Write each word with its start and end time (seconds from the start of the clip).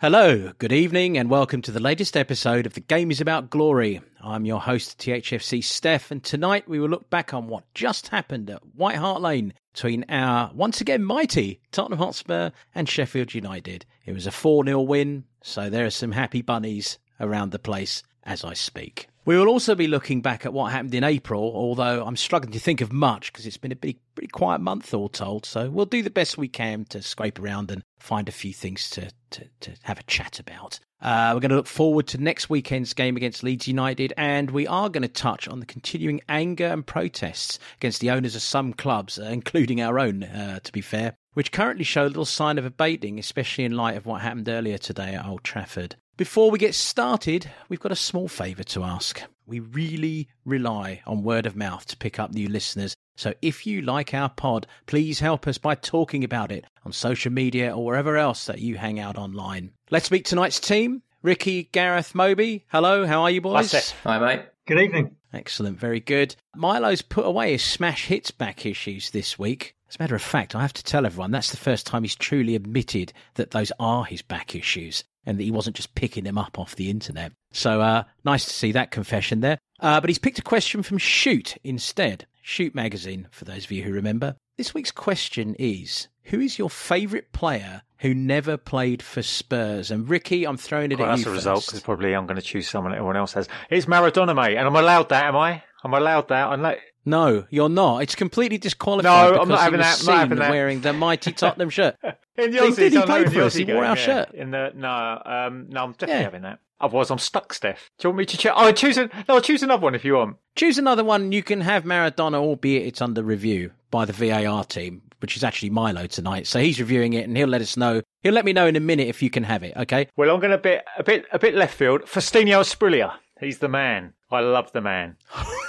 Hello, 0.00 0.52
good 0.58 0.70
evening, 0.70 1.18
and 1.18 1.28
welcome 1.28 1.60
to 1.60 1.72
the 1.72 1.80
latest 1.80 2.16
episode 2.16 2.66
of 2.66 2.74
The 2.74 2.80
Game 2.80 3.10
is 3.10 3.20
About 3.20 3.50
Glory. 3.50 4.00
I'm 4.20 4.44
your 4.44 4.60
host, 4.60 4.96
THFC 5.00 5.58
Steff, 5.58 6.12
and 6.12 6.22
tonight 6.22 6.68
we 6.68 6.78
will 6.78 6.88
look 6.88 7.10
back 7.10 7.34
on 7.34 7.48
what 7.48 7.64
just 7.74 8.06
happened 8.06 8.48
at 8.48 8.64
White 8.76 8.94
Hart 8.94 9.20
Lane 9.20 9.54
between 9.74 10.04
our 10.08 10.52
once 10.54 10.80
again 10.80 11.02
mighty 11.02 11.60
Tottenham 11.72 11.98
Hotspur 11.98 12.50
and 12.76 12.88
Sheffield 12.88 13.34
United. 13.34 13.86
It 14.06 14.12
was 14.12 14.28
a 14.28 14.30
4 14.30 14.66
0 14.66 14.82
win, 14.82 15.24
so 15.42 15.68
there 15.68 15.86
are 15.86 15.90
some 15.90 16.12
happy 16.12 16.42
bunnies 16.42 17.00
around 17.18 17.50
the 17.50 17.58
place 17.58 18.04
as 18.22 18.44
I 18.44 18.54
speak. 18.54 19.08
We 19.28 19.36
will 19.36 19.48
also 19.48 19.74
be 19.74 19.88
looking 19.88 20.22
back 20.22 20.46
at 20.46 20.54
what 20.54 20.72
happened 20.72 20.94
in 20.94 21.04
April, 21.04 21.52
although 21.54 22.02
I'm 22.02 22.16
struggling 22.16 22.54
to 22.54 22.58
think 22.58 22.80
of 22.80 22.94
much 22.94 23.30
because 23.30 23.44
it's 23.44 23.58
been 23.58 23.72
a 23.72 23.76
pretty, 23.76 24.00
pretty 24.14 24.28
quiet 24.28 24.62
month, 24.62 24.94
all 24.94 25.10
told. 25.10 25.44
So 25.44 25.68
we'll 25.68 25.84
do 25.84 26.02
the 26.02 26.08
best 26.08 26.38
we 26.38 26.48
can 26.48 26.86
to 26.86 27.02
scrape 27.02 27.38
around 27.38 27.70
and 27.70 27.82
find 27.98 28.26
a 28.30 28.32
few 28.32 28.54
things 28.54 28.88
to, 28.88 29.10
to, 29.32 29.44
to 29.60 29.74
have 29.82 29.98
a 29.98 30.02
chat 30.04 30.40
about. 30.40 30.80
Uh, 31.02 31.32
we're 31.34 31.40
going 31.40 31.50
to 31.50 31.56
look 31.56 31.66
forward 31.66 32.06
to 32.06 32.16
next 32.16 32.48
weekend's 32.48 32.94
game 32.94 33.18
against 33.18 33.42
Leeds 33.42 33.68
United, 33.68 34.14
and 34.16 34.50
we 34.50 34.66
are 34.66 34.88
going 34.88 35.02
to 35.02 35.08
touch 35.08 35.46
on 35.46 35.60
the 35.60 35.66
continuing 35.66 36.22
anger 36.30 36.68
and 36.68 36.86
protests 36.86 37.58
against 37.76 38.00
the 38.00 38.10
owners 38.10 38.34
of 38.34 38.40
some 38.40 38.72
clubs, 38.72 39.18
uh, 39.18 39.24
including 39.24 39.82
our 39.82 39.98
own, 39.98 40.22
uh, 40.22 40.58
to 40.60 40.72
be 40.72 40.80
fair, 40.80 41.14
which 41.34 41.52
currently 41.52 41.84
show 41.84 42.04
little 42.04 42.24
sign 42.24 42.56
of 42.56 42.64
abating, 42.64 43.18
especially 43.18 43.64
in 43.64 43.76
light 43.76 43.98
of 43.98 44.06
what 44.06 44.22
happened 44.22 44.48
earlier 44.48 44.78
today 44.78 45.16
at 45.16 45.26
Old 45.26 45.44
Trafford. 45.44 45.96
Before 46.18 46.50
we 46.50 46.58
get 46.58 46.74
started, 46.74 47.48
we've 47.68 47.78
got 47.78 47.92
a 47.92 47.96
small 47.96 48.26
favour 48.26 48.64
to 48.64 48.82
ask. 48.82 49.22
We 49.46 49.60
really 49.60 50.26
rely 50.44 51.00
on 51.06 51.22
word 51.22 51.46
of 51.46 51.54
mouth 51.54 51.86
to 51.86 51.96
pick 51.96 52.18
up 52.18 52.32
new 52.32 52.48
listeners. 52.48 52.96
So 53.16 53.34
if 53.40 53.68
you 53.68 53.82
like 53.82 54.12
our 54.12 54.28
pod, 54.28 54.66
please 54.86 55.20
help 55.20 55.46
us 55.46 55.58
by 55.58 55.76
talking 55.76 56.24
about 56.24 56.50
it 56.50 56.64
on 56.84 56.90
social 56.90 57.30
media 57.30 57.72
or 57.72 57.84
wherever 57.84 58.16
else 58.16 58.46
that 58.46 58.58
you 58.58 58.74
hang 58.74 58.98
out 58.98 59.16
online. 59.16 59.70
Let's 59.92 60.10
meet 60.10 60.24
tonight's 60.24 60.58
team. 60.58 61.02
Ricky, 61.22 61.68
Gareth, 61.70 62.16
Moby. 62.16 62.64
Hello, 62.66 63.06
how 63.06 63.22
are 63.22 63.30
you 63.30 63.40
boys? 63.40 63.70
Hi, 63.70 64.18
Hi 64.18 64.18
mate. 64.18 64.46
Good 64.66 64.80
evening. 64.80 65.14
Excellent, 65.32 65.78
very 65.78 66.00
good. 66.00 66.34
Milo's 66.56 67.00
put 67.00 67.26
away 67.26 67.52
his 67.52 67.62
smash 67.62 68.06
hits 68.06 68.32
back 68.32 68.66
issues 68.66 69.12
this 69.12 69.38
week. 69.38 69.76
As 69.88 69.94
a 69.94 70.02
matter 70.02 70.16
of 70.16 70.22
fact, 70.22 70.56
I 70.56 70.62
have 70.62 70.72
to 70.72 70.82
tell 70.82 71.06
everyone 71.06 71.30
that's 71.30 71.52
the 71.52 71.56
first 71.56 71.86
time 71.86 72.02
he's 72.02 72.16
truly 72.16 72.56
admitted 72.56 73.12
that 73.34 73.52
those 73.52 73.70
are 73.78 74.04
his 74.04 74.20
back 74.20 74.56
issues 74.56 75.04
and 75.28 75.38
that 75.38 75.44
he 75.44 75.50
wasn't 75.50 75.76
just 75.76 75.94
picking 75.94 76.24
them 76.24 76.38
up 76.38 76.58
off 76.58 76.74
the 76.74 76.88
internet. 76.88 77.32
So 77.52 77.82
uh, 77.82 78.04
nice 78.24 78.46
to 78.46 78.52
see 78.52 78.72
that 78.72 78.90
confession 78.90 79.40
there. 79.40 79.58
Uh, 79.78 80.00
but 80.00 80.08
he's 80.08 80.18
picked 80.18 80.38
a 80.38 80.42
question 80.42 80.82
from 80.82 80.96
Shoot 80.96 81.58
instead. 81.62 82.26
Shoot 82.40 82.74
magazine, 82.74 83.28
for 83.30 83.44
those 83.44 83.66
of 83.66 83.70
you 83.70 83.82
who 83.82 83.92
remember. 83.92 84.36
This 84.56 84.72
week's 84.72 84.90
question 84.90 85.54
is 85.58 86.08
Who 86.24 86.40
is 86.40 86.58
your 86.58 86.70
favourite 86.70 87.30
player 87.32 87.82
who 87.98 88.14
never 88.14 88.56
played 88.56 89.02
for 89.02 89.20
Spurs? 89.20 89.90
And 89.90 90.08
Ricky, 90.08 90.46
I'm 90.46 90.56
throwing 90.56 90.92
it 90.92 90.98
well, 90.98 91.08
at 91.08 91.16
that's 91.16 91.26
you. 91.26 91.30
a 91.30 91.34
first. 91.34 91.44
result 91.44 91.66
because 91.66 91.80
probably 91.82 92.14
I'm 92.14 92.26
going 92.26 92.40
to 92.40 92.42
choose 92.42 92.66
someone 92.66 92.94
everyone 92.94 93.18
else 93.18 93.34
has. 93.34 93.48
It's 93.68 93.84
Maradona, 93.84 94.34
mate. 94.34 94.56
And 94.56 94.66
I'm 94.66 94.76
allowed 94.76 95.10
that, 95.10 95.26
am 95.26 95.36
I? 95.36 95.62
I'm 95.84 95.92
allowed 95.92 96.28
that. 96.28 96.48
I'm 96.48 96.62
like, 96.62 96.80
No, 97.04 97.46
you're 97.50 97.68
not. 97.68 98.02
It's 98.02 98.14
completely 98.14 98.58
disqualified. 98.58 99.04
No, 99.04 99.32
because 99.32 99.42
I'm 99.42 99.48
not 99.48 99.60
having 99.60 99.80
that. 99.80 100.00
I'm 100.00 100.06
not 100.06 100.18
having 100.18 100.38
that. 100.38 100.50
wearing 100.50 100.80
the 100.80 100.92
mighty 100.92 101.32
Tottenham 101.32 101.70
shirt. 101.70 101.96
in 102.36 102.50
the 102.50 102.72
did, 102.76 102.92
he 102.92 103.02
played 103.02 103.32
for 103.32 103.42
us, 103.42 103.54
he 103.54 103.64
wore 103.64 103.84
our 103.84 103.96
yeah. 103.96 104.04
shirt. 104.04 104.34
In 104.34 104.50
the 104.50 104.72
no, 104.74 105.22
um, 105.24 105.66
no, 105.70 105.84
I'm 105.84 105.92
definitely 105.92 106.14
Yeah. 106.16 106.22
having 106.22 106.42
that. 106.42 106.58
Otherwise, 106.80 107.10
I'm 107.10 107.18
stuck, 107.18 107.52
Steff. 107.52 107.78
Do 107.98 108.06
you 108.06 108.10
want 108.10 108.18
me 108.18 108.24
to 108.26 108.36
choose? 108.36 108.52
Oh, 108.54 108.70
choose 108.72 108.98
a, 108.98 109.06
no, 109.06 109.34
I'll 109.34 109.40
choose 109.40 109.62
another 109.62 109.82
one 109.82 109.94
if 109.94 110.04
you 110.04 110.14
want. 110.14 110.36
Choose 110.54 110.78
another 110.78 111.02
one. 111.02 111.32
You 111.32 111.42
can 111.42 111.60
have 111.60 111.84
Maradona, 111.84 112.36
albeit 112.36 112.86
it's 112.86 113.02
under 113.02 113.22
review 113.22 113.72
by 113.90 114.04
the 114.04 114.12
VAR 114.12 114.64
team, 114.64 115.02
which 115.20 115.36
is 115.36 115.42
actually 115.42 115.70
Milo 115.70 116.06
tonight. 116.06 116.46
So 116.46 116.60
he's 116.60 116.78
reviewing 116.78 117.14
it, 117.14 117.26
and 117.26 117.36
he'll 117.36 117.48
let 117.48 117.62
us 117.62 117.76
know. 117.76 118.02
He'll 118.22 118.34
let 118.34 118.44
me 118.44 118.52
know 118.52 118.66
in 118.66 118.76
a 118.76 118.80
minute 118.80 119.08
if 119.08 119.22
you 119.22 119.30
can 119.30 119.42
have 119.42 119.64
it. 119.64 119.76
Okay. 119.76 120.08
Well, 120.16 120.32
I'm 120.32 120.40
going 120.40 120.52
to 120.52 120.58
bit 120.58 120.84
a 120.96 121.02
bit 121.02 121.24
a 121.32 121.38
bit 121.38 121.54
left 121.54 121.74
field. 121.74 122.02
Faustino 122.02 122.60
Asprilla. 122.60 123.14
He's 123.40 123.58
the 123.58 123.68
man. 123.68 124.14
I 124.30 124.40
love 124.40 124.72
the 124.72 124.80
man. 124.80 125.16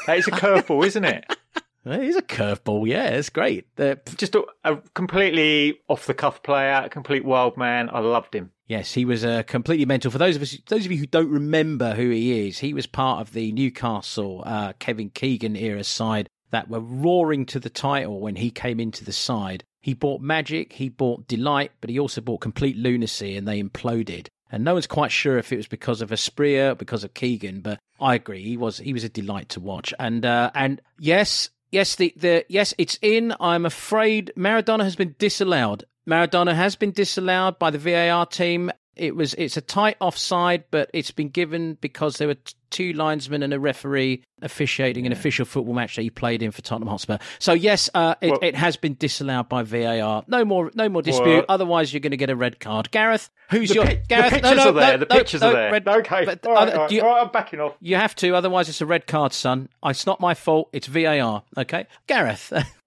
That 0.06 0.18
is 0.18 0.28
a 0.28 0.32
curveball, 0.32 0.86
isn't 0.86 1.06
it? 1.06 1.26
Well, 1.86 2.02
He's 2.02 2.18
a 2.18 2.22
curveball. 2.22 2.88
Yeah, 2.88 3.08
it's 3.08 3.30
great. 3.30 3.66
Just 4.18 4.36
a, 4.36 4.44
a 4.66 4.78
completely 4.94 5.80
off 5.88 6.08
the 6.08 6.14
cuff 6.14 6.44
player, 6.44 6.82
a 6.86 6.90
complete 6.90 7.24
wild 7.24 7.56
man. 7.56 7.90
I 7.92 8.00
loved 8.00 8.36
him. 8.36 8.52
Yes, 8.68 8.94
he 8.94 9.06
was 9.06 9.24
uh, 9.24 9.44
completely 9.44 9.86
mental. 9.86 10.12
For 10.12 10.18
those 10.18 10.36
of 10.36 10.42
us, 10.42 10.58
those 10.68 10.86
of 10.86 10.92
you 10.92 10.98
who 10.98 11.08
don't 11.08 11.32
remember 11.32 11.96
who 11.96 12.10
he 12.10 12.48
is, 12.48 12.60
he 12.60 12.74
was 12.74 12.86
part 12.86 13.22
of 13.22 13.32
the 13.32 13.52
Newcastle 13.54 14.44
uh, 14.46 14.74
Kevin 14.74 15.10
Keegan 15.10 15.56
era 15.56 15.84
side 15.86 16.30
that 16.52 16.70
were 16.70 16.82
roaring 16.82 17.46
to 17.48 17.60
the 17.60 17.70
title 17.70 18.20
when 18.20 18.36
he 18.36 18.52
came 18.52 18.80
into 18.80 19.06
the 19.06 19.14
side. 19.14 19.64
He 19.82 19.94
brought 19.94 20.22
magic, 20.22 20.74
he 20.74 20.90
brought 20.90 21.28
delight, 21.28 21.72
but 21.80 21.90
he 21.90 21.98
also 21.98 22.20
brought 22.20 22.42
complete 22.42 22.76
lunacy, 22.76 23.38
and 23.38 23.48
they 23.48 23.64
imploded. 23.64 24.28
And 24.52 24.64
no 24.64 24.74
one's 24.74 24.88
quite 24.88 25.12
sure 25.12 25.38
if 25.38 25.52
it 25.52 25.58
was 25.58 25.68
because 25.68 26.02
of 26.02 26.10
Asprilla 26.10 26.72
or 26.72 26.76
because 26.76 27.04
of 27.04 27.14
Keegan, 27.14 27.62
but 27.62 27.80
I 28.00 28.16
agree 28.16 28.44
he 28.44 28.58
was 28.58 28.80
he 28.80 28.94
was 28.94 29.04
a 29.04 29.10
delight 29.10 29.50
to 29.50 29.60
watch. 29.60 29.94
And 30.00 30.26
uh, 30.26 30.52
and 30.56 30.82
yes, 30.98 31.50
yes, 31.72 31.96
the, 31.96 32.14
the 32.18 32.46
yes, 32.50 32.74
it's 32.78 32.98
in. 33.02 33.34
I'm 33.40 33.66
afraid 33.66 34.34
Maradona 34.36 34.84
has 34.84 34.96
been 34.96 35.16
disallowed. 35.20 35.86
Maradona 36.08 36.56
has 36.56 36.76
been 36.76 36.92
disallowed 36.92 37.60
by 37.60 37.70
the 37.70 37.78
VAR 37.78 38.26
team. 38.26 38.72
It 39.00 39.16
was 39.16 39.34
it's 39.36 39.58
a 39.58 39.62
tight 39.62 39.96
offside, 40.02 40.66
but 40.72 40.90
it's 40.94 41.12
been 41.12 41.30
given 41.30 41.76
because 41.82 42.18
there 42.18 42.28
were 42.28 42.36
t- 42.36 42.54
two 42.70 42.94
linesmen 42.94 43.42
and 43.42 43.54
a 43.54 43.60
referee 43.60 44.24
officiating 44.42 45.06
an 45.06 45.12
official 45.12 45.46
football 45.46 45.74
match 45.74 45.96
that 45.96 46.04
he 46.04 46.10
played 46.10 46.44
in 46.44 46.52
for 46.52 46.62
Tottenham 46.62 46.90
Hotspur. 46.90 47.18
So 47.40 47.54
yes, 47.54 47.90
uh, 47.96 48.16
it, 48.22 48.30
Well- 48.32 48.40
it 48.44 48.56
has 48.56 48.78
been 48.78 48.96
disallowed 48.96 49.50
by 49.50 49.64
VAR. 49.64 50.24
No 50.28 50.46
more, 50.46 50.70
no 50.76 50.88
more 50.90 51.02
dispute. 51.02 51.26
Well- 51.26 51.46
Otherwise, 51.50 51.94
you're 51.94 52.00
going 52.02 52.12
to 52.12 52.18
get 52.18 52.30
a 52.30 52.36
red 52.36 52.60
card. 52.60 52.92
Gareth, 52.92 53.30
who's 53.50 53.74
your 53.74 53.86
pic- 53.86 54.08
Gareth? 54.08 54.30
the 54.32 54.36
pictures 54.40 54.56
no, 54.58 54.70
are 54.70 54.72
there. 54.74 54.92
no, 54.92 54.98
the 54.98 55.06
pictures 55.08 55.42
no, 55.42 55.50
are 55.50 55.54
there. 55.54 55.72
red- 55.72 55.88
okay. 55.88 56.26
but- 56.26 56.46
all 56.46 56.54
right, 56.54 56.74
all 56.74 56.80
right. 56.82 56.92
you- 56.92 57.02
All 57.02 57.08
right, 57.16 57.22
I'm 57.24 57.32
backing 57.32 57.60
off. 57.60 57.76
you 57.82 57.96
have 57.96 58.14
to, 58.16 58.36
otherwise 58.36 58.70
it's 58.70 58.82
a 58.82 58.86
red 58.86 59.08
card, 59.08 59.34
son. 59.34 59.70
It's 59.84 60.06
not 60.06 60.20
my 60.20 60.34
fault. 60.36 60.70
It's 60.74 60.88
VAR. 60.88 61.44
Okay, 61.58 61.88
Gareth. 62.08 62.54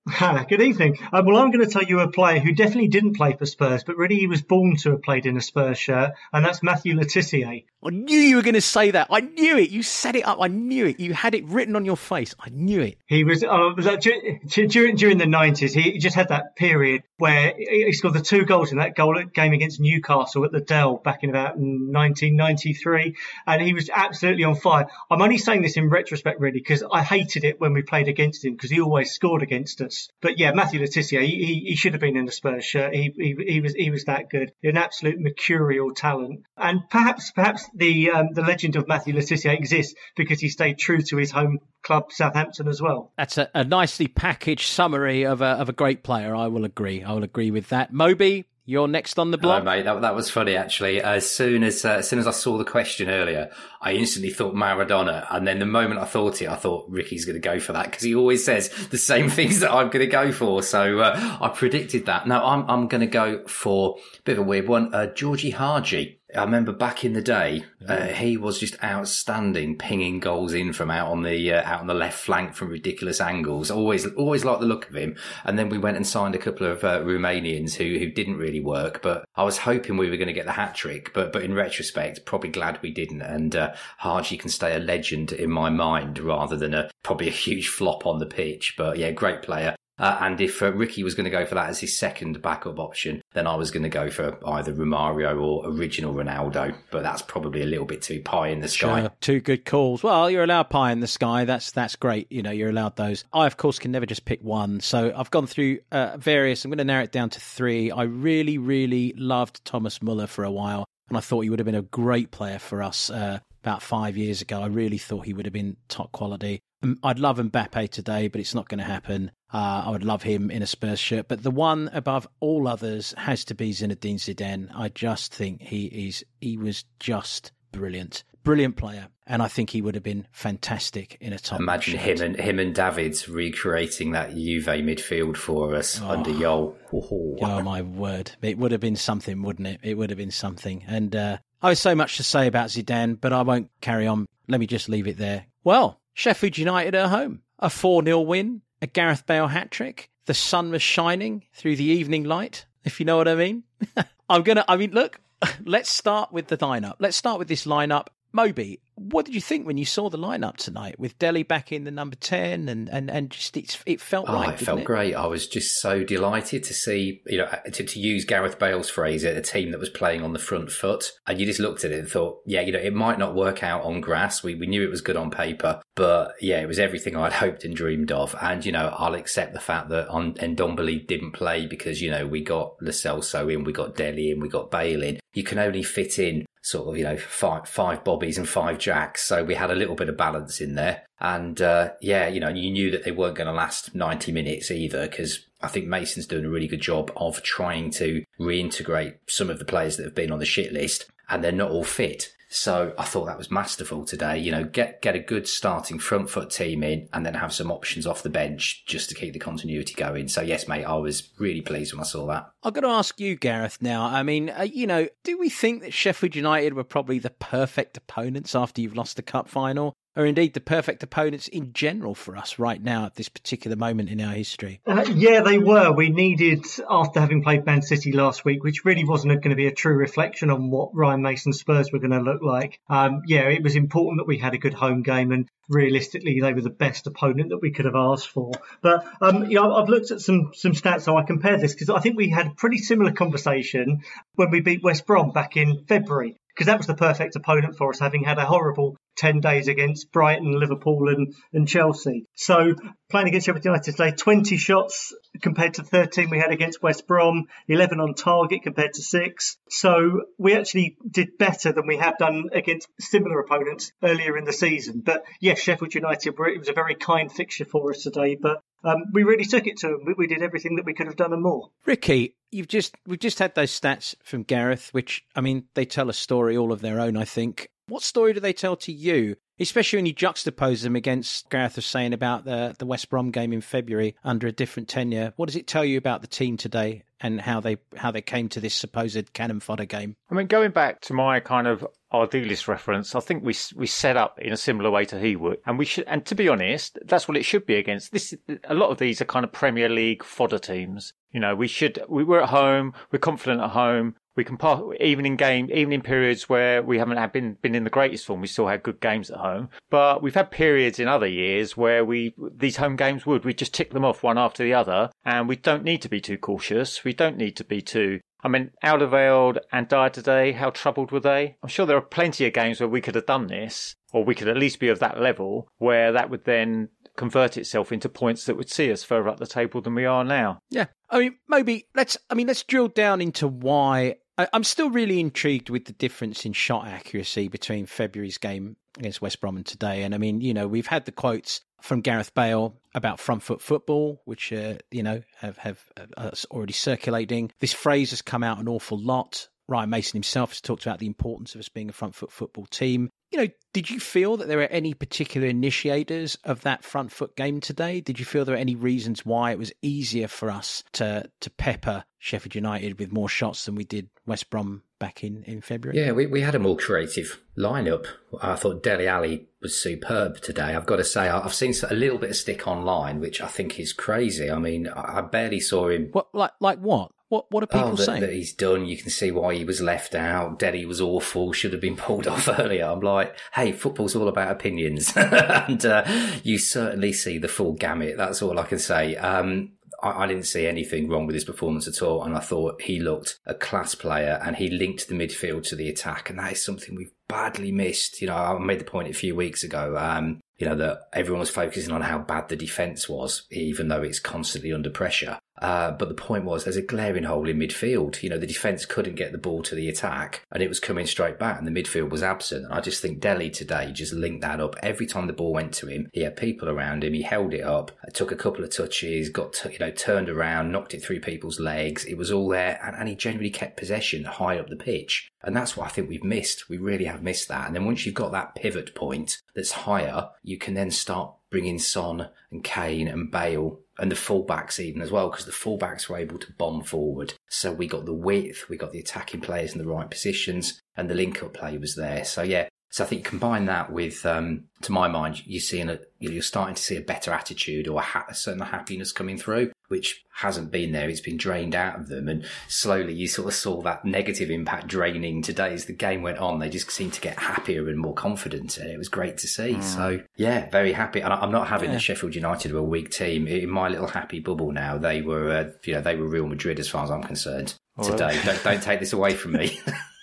Good 0.48 0.60
evening. 0.60 0.98
Uh, 1.12 1.22
well, 1.24 1.36
I'm 1.36 1.52
going 1.52 1.64
to 1.64 1.70
tell 1.70 1.84
you 1.84 2.00
a 2.00 2.10
player 2.10 2.40
who 2.40 2.52
definitely 2.52 2.88
didn't 2.88 3.14
play 3.14 3.34
for 3.34 3.46
Spurs, 3.46 3.84
but 3.84 3.96
really 3.96 4.16
he 4.16 4.26
was 4.26 4.42
born 4.42 4.74
to 4.78 4.90
have 4.90 5.02
played 5.02 5.26
in 5.26 5.36
a 5.36 5.40
Spurs 5.40 5.78
shirt, 5.78 6.14
and 6.32 6.44
that's 6.44 6.60
Matthew 6.60 6.96
Le 6.96 7.04
Tissier. 7.04 7.64
I 7.84 7.90
knew 7.90 8.18
you 8.18 8.36
were 8.36 8.42
going 8.42 8.54
to 8.54 8.60
say 8.60 8.92
that. 8.92 9.08
I 9.10 9.20
knew 9.20 9.58
it. 9.58 9.70
You 9.70 9.82
set 9.82 10.16
it 10.16 10.22
up. 10.22 10.38
I 10.40 10.48
knew 10.48 10.86
it. 10.86 10.98
You 10.98 11.14
had 11.14 11.34
it 11.34 11.44
written 11.46 11.76
on 11.76 11.84
your 11.84 11.96
face. 11.96 12.34
I 12.40 12.48
knew 12.50 12.80
it. 12.80 12.98
He 13.06 13.22
was 13.22 13.42
uh, 13.44 13.70
was 13.76 13.84
that 13.84 14.02
dur- 14.02 14.38
dur- 14.46 14.66
during 14.66 14.96
during 14.96 15.18
the 15.18 15.24
90s. 15.24 15.72
He 15.72 15.98
just 15.98 16.16
had 16.16 16.28
that 16.28 16.56
period 16.56 17.02
where 17.18 17.54
he 17.56 17.84
he 17.86 17.92
scored 17.92 18.14
the 18.14 18.20
two 18.20 18.44
goals 18.44 18.72
in 18.72 18.78
that 18.78 18.96
goal 18.96 19.20
game 19.34 19.52
against 19.52 19.80
Newcastle 19.80 20.44
at 20.44 20.52
the 20.52 20.60
Dell 20.60 20.96
back 20.96 21.24
in 21.24 21.30
about 21.30 21.56
1993, 21.56 23.16
and 23.46 23.62
he 23.62 23.72
was 23.72 23.90
absolutely 23.92 24.44
on 24.44 24.54
fire. 24.54 24.86
I'm 25.10 25.22
only 25.22 25.38
saying 25.38 25.62
this 25.62 25.76
in 25.76 25.88
retrospect, 25.88 26.40
really, 26.40 26.58
because 26.58 26.84
I 26.90 27.02
hated 27.02 27.44
it 27.44 27.60
when 27.60 27.72
we 27.72 27.82
played 27.82 28.08
against 28.08 28.44
him 28.44 28.54
because 28.54 28.70
he 28.70 28.80
always 28.80 29.10
scored 29.12 29.42
against 29.42 29.80
us. 29.80 29.91
But 30.20 30.38
yeah, 30.38 30.52
Matthew 30.52 30.80
Le 30.80 30.86
Tissier, 30.86 31.22
he, 31.22 31.44
he, 31.44 31.64
he 31.68 31.76
should 31.76 31.92
have 31.92 32.00
been 32.00 32.16
in 32.16 32.26
the 32.26 32.32
Spurs 32.32 32.64
shirt. 32.64 32.94
He, 32.94 33.12
he 33.16 33.36
he 33.46 33.60
was 33.60 33.74
he 33.74 33.90
was 33.90 34.04
that 34.04 34.30
good, 34.30 34.52
an 34.62 34.76
absolute 34.76 35.18
mercurial 35.18 35.92
talent, 35.94 36.42
and 36.56 36.80
perhaps 36.90 37.30
perhaps 37.30 37.68
the 37.74 38.10
um, 38.10 38.28
the 38.32 38.42
legend 38.42 38.76
of 38.76 38.88
Matthew 38.88 39.14
Le 39.14 39.20
Tissier 39.20 39.52
exists 39.52 39.94
because 40.16 40.40
he 40.40 40.48
stayed 40.48 40.78
true 40.78 41.00
to 41.02 41.16
his 41.16 41.30
home 41.30 41.58
club 41.82 42.12
Southampton 42.12 42.68
as 42.68 42.80
well. 42.80 43.12
That's 43.16 43.38
a, 43.38 43.50
a 43.54 43.64
nicely 43.64 44.08
packaged 44.08 44.68
summary 44.68 45.24
of 45.24 45.40
a 45.40 45.46
of 45.46 45.68
a 45.68 45.72
great 45.72 46.02
player. 46.02 46.34
I 46.34 46.46
will 46.48 46.64
agree. 46.64 47.02
I 47.02 47.12
will 47.12 47.24
agree 47.24 47.50
with 47.50 47.68
that. 47.68 47.92
Moby, 47.92 48.46
you're 48.64 48.88
next 48.88 49.18
on 49.18 49.30
the 49.30 49.38
Hello, 49.38 49.54
block. 49.60 49.64
mate. 49.64 49.82
That, 49.84 50.02
that 50.02 50.14
was 50.14 50.30
funny, 50.30 50.56
actually. 50.56 51.02
As 51.02 51.30
soon 51.30 51.64
as 51.64 51.84
uh, 51.84 51.94
as 51.94 52.08
soon 52.08 52.18
as 52.18 52.26
I 52.26 52.30
saw 52.30 52.58
the 52.58 52.64
question 52.64 53.08
earlier, 53.08 53.50
I 53.80 53.92
instantly 53.92 54.30
thought 54.30 54.54
Maradona, 54.54 55.26
and 55.30 55.46
then 55.46 55.58
the 55.58 55.66
moment 55.66 56.00
I 56.00 56.04
thought 56.04 56.40
it, 56.40 56.48
I 56.48 56.56
thought 56.56 56.88
Ricky's 56.88 57.24
going 57.24 57.34
to 57.34 57.40
go 57.40 57.58
for 57.58 57.72
that 57.72 57.86
because 57.86 58.02
he 58.02 58.14
always 58.14 58.44
says 58.44 58.68
the 58.88 58.98
same 58.98 59.28
things 59.38 59.60
that 59.60 59.72
I'm 59.72 59.86
going 59.90 60.04
to 60.04 60.06
go 60.06 60.32
for. 60.32 60.62
So 60.62 61.00
uh, 61.00 61.38
I 61.40 61.48
predicted 61.48 62.06
that. 62.06 62.26
No, 62.26 62.44
I'm 62.44 62.68
I'm 62.70 62.88
going 62.88 63.00
to 63.00 63.06
go 63.06 63.44
for 63.46 63.96
a 64.18 64.22
bit 64.22 64.38
of 64.38 64.44
a 64.44 64.48
weird 64.48 64.68
one. 64.68 64.94
Uh, 64.94 65.08
Gheorghe 65.14 65.52
Hagi. 65.54 66.20
I 66.34 66.44
remember 66.44 66.72
back 66.72 67.04
in 67.04 67.12
the 67.12 67.22
day, 67.22 67.64
uh, 67.86 68.06
he 68.06 68.36
was 68.36 68.58
just 68.58 68.82
outstanding, 68.82 69.76
pinging 69.76 70.18
goals 70.18 70.54
in 70.54 70.72
from 70.72 70.90
out 70.90 71.10
on 71.10 71.22
the 71.22 71.52
uh, 71.52 71.62
out 71.62 71.80
on 71.80 71.86
the 71.86 71.94
left 71.94 72.18
flank 72.18 72.54
from 72.54 72.70
ridiculous 72.70 73.20
angles. 73.20 73.70
Always, 73.70 74.06
always 74.14 74.44
liked 74.44 74.60
the 74.60 74.66
look 74.66 74.88
of 74.88 74.94
him. 74.94 75.16
And 75.44 75.58
then 75.58 75.68
we 75.68 75.78
went 75.78 75.96
and 75.96 76.06
signed 76.06 76.34
a 76.34 76.38
couple 76.38 76.66
of 76.66 76.84
uh, 76.84 77.00
Romanians 77.00 77.74
who 77.74 77.98
who 77.98 78.10
didn't 78.10 78.38
really 78.38 78.60
work. 78.60 79.02
But 79.02 79.24
I 79.34 79.44
was 79.44 79.58
hoping 79.58 79.96
we 79.96 80.08
were 80.08 80.16
going 80.16 80.28
to 80.28 80.32
get 80.32 80.46
the 80.46 80.52
hat 80.52 80.74
trick. 80.74 81.12
But 81.12 81.32
but 81.32 81.42
in 81.42 81.54
retrospect, 81.54 82.24
probably 82.24 82.50
glad 82.50 82.80
we 82.82 82.92
didn't. 82.92 83.22
And 83.22 83.54
uh, 83.54 83.74
Hagi 83.98 84.38
can 84.38 84.50
stay 84.50 84.74
a 84.74 84.78
legend 84.78 85.32
in 85.32 85.50
my 85.50 85.68
mind 85.68 86.18
rather 86.18 86.56
than 86.56 86.72
a 86.72 86.90
probably 87.02 87.28
a 87.28 87.32
huge 87.32 87.68
flop 87.68 88.06
on 88.06 88.18
the 88.18 88.26
pitch. 88.26 88.74
But 88.78 88.96
yeah, 88.96 89.10
great 89.10 89.42
player. 89.42 89.76
Uh, 90.02 90.18
and 90.20 90.40
if 90.40 90.60
uh, 90.60 90.72
Ricky 90.72 91.04
was 91.04 91.14
going 91.14 91.24
to 91.24 91.30
go 91.30 91.46
for 91.46 91.54
that 91.54 91.70
as 91.70 91.78
his 91.78 91.96
second 91.96 92.42
backup 92.42 92.80
option, 92.80 93.22
then 93.34 93.46
I 93.46 93.54
was 93.54 93.70
going 93.70 93.84
to 93.84 93.88
go 93.88 94.10
for 94.10 94.36
either 94.48 94.72
Romario 94.72 95.40
or 95.40 95.68
original 95.68 96.12
Ronaldo. 96.12 96.74
But 96.90 97.04
that's 97.04 97.22
probably 97.22 97.62
a 97.62 97.66
little 97.66 97.86
bit 97.86 98.02
too 98.02 98.20
pie 98.20 98.48
in 98.48 98.58
the 98.58 98.66
sky. 98.68 99.02
Sure, 99.02 99.12
two 99.20 99.40
good 99.40 99.64
calls. 99.64 100.02
Well, 100.02 100.28
you're 100.28 100.42
allowed 100.42 100.70
pie 100.70 100.90
in 100.90 100.98
the 100.98 101.06
sky. 101.06 101.44
That's 101.44 101.70
that's 101.70 101.94
great. 101.94 102.26
You 102.32 102.42
know, 102.42 102.50
you're 102.50 102.70
allowed 102.70 102.96
those. 102.96 103.24
I, 103.32 103.46
of 103.46 103.56
course, 103.56 103.78
can 103.78 103.92
never 103.92 104.04
just 104.06 104.24
pick 104.24 104.42
one. 104.42 104.80
So 104.80 105.12
I've 105.16 105.30
gone 105.30 105.46
through 105.46 105.78
uh, 105.92 106.16
various. 106.18 106.64
I'm 106.64 106.72
going 106.72 106.78
to 106.78 106.84
narrow 106.84 107.04
it 107.04 107.12
down 107.12 107.30
to 107.30 107.40
three. 107.40 107.92
I 107.92 108.02
really, 108.02 108.58
really 108.58 109.14
loved 109.16 109.64
Thomas 109.64 110.02
Muller 110.02 110.26
for 110.26 110.42
a 110.42 110.50
while. 110.50 110.84
and 111.10 111.16
I 111.16 111.20
thought 111.20 111.42
he 111.42 111.50
would 111.50 111.60
have 111.60 111.66
been 111.66 111.76
a 111.76 111.82
great 111.82 112.32
player 112.32 112.58
for 112.58 112.82
us 112.82 113.08
uh, 113.08 113.38
about 113.62 113.82
five 113.82 114.16
years 114.16 114.42
ago. 114.42 114.60
I 114.60 114.66
really 114.66 114.98
thought 114.98 115.26
he 115.26 115.32
would 115.32 115.46
have 115.46 115.52
been 115.52 115.76
top 115.88 116.10
quality. 116.10 116.60
Um, 116.82 116.98
I'd 117.02 117.20
love 117.20 117.38
Mbappe 117.38 117.90
today, 117.90 118.26
but 118.28 118.40
it's 118.40 118.54
not 118.54 118.68
going 118.68 118.78
to 118.80 118.84
happen. 118.84 119.30
Uh, 119.52 119.84
I 119.86 119.90
would 119.90 120.04
love 120.04 120.22
him 120.22 120.50
in 120.50 120.62
a 120.62 120.66
Spurs 120.66 120.98
shirt, 120.98 121.28
but 121.28 121.42
the 121.42 121.50
one 121.50 121.90
above 121.92 122.26
all 122.40 122.66
others 122.66 123.14
has 123.18 123.44
to 123.46 123.54
be 123.54 123.72
Zinedine 123.72 124.16
Zidane. 124.16 124.70
I 124.74 124.88
just 124.88 125.34
think 125.34 125.60
he 125.60 125.86
is 126.08 126.24
he 126.40 126.56
was 126.56 126.84
just 126.98 127.52
brilliant, 127.70 128.24
brilliant 128.44 128.76
player, 128.76 129.08
and 129.26 129.42
I 129.42 129.48
think 129.48 129.70
he 129.70 129.82
would 129.82 129.94
have 129.94 130.02
been 130.02 130.26
fantastic 130.32 131.18
in 131.20 131.34
a 131.34 131.38
top. 131.38 131.60
Imagine 131.60 131.98
shirt. 131.98 132.20
him 132.20 132.26
and 132.26 132.40
him 132.40 132.58
and 132.58 132.74
Davids 132.74 133.28
recreating 133.28 134.12
that 134.12 134.30
Juve 134.30 134.64
midfield 134.64 135.36
for 135.36 135.74
us 135.74 136.00
oh. 136.00 136.08
under. 136.08 136.30
Oh. 136.46 136.76
oh 136.92 137.62
my 137.62 137.82
word! 137.82 138.32
It 138.40 138.56
would 138.56 138.72
have 138.72 138.80
been 138.80 138.96
something, 138.96 139.42
wouldn't 139.42 139.68
it? 139.68 139.80
It 139.82 139.98
would 139.98 140.08
have 140.08 140.18
been 140.18 140.30
something. 140.30 140.82
And 140.86 141.14
uh, 141.14 141.38
I 141.60 141.68
have 141.68 141.78
so 141.78 141.94
much 141.94 142.16
to 142.16 142.22
say 142.22 142.46
about 142.46 142.68
Zidane, 142.68 143.20
but 143.20 143.34
I 143.34 143.42
won't 143.42 143.70
carry 143.82 144.06
on. 144.06 144.26
Let 144.48 144.60
me 144.60 144.66
just 144.66 144.88
leave 144.88 145.06
it 145.06 145.18
there. 145.18 145.44
Well, 145.62 146.00
Sheffield 146.14 146.58
United 146.58 146.94
at 146.94 147.10
home. 147.10 147.42
A 147.58 147.70
4 147.70 148.04
0 148.04 148.20
win, 148.22 148.62
a 148.82 148.86
Gareth 148.86 149.24
Bale 149.26 149.46
hat 149.46 149.70
trick. 149.70 150.10
The 150.26 150.34
sun 150.34 150.70
was 150.70 150.82
shining 150.82 151.44
through 151.54 151.76
the 151.76 151.84
evening 151.84 152.24
light, 152.24 152.66
if 152.84 153.00
you 153.00 153.06
know 153.06 153.16
what 153.16 153.28
I 153.28 153.36
mean. 153.36 153.62
I'm 154.28 154.42
going 154.42 154.56
to, 154.56 154.70
I 154.70 154.76
mean, 154.76 154.90
look, 154.90 155.20
let's 155.64 155.90
start 155.90 156.32
with 156.32 156.48
the 156.48 156.58
lineup. 156.58 156.96
Let's 156.98 157.16
start 157.16 157.38
with 157.38 157.48
this 157.48 157.64
lineup. 157.64 158.08
Moby, 158.32 158.80
what 158.94 159.24
did 159.24 159.34
you 159.34 159.40
think 159.40 159.66
when 159.66 159.78
you 159.78 159.84
saw 159.84 160.10
the 160.10 160.18
lineup 160.18 160.56
tonight 160.56 160.98
with 160.98 161.18
Dele 161.18 161.42
back 161.42 161.72
in 161.72 161.84
the 161.84 161.90
number 161.90 162.16
10 162.16 162.68
and, 162.68 162.88
and, 162.88 163.10
and 163.10 163.30
just 163.30 163.56
it 163.56 164.00
felt 164.00 164.28
oh, 164.28 164.34
right? 164.34 164.60
It 164.60 164.64
felt 164.64 164.80
it? 164.80 164.84
great. 164.84 165.14
I 165.14 165.26
was 165.26 165.46
just 165.46 165.80
so 165.80 166.04
delighted 166.04 166.62
to 166.64 166.74
see, 166.74 167.22
you 167.26 167.38
know, 167.38 167.48
to, 167.72 167.84
to 167.84 168.00
use 168.00 168.24
Gareth 168.24 168.58
Bale's 168.58 168.90
phrase, 168.90 169.24
a 169.24 169.40
team 169.40 169.70
that 169.70 169.80
was 169.80 169.88
playing 169.88 170.22
on 170.22 170.32
the 170.32 170.38
front 170.38 170.70
foot. 170.70 171.12
And 171.26 171.40
you 171.40 171.46
just 171.46 171.60
looked 171.60 171.84
at 171.84 171.92
it 171.92 172.00
and 172.00 172.08
thought, 172.08 172.40
yeah, 172.46 172.60
you 172.60 172.72
know, 172.72 172.78
it 172.78 172.94
might 172.94 173.18
not 173.18 173.34
work 173.34 173.62
out 173.62 173.82
on 173.84 174.00
grass. 174.00 174.42
We, 174.42 174.54
we 174.54 174.66
knew 174.66 174.82
it 174.82 174.90
was 174.90 175.00
good 175.00 175.16
on 175.16 175.30
paper, 175.30 175.80
but 175.94 176.34
yeah, 176.40 176.60
it 176.60 176.68
was 176.68 176.78
everything 176.78 177.16
I'd 177.16 177.32
hoped 177.42 177.64
and 177.64 177.74
dreamed 177.74 178.12
of. 178.12 178.36
And, 178.40 178.64
you 178.64 178.72
know, 178.72 178.94
I'll 178.98 179.14
accept 179.14 179.54
the 179.54 179.60
fact 179.60 179.88
that 179.88 180.08
on 180.08 180.34
Ndombele 180.34 181.06
didn't 181.06 181.32
play 181.32 181.66
because, 181.66 182.02
you 182.02 182.10
know, 182.10 182.26
we 182.26 182.42
got 182.42 182.74
Lo 182.82 182.90
Celso 182.90 183.52
in, 183.52 183.64
we 183.64 183.72
got 183.72 183.96
Dele 183.96 184.30
in, 184.30 184.40
we 184.40 184.48
got 184.48 184.70
Bale 184.70 185.02
in. 185.02 185.18
You 185.34 185.44
can 185.44 185.58
only 185.58 185.82
fit 185.82 186.18
in 186.18 186.44
sort 186.62 186.88
of, 186.88 186.96
you 186.96 187.04
know, 187.04 187.16
five, 187.16 187.68
five 187.68 188.04
bobbies 188.04 188.38
and 188.38 188.48
five 188.48 188.78
jacks. 188.82 189.22
So 189.22 189.42
we 189.42 189.54
had 189.54 189.70
a 189.70 189.74
little 189.74 189.94
bit 189.94 190.08
of 190.08 190.16
balance 190.16 190.60
in 190.60 190.74
there. 190.74 191.02
And, 191.20 191.60
uh, 191.62 191.92
yeah, 192.00 192.28
you 192.28 192.40
know, 192.40 192.48
you 192.48 192.70
knew 192.70 192.90
that 192.90 193.04
they 193.04 193.12
weren't 193.12 193.36
going 193.36 193.46
to 193.46 193.52
last 193.52 193.94
90 193.94 194.32
minutes 194.32 194.70
either 194.70 195.08
because 195.08 195.46
I 195.62 195.68
think 195.68 195.86
Mason's 195.86 196.26
doing 196.26 196.44
a 196.44 196.50
really 196.50 196.66
good 196.66 196.80
job 196.80 197.10
of 197.16 197.42
trying 197.42 197.90
to 197.92 198.24
reintegrate 198.40 199.14
some 199.28 199.48
of 199.48 199.58
the 199.58 199.64
players 199.64 199.96
that 199.96 200.04
have 200.04 200.14
been 200.14 200.32
on 200.32 200.40
the 200.40 200.44
shit 200.44 200.72
list 200.72 201.06
and 201.28 201.42
they're 201.42 201.52
not 201.52 201.70
all 201.70 201.84
fit. 201.84 202.32
So 202.54 202.92
I 202.98 203.04
thought 203.04 203.24
that 203.26 203.38
was 203.38 203.50
masterful 203.50 204.04
today. 204.04 204.38
You 204.38 204.52
know, 204.52 204.64
get 204.64 205.00
get 205.00 205.16
a 205.16 205.18
good 205.18 205.48
starting 205.48 205.98
front 205.98 206.28
foot 206.28 206.50
team 206.50 206.82
in, 206.82 207.08
and 207.12 207.24
then 207.24 207.32
have 207.32 207.52
some 207.52 207.72
options 207.72 208.06
off 208.06 208.22
the 208.22 208.28
bench 208.28 208.84
just 208.86 209.08
to 209.08 209.14
keep 209.14 209.32
the 209.32 209.38
continuity 209.38 209.94
going. 209.94 210.28
So 210.28 210.42
yes, 210.42 210.68
mate, 210.68 210.84
I 210.84 210.96
was 210.96 211.30
really 211.38 211.62
pleased 211.62 211.94
when 211.94 212.00
I 212.00 212.04
saw 212.04 212.26
that. 212.26 212.50
I've 212.62 212.74
got 212.74 212.82
to 212.82 212.88
ask 212.88 213.18
you, 213.18 213.36
Gareth. 213.36 213.78
Now, 213.80 214.04
I 214.04 214.22
mean, 214.22 214.50
uh, 214.50 214.62
you 214.70 214.86
know, 214.86 215.08
do 215.24 215.38
we 215.38 215.48
think 215.48 215.80
that 215.80 215.94
Sheffield 215.94 216.36
United 216.36 216.74
were 216.74 216.84
probably 216.84 217.18
the 217.18 217.30
perfect 217.30 217.96
opponents 217.96 218.54
after 218.54 218.82
you've 218.82 218.96
lost 218.96 219.16
the 219.16 219.22
cup 219.22 219.48
final? 219.48 219.94
Are 220.16 220.26
indeed 220.26 220.54
the 220.54 220.60
perfect 220.60 221.02
opponents 221.02 221.48
in 221.48 221.72
general 221.72 222.14
for 222.14 222.36
us 222.36 222.58
right 222.58 222.82
now 222.82 223.06
at 223.06 223.14
this 223.14 223.28
particular 223.28 223.76
moment 223.76 224.10
in 224.10 224.20
our 224.20 224.32
history. 224.32 224.80
Uh, 224.86 225.04
yeah, 225.14 225.40
they 225.40 225.58
were. 225.58 225.92
We 225.92 226.10
needed, 226.10 226.66
after 226.88 227.20
having 227.20 227.42
played 227.42 227.64
Man 227.64 227.82
City 227.82 228.12
last 228.12 228.44
week, 228.44 228.62
which 228.62 228.84
really 228.84 229.04
wasn't 229.04 229.32
going 229.32 229.50
to 229.50 229.56
be 229.56 229.66
a 229.66 229.74
true 229.74 229.94
reflection 229.94 230.50
on 230.50 230.70
what 230.70 230.94
Ryan 230.94 231.22
Mason 231.22 231.52
Spurs 231.52 231.90
were 231.92 231.98
going 231.98 232.10
to 232.10 232.20
look 232.20 232.42
like. 232.42 232.78
Um, 232.88 233.22
yeah, 233.26 233.48
it 233.48 233.62
was 233.62 233.76
important 233.76 234.20
that 234.20 234.26
we 234.26 234.38
had 234.38 234.54
a 234.54 234.58
good 234.58 234.74
home 234.74 235.02
game, 235.02 235.32
and 235.32 235.48
realistically, 235.68 236.40
they 236.40 236.52
were 236.52 236.60
the 236.60 236.70
best 236.70 237.06
opponent 237.06 237.50
that 237.50 237.62
we 237.62 237.70
could 237.70 237.86
have 237.86 237.96
asked 237.96 238.28
for. 238.28 238.52
But 238.82 239.06
um, 239.20 239.44
you 239.46 239.56
know, 239.56 239.74
I've 239.74 239.88
looked 239.88 240.10
at 240.10 240.20
some 240.20 240.52
some 240.54 240.72
stats, 240.72 241.02
so 241.02 241.16
I 241.16 241.22
compared 241.22 241.60
this 241.60 241.72
because 241.72 241.90
I 241.90 242.00
think 242.00 242.16
we 242.16 242.28
had 242.28 242.48
a 242.48 242.54
pretty 242.54 242.78
similar 242.78 243.12
conversation 243.12 244.02
when 244.34 244.50
we 244.50 244.60
beat 244.60 244.82
West 244.82 245.06
Brom 245.06 245.30
back 245.32 245.56
in 245.56 245.84
February 245.86 246.36
because 246.54 246.66
that 246.66 246.78
was 246.78 246.86
the 246.86 246.94
perfect 246.94 247.36
opponent 247.36 247.76
for 247.76 247.90
us, 247.90 247.98
having 247.98 248.24
had 248.24 248.38
a 248.38 248.44
horrible 248.44 248.96
10 249.16 249.40
days 249.40 249.68
against 249.68 250.10
Brighton, 250.10 250.58
Liverpool, 250.58 251.08
and, 251.08 251.34
and 251.52 251.68
Chelsea. 251.68 252.26
So, 252.34 252.74
playing 253.10 253.28
against 253.28 253.46
Sheffield 253.46 253.64
United 253.64 253.92
today, 253.92 254.10
20 254.12 254.56
shots 254.56 255.14
compared 255.40 255.74
to 255.74 255.82
13 255.82 256.30
we 256.30 256.38
had 256.38 256.50
against 256.50 256.82
West 256.82 257.06
Brom, 257.06 257.46
11 257.68 258.00
on 258.00 258.14
target 258.14 258.62
compared 258.62 258.94
to 258.94 259.02
6. 259.02 259.56
So, 259.68 260.22
we 260.38 260.54
actually 260.54 260.96
did 261.08 261.38
better 261.38 261.72
than 261.72 261.86
we 261.86 261.98
have 261.98 262.18
done 262.18 262.50
against 262.52 262.88
similar 263.00 263.40
opponents 263.40 263.92
earlier 264.02 264.36
in 264.36 264.44
the 264.44 264.52
season. 264.52 265.02
But 265.04 265.24
yes, 265.40 265.60
Sheffield 265.60 265.94
United, 265.94 266.34
it 266.38 266.58
was 266.58 266.68
a 266.68 266.72
very 266.74 266.94
kind 266.94 267.30
fixture 267.30 267.64
for 267.64 267.90
us 267.90 268.02
today, 268.02 268.36
but 268.40 268.62
um, 268.84 269.04
we 269.12 269.22
really 269.22 269.44
took 269.44 269.66
it 269.66 269.78
to 269.78 269.88
them. 269.88 270.04
We, 270.06 270.14
we 270.14 270.26
did 270.26 270.42
everything 270.42 270.76
that 270.76 270.84
we 270.84 270.94
could 270.94 271.06
have 271.06 271.16
done 271.16 271.32
and 271.32 271.42
more. 271.42 271.70
Ricky, 271.86 272.36
you've 272.50 272.68
just 272.68 272.94
we've 273.06 273.18
just 273.18 273.38
had 273.38 273.54
those 273.54 273.78
stats 273.78 274.14
from 274.22 274.42
Gareth, 274.42 274.88
which 274.92 275.24
I 275.34 275.40
mean 275.40 275.64
they 275.74 275.84
tell 275.84 276.08
a 276.08 276.14
story 276.14 276.56
all 276.56 276.72
of 276.72 276.80
their 276.80 277.00
own. 277.00 277.16
I 277.16 277.24
think. 277.24 277.68
What 277.88 278.02
story 278.02 278.32
do 278.32 278.40
they 278.40 278.52
tell 278.52 278.76
to 278.76 278.92
you, 278.92 279.36
especially 279.62 279.98
when 279.98 280.06
you 280.06 280.14
juxtapose 280.14 280.82
them 280.82 280.96
against 280.96 281.48
Gareth 281.50 281.76
was 281.76 281.86
saying 281.86 282.12
about 282.12 282.44
the 282.44 282.74
the 282.78 282.86
West 282.86 283.08
Brom 283.08 283.30
game 283.30 283.52
in 283.52 283.60
February 283.60 284.14
under 284.24 284.46
a 284.46 284.52
different 284.52 284.88
tenure? 284.88 285.32
What 285.36 285.46
does 285.46 285.56
it 285.56 285.66
tell 285.66 285.84
you 285.84 285.98
about 285.98 286.20
the 286.20 286.26
team 286.26 286.56
today 286.56 287.04
and 287.20 287.40
how 287.40 287.60
they 287.60 287.78
how 287.96 288.10
they 288.10 288.22
came 288.22 288.48
to 288.50 288.60
this 288.60 288.74
supposed 288.74 289.32
cannon 289.32 289.60
fodder 289.60 289.84
game? 289.84 290.16
I 290.30 290.34
mean, 290.34 290.46
going 290.46 290.72
back 290.72 291.00
to 291.02 291.14
my 291.14 291.40
kind 291.40 291.66
of 291.66 291.86
Ardiles 292.12 292.68
reference, 292.68 293.14
I 293.14 293.20
think 293.20 293.42
we 293.42 293.54
we 293.74 293.86
set 293.86 294.16
up 294.16 294.38
in 294.38 294.52
a 294.52 294.56
similar 294.56 294.90
way 294.90 295.04
to 295.06 295.18
he 295.18 295.36
would, 295.36 295.58
and 295.64 295.78
we 295.78 295.84
should. 295.84 296.04
And 296.06 296.26
to 296.26 296.34
be 296.34 296.48
honest, 296.48 296.98
that's 297.04 297.26
what 297.26 297.36
it 297.36 297.44
should 297.44 297.64
be 297.64 297.76
against. 297.76 298.12
This 298.12 298.34
a 298.64 298.74
lot 298.74 298.90
of 298.90 298.98
these 298.98 299.20
are 299.20 299.26
kind 299.26 299.44
of 299.44 299.52
Premier 299.52 299.88
League 299.88 300.22
fodder 300.22 300.58
teams. 300.58 301.14
You 301.30 301.40
know, 301.40 301.54
we 301.54 301.68
should. 301.68 302.02
We 302.08 302.24
were 302.24 302.42
at 302.42 302.50
home. 302.50 302.92
We're 303.10 303.18
confident 303.18 303.62
at 303.62 303.70
home. 303.70 304.16
We 304.36 304.44
can 304.44 304.56
pass 304.56 304.80
even 305.00 305.26
in 305.26 305.36
game, 305.36 305.68
even 305.72 305.92
in 305.92 306.02
periods 306.02 306.48
where 306.48 306.82
we 306.82 306.98
haven't 306.98 307.18
had 307.18 307.32
been 307.32 307.58
been 307.60 307.74
in 307.74 307.84
the 307.84 307.90
greatest 307.90 308.26
form. 308.26 308.40
We 308.40 308.46
still 308.46 308.68
had 308.68 308.82
good 308.82 309.00
games 309.00 309.30
at 309.30 309.38
home, 309.38 309.68
but 309.90 310.22
we've 310.22 310.34
had 310.34 310.50
periods 310.50 310.98
in 310.98 311.08
other 311.08 311.26
years 311.26 311.76
where 311.76 312.04
we 312.04 312.34
these 312.54 312.76
home 312.76 312.96
games 312.96 313.26
would 313.26 313.44
we 313.44 313.54
just 313.54 313.74
tick 313.74 313.92
them 313.92 314.04
off 314.04 314.22
one 314.22 314.38
after 314.38 314.62
the 314.62 314.74
other, 314.74 315.10
and 315.24 315.48
we 315.48 315.56
don't 315.56 315.84
need 315.84 316.02
to 316.02 316.08
be 316.08 316.20
too 316.20 316.38
cautious. 316.38 317.04
We 317.04 317.12
don't 317.12 317.36
need 317.36 317.56
to 317.56 317.64
be 317.64 317.82
too 317.82 318.20
I 318.44 318.48
mean, 318.48 318.72
Alderweireld 318.82 319.58
and 319.70 319.88
Dier 319.88 320.10
today, 320.10 320.52
how 320.52 320.70
troubled 320.70 321.12
were 321.12 321.20
they? 321.20 321.56
I'm 321.62 321.68
sure 321.68 321.86
there 321.86 321.96
are 321.96 322.02
plenty 322.02 322.44
of 322.44 322.52
games 322.52 322.80
where 322.80 322.88
we 322.88 323.00
could 323.00 323.14
have 323.14 323.26
done 323.26 323.46
this, 323.46 323.94
or 324.12 324.24
we 324.24 324.34
could 324.34 324.48
at 324.48 324.56
least 324.56 324.80
be 324.80 324.88
of 324.88 324.98
that 324.98 325.20
level, 325.20 325.68
where 325.78 326.10
that 326.12 326.28
would 326.28 326.44
then 326.44 326.88
convert 327.16 327.56
itself 327.56 327.92
into 327.92 328.08
points 328.08 328.44
that 328.46 328.56
would 328.56 328.70
see 328.70 328.90
us 328.90 329.04
further 329.04 329.28
up 329.28 329.38
the 329.38 329.46
table 329.46 329.80
than 329.80 329.94
we 329.94 330.06
are 330.06 330.24
now. 330.24 330.58
Yeah. 330.70 330.86
I 331.08 331.18
mean, 331.18 331.36
maybe 331.48 331.86
let's, 331.94 332.16
I 332.30 332.34
mean, 332.34 332.46
let's 332.48 332.64
drill 332.64 332.88
down 332.88 333.20
into 333.20 333.46
why. 333.46 334.16
I, 334.38 334.48
I'm 334.52 334.64
still 334.64 334.90
really 334.90 335.20
intrigued 335.20 335.70
with 335.70 335.84
the 335.84 335.92
difference 335.92 336.44
in 336.44 336.52
shot 336.52 336.86
accuracy 336.86 337.48
between 337.48 337.86
February's 337.86 338.38
game 338.38 338.76
against 338.98 339.22
West 339.22 339.40
Brom 339.40 339.56
and 339.56 339.66
today. 339.66 340.02
And 340.02 340.14
I 340.14 340.18
mean, 340.18 340.40
you 340.40 340.54
know, 340.54 340.68
we've 340.68 340.86
had 340.86 341.04
the 341.04 341.12
quotes 341.12 341.60
from 341.80 342.00
Gareth 342.00 342.34
Bale 342.34 342.74
about 342.94 343.20
front 343.20 343.42
foot 343.42 343.60
football, 343.60 344.22
which 344.24 344.52
uh, 344.52 344.74
you 344.90 345.02
know 345.02 345.22
have 345.38 345.58
have 345.58 345.80
uh, 346.16 346.30
already 346.50 346.72
circulating. 346.72 347.50
This 347.60 347.72
phrase 347.72 348.10
has 348.10 348.22
come 348.22 348.42
out 348.42 348.58
an 348.58 348.68
awful 348.68 348.98
lot. 348.98 349.48
Ryan 349.68 349.90
Mason 349.90 350.16
himself 350.16 350.50
has 350.50 350.60
talked 350.60 350.84
about 350.86 350.98
the 350.98 351.06
importance 351.06 351.54
of 351.54 351.60
us 351.60 351.68
being 351.68 351.88
a 351.88 351.92
front 351.92 352.14
foot 352.14 352.32
football 352.32 352.66
team. 352.66 353.10
You 353.32 353.38
know, 353.38 353.48
did 353.72 353.88
you 353.88 353.98
feel 353.98 354.36
that 354.36 354.48
there 354.48 354.58
were 354.58 354.64
any 354.64 354.92
particular 354.92 355.46
initiators 355.46 356.36
of 356.44 356.60
that 356.62 356.84
front 356.84 357.10
foot 357.10 357.34
game 357.34 357.60
today? 357.60 358.02
Did 358.02 358.18
you 358.18 358.26
feel 358.26 358.44
there 358.44 358.54
were 358.54 358.60
any 358.60 358.74
reasons 358.74 359.24
why 359.24 359.52
it 359.52 359.58
was 359.58 359.72
easier 359.80 360.28
for 360.28 360.50
us 360.50 360.84
to 360.92 361.24
to 361.40 361.50
pepper 361.50 362.04
Sheffield 362.18 362.54
United 362.54 362.98
with 362.98 363.10
more 363.10 363.30
shots 363.30 363.64
than 363.64 363.74
we 363.74 363.84
did 363.84 364.10
West 364.26 364.50
Brom 364.50 364.82
back 364.98 365.24
in, 365.24 365.44
in 365.44 365.62
February? 365.62 365.98
Yeah, 365.98 366.12
we, 366.12 366.26
we 366.26 366.42
had 366.42 366.54
a 366.54 366.58
more 366.58 366.76
creative 366.76 367.40
lineup. 367.56 368.06
I 368.42 368.54
thought 368.54 368.82
Dele 368.82 369.08
Alli 369.08 369.48
was 369.62 369.80
superb 369.80 370.42
today. 370.42 370.74
I've 370.74 370.86
got 370.86 370.96
to 370.96 371.04
say, 371.04 371.28
I've 371.28 371.54
seen 371.54 371.72
a 371.88 371.94
little 371.94 372.18
bit 372.18 372.30
of 372.30 372.36
stick 372.36 372.68
online, 372.68 373.18
which 373.18 373.40
I 373.40 373.48
think 373.48 373.80
is 373.80 373.94
crazy. 373.94 374.50
I 374.50 374.58
mean, 374.58 374.88
I 374.88 375.22
barely 375.22 375.60
saw 375.60 375.88
him. 375.88 376.10
What 376.12 376.28
like 376.34 376.52
like 376.60 376.80
what? 376.80 377.12
What 377.32 377.50
what 377.50 377.62
are 377.62 377.66
people 377.66 377.92
oh, 377.92 377.94
that, 377.94 378.04
saying? 378.04 378.20
That 378.20 378.34
he's 378.34 378.52
done. 378.52 378.84
You 378.84 378.98
can 378.98 379.08
see 379.08 379.30
why 379.30 379.54
he 379.54 379.64
was 379.64 379.80
left 379.80 380.14
out. 380.14 380.58
Dele 380.58 380.84
was 380.84 381.00
awful. 381.00 381.54
Should 381.54 381.72
have 381.72 381.80
been 381.80 381.96
pulled 381.96 382.26
off 382.28 382.46
earlier. 382.46 382.84
I'm 382.84 383.00
like, 383.00 383.34
hey, 383.54 383.72
football's 383.72 384.14
all 384.14 384.28
about 384.28 384.52
opinions, 384.52 385.10
and 385.16 385.82
uh, 385.86 386.04
you 386.42 386.58
certainly 386.58 387.14
see 387.14 387.38
the 387.38 387.48
full 387.48 387.72
gamut. 387.72 388.18
That's 388.18 388.42
all 388.42 388.58
I 388.58 388.64
can 388.64 388.78
say. 388.78 389.16
Um, 389.16 389.72
I, 390.02 390.24
I, 390.24 390.26
didn't 390.26 390.44
see 390.44 390.66
anything 390.66 391.08
wrong 391.08 391.24
with 391.26 391.32
his 391.32 391.46
performance 391.46 391.88
at 391.88 392.02
all, 392.02 392.22
and 392.22 392.36
I 392.36 392.40
thought 392.40 392.82
he 392.82 393.00
looked 393.00 393.38
a 393.46 393.54
class 393.54 393.94
player, 393.94 394.38
and 394.44 394.56
he 394.56 394.68
linked 394.68 395.08
the 395.08 395.14
midfield 395.14 395.62
to 395.68 395.76
the 395.76 395.88
attack, 395.88 396.28
and 396.28 396.38
that 396.38 396.52
is 396.52 396.62
something 396.62 396.94
we've 396.94 397.14
badly 397.28 397.72
missed. 397.72 398.20
You 398.20 398.26
know, 398.26 398.36
I 398.36 398.58
made 398.58 398.80
the 398.80 398.84
point 398.84 399.08
a 399.08 399.14
few 399.14 399.34
weeks 399.34 399.64
ago. 399.64 399.96
Um, 399.96 400.42
you 400.58 400.68
know, 400.68 400.76
that 400.76 401.08
everyone 401.14 401.40
was 401.40 401.50
focusing 401.50 401.92
on 401.92 402.02
how 402.02 402.18
bad 402.18 402.50
the 402.50 402.56
defence 402.56 403.08
was, 403.08 403.46
even 403.50 403.88
though 403.88 404.02
it's 404.02 404.20
constantly 404.20 404.70
under 404.70 404.90
pressure. 404.90 405.38
Uh, 405.62 405.92
but 405.92 406.08
the 406.08 406.14
point 406.14 406.44
was 406.44 406.64
there's 406.64 406.76
a 406.76 406.82
glaring 406.82 407.22
hole 407.22 407.48
in 407.48 407.56
midfield. 407.56 408.20
You 408.20 408.30
know, 408.30 408.38
the 408.38 408.48
defence 408.48 408.84
couldn't 408.84 409.14
get 409.14 409.30
the 409.30 409.38
ball 409.38 409.62
to 409.62 409.76
the 409.76 409.88
attack 409.88 410.44
and 410.50 410.60
it 410.60 410.68
was 410.68 410.80
coming 410.80 411.06
straight 411.06 411.38
back 411.38 411.56
and 411.56 411.66
the 411.66 411.82
midfield 411.82 412.10
was 412.10 412.22
absent. 412.22 412.64
And 412.64 412.74
I 412.74 412.80
just 412.80 413.00
think 413.00 413.20
Dele 413.20 413.48
today 413.48 413.92
just 413.92 414.12
linked 414.12 414.42
that 414.42 414.60
up. 414.60 414.74
Every 414.82 415.06
time 415.06 415.28
the 415.28 415.32
ball 415.32 415.52
went 415.52 415.72
to 415.74 415.86
him, 415.86 416.10
he 416.12 416.22
had 416.22 416.36
people 416.36 416.68
around 416.68 417.04
him. 417.04 417.14
He 417.14 417.22
held 417.22 417.54
it 417.54 417.62
up, 417.62 417.92
took 418.12 418.32
a 418.32 418.36
couple 418.36 418.64
of 418.64 418.70
touches, 418.70 419.28
got, 419.28 419.52
to, 419.54 419.72
you 419.72 419.78
know, 419.78 419.92
turned 419.92 420.28
around, 420.28 420.72
knocked 420.72 420.94
it 420.94 421.02
through 421.04 421.20
people's 421.20 421.60
legs. 421.60 422.04
It 422.06 422.18
was 422.18 422.32
all 422.32 422.48
there 422.48 422.80
and, 422.82 422.96
and 422.96 423.08
he 423.08 423.14
generally 423.14 423.50
kept 423.50 423.76
possession 423.76 424.24
high 424.24 424.58
up 424.58 424.68
the 424.68 424.74
pitch. 424.74 425.30
And 425.44 425.54
that's 425.54 425.76
what 425.76 425.86
I 425.86 425.90
think 425.90 426.08
we've 426.08 426.24
missed. 426.24 426.68
We 426.68 426.78
really 426.78 427.04
have 427.04 427.22
missed 427.22 427.46
that. 427.48 427.68
And 427.68 427.76
then 427.76 427.84
once 427.84 428.04
you've 428.04 428.16
got 428.16 428.32
that 428.32 428.56
pivot 428.56 428.96
point 428.96 429.40
that's 429.54 429.70
higher, 429.72 430.30
you 430.42 430.58
can 430.58 430.74
then 430.74 430.90
start 430.90 431.34
bringing 431.50 431.78
Son 431.78 432.28
and 432.50 432.64
Kane 432.64 433.06
and 433.06 433.30
Bale 433.30 433.78
and 434.02 434.10
the 434.10 434.16
fullbacks 434.16 434.80
even 434.80 435.00
as 435.00 435.12
well, 435.12 435.30
because 435.30 435.46
the 435.46 435.52
fullbacks 435.52 436.08
were 436.08 436.18
able 436.18 436.36
to 436.36 436.52
bomb 436.58 436.82
forward. 436.82 437.34
So 437.48 437.72
we 437.72 437.86
got 437.86 438.04
the 438.04 438.12
width, 438.12 438.68
we 438.68 438.76
got 438.76 438.90
the 438.90 438.98
attacking 438.98 439.42
players 439.42 439.72
in 439.72 439.78
the 439.78 439.86
right 439.86 440.10
positions, 440.10 440.80
and 440.96 441.08
the 441.08 441.14
link 441.14 441.40
up 441.40 441.54
play 441.54 441.78
was 441.78 441.94
there. 441.94 442.24
So 442.24 442.42
yeah, 442.42 442.68
so 442.92 443.02
I 443.02 443.06
think 443.08 443.24
combine 443.24 443.64
that 443.66 443.90
with, 443.90 444.24
um, 444.24 444.64
to 444.82 444.92
my 444.92 445.08
mind, 445.08 445.42
you're 445.46 445.60
seeing 445.60 445.88
a, 445.88 445.98
you're 446.20 446.42
starting 446.42 446.76
to 446.76 446.82
see 446.82 446.96
a 446.96 447.00
better 447.00 447.32
attitude 447.32 447.88
or 447.88 447.98
a, 447.98 448.02
ha- 448.02 448.26
a 448.28 448.34
certain 448.34 448.60
happiness 448.60 449.10
coming 449.10 449.38
through 449.38 449.72
which 449.92 450.24
hasn't 450.32 450.70
been 450.70 450.92
there. 450.92 451.10
It's 451.10 451.20
been 451.20 451.36
drained 451.36 451.74
out 451.74 452.00
of 452.00 452.08
them. 452.08 452.26
And 452.26 452.46
slowly 452.66 453.12
you 453.12 453.28
sort 453.28 453.48
of 453.48 453.54
saw 453.54 453.82
that 453.82 454.06
negative 454.06 454.50
impact 454.50 454.86
draining 454.86 455.42
today 455.42 455.74
as 455.74 455.84
the 455.84 455.92
game 455.92 456.22
went 456.22 456.38
on. 456.38 456.58
They 456.58 456.70
just 456.70 456.90
seemed 456.90 457.12
to 457.12 457.20
get 457.20 457.38
happier 457.38 457.86
and 457.90 457.98
more 457.98 458.14
confident. 458.14 458.78
And 458.78 458.90
it 458.90 458.96
was 458.96 459.10
great 459.10 459.36
to 459.38 459.46
see. 459.46 459.74
Mm. 459.74 459.82
So, 459.82 460.22
yeah, 460.36 460.70
very 460.70 460.94
happy. 460.94 461.20
And 461.20 461.30
I'm 461.30 461.52
not 461.52 461.68
having 461.68 461.90
yeah. 461.90 461.96
the 461.96 462.00
Sheffield 462.00 462.34
United 462.34 462.72
were 462.72 462.78
a 462.78 462.82
weak 462.82 463.10
team. 463.10 463.46
In 463.46 463.68
my 463.68 463.90
little 463.90 464.08
happy 464.08 464.40
bubble 464.40 464.72
now, 464.72 464.96
they 464.96 465.20
were, 465.20 465.50
uh, 465.50 465.70
you 465.84 465.92
know, 465.92 466.00
they 466.00 466.16
were 466.16 466.26
Real 466.26 466.46
Madrid 466.46 466.80
as 466.80 466.88
far 466.88 467.04
as 467.04 467.10
I'm 467.10 467.22
concerned 467.22 467.74
today. 468.02 468.40
Don't, 468.46 468.64
don't 468.64 468.82
take 468.82 469.00
this 469.00 469.12
away 469.12 469.34
from 469.34 469.52
me. 469.52 469.78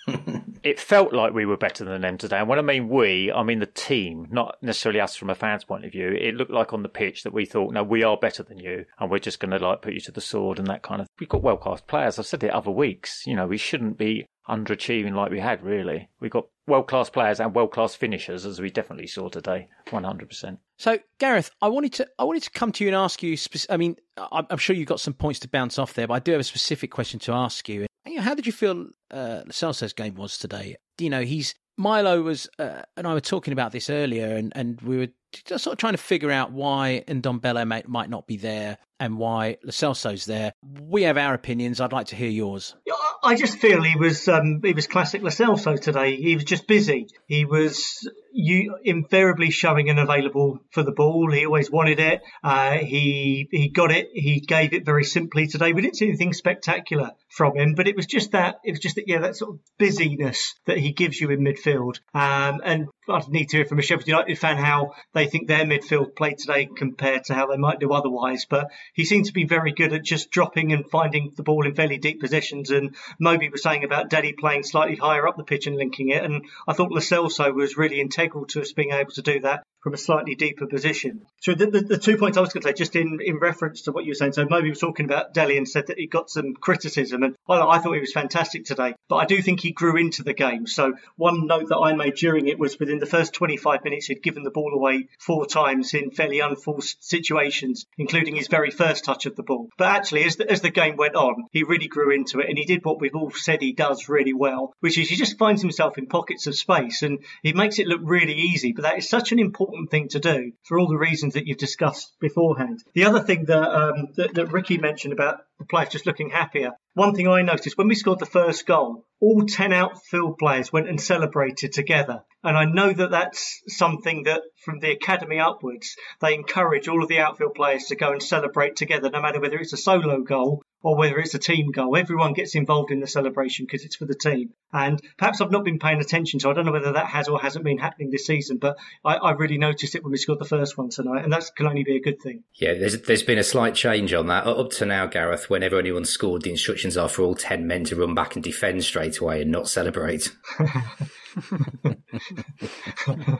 it 0.62 0.78
felt 0.78 1.12
like 1.12 1.32
we 1.32 1.46
were 1.46 1.56
better 1.56 1.84
than 1.84 2.02
them 2.02 2.18
today. 2.18 2.38
And 2.38 2.48
when 2.48 2.58
I 2.58 2.62
mean 2.62 2.88
we, 2.88 3.32
I 3.32 3.42
mean 3.42 3.60
the 3.60 3.66
team, 3.66 4.26
not 4.30 4.56
necessarily 4.62 5.00
us 5.00 5.16
from 5.16 5.30
a 5.30 5.34
fan's 5.34 5.64
point 5.64 5.84
of 5.84 5.92
view. 5.92 6.08
It 6.08 6.34
looked 6.34 6.50
like 6.50 6.72
on 6.72 6.82
the 6.82 6.88
pitch 6.88 7.22
that 7.22 7.32
we 7.32 7.44
thought, 7.46 7.72
no, 7.72 7.82
we 7.82 8.02
are 8.02 8.16
better 8.16 8.42
than 8.42 8.58
you, 8.58 8.84
and 8.98 9.10
we're 9.10 9.18
just 9.18 9.40
going 9.40 9.50
to 9.50 9.64
like 9.64 9.82
put 9.82 9.94
you 9.94 10.00
to 10.00 10.12
the 10.12 10.20
sword 10.20 10.58
and 10.58 10.68
that 10.68 10.82
kind 10.82 11.00
of. 11.00 11.06
We've 11.18 11.28
got 11.28 11.42
well 11.42 11.56
class 11.56 11.80
players. 11.80 12.18
I've 12.18 12.26
said 12.26 12.44
it 12.44 12.50
other 12.50 12.70
weeks. 12.70 13.26
You 13.26 13.36
know, 13.36 13.46
we 13.46 13.56
shouldn't 13.56 13.98
be 13.98 14.26
underachieving 14.48 15.14
like 15.14 15.30
we 15.30 15.40
had. 15.40 15.62
Really, 15.62 16.08
we've 16.20 16.30
got 16.30 16.46
world 16.66 16.88
class 16.88 17.10
players 17.10 17.40
and 17.40 17.54
world 17.54 17.72
class 17.72 17.94
finishers, 17.94 18.44
as 18.44 18.60
we 18.60 18.70
definitely 18.70 19.06
saw 19.06 19.28
today, 19.28 19.68
one 19.90 20.04
hundred 20.04 20.28
percent. 20.28 20.58
So, 20.78 20.98
Gareth, 21.18 21.50
I 21.60 21.68
wanted 21.68 21.92
to 21.94 22.08
I 22.18 22.24
wanted 22.24 22.42
to 22.44 22.50
come 22.50 22.72
to 22.72 22.84
you 22.84 22.88
and 22.88 22.96
ask 22.96 23.22
you. 23.22 23.36
I 23.68 23.76
mean, 23.76 23.96
I'm 24.16 24.58
sure 24.58 24.76
you've 24.76 24.88
got 24.88 25.00
some 25.00 25.14
points 25.14 25.40
to 25.40 25.48
bounce 25.48 25.78
off 25.78 25.94
there, 25.94 26.06
but 26.06 26.14
I 26.14 26.18
do 26.18 26.32
have 26.32 26.40
a 26.40 26.44
specific 26.44 26.90
question 26.90 27.18
to 27.20 27.32
ask 27.32 27.68
you. 27.68 27.86
How 28.20 28.34
did 28.34 28.46
you 28.46 28.52
feel 28.52 28.88
uh, 29.10 29.42
Celso's 29.50 29.92
game 29.92 30.14
was 30.14 30.38
today? 30.38 30.76
You 30.98 31.10
know, 31.10 31.22
he's 31.22 31.54
Milo 31.76 32.22
was, 32.22 32.48
uh, 32.58 32.82
and 32.96 33.06
I 33.06 33.14
were 33.14 33.20
talking 33.20 33.52
about 33.52 33.72
this 33.72 33.88
earlier, 33.88 34.36
and, 34.36 34.52
and 34.54 34.80
we 34.82 34.98
were 34.98 35.08
just 35.32 35.64
sort 35.64 35.72
of 35.72 35.78
trying 35.78 35.94
to 35.94 35.98
figure 35.98 36.30
out 36.30 36.52
why 36.52 37.04
Ndombele 37.06 37.66
might, 37.66 37.88
might 37.88 38.10
not 38.10 38.26
be 38.26 38.36
there 38.36 38.78
and 38.98 39.16
why 39.18 39.56
Lo 39.64 39.70
Celso's 39.70 40.26
there. 40.26 40.52
We 40.62 41.02
have 41.04 41.16
our 41.16 41.34
opinions. 41.34 41.80
I'd 41.80 41.92
like 41.92 42.08
to 42.08 42.16
hear 42.16 42.28
yours. 42.28 42.74
I 43.22 43.34
just 43.34 43.58
feel 43.58 43.82
he 43.82 43.96
was 43.96 44.28
um, 44.28 44.60
he 44.62 44.72
was 44.72 44.86
classic 44.86 45.22
Lo 45.22 45.28
Celso 45.28 45.78
today. 45.78 46.16
He 46.16 46.34
was 46.34 46.44
just 46.44 46.66
busy. 46.66 47.06
He 47.26 47.44
was 47.44 48.08
you 48.32 48.76
invariably 48.84 49.50
showing 49.50 49.90
and 49.90 49.98
available 49.98 50.60
for 50.70 50.82
the 50.82 50.92
ball. 50.92 51.30
He 51.30 51.44
always 51.44 51.70
wanted 51.70 52.00
it. 52.00 52.22
Uh, 52.42 52.78
he 52.78 53.48
he 53.50 53.68
got 53.68 53.90
it. 53.90 54.08
He 54.14 54.40
gave 54.40 54.72
it 54.72 54.84
very 54.84 55.04
simply 55.04 55.46
today. 55.46 55.72
We 55.72 55.82
didn't 55.82 55.96
see 55.96 56.08
anything 56.08 56.32
spectacular 56.32 57.10
from 57.28 57.56
him, 57.56 57.74
but 57.74 57.88
it 57.88 57.96
was 57.96 58.06
just 58.06 58.32
that 58.32 58.56
it 58.64 58.72
was 58.72 58.80
just 58.80 58.96
that 58.96 59.04
yeah 59.06 59.20
that 59.20 59.36
sort 59.36 59.54
of 59.54 59.60
busyness 59.78 60.54
that 60.66 60.78
he 60.78 60.92
gives 60.92 61.20
you 61.20 61.30
in 61.30 61.40
midfield. 61.40 62.00
Um, 62.14 62.60
and 62.64 62.88
I'd 63.08 63.28
need 63.28 63.50
to 63.50 63.58
hear 63.58 63.66
from 63.66 63.78
a 63.78 63.82
Sheffield 63.82 64.08
United 64.08 64.38
fan 64.38 64.56
how 64.56 64.92
they 65.12 65.19
think 65.26 65.48
their 65.48 65.64
midfield 65.64 66.16
played 66.16 66.38
today 66.38 66.66
compared 66.66 67.24
to 67.24 67.34
how 67.34 67.46
they 67.46 67.56
might 67.56 67.80
do 67.80 67.92
otherwise. 67.92 68.46
But 68.48 68.70
he 68.94 69.04
seemed 69.04 69.26
to 69.26 69.32
be 69.32 69.44
very 69.44 69.72
good 69.72 69.92
at 69.92 70.04
just 70.04 70.30
dropping 70.30 70.72
and 70.72 70.88
finding 70.88 71.32
the 71.36 71.42
ball 71.42 71.66
in 71.66 71.74
fairly 71.74 71.98
deep 71.98 72.20
positions. 72.20 72.70
And 72.70 72.94
Moby 73.18 73.48
was 73.48 73.62
saying 73.62 73.84
about 73.84 74.10
Daddy 74.10 74.32
playing 74.32 74.62
slightly 74.62 74.96
higher 74.96 75.26
up 75.26 75.36
the 75.36 75.44
pitch 75.44 75.66
and 75.66 75.76
linking 75.76 76.10
it. 76.10 76.24
And 76.24 76.44
I 76.66 76.72
thought 76.72 76.92
Lo 76.92 77.00
Celso 77.00 77.52
was 77.54 77.76
really 77.76 78.00
integral 78.00 78.46
to 78.46 78.60
us 78.60 78.72
being 78.72 78.92
able 78.92 79.12
to 79.12 79.22
do 79.22 79.40
that 79.40 79.64
from 79.82 79.94
a 79.94 79.98
slightly 79.98 80.34
deeper 80.34 80.66
position. 80.66 81.26
So 81.40 81.54
the, 81.54 81.66
the, 81.66 81.80
the 81.80 81.98
two 81.98 82.16
points 82.16 82.36
I 82.36 82.42
was 82.42 82.52
going 82.52 82.62
to 82.62 82.68
say, 82.68 82.74
just 82.74 82.96
in, 82.96 83.18
in 83.24 83.38
reference 83.38 83.82
to 83.82 83.92
what 83.92 84.04
you 84.04 84.10
were 84.10 84.14
saying, 84.14 84.32
so 84.32 84.46
Moby 84.48 84.70
was 84.70 84.78
talking 84.78 85.06
about 85.06 85.32
Dele 85.32 85.56
and 85.56 85.68
said 85.68 85.86
that 85.86 85.98
he 85.98 86.06
got 86.06 86.30
some 86.30 86.54
criticism, 86.54 87.22
and 87.22 87.36
I, 87.48 87.60
I 87.60 87.78
thought 87.78 87.94
he 87.94 88.00
was 88.00 88.12
fantastic 88.12 88.64
today. 88.64 88.94
But 89.08 89.16
I 89.16 89.24
do 89.24 89.40
think 89.40 89.60
he 89.60 89.72
grew 89.72 89.96
into 89.96 90.22
the 90.22 90.34
game. 90.34 90.66
So 90.66 90.94
one 91.16 91.46
note 91.46 91.68
that 91.68 91.78
I 91.78 91.94
made 91.94 92.14
during 92.14 92.48
it 92.48 92.58
was 92.58 92.78
within 92.78 92.98
the 92.98 93.06
first 93.06 93.32
25 93.32 93.84
minutes, 93.84 94.06
he'd 94.06 94.22
given 94.22 94.42
the 94.42 94.50
ball 94.50 94.72
away 94.74 95.08
four 95.18 95.46
times 95.46 95.94
in 95.94 96.10
fairly 96.10 96.40
unforced 96.40 97.02
situations, 97.02 97.86
including 97.96 98.36
his 98.36 98.48
very 98.48 98.70
first 98.70 99.04
touch 99.04 99.26
of 99.26 99.36
the 99.36 99.42
ball. 99.42 99.68
But 99.78 99.88
actually, 99.88 100.24
as 100.24 100.36
the, 100.36 100.50
as 100.50 100.60
the 100.60 100.70
game 100.70 100.96
went 100.96 101.14
on, 101.14 101.44
he 101.52 101.62
really 101.62 101.88
grew 101.88 102.12
into 102.12 102.40
it, 102.40 102.48
and 102.48 102.58
he 102.58 102.64
did 102.64 102.84
what 102.84 103.00
we've 103.00 103.14
all 103.14 103.30
said 103.30 103.62
he 103.62 103.72
does 103.72 104.08
really 104.08 104.34
well, 104.34 104.74
which 104.80 104.98
is 104.98 105.08
he 105.08 105.16
just 105.16 105.38
finds 105.38 105.62
himself 105.62 105.96
in 105.96 106.06
pockets 106.06 106.46
of 106.46 106.54
space, 106.54 107.02
and 107.02 107.20
he 107.42 107.52
makes 107.52 107.78
it 107.78 107.86
look 107.86 108.00
really 108.02 108.34
easy. 108.34 108.72
But 108.72 108.82
that 108.82 108.98
is 108.98 109.08
such 109.08 109.32
an 109.32 109.38
important 109.38 109.69
important 109.70 109.90
thing 109.90 110.08
to 110.08 110.18
do 110.18 110.52
for 110.64 110.78
all 110.78 110.88
the 110.88 110.98
reasons 110.98 111.34
that 111.34 111.46
you've 111.46 111.58
discussed 111.58 112.16
beforehand. 112.20 112.82
The 112.94 113.04
other 113.04 113.20
thing 113.20 113.44
that, 113.44 113.70
um, 113.70 114.08
that, 114.16 114.34
that 114.34 114.52
Ricky 114.52 114.78
mentioned 114.78 115.12
about 115.12 115.38
the 115.60 115.64
players 115.64 115.90
just 115.90 116.06
looking 116.06 116.30
happier, 116.30 116.72
one 116.94 117.14
thing 117.14 117.28
I 117.28 117.42
noticed 117.42 117.78
when 117.78 117.86
we 117.86 117.94
scored 117.94 118.18
the 118.18 118.26
first 118.26 118.66
goal, 118.66 119.04
all 119.20 119.46
10 119.46 119.72
outfield 119.72 120.38
players 120.38 120.72
went 120.72 120.88
and 120.88 121.00
celebrated 121.00 121.72
together. 121.72 122.24
And 122.42 122.56
I 122.56 122.64
know 122.64 122.92
that 122.92 123.12
that's 123.12 123.60
something 123.68 124.24
that 124.24 124.42
from 124.64 124.80
the 124.80 124.90
academy 124.90 125.38
upwards, 125.38 125.94
they 126.20 126.34
encourage 126.34 126.88
all 126.88 127.02
of 127.02 127.08
the 127.08 127.20
outfield 127.20 127.54
players 127.54 127.84
to 127.84 127.96
go 127.96 128.10
and 128.10 128.22
celebrate 128.22 128.74
together, 128.74 129.08
no 129.10 129.22
matter 129.22 129.40
whether 129.40 129.58
it's 129.58 129.72
a 129.72 129.76
solo 129.76 130.22
goal 130.22 130.62
or 130.82 130.96
whether 130.96 131.18
it's 131.18 131.34
a 131.34 131.38
team 131.38 131.70
goal. 131.70 131.96
Everyone 131.96 132.32
gets 132.32 132.54
involved 132.54 132.90
in 132.90 133.00
the 133.00 133.06
celebration 133.06 133.66
because 133.66 133.84
it's 133.84 133.96
for 133.96 134.06
the 134.06 134.14
team. 134.14 134.50
And 134.72 135.00
perhaps 135.18 135.40
I've 135.40 135.50
not 135.50 135.64
been 135.64 135.78
paying 135.78 136.00
attention, 136.00 136.40
so 136.40 136.50
I 136.50 136.54
don't 136.54 136.64
know 136.64 136.72
whether 136.72 136.92
that 136.92 137.06
has 137.06 137.28
or 137.28 137.40
hasn't 137.40 137.64
been 137.64 137.78
happening 137.78 138.10
this 138.10 138.26
season, 138.26 138.58
but 138.58 138.78
I, 139.04 139.16
I 139.16 139.32
really 139.32 139.58
noticed 139.58 139.94
it 139.94 140.04
when 140.04 140.12
we 140.12 140.18
scored 140.18 140.38
the 140.38 140.44
first 140.44 140.78
one 140.78 140.90
tonight, 140.90 141.24
and 141.24 141.32
that 141.32 141.50
can 141.56 141.66
only 141.66 141.84
be 141.84 141.96
a 141.96 142.00
good 142.00 142.20
thing. 142.22 142.44
Yeah, 142.54 142.74
there's, 142.74 143.02
there's 143.02 143.22
been 143.22 143.38
a 143.38 143.44
slight 143.44 143.74
change 143.74 144.14
on 144.14 144.28
that. 144.28 144.46
Up 144.46 144.70
to 144.70 144.86
now, 144.86 145.06
Gareth, 145.06 145.50
whenever 145.50 145.78
anyone 145.78 146.04
scored, 146.04 146.42
the 146.42 146.50
instructions 146.50 146.96
are 146.96 147.08
for 147.08 147.22
all 147.22 147.34
10 147.34 147.66
men 147.66 147.84
to 147.84 147.96
run 147.96 148.14
back 148.14 148.36
and 148.36 148.44
defend 148.44 148.84
straight 148.84 149.18
away 149.18 149.42
and 149.42 149.50
not 149.50 149.68
celebrate. 149.68 150.34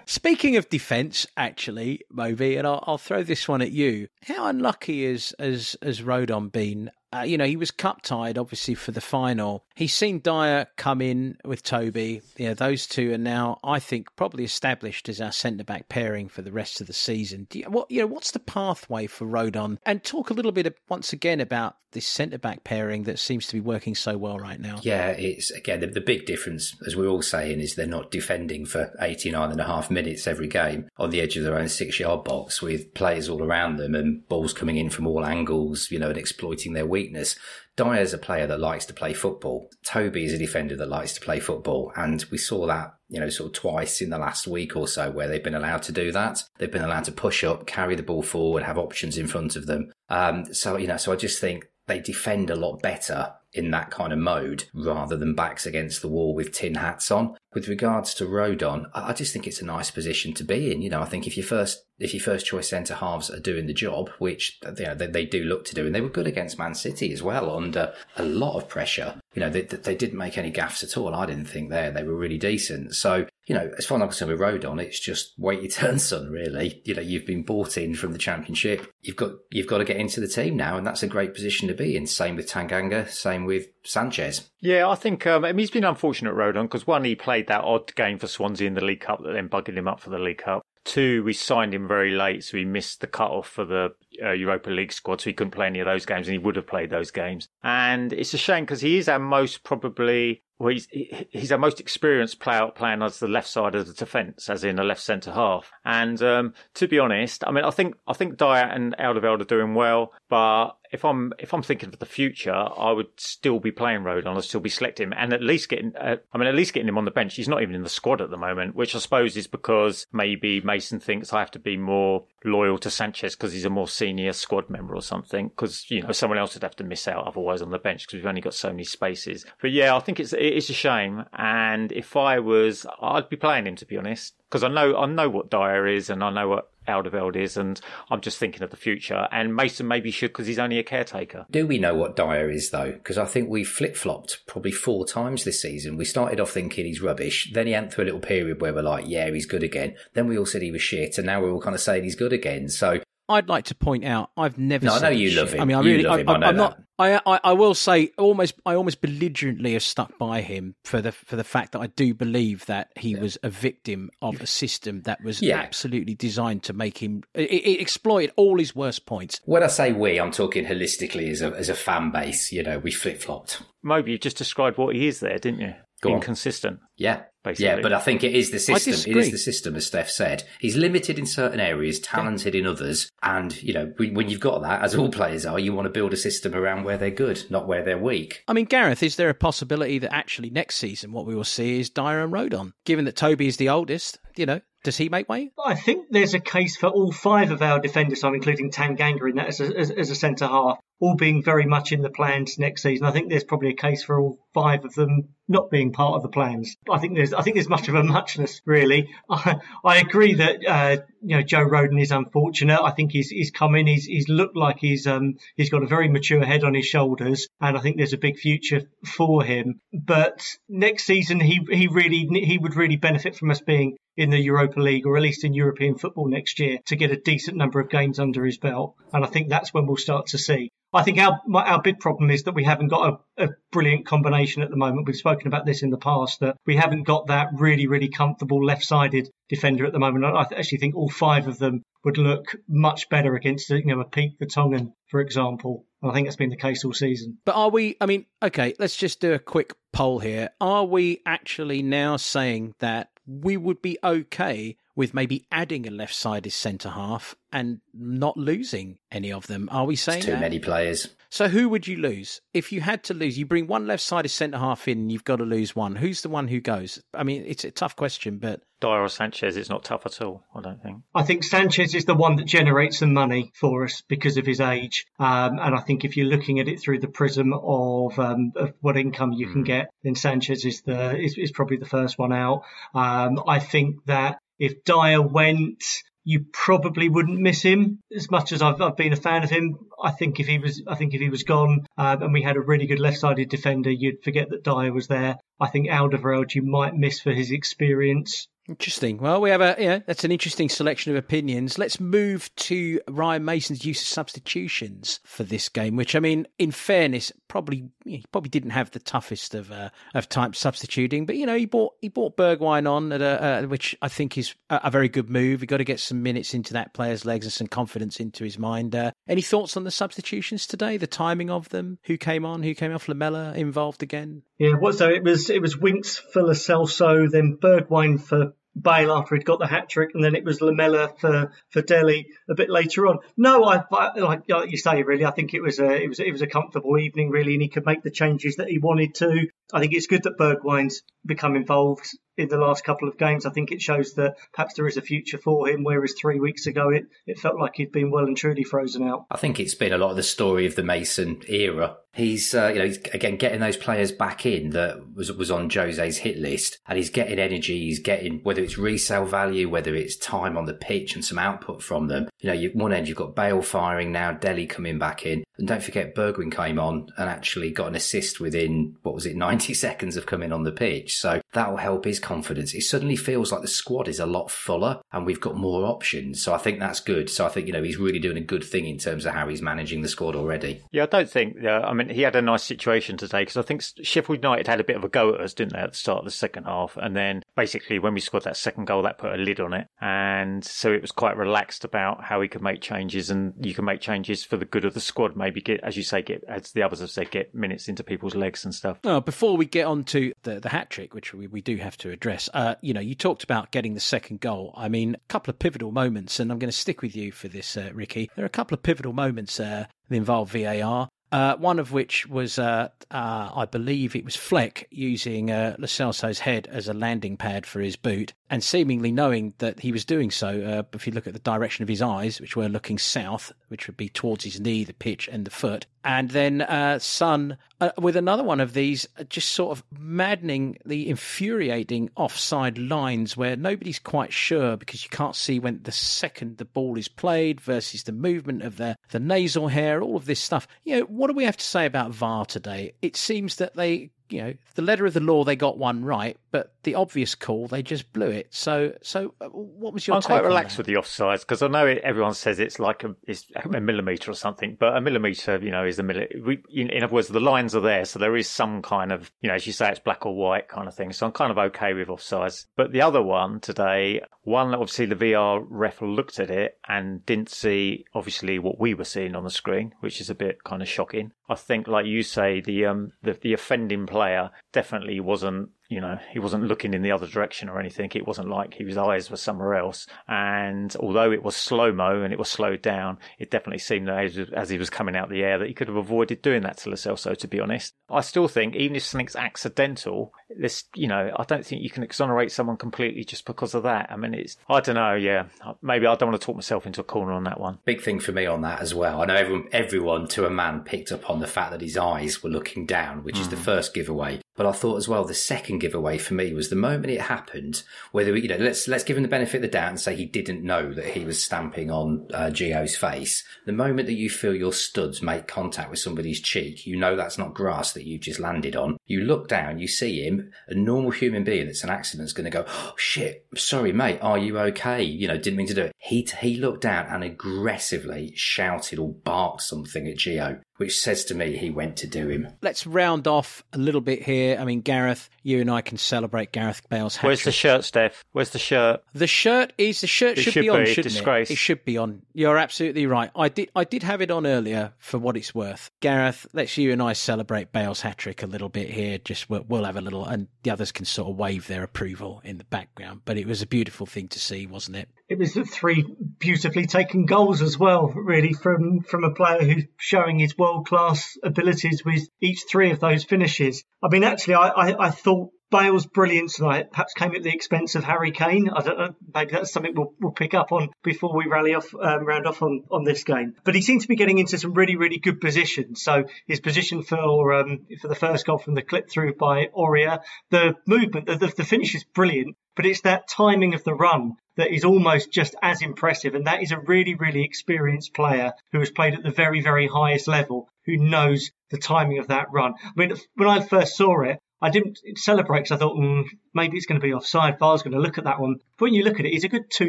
Speaking 0.07 0.57
of 0.57 0.69
defence, 0.69 1.27
actually, 1.37 2.01
Moby, 2.11 2.57
and 2.57 2.67
I'll, 2.67 2.83
I'll, 2.87 2.99
throw 2.99 3.23
this 3.23 3.49
one 3.49 3.63
at 3.63 3.73
you. 3.73 4.09
How 4.25 4.47
unlucky 4.47 5.05
is 5.05 5.35
has, 5.39 5.77
has 5.83 6.01
Rodon 6.01 6.53
been 6.53 6.91
uh, 7.13 7.23
you 7.23 7.37
know, 7.37 7.45
he 7.45 7.57
was 7.57 7.71
cup 7.71 8.03
tied, 8.03 8.39
obviously, 8.39 8.75
for 8.75 8.93
the 8.93 9.01
final. 9.01 9.65
He's 9.75 9.95
seen 9.95 10.21
Dier 10.21 10.69
come 10.77 11.01
in 11.01 11.39
with 11.45 11.63
Toby. 11.63 12.23
Yeah, 12.37 12.55
those 12.55 12.87
two 12.87 13.13
are 13.13 13.19
now, 13.19 13.59
I 13.65 13.81
think, 13.81 14.15
probably 14.15 14.45
established 14.45 15.09
as 15.09 15.21
our 15.21 15.33
centre 15.33 15.65
back 15.65 15.89
pairing 15.89 16.29
for 16.29 16.43
the 16.43 16.53
rest 16.53 16.81
of 16.81 16.87
the 16.87 16.93
season. 16.93 17.49
You, 17.53 17.65
what 17.65 17.91
you 17.91 18.01
know, 18.01 18.07
what's 18.07 18.31
the 18.31 18.39
pathway 18.39 19.07
for 19.07 19.27
Rodon? 19.27 19.79
And 19.85 20.05
talk 20.05 20.31
a 20.31 20.35
little 20.35 20.53
bit 20.53 20.67
of, 20.67 20.75
once 20.89 21.13
again 21.13 21.41
about 21.41 21.77
this 21.93 22.07
centre 22.07 22.39
back 22.39 22.65
pairing 22.65 23.05
that 23.05 23.19
seems 23.19 23.47
to 23.49 23.55
be 23.55 23.61
working 23.61 23.95
so 23.95 24.17
well 24.17 24.39
right 24.39 24.61
now. 24.61 24.79
Yeah, 24.83 25.09
it's 25.09 25.51
again 25.51 25.81
the, 25.81 25.89
the 25.89 26.01
big 26.01 26.27
difference, 26.27 26.77
as 26.87 26.97
we're 26.97 27.09
all 27.09 27.23
saying, 27.23 27.61
is 27.61 27.75
they're 27.75 27.87
not 27.87 28.11
defending 28.11 28.67
for 28.67 28.93
89 29.01 29.51
and 29.51 29.61
a 29.61 29.65
half 29.65 29.91
minutes 29.91 30.27
every 30.27 30.49
game 30.49 30.89
on 30.99 31.11
the 31.11 31.21
edge 31.21 31.37
of 31.37 31.45
their 31.45 31.59
own 31.59 31.69
six 31.69 31.99
yard 31.99 32.25
box 32.25 32.63
with 32.63 32.95
players 32.95 33.29
all 33.29 33.43
around 33.43 33.77
them 33.77 33.95
and 33.95 34.27
balls 34.29 34.53
coming 34.53 34.77
in 34.77 34.91
from 34.91 35.07
all 35.07 35.25
angles, 35.25 35.91
you 35.91 35.99
know, 35.99 36.11
and 36.11 36.19
exploiting 36.19 36.73
their 36.73 36.87
weakness. 37.01 37.37
Dier's 37.77 38.13
a 38.13 38.19
player 38.19 38.47
that 38.47 38.61
likes 38.61 38.85
to 38.87 38.95
play 38.95 39.15
football. 39.15 39.71
Toby 39.85 40.25
is 40.25 40.33
a 40.35 40.39
defender 40.39 40.77
that 40.77 40.89
likes 40.89 41.15
to 41.15 41.21
play 41.21 41.41
football. 41.41 41.93
And 41.97 42.23
we 42.31 42.39
saw 42.39 42.67
that, 42.67 42.95
you 43.09 43.21
know, 43.21 43.31
sort 43.31 43.49
of 43.49 43.55
twice 43.55 44.01
in 44.01 44.11
the 44.11 44.19
last 44.19 44.47
week 44.47 44.77
or 44.77 44.87
so 44.87 45.11
where 45.11 45.29
they've 45.29 45.43
been 45.43 45.55
allowed 45.55 45.83
to 45.85 45.93
do 45.93 46.13
that. 46.13 46.43
They've 46.59 46.71
been 46.71 46.85
allowed 46.85 47.05
to 47.05 47.13
push 47.13 47.43
up, 47.43 47.67
carry 47.67 47.95
the 47.95 48.03
ball 48.03 48.23
forward, 48.23 48.65
have 48.65 48.79
options 48.79 49.17
in 49.17 49.27
front 49.27 49.57
of 49.57 49.67
them. 49.67 49.93
Um, 50.09 50.53
so, 50.53 50.77
you 50.77 50.89
know, 50.89 50.99
so 50.99 51.13
I 51.13 51.17
just 51.17 51.41
think 51.41 51.67
they 51.87 52.01
defend 52.01 52.51
a 52.51 52.57
lot 52.57 52.83
better 52.83 53.33
in 53.53 53.71
that 53.71 53.91
kind 53.91 54.13
of 54.13 54.19
mode 54.19 54.65
rather 54.75 55.17
than 55.17 55.35
backs 55.35 55.67
against 55.67 56.03
the 56.03 56.09
wall 56.09 56.35
with 56.35 56.53
tin 56.53 56.75
hats 56.75 57.11
on. 57.11 57.37
With 57.55 57.69
regards 57.69 58.15
to 58.15 58.27
Rodon, 58.27 58.89
I 58.95 59.13
just 59.13 59.33
think 59.33 59.47
it's 59.47 59.61
a 59.61 59.67
nice 59.67 59.91
position 59.91 60.33
to 60.35 60.45
be 60.45 60.71
in. 60.71 60.83
You 60.83 60.91
know, 60.91 61.01
I 61.01 61.07
think 61.07 61.27
if 61.27 61.37
your 61.37 61.47
first 61.47 61.85
if 61.99 62.15
your 62.15 62.23
first 62.23 62.47
choice 62.47 62.69
centre 62.69 62.95
halves 62.95 63.31
are 63.31 63.41
doing 63.41 63.67
the 63.67 63.75
job, 63.75 64.09
which 64.19 64.59
you 64.79 64.87
know, 64.87 64.95
they, 64.95 65.07
they 65.07 65.27
do 65.27 65.45
look 65.45 65.67
to 65.67 65.75
do, 65.75 65.85
and 65.85 65.95
they 65.95 66.01
were 66.01 66.09
good 66.09 66.27
against 66.27 66.59
Man 66.59 66.75
City 66.75 67.13
as 67.13 67.23
well 67.23 67.55
under 67.55 67.93
a 68.17 68.25
lot 68.25 68.57
of 68.57 68.69
pressure. 68.69 69.21
You 69.35 69.41
know, 69.41 69.51
they, 69.51 69.63
they 69.63 69.95
didn't 69.95 70.19
make 70.19 70.39
any 70.39 70.51
gaffes 70.51 70.83
at 70.83 70.97
all. 70.97 71.15
I 71.15 71.27
didn't 71.27 71.45
think 71.45 71.69
there 71.69 71.91
they 71.91 72.03
were 72.03 72.17
really 72.17 72.39
decent. 72.39 72.95
So 72.95 73.27
you 73.47 73.57
know, 73.57 73.69
as 73.79 73.85
far 73.85 73.99
as 73.99 74.03
I'm 74.03 74.09
concerned 74.09 74.31
with 74.31 74.41
Rodon, 74.41 74.81
it's 74.81 75.01
just 75.01 75.33
wait 75.37 75.61
your 75.61 75.71
turn, 75.73 75.99
son. 75.99 76.31
Really, 76.31 76.81
you 76.85 76.95
know, 76.95 77.03
you've 77.03 77.27
been 77.27 77.43
bought 77.43 77.77
in 77.77 77.95
from 77.95 78.13
the 78.13 78.19
Championship. 78.19 78.89
You've 79.03 79.17
got 79.17 79.33
you've 79.51 79.67
got 79.67 79.79
to 79.79 79.85
get 79.85 79.97
into 79.97 80.21
the 80.21 80.29
team 80.29 80.57
now, 80.57 80.77
and 80.77 80.87
that's 80.87 81.03
a 81.03 81.09
great 81.09 81.35
position 81.35 81.67
to 81.67 81.75
be 81.75 81.97
in. 81.97 82.07
Same 82.07 82.37
with 82.37 82.49
Tanganga, 82.49 83.09
same 83.09 83.45
with 83.45 83.67
Sanchez. 83.85 84.49
Yeah, 84.61 84.89
I 84.89 84.95
think 84.95 85.27
um, 85.27 85.45
I 85.45 85.49
mean, 85.49 85.59
he's 85.59 85.71
been 85.71 85.85
unfortunate, 85.85 86.35
Rodon, 86.35 86.63
because 86.63 86.87
one, 86.87 87.05
he 87.05 87.15
played 87.15 87.40
that 87.49 87.65
odd 87.65 87.95
game 87.95 88.19
for 88.19 88.27
Swansea 88.27 88.67
in 88.67 88.75
the 88.75 88.85
League 88.85 89.01
Cup 89.01 89.23
that 89.23 89.33
then 89.33 89.49
bugged 89.49 89.69
him 89.69 89.89
up 89.89 90.01
for 90.01 90.11
the 90.11 90.19
League 90.19 90.39
Cup. 90.39 90.63
Two, 90.85 91.23
we 91.25 91.33
signed 91.33 91.75
him 91.75 91.87
very 91.87 92.11
late, 92.11 92.43
so 92.43 92.57
he 92.57 92.65
missed 92.65 93.01
the 93.01 93.07
cut-off 93.07 93.47
for 93.47 93.65
the 93.65 93.91
uh, 94.23 94.33
Europa 94.33 94.71
League 94.71 94.93
squad, 94.93 95.21
so 95.21 95.29
he 95.29 95.35
couldn't 95.35 95.51
play 95.51 95.67
any 95.67 95.81
of 95.81 95.87
those 95.87 96.07
games, 96.07 96.27
and 96.27 96.33
he 96.33 96.39
would 96.39 96.57
have 96.57 96.67
played 96.67 96.91
those 96.91 97.11
games. 97.11 97.49
And 97.63 98.13
it's 98.13 98.33
a 98.33 98.39
shame 98.39 98.65
because 98.65 98.81
he 98.81 98.97
is 98.97 99.09
our 99.09 99.19
most 99.19 99.63
probably 99.63 100.43
well, 100.61 100.75
he's 100.75 100.89
he's 101.31 101.51
our 101.51 101.59
most 101.59 101.81
experienced 101.81 102.39
player 102.39 102.69
playing 102.75 103.03
as 103.03 103.19
the 103.19 103.27
left 103.27 103.49
side 103.49 103.75
of 103.75 103.87
the 103.87 103.95
defence, 103.95 104.51
as 104.51 104.63
in 104.63 104.79
a 104.79 104.85
left 104.85 105.01
centre 105.01 105.33
half. 105.33 105.73
And 105.87 106.23
um, 106.23 106.53
to 106.75 106.87
be 106.87 106.99
honest, 106.99 107.43
I 107.47 107.51
mean, 107.51 107.65
I 107.65 107.71
think 107.71 107.97
I 108.07 108.13
think 108.13 108.37
Dier 108.37 108.69
and 108.71 108.95
Alderweireld 108.99 109.41
are 109.41 109.45
doing 109.45 109.75
well, 109.75 110.13
but 110.29 110.77
if 110.93 111.05
I'm 111.05 111.33
if 111.39 111.55
I'm 111.55 111.63
thinking 111.63 111.91
of 111.91 111.99
the 111.99 112.07
future, 112.07 112.53
I 112.53 112.91
would 112.91 113.09
still 113.17 113.61
be 113.61 113.71
playing 113.71 114.01
Rodon. 114.01 114.37
I'd 114.37 114.45
still 114.45 114.61
be 114.61 114.69
selecting 114.69 115.09
him, 115.09 115.15
and 115.17 115.33
at 115.33 115.43
least 115.43 115.69
getting. 115.69 115.95
Uh, 115.97 116.17
I 116.33 116.39
mean, 116.39 116.49
at 116.49 116.55
least 116.55 116.75
getting 116.75 116.89
him 116.89 116.99
on 116.99 117.05
the 117.05 117.11
bench. 117.11 117.37
He's 117.37 117.49
not 117.49 117.63
even 117.63 117.75
in 117.75 117.83
the 117.83 117.89
squad 117.89 118.21
at 118.21 118.31
the 118.31 118.37
moment, 118.37 118.75
which 118.75 118.95
I 118.95 118.99
suppose 118.99 119.37
is 119.37 119.47
because 119.47 120.07
maybe 120.13 120.61
Mason 120.61 120.99
thinks 120.99 121.33
I 121.33 121.39
have 121.39 121.51
to 121.53 121.59
be 121.59 121.77
more 121.77 122.25
loyal 122.45 122.79
to 122.79 122.91
Sanchez 122.91 123.37
because 123.37 123.53
he's 123.53 123.65
a 123.65 123.71
more 123.71 123.87
senior 123.87 124.33
squad 124.33 124.69
member 124.69 124.95
or 124.95 125.03
something. 125.03 125.49
Because 125.49 125.91
you 125.91 126.03
know 126.03 126.13
someone 126.13 126.39
else 126.39 126.55
would 126.55 126.65
have 126.65 126.77
to 126.77 126.85
miss 126.85 127.07
out 127.07 127.27
otherwise 127.27 127.63
on 127.63 127.71
the 127.71 127.79
bench 127.79 128.07
because 128.07 128.15
we've 128.15 128.27
only 128.27 128.41
got 128.41 128.55
so 128.55 128.71
many 128.71 128.85
spaces. 128.85 129.47
But 129.61 129.71
yeah, 129.71 129.95
I 129.95 130.01
think 130.01 130.19
it's 130.19 130.33
it's 130.57 130.71
a 130.71 130.75
shame. 130.75 131.25
And 131.33 131.93
if 131.93 132.17
I 132.17 132.39
was, 132.39 132.87
I'd 133.01 133.29
be 133.29 133.37
playing 133.37 133.67
him 133.67 133.77
to 133.77 133.87
be 133.87 133.97
honest, 133.97 134.35
because 134.49 134.63
I 134.63 134.69
know 134.69 134.97
I 134.97 135.07
know 135.07 135.29
what 135.29 135.51
Dier 135.51 135.87
is 135.87 136.11
and 136.11 136.23
I 136.23 136.31
know 136.31 136.49
what 136.49 136.71
Alderweireld 136.89 137.37
is, 137.37 137.57
and 137.57 137.81
I'm 138.11 138.21
just 138.21 138.39
thinking 138.39 138.63
of 138.63 138.71
the 138.71 138.77
future. 138.77 139.29
And 139.31 139.55
Mason 139.55 139.87
maybe 139.87 140.11
should 140.11 140.33
because 140.33 140.47
he's 140.47 140.59
only 140.59 140.79
a 140.79 140.83
caretaker. 140.83 141.47
Do 141.51 141.67
we 141.67 141.79
know 141.79 141.95
what 141.95 142.17
Dier 142.17 142.51
is 142.51 142.71
though? 142.71 142.93
Because 142.93 143.19
I 143.19 143.27
think 143.27 143.49
we 143.49 143.65
flip 143.65 143.97
flopped 143.97 144.47
probably 144.47 144.73
four 144.73 145.07
times 145.07 145.45
this 145.45 145.63
season. 145.63 145.97
We 145.97 146.05
started 146.05 146.41
off 146.41 146.51
thinking 146.51 146.87
he's 146.87 147.03
rubbish, 147.03 147.51
then 147.53 147.67
he 147.67 147.73
went 147.73 147.93
through 147.93 148.05
a 148.05 148.07
little 148.07 148.21
period 148.21 148.61
where 148.61 148.75
we're 148.75 148.83
like, 148.83 149.05
yeah, 149.07 149.31
he's 149.31 149.47
good 149.47 149.63
again. 149.63 149.95
Then 150.15 150.27
we 150.27 150.39
all 150.39 150.47
said 150.47 150.63
he 150.63 150.73
was 150.73 150.83
shit, 150.83 151.19
and 151.19 151.27
now 151.27 151.41
we're 151.41 151.53
all 151.53 151.61
kind 151.61 151.75
of 151.75 151.81
saying 151.81 152.05
he's 152.05 152.17
good 152.17 152.33
again. 152.33 152.69
So 152.69 153.01
I'd 153.31 153.49
like 153.49 153.67
to 153.67 153.75
point 153.75 154.05
out 154.05 154.31
I've 154.37 154.59
never. 154.59 154.85
No, 154.87 154.95
I 154.95 155.01
know 155.01 155.09
you 155.09 155.31
love 155.31 155.53
him. 155.53 155.61
I 155.61 155.65
mean, 155.65 155.77
I 155.77 155.81
really, 155.81 156.07
I, 156.07 156.19
him. 156.19 156.29
I 156.29 156.37
know 156.37 156.47
I'm 156.49 156.57
that. 156.57 156.61
not. 156.61 156.83
I, 156.99 157.19
I, 157.25 157.41
I 157.45 157.53
will 157.55 157.73
say 157.75 158.11
almost. 158.19 158.55
I 158.67 158.75
almost 158.75 159.01
belligerently 159.01 159.73
have 159.73 159.83
stuck 159.83 160.19
by 160.19 160.43
him 160.43 160.75
for 160.85 161.01
the 161.01 161.13
for 161.13 161.37
the 161.37 161.45
fact 161.45 161.73
that 161.73 161.79
I 161.81 161.87
do 161.87 162.13
believe 162.13 162.67
that 162.67 162.91
he 162.97 163.15
was 163.17 163.39
a 163.43 163.49
victim 163.49 164.11
of 164.21 164.41
a 164.43 164.47
system 164.47 165.03
that 165.03 165.23
was 165.25 165.41
Yeah. 165.41 165.59
absolutely 165.61 166.15
designed 166.15 166.65
to 166.65 166.73
make 166.73 166.99
him. 166.99 167.23
It, 167.35 167.51
it 167.51 167.81
exploited 167.81 168.33
all 168.37 168.59
his 168.59 168.75
worst 168.77 169.07
points. 169.07 169.41
When 169.45 169.63
I 169.63 169.69
say 169.69 169.93
we, 169.93 170.19
I'm 170.21 170.33
talking 170.33 170.67
holistically 170.67 171.31
as 171.31 171.41
a 171.41 171.53
as 171.57 171.69
a 171.71 171.75
fan 171.75 172.11
base. 172.11 172.53
You 172.53 172.63
know, 172.65 172.79
we 172.79 172.91
flip 172.91 173.23
flopped. 173.23 173.63
Moby, 173.83 174.13
you 174.13 174.19
just 174.19 174.37
described 174.37 174.77
what 174.77 174.95
he 174.95 175.07
is 175.07 175.21
there, 175.21 175.39
didn't 175.39 175.61
you? 175.61 175.75
Go 176.01 176.11
on. 176.11 176.17
Inconsistent. 176.17 176.81
Yeah. 176.97 177.23
Basically. 177.43 177.65
Yeah, 177.65 177.81
but 177.81 177.95
I 177.95 178.01
think 178.01 178.23
it 178.23 178.35
is 178.35 178.51
the 178.51 178.59
system. 178.59 178.93
It 179.11 179.17
is 179.17 179.31
the 179.31 179.39
system, 179.39 179.75
as 179.75 179.91
Steff 179.91 180.11
said. 180.11 180.45
He's 180.59 180.77
limited 180.77 181.19
in 181.19 181.25
certain 181.25 181.59
areas, 181.59 181.99
talented 181.99 182.55
in 182.55 182.67
others, 182.67 183.11
and 183.23 183.63
you 183.63 183.73
know 183.73 183.95
when 183.97 184.13
when 184.13 184.29
you've 184.29 184.41
got 184.41 184.61
that, 184.61 184.83
as 184.83 184.95
all 184.95 185.11
players 185.11 185.47
are, 185.47 185.59
you 185.59 185.73
want 185.73 185.87
to 185.87 185.91
build 185.91 186.13
a 186.13 186.19
system 186.19 186.55
around 186.55 186.85
where 186.85 186.99
they're 186.99 187.11
good, 187.11 187.43
not 187.49 187.67
where 187.67 187.83
they're 187.83 187.97
weak. 187.97 188.45
I 188.47 188.53
mean, 188.53 188.67
Gareth, 188.67 189.03
is 189.03 189.17
there 189.17 189.31
a 189.31 189.35
possibility 189.35 189.99
that 190.01 190.13
actually 190.13 190.51
next 190.51 190.77
season 190.77 191.13
what 191.13 191.25
we 191.25 191.35
will 191.35 191.45
see 191.45 191.81
is 191.81 191.89
Dier 191.89 192.23
and 192.23 192.31
Rodon? 192.31 192.73
Given 192.85 193.07
that 193.07 193.17
Toby 193.17 193.47
is 193.47 193.57
the 193.57 193.71
oldest, 193.71 194.19
you 194.37 194.45
know, 194.45 194.61
does 194.83 194.97
he 194.97 195.09
make 195.09 195.29
way? 195.29 195.51
I 195.63 195.75
think 195.75 196.07
there's 196.11 196.35
a 196.35 196.41
case 196.41 196.77
for 196.77 196.89
all 196.89 197.13
five 197.13 197.51
of 197.51 197.61
our 197.63 197.81
defenders, 197.81 198.25
I'm 198.25 198.35
including 198.35 198.71
Tanganga 198.71 199.29
in 199.29 199.37
that 199.37 199.49
as 199.49 199.61
a, 199.61 199.77
as, 199.77 199.91
as 199.91 200.11
a 200.11 200.15
centre 200.15 200.47
half, 200.47 200.79
all 201.01 201.17
being 201.17 201.43
very 201.43 201.67
much 201.67 201.93
in 201.93 202.03
the 202.03 202.11
plans 202.11 202.59
next 202.59 202.83
season. 202.83 203.07
I 203.07 203.11
think 203.11 203.29
there's 203.29 203.45
probably 203.45 203.71
a 203.71 203.75
case 203.75 204.03
for 204.03 204.19
all 204.19 204.39
five 204.55 204.85
of 204.85 204.95
them 204.95 205.31
not 205.49 205.71
being 205.71 205.93
part 205.93 206.15
of 206.15 206.23
the 206.23 206.29
plans. 206.29 206.77
I 206.91 206.99
think 206.99 207.15
there's 207.15 207.33
I 207.35 207.43
think 207.43 207.57
there's 207.57 207.69
much 207.69 207.89
of 207.89 207.95
a 207.95 208.05
muchness 208.05 208.63
really. 208.65 209.11
I, 209.31 209.57
I 209.85 209.99
agree 209.99 210.35
that 210.35 210.67
uh, 210.67 210.97
you 211.23 211.37
know 211.37 211.43
Joe 211.43 211.65
Rodon 211.65 212.01
is 212.01 212.11
unfortunate. 212.11 212.81
I 212.83 212.91
think 212.91 213.13
he's 213.13 213.31
he's 213.31 213.51
come 213.51 213.75
in. 213.75 213.87
He's 213.87 214.05
he's 214.05 214.29
looked 214.29 214.57
like 214.57 214.79
he's 214.79 215.07
um 215.07 215.37
he's 215.57 215.71
got 215.71 215.83
a 215.83 215.87
very 215.87 216.09
mature 216.09 216.45
head 216.45 216.65
on 216.65 216.75
his 216.75 216.87
shoulders, 216.87 217.49
and 217.61 217.77
I 217.77 217.81
think 217.81 217.97
there's 217.97 218.13
a 218.13 218.19
big 218.19 218.39
future 218.39 218.83
for 219.05 219.45
him. 219.45 219.81
But 219.93 220.45
next 220.69 221.05
season 221.05 221.41
he 221.41 221.61
he 221.71 221.89
really 221.89 222.29
he 222.45 222.59
would 222.59 222.77
really 222.77 222.97
benefit 222.97 223.37
from 223.37 223.51
us 223.51 223.61
being 223.61 223.97
in 224.17 224.31
the 224.31 224.39
Europa 224.39 224.81
League 224.81 225.07
or 225.07 225.17
at 225.17 225.23
least 225.23 225.45
in 225.45 225.55
European 225.55 225.97
football 225.97 226.29
next 226.29 226.59
year 226.59 226.79
to 226.87 226.97
get 226.97 227.11
a 227.11 227.17
decent 227.17 227.57
number 227.57 227.81
of 227.81 227.89
games 227.89 228.19
under 228.19 228.45
his 228.45 228.59
belt. 228.59 228.95
And 229.13 229.25
I 229.25 229.29
think 229.29 229.49
that's 229.49 229.73
when 229.73 229.87
we'll 229.87 229.97
start 229.97 230.27
to 230.29 230.39
see. 230.39 230.71
I 230.93 231.03
think 231.03 231.19
our 231.19 231.41
our 231.55 231.83
big 231.83 232.01
problem 232.01 232.31
is 232.31 232.45
that 232.45 232.55
we 232.55 232.65
haven't 232.65 232.89
got 232.89 233.21
a, 233.39 233.45
a 233.45 233.49
brilliant 233.71 234.07
combination 234.07 234.63
at 234.63 234.71
the 234.71 234.77
moment. 234.77 235.07
We've 235.07 235.17
spoken 235.17 235.47
about 235.47 235.67
this 235.67 235.83
in 235.83 235.91
the 235.91 235.99
past 235.99 236.41
that 236.41 236.57
we 236.67 236.77
haven't 236.77 237.05
got 237.05 237.29
that 237.29 237.49
really 237.55 237.87
really 237.87 238.09
comfortable 238.09 238.65
left-sided 238.65 239.31
defender 239.49 239.87
at 239.87 239.93
the 239.93 239.99
moment. 239.99 240.25
I 240.25 240.47
actually 240.57 240.79
think 240.79 240.97
all 240.97 241.09
five 241.11 241.47
of 241.47 241.59
them 241.59 241.83
would 242.05 242.19
look 242.19 242.57
much 242.69 243.09
better 243.09 243.35
against 243.35 243.71
you 243.71 243.85
know 243.85 244.01
a 244.01 244.05
Pete 244.05 244.39
Vertonghen, 244.41 244.93
for 245.09 245.21
example. 245.21 245.87
And 246.03 246.11
I 246.11 246.15
think 246.15 246.27
that's 246.27 246.37
been 246.37 246.51
the 246.51 246.57
case 246.57 246.85
all 246.85 246.95
season. 246.95 247.39
But 247.45 247.57
are 247.57 247.71
we? 247.71 247.97
I 248.01 248.07
mean, 248.07 248.27
okay, 248.43 248.75
let's 248.79 248.97
just 248.97 249.21
do 249.21 249.33
a 249.33 249.39
quick 249.39 249.75
poll 249.93 250.19
here. 250.19 250.51
Are 250.61 250.85
we 250.85 251.21
actually 251.27 251.83
now 251.83 252.17
saying 252.17 252.75
that 252.79 253.11
we 253.27 253.57
would 253.57 253.81
be 253.81 253.99
okay 254.03 254.77
with 255.01 255.15
maybe 255.15 255.47
adding 255.51 255.87
a 255.89 255.91
left-sided 255.91 256.53
centre 256.53 256.91
half 256.91 257.35
and 257.51 257.81
not 257.95 258.37
losing 258.37 258.99
any 259.11 259.33
of 259.33 259.47
them? 259.47 259.67
Are 259.73 259.87
we 259.87 259.97
saying 259.97 260.19
It's 260.19 260.27
too 260.27 260.33
that? 260.33 260.41
many 260.41 260.59
players. 260.59 261.09
So 261.31 261.49
who 261.49 261.71
would 261.71 261.87
you 261.87 261.97
lose 261.97 262.43
if 262.53 262.71
you 262.71 262.83
had 262.83 263.03
to 263.05 263.15
lose? 263.15 263.39
You 263.39 263.47
bring 263.47 263.67
one 263.67 263.87
left-sided 263.87 264.29
centre 264.29 264.59
half 264.59 264.87
in, 264.89 264.99
and 264.99 265.11
you've 265.13 265.25
got 265.25 265.37
to 265.37 265.45
lose 265.45 265.75
one. 265.75 265.97
Who's 265.97 266.21
the 266.21 266.29
one 266.29 266.49
who 266.49 266.61
goes? 266.61 267.03
I 267.15 267.23
mean, 267.23 267.45
it's 267.47 267.65
a 267.65 267.71
tough 267.71 267.97
question, 267.97 268.37
but 268.37 268.61
Dier 268.83 268.91
or 268.91 269.09
Sanchez, 269.09 269.57
it's 269.57 269.71
not 269.71 269.85
tough 269.85 270.05
at 270.05 270.21
all. 270.21 270.45
I 270.55 270.61
don't 270.61 270.83
think. 270.83 270.99
I 271.15 271.23
think 271.23 271.45
Sanchez 271.45 271.95
is 271.95 272.05
the 272.05 272.15
one 272.15 272.37
that 272.37 272.47
generates 272.47 273.01
the 273.01 273.07
money 273.07 273.53
for 273.55 273.85
us 273.85 274.03
because 274.07 274.37
of 274.37 274.45
his 274.45 274.61
age. 274.61 275.07
Um, 275.19 275.59
and 275.59 275.75
I 275.75 275.81
think 275.81 276.05
if 276.05 276.19
you're 276.19 276.27
looking 276.27 276.61
at 276.61 276.69
it 276.69 276.79
through 276.79 276.99
the 276.99 277.09
prism 277.09 277.55
of, 277.55 278.19
um, 278.19 278.53
of 278.57 278.75
what 278.83 278.99
income 278.99 279.33
you 279.33 279.51
can 279.51 279.63
get, 279.63 279.89
then 280.05 280.15
Sanchez 280.15 280.67
is 280.67 280.83
the 280.83 281.17
is, 281.17 281.39
is 281.39 281.53
probably 281.53 281.79
the 281.79 281.87
first 281.87 282.19
one 282.19 282.35
out. 282.35 282.65
Um, 282.95 283.43
I 283.49 283.61
think 283.61 284.05
that 284.07 284.41
if 284.61 284.85
Dier 284.85 285.23
went, 285.23 285.83
you 286.23 286.45
probably 286.53 287.09
wouldn't 287.09 287.41
miss 287.41 287.63
him 287.63 288.01
as 288.15 288.31
much 288.31 288.53
as 288.53 288.61
I've, 288.61 288.81
I've 288.81 288.97
been 288.97 289.15
a 289.15 289.17
fan 289.17 289.43
of 289.43 289.51
him. 289.51 289.79
I 290.01 290.11
think 290.11 290.39
if 290.39 290.47
he 290.47 290.59
was, 290.59 290.83
I 290.87 290.95
think 290.95 291.15
if 291.15 291.21
he 291.21 291.31
was 291.31 291.45
gone 291.45 291.87
um, 291.97 292.23
and 292.23 292.33
we 292.33 292.43
had 292.43 292.57
a 292.57 292.61
really 292.61 292.87
good 292.87 293.01
left-sided 293.01 293.49
defender, 293.49 293.91
you'd 293.91 294.23
forget 294.23 294.51
that 294.51 294.63
Dier 294.63 294.93
was 294.93 295.09
there. 295.09 295.37
I 295.59 295.69
think 295.69 295.89
Alderweireld 295.89 296.55
you 296.55 296.63
might 296.63 296.95
miss 296.95 297.21
for 297.21 297.33
his 297.33 297.51
experience. 297.51 298.49
Interesting. 298.71 299.19
Well, 299.19 299.41
we 299.41 299.51
have 299.51 299.61
a 299.61 299.75
yeah, 299.81 299.99
that's 300.07 300.23
an 300.23 300.31
interesting 300.31 300.69
selection 300.69 301.11
of 301.11 301.19
opinions. 301.19 301.77
Let's 301.77 301.99
move 301.99 302.55
to 302.55 303.01
Ryan 303.09 303.45
Mason's 303.45 303.85
use 303.85 304.01
of 304.01 304.07
substitutions 304.07 305.19
for 305.25 305.43
this 305.43 305.69
game, 305.69 305.97
which 305.97 306.15
I 306.15 306.21
mean, 306.21 306.47
in 306.57 306.71
fairness, 306.71 307.33
probably 307.49 307.89
he 308.05 308.25
probably 308.31 308.49
didn't 308.49 308.71
have 308.71 308.93
the 308.93 309.01
toughest 309.01 309.57
of 309.57 309.73
uh, 309.73 309.91
of 310.15 310.29
time 310.29 310.55
substituting, 310.55 311.27
but 311.27 311.35
you 311.35 311.47
know, 311.47 311.57
he 311.57 311.67
bought 311.67 311.95
he 312.01 312.09
bought 312.09 312.37
Bergwijn 312.37 312.89
on 312.89 313.11
at 313.11 313.21
a 313.21 313.45
uh, 313.45 313.63
which 313.63 313.97
I 314.03 314.09
think 314.09 314.39
is 314.39 314.55
a, 314.71 314.83
a 314.85 314.91
very 314.93 315.09
good 315.09 315.29
move. 315.29 315.63
He 315.63 315.67
got 315.67 315.79
to 315.79 315.85
get 315.85 315.99
some 315.99 316.23
minutes 316.23 316.55
into 316.55 316.73
that 316.75 316.95
player's 316.95 317.25
legs 317.25 317.47
and 317.47 317.53
some 317.53 317.67
confidence 317.67 318.21
into 318.21 318.45
his 318.45 318.57
mind. 318.57 318.95
Uh, 318.95 319.11
any 319.27 319.43
thoughts 319.43 319.77
on 319.77 319.83
the 319.83 319.91
substitutions 319.91 320.69
today? 320.69 320.97
The 320.97 321.09
timing 321.09 321.51
of 321.51 321.71
them? 321.71 321.99
Who 322.05 322.17
came 322.17 322.47
on? 322.47 322.63
Who 322.63 322.77
came 322.77 322.95
off? 322.95 323.09
Lamela 323.09 323.53
involved 323.55 324.05
again? 324.05 324.43
Yeah, 324.61 324.75
what 324.75 324.95
so 324.95 325.09
it 325.09 325.25
was 325.25 325.51
it 325.51 325.61
was 325.61 325.77
Winks 325.77 326.19
for 326.19 326.43
Lo 326.45 326.53
Celso, 326.53 327.29
then 327.29 327.59
Bergwijn 327.61 328.21
for 328.21 328.55
Bale 328.81 329.13
after 329.13 329.35
he'd 329.35 329.45
got 329.45 329.59
the 329.59 329.67
hat 329.67 329.89
trick, 329.89 330.11
and 330.15 330.23
then 330.23 330.35
it 330.35 330.45
was 330.45 330.61
Lamela 330.61 331.13
for 331.19 331.53
for 331.71 331.83
Dele 331.83 332.27
a 332.49 332.55
bit 332.55 332.71
later 332.71 333.07
on. 333.07 333.19
No, 333.37 333.65
I, 333.65 333.83
I 333.93 334.19
like, 334.19 334.43
you 334.49 334.77
say, 334.77 335.03
really, 335.03 335.25
I 335.25 335.33
think 335.33 335.55
it 335.55 335.63
was 335.63 335.79
a 335.79 335.91
it 335.91 336.09
was 336.09 336.21
it 336.21 336.33
was 336.33 336.43
a 336.43 336.47
comfortable 336.47 336.99
evening, 336.99 337.31
really, 337.31 337.55
and 337.55 337.63
he 337.63 337.69
could 337.69 337.87
make 337.87 338.03
the 338.03 338.11
changes 338.11 338.57
that 338.57 338.69
he 338.69 338.79
wanted 338.79 339.15
to. 339.17 339.49
I 339.73 339.81
think 339.81 339.93
it's 339.93 340.07
good 340.07 340.23
that 340.23 340.39
Bergwijn's 340.39 341.03
become 341.27 341.57
involved 341.57 342.07
in 342.41 342.49
the 342.49 342.57
last 342.57 342.85
couple 342.85 343.09
of 343.09 343.19
games. 343.19 343.47
I 343.47 343.51
think 343.51 343.71
it 343.71 343.83
shows 343.83 344.15
that 344.15 344.37
perhaps 344.53 344.75
there 344.75 344.87
is 344.87 344.97
a 344.97 345.03
future 345.03 345.39
for 345.39 345.69
him, 345.69 345.85
whereas 345.85 346.15
three 346.19 346.41
weeks 346.41 346.67
ago 346.67 346.91
it, 346.91 347.07
it 347.27 347.39
felt 347.39 347.59
like 347.59 347.77
he'd 347.77 347.93
been 347.93 348.11
well 348.11 348.25
and 348.25 348.37
truly 348.37 348.65
frozen 348.65 349.07
out. 349.07 349.27
I 349.31 349.37
think 349.37 349.61
it's 349.61 349.75
been 349.75 349.93
a 349.93 349.99
lot 349.99 350.11
of 350.11 350.17
the 350.17 350.23
story 350.23 350.67
of 350.67 350.75
the 350.75 350.83
Mason 350.83 351.43
era 351.49 351.97
He's, 352.13 352.55
uh, 352.55 352.69
you 352.69 352.79
know, 352.81 352.87
he's, 352.87 352.99
again 353.15 353.37
getting 353.37 353.61
those 353.61 353.77
players 353.77 354.11
back 354.11 354.45
in 354.45 354.71
that 354.71 355.15
was 355.15 355.31
was 355.33 355.51
on 355.51 355.71
Jose's 355.71 356.19
hit 356.19 356.39
list, 356.39 356.79
and 356.87 356.99
he's 356.99 357.11
getting 357.11 357.39
energy. 357.39 357.87
He's 357.87 358.01
getting 358.01 358.41
whether 358.43 358.63
it's 358.63 358.77
resale 358.77 359.25
value, 359.25 359.69
whether 359.69 359.95
it's 359.95 360.17
time 360.17 360.59
on 360.59 360.67
the 360.67 360.75
pitch 360.75 361.15
and 361.15 361.25
some 361.25 361.39
output 361.39 361.83
from 361.83 362.09
them. 362.09 362.29
You 362.41 362.49
know, 362.49 362.55
you, 362.55 362.71
one 362.75 362.93
end 362.93 363.07
you've 363.07 363.17
got 363.17 363.37
Bale 363.37 363.63
firing 363.63 364.11
now, 364.11 364.33
Dele 364.33 364.67
coming 364.67 364.99
back 364.99 365.25
in, 365.25 365.45
and 365.57 365.69
don't 365.69 365.83
forget 365.83 366.17
Bergwijn 366.17 366.51
came 366.51 366.81
on 366.81 367.07
and 367.17 367.31
actually 367.31 367.71
got 367.71 367.89
an 367.89 367.95
assist 367.95 368.41
within 368.41 368.97
what 369.03 369.15
was 369.15 369.25
it, 369.25 369.37
ninety 369.37 369.75
seconds 369.75 370.17
of 370.17 370.27
coming 370.27 370.53
on 370.53 370.65
the 370.65 370.73
pitch. 370.73 371.17
So 371.17 371.41
that 371.53 371.71
will 371.71 371.77
help 371.77 372.05
his 372.05 372.19
confidence. 372.31 372.75
It 372.75 372.83
suddenly 372.83 373.17
feels 373.17 373.53
like 373.53 373.63
the 373.63 373.69
squad 373.69 374.09
is 374.09 374.21
a 374.21 374.27
lot 374.27 374.51
fuller, 374.51 375.01
and 375.13 375.25
we've 375.25 375.41
got 375.41 375.57
more 375.57 375.85
options. 375.85 376.43
So 376.43 376.53
I 376.53 376.59
think 376.59 376.81
that's 376.81 377.01
good. 377.01 377.31
So 377.31 377.47
I 377.47 377.51
think 377.51 377.67
you 377.69 377.73
know 377.73 377.83
he's 377.83 377.99
really 377.99 378.19
doing 378.19 378.37
a 378.37 378.53
good 378.53 378.65
thing 378.65 378.87
in 378.87 378.99
terms 378.99 379.27
of 379.27 379.35
how 379.35 379.49
he's 379.49 379.63
managing 379.63 380.03
the 380.03 380.09
squad 380.09 380.35
already. 380.35 380.83
Yeah, 380.91 381.05
I 381.05 381.07
don't 381.07 381.31
think. 381.31 381.65
Uh, 381.65 381.83
I 381.85 381.93
mean 381.93 382.01
mean, 382.05 382.15
he 382.15 382.23
had 382.23 382.37
a 382.37 382.43
nice 382.43 382.63
situation 382.63 383.17
today 383.17 383.43
because 383.43 383.57
I 383.57 383.63
think 383.63 383.83
Sheffield 384.03 384.43
United 384.43 384.67
had 384.67 384.81
a 384.81 384.85
bit 384.85 384.97
of 384.97 385.05
a 385.05 385.09
go 385.09 385.35
at 385.35 385.41
us, 385.41 385.55
didn't 385.55 385.73
they, 385.73 385.81
at 385.81 385.93
the 385.93 385.97
start 385.97 386.21
of 386.21 386.25
the 386.25 386.31
second 386.31 386.65
half? 386.65 386.97
And 386.97 387.17
then 387.17 387.43
basically, 387.57 387.99
when 387.99 388.15
we 388.15 388.21
scored 388.21 388.45
that 388.45 388.57
second 388.57 388.87
goal, 388.87 389.03
that 389.03 389.19
put 389.19 389.33
a 389.33 389.37
lid 389.37 389.61
on 389.61 389.73
it. 389.73 389.87
And 390.01 390.65
so 390.65 390.93
it 390.93 391.03
was 391.03 391.13
quite 391.13 391.37
relaxed 391.37 391.85
about 391.85 392.25
how 392.25 392.41
he 392.41 392.49
could 392.49 392.63
make 392.63 392.81
changes, 392.81 393.31
and 393.31 393.55
you 393.61 393.75
can 393.75 393.85
make 393.85 394.01
changes 394.01 394.45
for 394.45 394.57
the 394.57 394.65
good 394.65 394.85
of 394.85 394.95
the 394.95 395.01
squad. 395.01 395.37
Maybe 395.37 395.61
get, 395.61 395.81
as 395.83 395.97
you 395.97 396.03
say, 396.03 396.23
get 396.23 396.45
as 396.49 396.73
the 396.73 396.83
others 396.83 397.01
have 397.01 397.11
said, 397.11 397.31
get 397.31 397.55
minutes 397.55 397.89
into 397.89 398.05
people's 398.05 398.35
legs 398.35 398.65
and 398.65 398.75
stuff. 398.75 398.99
Oh, 399.05 399.21
before 399.21 399.57
we 399.57 399.67
get 399.67 399.87
on 399.87 400.05
to 400.05 400.33
the, 400.43 400.61
the 400.61 400.69
hat 400.69 400.91
trick, 400.91 401.15
which 401.15 401.35
we, 401.35 401.47
we 401.47 401.61
do 401.61 401.77
have 401.77 401.97
to 401.99 402.10
address, 402.13 402.49
uh, 402.55 402.75
you 402.81 402.95
know, 402.95 403.01
you 403.01 403.15
talked 403.15 403.45
about 403.45 403.71
getting 403.71 403.95
the 403.95 404.01
second 404.01 404.41
goal. 404.41 404.75
I 404.77 404.89
mean, 404.89 405.15
a 405.15 405.29
couple 405.29 405.51
of 405.51 405.59
pivotal 405.59 405.93
moments, 405.93 406.41
and 406.41 406.51
I'm 406.51 406.59
going 406.59 406.71
to 406.71 406.77
stick 406.77 407.03
with 407.03 407.17
you 407.17 407.33
for 407.33 407.49
this, 407.49 407.77
uh, 407.77 407.91
Ricky. 407.93 408.31
There 408.37 408.45
are 408.45 408.47
a 408.47 408.51
couple 408.51 408.75
of 408.75 408.83
pivotal 408.83 409.13
moments 409.13 409.59
uh, 409.61 409.87
that 410.09 410.17
involve 410.17 410.53
VAR. 410.53 411.09
Uh, 411.33 411.55
one 411.57 411.79
of 411.79 411.93
which 411.93 412.27
was, 412.27 412.59
uh, 412.59 412.89
uh, 413.11 413.51
I 413.55 413.65
believe 413.65 414.17
it 414.17 414.25
was 414.25 414.35
Fleck 414.35 414.89
using 414.91 415.51
uh, 415.51 415.77
Lo 415.79 415.87
Celso's 415.87 416.41
head 416.41 416.67
as 416.73 416.89
a 416.89 416.93
landing 416.93 417.37
pad 417.37 417.67
for 417.67 417.81
his 417.81 417.95
boot, 417.95 418.33
and 418.49 418.65
seemingly 418.65 419.13
knowing 419.13 419.55
that 419.59 419.79
he 419.79 419.93
was 419.93 420.05
doing 420.05 420.33
so. 420.33 420.49
Uh, 420.61 420.83
if 420.93 421.07
you 421.07 421.13
look 421.13 421.29
at 421.29 421.33
the 421.33 421.39
direction 421.39 421.85
of 421.85 421.89
his 421.89 422.03
eyes, 422.03 422.41
which 422.41 422.57
were 422.57 422.69
looking 422.69 422.99
south, 422.99 423.53
which 423.69 423.87
would 423.87 423.97
be 423.97 424.09
towards 424.09 424.43
his 424.43 424.59
knee, 424.59 424.83
the 424.83 424.93
pitch, 424.93 425.29
and 425.31 425.45
the 425.45 425.53
foot, 425.53 425.87
and 426.05 426.31
then 426.31 426.63
uh, 426.63 426.99
Son 426.99 427.59
uh, 427.81 427.91
with 427.99 428.17
another 428.17 428.43
one 428.43 428.61
of 428.61 428.75
these, 428.75 429.07
uh, 429.19 429.25
just 429.25 429.51
sort 429.51 429.77
of 429.77 429.85
maddening, 429.99 430.79
the 430.85 431.09
infuriating 431.09 432.11
offside 432.17 432.79
lines 432.79 433.37
where 433.37 433.57
nobody's 433.57 433.99
quite 433.99 434.33
sure 434.33 434.77
because 434.77 435.03
you 435.05 435.11
can't 435.11 435.37
see 435.37 435.59
when 435.59 435.81
the 435.83 435.93
second 435.93 436.59
the 436.59 436.65
ball 436.65 436.99
is 436.99 437.09
played 437.09 437.61
versus 437.61 438.03
the 438.05 438.13
movement 438.13 438.63
of 438.63 438.77
the, 438.77 438.97
the 439.11 439.21
nasal 439.21 439.69
hair, 439.69 440.03
all 440.03 440.17
of 440.17 440.27
this 440.27 440.41
stuff. 440.41 440.69
You 440.85 441.01
know, 441.01 441.05
what 441.05 441.29
do 441.29 441.35
we 441.35 441.45
have 441.45 441.57
to 441.57 441.65
say 441.65 441.87
about 441.87 442.11
VAR 442.13 442.45
today? 442.45 442.93
It 443.03 443.17
seems 443.17 443.57
that 443.57 443.77
they 443.77 444.11
you 444.33 444.43
know 444.43 444.55
the 444.75 444.83
letter 444.83 445.07
of 445.07 445.15
the 445.15 445.21
law 445.21 445.45
they 445.45 445.57
got 445.57 445.79
one 445.79 446.05
right, 446.05 446.37
but 446.51 446.73
the 446.83 446.95
obvious 446.95 447.35
call 447.35 447.69
they 447.69 447.83
just 447.83 448.13
blew 448.13 448.29
it. 448.29 448.49
So 448.51 448.93
so 449.03 449.35
uh, 449.41 449.47
what 449.47 449.93
was 449.93 450.07
your? 450.07 450.17
I'm 450.17 450.23
quite 450.23 450.45
relaxed 450.45 450.79
with 450.79 450.87
the 450.87 450.95
offsides 450.95 451.41
because 451.41 451.63
I 451.63 451.69
know 451.69 451.87
it, 451.87 451.99
everyone 451.99 452.35
says 452.35 452.59
it's 452.59 452.79
like 452.79 453.05
a 453.05 453.15
it's 453.27 453.47
a 453.57 453.81
millimeter 453.81 454.31
or 454.31 454.35
something, 454.35 454.77
but 454.79 454.97
a 454.97 455.01
millimeter 455.01 455.59
you 455.63 455.71
know 455.71 455.85
is 455.85 455.99
a 455.99 456.03
millimeter. 456.03 456.61
In 456.71 457.03
other 457.03 457.13
words, 457.13 457.29
the 457.29 457.41
lines 457.41 457.75
are 457.75 457.81
there, 457.81 458.05
so 458.05 458.19
there 458.19 458.37
is 458.37 458.49
some 458.49 458.83
kind 458.83 459.13
of 459.13 459.31
you 459.41 459.49
know 459.49 459.55
as 459.55 459.67
you 459.67 459.73
say 459.73 459.91
it's 459.91 460.01
black 460.01 460.27
or 460.27 460.35
white 460.35 460.69
kind 460.69 460.89
of 460.89 460.95
thing. 460.95 461.13
So 461.13 461.27
I'm 461.27 461.33
kind 461.33 461.51
of 461.51 461.59
okay 461.59 461.93
with 461.93 462.09
offsides. 462.09 462.67
But 462.77 462.93
the 462.93 463.03
other 463.03 463.23
one 463.23 463.61
today, 463.61 464.23
one 464.43 464.75
obviously 464.75 465.07
the 465.07 465.17
VR 465.17 465.65
ref 465.69 466.01
looked 466.01 466.41
at 466.41 466.51
it 466.51 466.79
and 466.89 467.25
didn't 467.27 467.51
see 467.51 468.05
obviously 468.15 468.59
what 468.59 468.81
we 468.81 468.95
were 468.95 469.05
seeing 469.05 469.35
on 469.35 469.45
the 469.45 469.51
screen, 469.51 469.95
which 470.01 470.21
is 470.21 470.31
a 470.31 470.35
bit 470.35 470.65
kind 470.65 470.83
of 470.83 470.89
shocking. 470.89 471.33
I 471.51 471.57
think, 471.57 471.89
like 471.89 472.07
you 472.07 472.23
say, 472.23 472.61
the 472.61 472.87
um 472.87 473.13
the, 473.23 473.33
the 473.33 473.53
offending 473.53 474.07
player 474.07 474.51
definitely 474.73 475.19
wasn't 475.19 475.71
you 475.91 476.01
know, 476.01 476.19
he 476.31 476.39
wasn't 476.39 476.63
looking 476.63 476.95
in 476.95 477.03
the 477.03 477.11
other 477.11 477.27
direction 477.27 477.69
or 477.69 477.81
anything. 477.81 478.13
It 478.15 478.27
wasn't 478.27 478.49
like 478.49 478.75
his 478.75 478.97
eyes 478.97 479.29
were 479.29 479.37
somewhere 479.37 479.75
else. 479.75 480.07
And 480.29 480.95
although 481.01 481.33
it 481.33 481.43
was 481.43 481.57
slow 481.57 481.93
mo 481.93 482.23
and 482.23 482.33
it 482.33 482.39
was 482.39 482.49
slowed 482.49 482.81
down, 482.81 483.19
it 483.41 483.51
definitely 483.51 483.81
seemed 483.81 484.09
as, 484.09 484.39
as 484.39 484.71
he 484.71 484.79
was 484.79 484.89
coming 484.89 485.17
out 485.17 485.31
the 485.31 485.43
air 485.43 485.59
that 485.59 485.67
he 485.67 485.75
could 485.75 485.89
have 485.89 485.97
avoided 485.97 486.43
doing 486.43 486.63
that 486.63 486.77
to 486.79 486.91
Lo 486.91 486.95
Celso, 486.95 487.37
to 487.37 487.49
be 487.49 487.59
honest. 487.59 487.95
I 488.09 488.21
still 488.21 488.47
think, 488.47 488.77
even 488.77 488.95
if 488.95 489.03
something's 489.03 489.35
accidental, 489.35 490.33
this, 490.57 490.85
you 490.95 491.09
know, 491.09 491.33
I 491.37 491.43
don't 491.43 491.67
think 491.67 491.83
you 491.83 491.91
can 491.91 492.05
exonerate 492.05 492.53
someone 492.53 492.77
completely 492.77 493.25
just 493.25 493.45
because 493.45 493.75
of 493.75 493.83
that. 493.83 494.13
I 494.13 494.17
mean, 494.17 494.33
it's, 494.33 494.57
I 494.69 494.79
don't 494.79 494.95
know, 494.95 495.15
yeah. 495.15 495.47
Maybe 495.83 496.07
I 496.07 496.15
don't 496.15 496.31
want 496.31 496.41
to 496.41 496.47
talk 496.47 496.55
myself 496.55 496.87
into 496.87 497.01
a 497.01 497.05
corner 497.05 497.33
on 497.33 497.43
that 497.45 497.59
one. 497.59 497.79
Big 497.85 498.01
thing 498.01 498.21
for 498.21 498.31
me 498.31 498.47
on 498.47 498.63
that 498.63 498.81
as 498.81 498.95
well. 498.95 499.23
I 499.23 499.27
know 499.27 499.35
everyone, 499.35 499.69
everyone 499.73 500.29
to 500.29 500.47
a 500.47 500.51
man 500.51 500.83
picked 500.83 501.11
up 501.11 501.29
on 501.29 501.41
the 501.41 501.49
fact 501.49 501.73
that 501.73 501.81
his 501.81 501.97
eyes 501.97 502.45
were 502.45 502.51
looking 502.51 502.87
down, 502.87 503.25
which 503.25 503.39
mm. 503.39 503.41
is 503.41 503.49
the 503.49 503.57
hmm. 503.57 503.63
first 503.63 503.93
giveaway. 503.93 504.41
But 504.61 504.67
I 504.67 504.73
thought 504.73 504.99
as 504.99 505.09
well 505.09 505.25
the 505.25 505.33
second 505.33 505.79
giveaway 505.79 506.19
for 506.19 506.35
me 506.35 506.53
was 506.53 506.69
the 506.69 506.77
moment 506.77 507.07
it 507.07 507.23
happened. 507.23 507.83
Whether 508.13 508.37
you 508.37 508.47
know, 508.47 508.59
let's 508.59 508.87
let's 508.87 509.05
give 509.05 509.17
him 509.17 509.23
the 509.23 509.29
benefit 509.31 509.57
of 509.57 509.63
the 509.63 509.69
doubt 509.69 509.89
and 509.89 509.99
say 509.99 510.15
he 510.15 510.27
didn't 510.27 510.63
know 510.63 510.93
that 510.93 511.07
he 511.07 511.25
was 511.25 511.43
stamping 511.43 511.91
on 511.91 512.27
uh, 512.35 512.51
Gio's 512.53 512.95
face. 512.95 513.43
The 513.65 513.73
moment 513.73 514.05
that 514.09 514.19
you 514.19 514.29
feel 514.29 514.55
your 514.55 514.75
studs 514.75 515.23
make 515.23 515.49
contact 515.49 515.89
with 515.89 515.99
somebody's 515.99 516.43
cheek, 516.43 516.87
you 516.87 516.97
know 516.97 517.17
that's 517.17 517.39
not 517.39 517.55
grass 517.55 517.95
that 517.95 518.05
you've 518.05 518.21
just 518.21 518.39
landed 518.39 518.77
on. 518.77 518.99
You 519.07 519.23
look 519.23 519.49
down, 519.49 519.79
you 519.79 519.89
see 519.89 520.23
him, 520.27 520.53
a 520.69 520.75
normal 520.75 521.13
human 521.13 521.43
being 521.43 521.65
that's 521.65 521.83
an 521.83 521.89
accident's 521.89 522.35
going 522.35 522.45
to 522.45 522.51
go, 522.51 522.67
oh, 522.69 522.93
shit, 522.99 523.47
sorry 523.57 523.95
mate, 523.95 524.19
are 524.21 524.37
you 524.37 524.59
okay? 524.59 525.03
You 525.03 525.29
know, 525.29 525.39
didn't 525.39 525.57
mean 525.57 525.69
to 525.69 525.75
do 525.75 525.85
it. 525.85 525.95
He 525.97 526.29
he 526.39 526.59
looked 526.59 526.83
down 526.83 527.07
and 527.07 527.25
aggressively 527.25 528.35
shouted 528.37 528.99
or 528.99 529.09
barked 529.09 529.63
something 529.63 530.07
at 530.07 530.19
Gio 530.19 530.61
which 530.81 530.99
says 530.99 531.27
to 531.27 531.35
me 531.35 531.59
he 531.59 531.69
went 531.69 531.95
to 531.99 532.07
do 532.07 532.29
him. 532.29 532.49
Let's 532.63 532.87
round 532.87 533.29
off 533.29 533.63
a 533.75 533.77
little 533.77 534.01
bit 534.01 534.23
here. 534.23 534.57
I 534.59 534.65
mean, 534.65 534.81
Gareth, 534.81 535.29
you 535.43 535.61
and 535.61 535.71
I 535.71 535.83
can 535.83 535.99
celebrate 535.99 536.53
Gareth 536.53 536.89
Bale's 536.89 537.17
hat 537.17 537.27
Where's 537.27 537.45
the 537.45 537.53
shirt, 537.53 537.83
Steff? 537.83 538.25
Where's 538.33 538.49
the 538.49 538.59
shirt? 538.59 539.05
The 539.13 539.27
shirt 539.27 539.75
is 539.77 540.01
the 540.01 540.07
shirt 540.07 540.39
should, 540.39 540.55
should, 540.55 540.63
be 540.63 540.71
on, 540.71 540.87
shouldn't 540.87 541.13
disgrace. 541.13 541.51
it? 541.51 541.53
It 541.53 541.57
should 541.57 541.85
be 541.85 541.99
on. 541.99 542.23
You're 542.33 542.57
absolutely 542.57 543.05
right. 543.05 543.31
I 543.37 543.51
did 543.51 543.71
I 543.77 543.85
did 543.85 544.03
have 544.05 544.23
it 544.23 544.31
on 544.31 544.47
earlier 544.47 544.95
for 544.97 545.19
what 545.19 545.37
it's 545.37 545.55
worth. 545.55 545.91
Gareth, 546.01 546.47
let's 546.55 546.79
you 546.79 546.93
and 546.93 547.03
I 547.03 547.13
celebrate 547.13 547.73
Bale's 547.73 548.01
hat 548.01 548.17
trick 548.17 548.43
a 548.43 548.47
little 548.47 548.71
bit 548.71 548.89
here. 548.89 549.19
Just 549.19 549.51
we'll, 549.51 549.67
we'll 549.69 549.85
have 549.85 549.99
a 549.99 550.01
little, 550.01 550.25
and 550.25 550.49
the 550.63 550.71
others 550.71 550.93
can 550.93 551.05
sort 551.05 551.29
of 551.29 551.37
wave 551.37 551.67
their 551.67 551.83
approval 551.83 552.41
in 552.43 552.57
the 552.57 552.65
background. 552.65 553.21
But 553.27 553.37
it 553.37 553.47
was 553.47 553.61
a 553.61 553.67
beautiful 553.67 554.07
thing 554.07 554.29
to 554.29 554.39
see, 554.41 554.67
wasn't 554.67 554.97
it? 554.97 555.11
It 555.31 555.39
was 555.39 555.55
three 555.55 556.05
beautifully 556.41 556.87
taken 556.87 557.25
goals 557.25 557.63
as 557.63 557.79
well, 557.79 558.09
really, 558.09 558.53
from 558.53 559.01
from 559.03 559.23
a 559.23 559.33
player 559.33 559.63
who's 559.63 559.85
showing 559.97 560.41
his 560.41 560.59
world 560.59 560.89
class 560.89 561.39
abilities 561.45 562.05
with 562.05 562.29
each 562.41 562.65
three 562.69 562.91
of 562.91 562.99
those 562.99 563.23
finishes. 563.23 563.85
I 564.03 564.09
mean, 564.09 564.25
actually, 564.25 564.55
I, 564.55 564.69
I, 564.69 565.07
I 565.07 565.11
thought 565.11 565.53
Bale's 565.71 566.05
brilliance 566.05 566.55
tonight 566.55 566.91
perhaps 566.91 567.15
came 567.15 567.33
at 567.37 567.45
the 567.45 567.55
expense 567.55 567.95
of 567.95 568.03
Harry 568.03 568.33
Kane. 568.33 568.69
I 568.71 568.83
don't 568.83 568.99
know, 568.99 569.15
maybe 569.33 569.53
that's 569.53 569.73
something 569.73 569.95
we'll, 569.95 570.15
we'll 570.21 570.33
pick 570.33 570.53
up 570.53 570.73
on 570.73 570.89
before 571.05 571.37
we 571.37 571.47
rally 571.47 571.75
off, 571.75 571.95
um, 571.95 572.27
round 572.27 572.49
off 572.49 572.61
on, 572.63 572.83
on 572.91 573.05
this 573.05 573.23
game. 573.23 573.55
But 573.63 573.77
he 573.77 573.83
seemed 573.83 574.01
to 574.01 574.09
be 574.09 574.17
getting 574.17 574.39
into 574.39 574.59
some 574.59 574.75
really, 574.75 574.97
really 574.97 575.19
good 575.19 575.41
positions. 575.41 576.03
So 576.03 576.25
his 576.49 576.59
position 576.59 577.03
for 577.03 577.55
um, 577.55 577.87
for 578.01 578.09
the 578.09 578.17
first 578.17 578.47
goal 578.47 578.59
from 578.59 578.75
the 578.75 578.83
clip 578.83 579.09
through 579.09 579.35
by 579.35 579.67
Aurier, 579.67 580.23
the 580.51 580.75
movement, 580.89 581.27
the, 581.27 581.37
the, 581.37 581.53
the 581.59 581.65
finish 581.65 581.95
is 581.95 582.03
brilliant, 582.03 582.57
but 582.75 582.85
it's 582.85 583.03
that 583.03 583.29
timing 583.29 583.75
of 583.75 583.85
the 583.85 583.95
run 583.95 584.33
that 584.61 584.73
is 584.73 584.85
almost 584.85 585.33
just 585.33 585.55
as 585.63 585.83
impressive. 585.83 586.35
And 586.35 586.47
that 586.47 586.63
is 586.63 586.73
a 586.73 586.79
really, 586.79 587.15
really 587.15 587.43
experienced 587.43 588.15
player 588.15 588.53
who 588.73 588.79
has 588.79 588.91
played 588.91 589.15
at 589.15 589.23
the 589.23 589.31
very, 589.31 589.61
very 589.61 589.89
highest 589.89 590.29
level, 590.29 590.69
who 590.87 590.97
knows 590.97 591.51
the 591.71 591.79
timing 591.79 592.19
of 592.19 592.29
that 592.29 592.53
run. 592.53 592.75
I 592.83 592.91
mean, 592.97 593.15
when 593.35 593.49
I 593.49 593.61
first 593.61 593.97
saw 593.97 594.23
it, 594.23 594.39
I 594.63 594.71
didn't 594.71 594.99
celebrate 595.17 595.61
because 595.61 595.73
I 595.73 595.77
thought 595.79 595.97
mm, 595.97 596.25
maybe 596.53 596.77
it's 596.77 596.87
going 596.87 597.01
to 597.01 597.07
be 597.07 597.15
offside. 597.15 597.59
VAR's 597.59 597.83
going 597.83 597.95
to 597.95 598.01
look 598.01 598.19
at 598.19 598.25
that 598.25 598.41
one. 598.41 598.57
But 598.79 598.87
when 598.87 598.95
you 598.95 599.05
look 599.05 599.19
at 599.19 599.25
it, 599.25 599.33
he's 599.33 599.45
a 599.45 599.49
good 599.49 599.71
two 599.71 599.89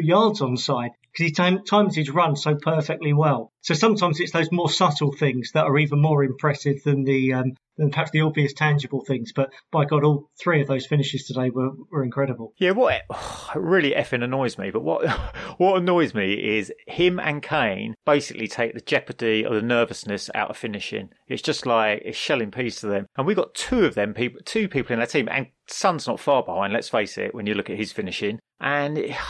yards 0.00 0.40
onside 0.40 0.90
because 1.12 1.26
he 1.26 1.30
time, 1.30 1.64
times 1.64 1.94
his 1.94 2.08
run 2.08 2.36
so 2.36 2.54
perfectly 2.54 3.12
well. 3.12 3.51
So 3.62 3.74
sometimes 3.74 4.18
it's 4.18 4.32
those 4.32 4.50
more 4.50 4.68
subtle 4.68 5.12
things 5.12 5.52
that 5.52 5.64
are 5.64 5.78
even 5.78 6.02
more 6.02 6.24
impressive 6.24 6.82
than 6.82 7.04
the 7.04 7.32
um, 7.32 7.52
than 7.76 7.90
perhaps 7.90 8.10
the 8.10 8.20
obvious 8.20 8.52
tangible 8.52 9.04
things. 9.04 9.32
But 9.32 9.50
by 9.70 9.84
God, 9.84 10.02
all 10.04 10.28
three 10.40 10.60
of 10.60 10.66
those 10.66 10.86
finishes 10.86 11.24
today 11.24 11.50
were, 11.50 11.70
were 11.90 12.02
incredible. 12.02 12.52
Yeah, 12.58 12.72
what 12.72 13.02
oh, 13.10 13.52
really 13.54 13.92
effing 13.92 14.24
annoys 14.24 14.58
me, 14.58 14.70
but 14.70 14.82
what 14.82 15.08
what 15.58 15.76
annoys 15.76 16.12
me 16.12 16.34
is 16.34 16.72
him 16.88 17.20
and 17.20 17.40
Kane 17.40 17.94
basically 18.04 18.48
take 18.48 18.74
the 18.74 18.80
jeopardy 18.80 19.46
or 19.46 19.54
the 19.54 19.62
nervousness 19.62 20.28
out 20.34 20.50
of 20.50 20.56
finishing. 20.56 21.10
It's 21.28 21.42
just 21.42 21.64
like 21.64 22.02
it's 22.04 22.18
shelling 22.18 22.50
peas 22.50 22.80
to 22.80 22.88
them, 22.88 23.06
and 23.16 23.26
we 23.26 23.34
got 23.34 23.54
two 23.54 23.84
of 23.84 23.94
them 23.94 24.12
people, 24.12 24.40
two 24.44 24.68
people 24.68 24.92
in 24.92 25.00
our 25.00 25.06
team, 25.06 25.28
and 25.30 25.46
Son's 25.68 26.08
not 26.08 26.18
far 26.18 26.42
behind. 26.42 26.72
Let's 26.72 26.88
face 26.88 27.16
it, 27.16 27.32
when 27.32 27.46
you 27.46 27.54
look 27.54 27.70
at 27.70 27.78
his 27.78 27.92
finishing, 27.92 28.40
and. 28.60 28.98
It, 28.98 29.16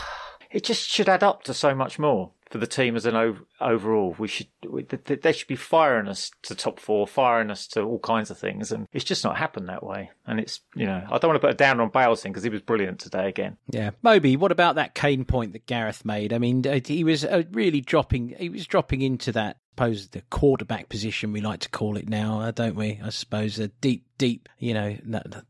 it 0.51 0.63
just 0.63 0.87
should 0.87 1.09
add 1.09 1.23
up 1.23 1.41
to 1.41 1.51
so 1.51 1.73
much 1.73 1.97
more 1.97 2.29
for 2.53 2.59
the 2.59 2.67
team 2.67 2.95
as 2.95 3.07
an 3.07 3.15
ov- 3.15 3.43
overall. 3.59 4.15
We 4.19 4.27
should 4.27 4.45
we, 4.69 4.83
they 4.83 5.33
should 5.33 5.47
be 5.47 5.55
firing 5.55 6.07
us 6.07 6.29
to 6.43 6.53
top 6.53 6.79
four, 6.79 7.07
firing 7.07 7.49
us 7.49 7.65
to 7.69 7.81
all 7.81 7.97
kinds 7.97 8.29
of 8.29 8.37
things, 8.37 8.71
and 8.71 8.87
it's 8.93 9.03
just 9.03 9.23
not 9.23 9.37
happened 9.37 9.69
that 9.69 9.83
way. 9.83 10.11
And 10.27 10.39
it's 10.39 10.61
you 10.75 10.85
know 10.85 11.01
I 11.03 11.17
don't 11.17 11.29
want 11.29 11.41
to 11.41 11.47
put 11.47 11.55
a 11.55 11.57
down 11.57 11.79
on 11.79 11.89
Bale's 11.89 12.21
thing 12.21 12.31
because 12.31 12.43
he 12.43 12.51
was 12.51 12.61
brilliant 12.61 12.99
today 12.99 13.27
again. 13.27 13.57
Yeah, 13.71 13.89
Moby. 14.03 14.37
What 14.37 14.51
about 14.51 14.75
that 14.75 14.93
Kane 14.93 15.25
point 15.25 15.53
that 15.53 15.65
Gareth 15.65 16.05
made? 16.05 16.31
I 16.31 16.37
mean, 16.37 16.65
uh, 16.67 16.79
he 16.85 17.03
was 17.03 17.25
uh, 17.25 17.41
really 17.51 17.81
dropping. 17.81 18.35
He 18.37 18.49
was 18.49 18.67
dropping 18.67 19.01
into 19.01 19.31
that 19.31 19.57
I 19.57 19.85
suppose 19.87 20.07
the 20.09 20.21
quarterback 20.29 20.89
position 20.89 21.33
we 21.33 21.41
like 21.41 21.61
to 21.61 21.69
call 21.69 21.97
it 21.97 22.07
now, 22.07 22.51
don't 22.51 22.75
we? 22.75 23.01
I 23.03 23.09
suppose 23.09 23.57
a 23.57 23.69
deep, 23.69 24.05
deep, 24.23 24.47
you 24.57 24.73
know, 24.73 24.95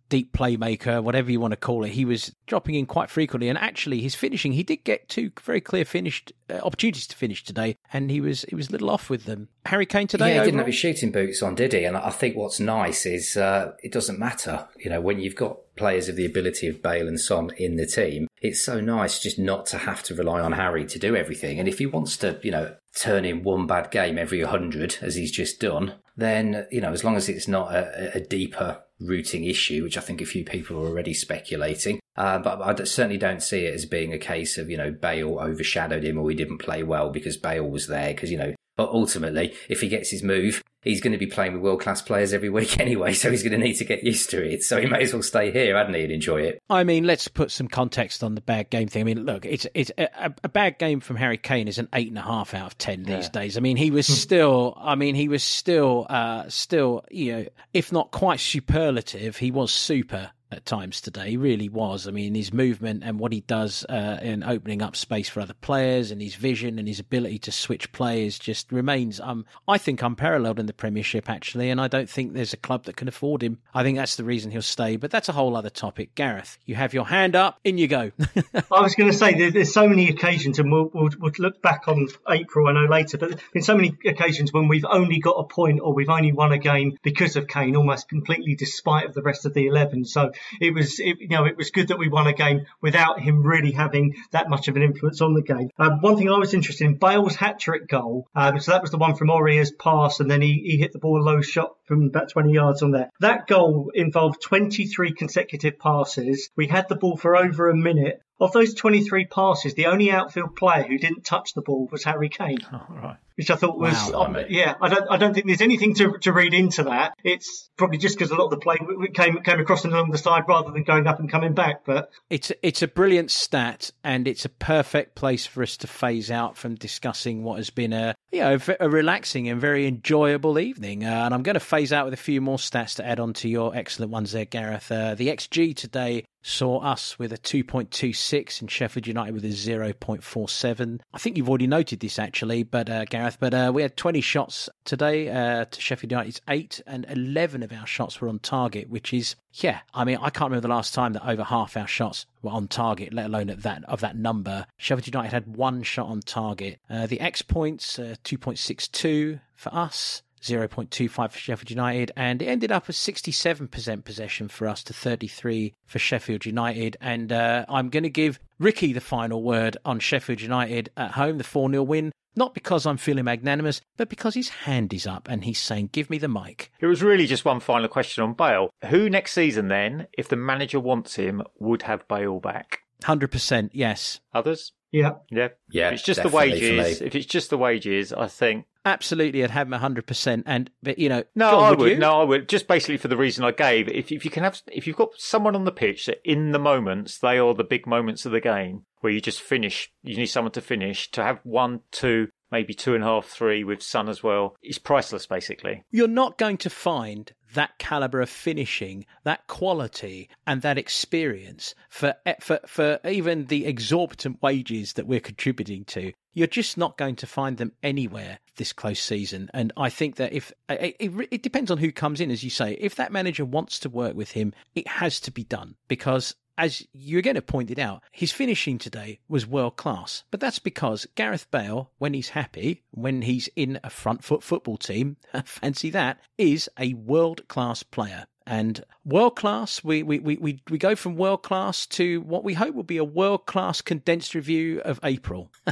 deep 0.09 0.33
playmaker, 0.33 1.03
whatever 1.03 1.31
you 1.31 1.39
want 1.39 1.51
to 1.51 1.57
call 1.57 1.83
it. 1.83 1.91
He 1.91 2.05
was 2.05 2.33
dropping 2.47 2.73
in 2.73 2.87
quite 2.87 3.11
frequently, 3.11 3.47
and 3.47 3.55
actually, 3.59 4.01
his 4.01 4.15
finishing, 4.15 4.51
he 4.51 4.63
did 4.63 4.83
get 4.83 5.07
two 5.07 5.31
very 5.43 5.61
clear 5.61 5.85
finished 5.85 6.33
uh, 6.49 6.55
opportunities 6.55 7.05
to 7.05 7.15
finish 7.15 7.43
today, 7.43 7.77
and 7.93 8.09
he 8.09 8.19
was 8.19 8.45
he 8.49 8.55
was 8.55 8.69
a 8.69 8.71
little 8.71 8.89
off 8.89 9.11
with 9.11 9.25
them. 9.25 9.47
Harry 9.67 9.85
Kane 9.85 10.07
today, 10.07 10.25
yeah, 10.25 10.31
he 10.31 10.39
overall? 10.39 10.45
didn't 10.45 10.57
have 10.57 10.67
his 10.67 10.75
shooting 10.75 11.11
boots 11.11 11.43
on, 11.43 11.53
did 11.53 11.71
he? 11.73 11.83
And 11.83 11.95
I 11.95 12.09
think 12.09 12.35
what's 12.35 12.59
nice 12.59 13.05
is 13.05 13.37
uh, 13.37 13.73
it 13.83 13.91
doesn't 13.91 14.17
matter, 14.17 14.67
you 14.79 14.89
know, 14.89 15.01
when 15.01 15.19
you've 15.19 15.35
got 15.35 15.59
players 15.75 16.09
of 16.09 16.15
the 16.15 16.25
ability 16.25 16.67
of 16.67 16.81
Bale 16.81 17.07
and 17.07 17.19
Son 17.19 17.51
in 17.57 17.75
the 17.75 17.85
team, 17.85 18.27
it's 18.41 18.65
so 18.65 18.81
nice 18.81 19.19
just 19.19 19.37
not 19.37 19.67
to 19.67 19.77
have 19.77 20.01
to 20.03 20.15
rely 20.15 20.39
on 20.39 20.53
Harry 20.53 20.85
to 20.87 20.97
do 20.97 21.15
everything. 21.15 21.59
And 21.59 21.67
if 21.67 21.77
he 21.77 21.85
wants 21.85 22.17
to, 22.17 22.39
you 22.41 22.51
know, 22.51 22.75
turn 22.95 23.23
in 23.23 23.43
one 23.43 23.67
bad 23.67 23.91
game 23.91 24.17
every 24.17 24.41
100, 24.43 24.97
as 25.01 25.15
he's 25.15 25.31
just 25.31 25.59
done, 25.59 25.93
then, 26.15 26.67
you 26.71 26.81
know, 26.81 26.91
as 26.91 27.03
long 27.03 27.15
as 27.15 27.29
it's 27.29 27.47
not 27.47 27.73
a, 27.73 28.17
a 28.17 28.19
deeper 28.19 28.83
rooting 28.99 29.43
issue, 29.43 29.83
which 29.83 29.97
I 29.97 30.01
think 30.01 30.21
a 30.21 30.25
few 30.25 30.43
people 30.43 30.77
are 30.77 30.87
already 30.87 31.13
speculating. 31.13 31.99
Uh, 32.15 32.39
but 32.39 32.61
I 32.61 32.83
certainly 32.83 33.17
don't 33.17 33.41
see 33.41 33.65
it 33.65 33.73
as 33.73 33.85
being 33.85 34.13
a 34.13 34.19
case 34.19 34.57
of, 34.57 34.69
you 34.69 34.77
know, 34.77 34.91
Bale 34.91 35.39
overshadowed 35.39 36.03
him 36.03 36.17
or 36.17 36.29
he 36.29 36.35
didn't 36.35 36.59
play 36.59 36.83
well 36.83 37.09
because 37.09 37.37
Bale 37.37 37.67
was 37.67 37.87
there. 37.87 38.13
Because, 38.13 38.31
you 38.31 38.37
know, 38.37 38.53
but 38.77 38.89
ultimately, 38.89 39.53
if 39.69 39.81
he 39.81 39.87
gets 39.87 40.11
his 40.11 40.23
move, 40.23 40.61
he's 40.83 41.01
going 41.01 41.13
to 41.13 41.17
be 41.17 41.27
playing 41.27 41.53
with 41.53 41.61
world 41.61 41.81
class 41.81 42.01
players 42.01 42.33
every 42.33 42.49
week 42.49 42.79
anyway, 42.79 43.13
so 43.13 43.31
he's 43.31 43.43
going 43.43 43.53
to 43.53 43.57
need 43.57 43.75
to 43.75 43.85
get 43.85 44.03
used 44.03 44.29
to 44.31 44.43
it. 44.43 44.63
So 44.63 44.79
he 44.79 44.87
may 44.87 45.03
as 45.03 45.13
well 45.13 45.23
stay 45.23 45.51
here, 45.51 45.77
hadn't 45.77 45.93
he, 45.93 46.03
and 46.03 46.11
enjoy 46.11 46.41
it. 46.41 46.59
I 46.69 46.83
mean, 46.83 47.05
let's 47.05 47.27
put 47.27 47.51
some 47.51 47.67
context 47.67 48.23
on 48.23 48.35
the 48.35 48.41
bad 48.41 48.69
game 48.69 48.87
thing. 48.87 49.01
I 49.01 49.03
mean, 49.05 49.25
look, 49.25 49.45
it's 49.45 49.67
it's 49.73 49.91
a, 49.97 50.33
a 50.43 50.49
bad 50.49 50.77
game 50.79 50.99
from 50.99 51.15
Harry 51.15 51.37
Kane 51.37 51.67
is 51.67 51.77
an 51.77 51.89
eight 51.93 52.09
and 52.09 52.17
a 52.17 52.21
half 52.21 52.53
out 52.53 52.67
of 52.67 52.77
ten 52.77 53.03
these 53.03 53.25
yeah. 53.25 53.41
days. 53.41 53.57
I 53.57 53.61
mean, 53.61 53.77
he 53.77 53.91
was 53.91 54.07
still, 54.21 54.77
I 54.77 54.95
mean, 54.95 55.15
he 55.15 55.27
was 55.27 55.43
still, 55.43 56.05
uh, 56.09 56.45
still, 56.49 57.03
you 57.09 57.33
know, 57.33 57.45
if 57.73 57.91
not 57.91 58.11
quite 58.11 58.39
superlative, 58.39 59.37
he 59.37 59.51
was 59.51 59.71
super 59.71 60.31
at 60.53 60.65
times 60.65 61.01
today. 61.01 61.35
Really 61.35 61.69
was. 61.69 62.07
I 62.07 62.11
mean, 62.11 62.35
his 62.35 62.53
movement 62.53 63.03
and 63.03 63.19
what 63.19 63.33
he 63.33 63.41
does 63.41 63.85
uh, 63.89 64.19
in 64.21 64.43
opening 64.43 64.81
up 64.81 64.95
space 64.95 65.29
for 65.29 65.41
other 65.41 65.53
players 65.53 66.11
and 66.11 66.21
his 66.21 66.35
vision 66.35 66.79
and 66.79 66.87
his 66.87 66.99
ability 66.99 67.39
to 67.39 67.51
switch 67.51 67.91
players 67.91 68.39
just 68.39 68.71
remains, 68.71 69.19
um, 69.19 69.45
I 69.67 69.77
think, 69.77 70.01
unparalleled 70.01 70.59
in 70.59 70.65
the 70.65 70.73
Premiership, 70.73 71.29
actually. 71.29 71.69
And 71.69 71.81
I 71.81 71.87
don't 71.87 72.09
think 72.09 72.33
there's 72.33 72.53
a 72.53 72.57
club 72.57 72.85
that 72.85 72.95
can 72.95 73.07
afford 73.07 73.43
him. 73.43 73.59
I 73.73 73.83
think 73.83 73.97
that's 73.97 74.15
the 74.15 74.23
reason 74.23 74.51
he'll 74.51 74.61
stay. 74.61 74.95
But 74.95 75.11
that's 75.11 75.29
a 75.29 75.33
whole 75.33 75.55
other 75.55 75.69
topic. 75.69 76.15
Gareth, 76.15 76.57
you 76.65 76.75
have 76.75 76.93
your 76.93 77.05
hand 77.05 77.35
up. 77.35 77.59
In 77.63 77.77
you 77.77 77.87
go. 77.87 78.11
I 78.71 78.81
was 78.81 78.95
going 78.95 79.11
to 79.11 79.17
say, 79.17 79.49
there's 79.49 79.73
so 79.73 79.87
many 79.87 80.09
occasions, 80.09 80.59
and 80.59 80.71
we'll, 80.71 80.89
we'll, 80.93 81.09
we'll 81.19 81.31
look 81.39 81.61
back 81.61 81.87
on 81.87 82.07
April, 82.29 82.67
I 82.67 82.73
know 82.73 82.89
later, 82.89 83.17
but 83.17 83.39
been 83.51 83.63
so 83.63 83.75
many 83.75 83.95
occasions 84.05 84.53
when 84.53 84.67
we've 84.67 84.85
only 84.85 85.19
got 85.19 85.35
a 85.37 85.43
point 85.43 85.79
or 85.81 85.93
we've 85.93 86.09
only 86.09 86.31
won 86.31 86.51
a 86.51 86.57
game 86.57 86.97
because 87.03 87.35
of 87.35 87.47
Kane, 87.47 87.75
almost 87.75 88.09
completely 88.09 88.55
despite 88.55 89.05
of 89.05 89.13
the 89.13 89.21
rest 89.21 89.45
of 89.45 89.53
the 89.53 89.67
11. 89.67 90.05
So 90.05 90.31
it 90.59 90.73
was 90.73 90.99
it, 90.99 91.17
you 91.19 91.29
know, 91.29 91.45
it 91.45 91.57
was 91.57 91.71
good 91.71 91.89
that 91.89 91.99
we 91.99 92.09
won 92.09 92.27
a 92.27 92.33
game 92.33 92.65
without 92.81 93.19
him 93.19 93.43
really 93.43 93.71
having 93.71 94.15
that 94.31 94.49
much 94.49 94.67
of 94.67 94.75
an 94.75 94.83
influence 94.83 95.21
on 95.21 95.33
the 95.33 95.41
game. 95.41 95.69
Um, 95.77 96.01
one 96.01 96.17
thing 96.17 96.29
I 96.29 96.37
was 96.37 96.53
interested 96.53 96.85
in, 96.85 96.95
Bale's 96.95 97.35
hat 97.35 97.59
trick 97.59 97.87
goal. 97.87 98.27
Um, 98.35 98.59
so 98.59 98.71
that 98.71 98.81
was 98.81 98.91
the 98.91 98.97
one 98.97 99.15
from 99.15 99.29
Aurier's 99.29 99.71
pass, 99.71 100.19
and 100.19 100.29
then 100.29 100.41
he, 100.41 100.61
he 100.65 100.77
hit 100.77 100.93
the 100.93 100.99
ball 100.99 101.23
low 101.23 101.41
shot 101.41 101.71
from 101.85 102.03
about 102.05 102.29
20 102.29 102.51
yards 102.51 102.81
on 102.81 102.91
there. 102.91 103.09
That 103.19 103.47
goal 103.47 103.91
involved 103.93 104.41
23 104.41 105.13
consecutive 105.13 105.79
passes. 105.79 106.49
We 106.55 106.67
had 106.67 106.89
the 106.89 106.95
ball 106.95 107.17
for 107.17 107.35
over 107.35 107.69
a 107.69 107.75
minute. 107.75 108.21
Of 108.43 108.51
those 108.51 108.73
23 108.73 109.25
passes, 109.27 109.73
the 109.73 109.85
only 109.85 110.11
outfield 110.11 110.57
player 110.57 110.83
who 110.83 110.97
didn't 110.97 111.23
touch 111.23 111.53
the 111.53 111.61
ball 111.61 111.87
was 111.89 112.03
Harry 112.03 112.27
Kane. 112.27 112.57
Oh, 112.73 112.85
right 112.89 113.17
which 113.35 113.49
I 113.49 113.55
thought 113.55 113.77
was 113.77 113.93
wow, 114.11 114.25
um, 114.25 114.37
yeah. 114.49 114.75
I 114.79 114.89
don't 114.89 115.09
I 115.09 115.17
don't 115.17 115.33
think 115.33 115.47
there's 115.47 115.61
anything 115.61 115.95
to, 115.95 116.17
to 116.19 116.31
read 116.31 116.53
into 116.53 116.83
that. 116.83 117.13
It's 117.23 117.69
probably 117.77 117.97
just 117.97 118.17
because 118.17 118.31
a 118.31 118.35
lot 118.35 118.45
of 118.45 118.51
the 118.51 118.57
play 118.57 118.77
came 119.13 119.41
came 119.41 119.59
across 119.59 119.83
and 119.85 119.93
along 119.93 120.11
the 120.11 120.17
side 120.17 120.43
rather 120.47 120.71
than 120.71 120.83
going 120.83 121.07
up 121.07 121.19
and 121.19 121.29
coming 121.29 121.53
back. 121.53 121.83
But 121.85 122.11
it's 122.29 122.51
it's 122.61 122.81
a 122.81 122.87
brilliant 122.87 123.31
stat, 123.31 123.91
and 124.03 124.27
it's 124.27 124.45
a 124.45 124.49
perfect 124.49 125.15
place 125.15 125.45
for 125.45 125.63
us 125.63 125.77
to 125.77 125.87
phase 125.87 126.29
out 126.29 126.57
from 126.57 126.75
discussing 126.75 127.43
what 127.43 127.57
has 127.57 127.69
been 127.69 127.93
a 127.93 128.15
you 128.31 128.41
know 128.41 128.57
a, 128.79 128.89
relaxing 128.89 129.49
and 129.49 129.59
very 129.59 129.87
enjoyable 129.87 130.59
evening. 130.59 131.03
Uh, 131.03 131.23
and 131.25 131.33
I'm 131.33 131.43
going 131.43 131.55
to 131.55 131.59
phase 131.59 131.91
out 131.91 132.05
with 132.05 132.13
a 132.13 132.17
few 132.17 132.39
more 132.39 132.57
stats 132.57 132.95
to 132.97 133.05
add 133.05 133.19
on 133.19 133.33
to 133.33 133.49
your 133.49 133.75
excellent 133.75 134.11
ones 134.11 134.31
there, 134.31 134.45
Gareth. 134.45 134.91
Uh, 134.91 135.15
the 135.15 135.29
XG 135.29 135.75
today 135.75 136.25
saw 136.43 136.79
us 136.79 137.17
with 137.17 137.33
a 137.33 137.37
2.26 137.37 138.61
and 138.61 138.69
Sheffield 138.69 139.07
United 139.07 139.33
with 139.33 139.45
a 139.45 139.47
0.47. 139.47 140.99
I 141.13 141.17
think 141.17 141.37
you've 141.37 141.49
already 141.49 141.67
noted 141.67 142.01
this 142.01 142.19
actually, 142.19 142.63
but 142.63 142.89
uh, 142.89 143.05
Gareth, 143.05 143.37
but 143.39 143.53
uh, 143.53 143.71
we 143.73 143.81
had 143.81 143.97
20 143.97 144.21
shots 144.21 144.69
today 144.83 145.29
uh, 145.29 145.65
to 145.65 145.81
Sheffield 145.81 146.11
United's 146.11 146.41
8 146.47 146.81
and 146.85 147.05
11 147.09 147.63
of 147.63 147.71
our 147.71 147.87
shots 147.87 148.21
were 148.21 148.27
on 148.27 148.39
target, 148.39 148.89
which 148.89 149.13
is 149.13 149.35
yeah, 149.53 149.79
I 149.93 150.03
mean, 150.03 150.17
I 150.17 150.29
can't 150.29 150.49
remember 150.49 150.67
the 150.67 150.73
last 150.73 150.93
time 150.93 151.13
that 151.13 151.27
over 151.27 151.43
half 151.43 151.77
our 151.77 151.87
shots 151.87 152.25
were 152.41 152.51
on 152.51 152.67
target, 152.67 153.13
let 153.13 153.27
alone 153.27 153.49
at 153.49 153.61
that 153.61 153.83
of 153.85 154.01
that 154.01 154.17
number. 154.17 154.65
Sheffield 154.77 155.07
United 155.07 155.31
had 155.31 155.55
one 155.55 155.83
shot 155.83 156.07
on 156.07 156.21
target. 156.21 156.79
Uh, 156.89 157.05
the 157.05 157.21
X 157.21 157.41
points, 157.43 157.99
uh, 157.99 158.15
2.62 158.23 159.39
for 159.55 159.73
us. 159.73 160.23
0.25 160.43 161.31
for 161.31 161.37
Sheffield 161.37 161.69
United, 161.69 162.11
and 162.15 162.41
it 162.41 162.45
ended 162.45 162.71
up 162.71 162.85
as 162.89 162.97
67% 162.97 164.03
possession 164.03 164.47
for 164.47 164.67
us 164.67 164.83
to 164.83 164.93
33 164.93 165.73
for 165.85 165.99
Sheffield 165.99 166.45
United. 166.45 166.97
And 167.01 167.31
uh, 167.31 167.65
I'm 167.69 167.89
going 167.89 168.03
to 168.03 168.09
give 168.09 168.39
Ricky 168.59 168.93
the 168.93 169.01
final 169.01 169.41
word 169.41 169.77
on 169.85 169.99
Sheffield 169.99 170.41
United 170.41 170.89
at 170.97 171.11
home, 171.11 171.37
the 171.37 171.43
4 171.43 171.69
0 171.69 171.83
win. 171.83 172.11
Not 172.35 172.55
because 172.55 172.87
I'm 172.87 172.97
feeling 172.97 173.25
magnanimous, 173.25 173.79
but 173.95 174.09
because 174.09 174.33
his 174.33 174.49
hand 174.49 174.91
is 174.91 175.05
up 175.05 175.27
and 175.29 175.43
he's 175.43 175.59
saying, 175.59 175.89
Give 175.91 176.09
me 176.09 176.17
the 176.17 176.27
mic. 176.27 176.71
It 176.79 176.87
was 176.87 177.03
really 177.03 177.27
just 177.27 177.45
one 177.45 177.59
final 177.59 177.87
question 177.87 178.23
on 178.23 178.33
Bale. 178.33 178.71
Who 178.89 179.07
next 179.07 179.33
season, 179.33 179.67
then, 179.67 180.07
if 180.17 180.27
the 180.27 180.35
manager 180.35 180.79
wants 180.79 181.15
him, 181.15 181.43
would 181.59 181.83
have 181.83 182.07
Bale 182.07 182.39
back? 182.39 182.79
100%, 183.03 183.69
yes. 183.73 184.19
Others? 184.33 184.71
Yeah. 184.91 185.13
Yeah. 185.29 185.49
Yeah. 185.69 185.87
If 185.87 185.93
it's 185.93 186.03
just 186.03 186.23
the 186.23 186.29
wages, 186.29 187.01
if 187.01 187.15
it's 187.15 187.25
just 187.25 187.49
the 187.49 187.57
wages, 187.57 188.13
I 188.13 188.27
think 188.27 188.65
absolutely 188.85 189.43
I'd 189.43 189.51
have 189.51 189.67
him 189.67 189.73
hundred 189.73 190.05
percent. 190.05 190.43
And 190.45 190.69
but 190.81 190.99
you 190.99 191.09
know, 191.09 191.23
no, 191.35 191.51
John, 191.51 191.63
I 191.63 191.69
would. 191.71 191.79
would. 191.79 191.99
No, 191.99 192.21
I 192.21 192.23
would. 192.23 192.49
Just 192.49 192.67
basically 192.67 192.97
for 192.97 193.07
the 193.07 193.17
reason 193.17 193.43
I 193.43 193.51
gave. 193.51 193.87
If 193.89 194.11
if 194.11 194.25
you 194.25 194.31
can 194.31 194.43
have, 194.43 194.61
if 194.71 194.87
you've 194.87 194.95
got 194.95 195.09
someone 195.17 195.55
on 195.55 195.65
the 195.65 195.71
pitch 195.71 196.05
that 196.05 196.19
in 196.23 196.51
the 196.51 196.59
moments 196.59 197.17
they 197.19 197.37
are 197.37 197.53
the 197.53 197.63
big 197.63 197.87
moments 197.87 198.25
of 198.25 198.31
the 198.31 198.41
game 198.41 198.85
where 199.01 199.11
you 199.11 199.21
just 199.21 199.41
finish, 199.41 199.91
you 200.01 200.15
need 200.15 200.27
someone 200.27 200.51
to 200.53 200.61
finish. 200.61 201.11
To 201.11 201.23
have 201.23 201.39
one, 201.43 201.81
two, 201.91 202.29
maybe 202.51 202.73
two 202.73 202.95
and 202.95 203.03
a 203.03 203.07
half, 203.07 203.25
three 203.25 203.63
with 203.63 203.81
Son 203.81 204.07
as 204.07 204.23
well 204.23 204.55
is 204.63 204.79
priceless. 204.79 205.25
Basically, 205.25 205.83
you're 205.91 206.07
not 206.07 206.37
going 206.37 206.57
to 206.57 206.69
find 206.69 207.31
that 207.53 207.77
caliber 207.77 208.21
of 208.21 208.29
finishing, 208.29 209.05
that 209.23 209.45
quality, 209.47 210.29
and 210.47 210.61
that 210.61 210.77
experience 210.77 211.75
for 211.89 212.15
for 212.39 212.59
for 212.65 212.99
even 213.05 213.45
the 213.45 213.65
exorbitant 213.65 214.41
wages 214.41 214.93
that 214.93 215.07
we're 215.07 215.19
contributing 215.19 215.85
to. 215.85 216.13
You're 216.35 216.47
just 216.47 216.77
not 216.77 216.97
going 216.97 217.15
to 217.17 217.27
find 217.27 217.57
them 217.57 217.73
anywhere 217.83 218.39
this 218.55 218.73
close 218.73 218.99
season. 218.99 219.49
And 219.53 219.71
I 219.77 219.89
think 219.89 220.15
that 220.17 220.33
if 220.33 220.51
it, 220.69 220.95
it, 221.31 221.43
depends 221.43 221.71
on 221.71 221.77
who 221.77 221.91
comes 221.91 222.21
in, 222.21 222.31
as 222.31 222.43
you 222.43 222.49
say, 222.49 222.73
if 222.79 222.95
that 222.95 223.11
manager 223.11 223.45
wants 223.45 223.79
to 223.79 223.89
work 223.89 224.15
with 224.15 224.31
him, 224.31 224.53
it 224.75 224.87
has 224.87 225.19
to 225.21 225.31
be 225.31 225.43
done 225.43 225.75
because 225.87 226.35
as 226.57 226.85
you 226.93 227.17
again 227.17 227.35
have 227.35 227.47
pointed 227.47 227.79
out, 227.79 228.03
his 228.11 228.31
finishing 228.31 228.77
today 228.77 229.19
was 229.27 229.47
world 229.47 229.75
class. 229.75 230.23
But 230.31 230.39
that's 230.39 230.59
because 230.59 231.07
Gareth 231.15 231.49
Bale, 231.51 231.91
when 231.97 232.13
he's 232.13 232.29
happy, 232.29 232.83
when 232.91 233.23
he's 233.23 233.49
in 233.55 233.79
a 233.83 233.89
front 233.89 234.23
foot 234.23 234.43
football 234.43 234.77
team, 234.77 235.17
fancy 235.45 235.89
that, 235.91 236.19
is 236.37 236.69
a 236.77 236.93
world 236.93 237.47
class 237.47 237.83
player. 237.83 238.27
And 238.45 238.83
world 239.05 239.35
class, 239.35 239.83
we, 239.83 240.03
we, 240.03 240.19
we, 240.19 240.37
we, 240.37 240.61
we 240.69 240.77
go 240.77 240.95
from 240.95 241.15
world 241.15 241.43
class 241.43 241.85
to 241.87 242.21
what 242.21 242.43
we 242.43 242.53
hope 242.53 242.75
will 242.75 242.83
be 242.83 242.97
a 242.97 243.03
world 243.03 243.45
class 243.45 243.81
condensed 243.81 244.35
review 244.35 244.81
of 244.81 244.99
April. 245.03 245.51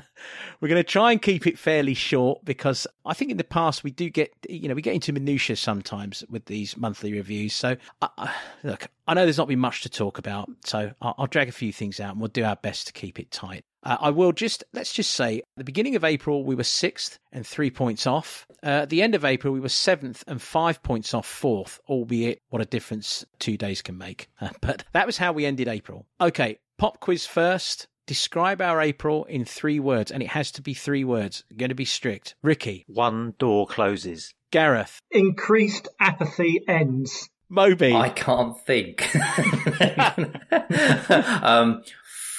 We're 0.62 0.69
going 0.69 0.79
to 0.79 0.84
try 0.84 1.12
and 1.12 1.21
keep 1.21 1.47
it 1.47 1.60
fairly 1.60 1.93
short 1.93 2.45
because 2.45 2.88
I 3.05 3.13
think 3.13 3.31
in 3.31 3.38
the 3.38 3.43
past 3.43 3.84
we 3.84 3.91
do 3.91 4.10
get, 4.10 4.34
you 4.47 4.69
know, 4.69 4.75
we 4.75 4.81
get 4.81 4.93
into 4.93 5.12
minutiae 5.12 5.55
sometimes 5.55 6.23
with 6.29 6.45
these 6.45 6.77
monthly 6.77 7.13
reviews. 7.13 7.53
So, 7.53 7.75
uh, 8.01 8.27
look, 8.63 8.88
I 9.07 9.13
know 9.13 9.25
there's 9.25 9.38
not 9.38 9.47
been 9.47 9.60
much 9.60 9.81
to 9.81 9.89
talk 9.89 10.17
about, 10.17 10.49
so 10.63 10.91
I'll, 11.01 11.15
I'll 11.17 11.27
drag 11.27 11.49
a 11.49 11.53
few 11.53 11.73
things 11.73 11.99
out 11.99 12.12
and 12.12 12.19
we'll 12.19 12.29
do 12.29 12.43
our 12.43 12.55
best 12.55 12.88
to 12.88 12.93
keep 12.93 13.19
it 13.19 13.31
tight. 13.31 13.65
Uh, 13.83 13.97
I 13.99 14.09
will 14.11 14.31
just, 14.31 14.63
let's 14.73 14.93
just 14.93 15.13
say, 15.13 15.39
at 15.39 15.43
the 15.57 15.63
beginning 15.63 15.95
of 15.95 16.03
April, 16.03 16.43
we 16.43 16.55
were 16.55 16.63
sixth 16.63 17.19
and 17.31 17.45
three 17.45 17.71
points 17.71 18.05
off. 18.05 18.45
Uh, 18.63 18.83
at 18.83 18.89
the 18.89 19.01
end 19.01 19.15
of 19.15 19.25
April, 19.25 19.53
we 19.53 19.59
were 19.59 19.69
seventh 19.69 20.23
and 20.27 20.41
five 20.41 20.83
points 20.83 21.13
off 21.13 21.25
fourth, 21.25 21.79
albeit 21.87 22.41
what 22.49 22.61
a 22.61 22.65
difference 22.65 23.25
two 23.39 23.57
days 23.57 23.81
can 23.81 23.97
make. 23.97 24.29
Uh, 24.39 24.49
but 24.61 24.83
that 24.93 25.05
was 25.05 25.17
how 25.17 25.31
we 25.33 25.45
ended 25.45 25.67
April. 25.67 26.05
Okay, 26.19 26.59
pop 26.77 26.99
quiz 26.99 27.25
first. 27.25 27.87
describe 28.07 28.61
our 28.61 28.81
April 28.81 29.23
in 29.25 29.45
three 29.45 29.79
words, 29.79 30.11
and 30.11 30.21
it 30.21 30.29
has 30.29 30.51
to 30.51 30.61
be 30.61 30.73
three 30.73 31.03
words. 31.03 31.43
going 31.55 31.69
to 31.69 31.75
be 31.75 31.85
strict. 31.85 32.35
Ricky. 32.43 32.83
One 32.87 33.33
door 33.39 33.65
closes. 33.67 34.33
Gareth. 34.51 34.99
Increased 35.11 35.87
apathy 35.99 36.61
ends. 36.67 37.29
Moby. 37.47 37.93
I 37.93 38.09
can't 38.09 38.57
think. 38.61 39.09
um, 41.43 41.83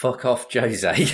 fuck 0.02 0.24
off, 0.24 0.52
Jose. 0.52 0.96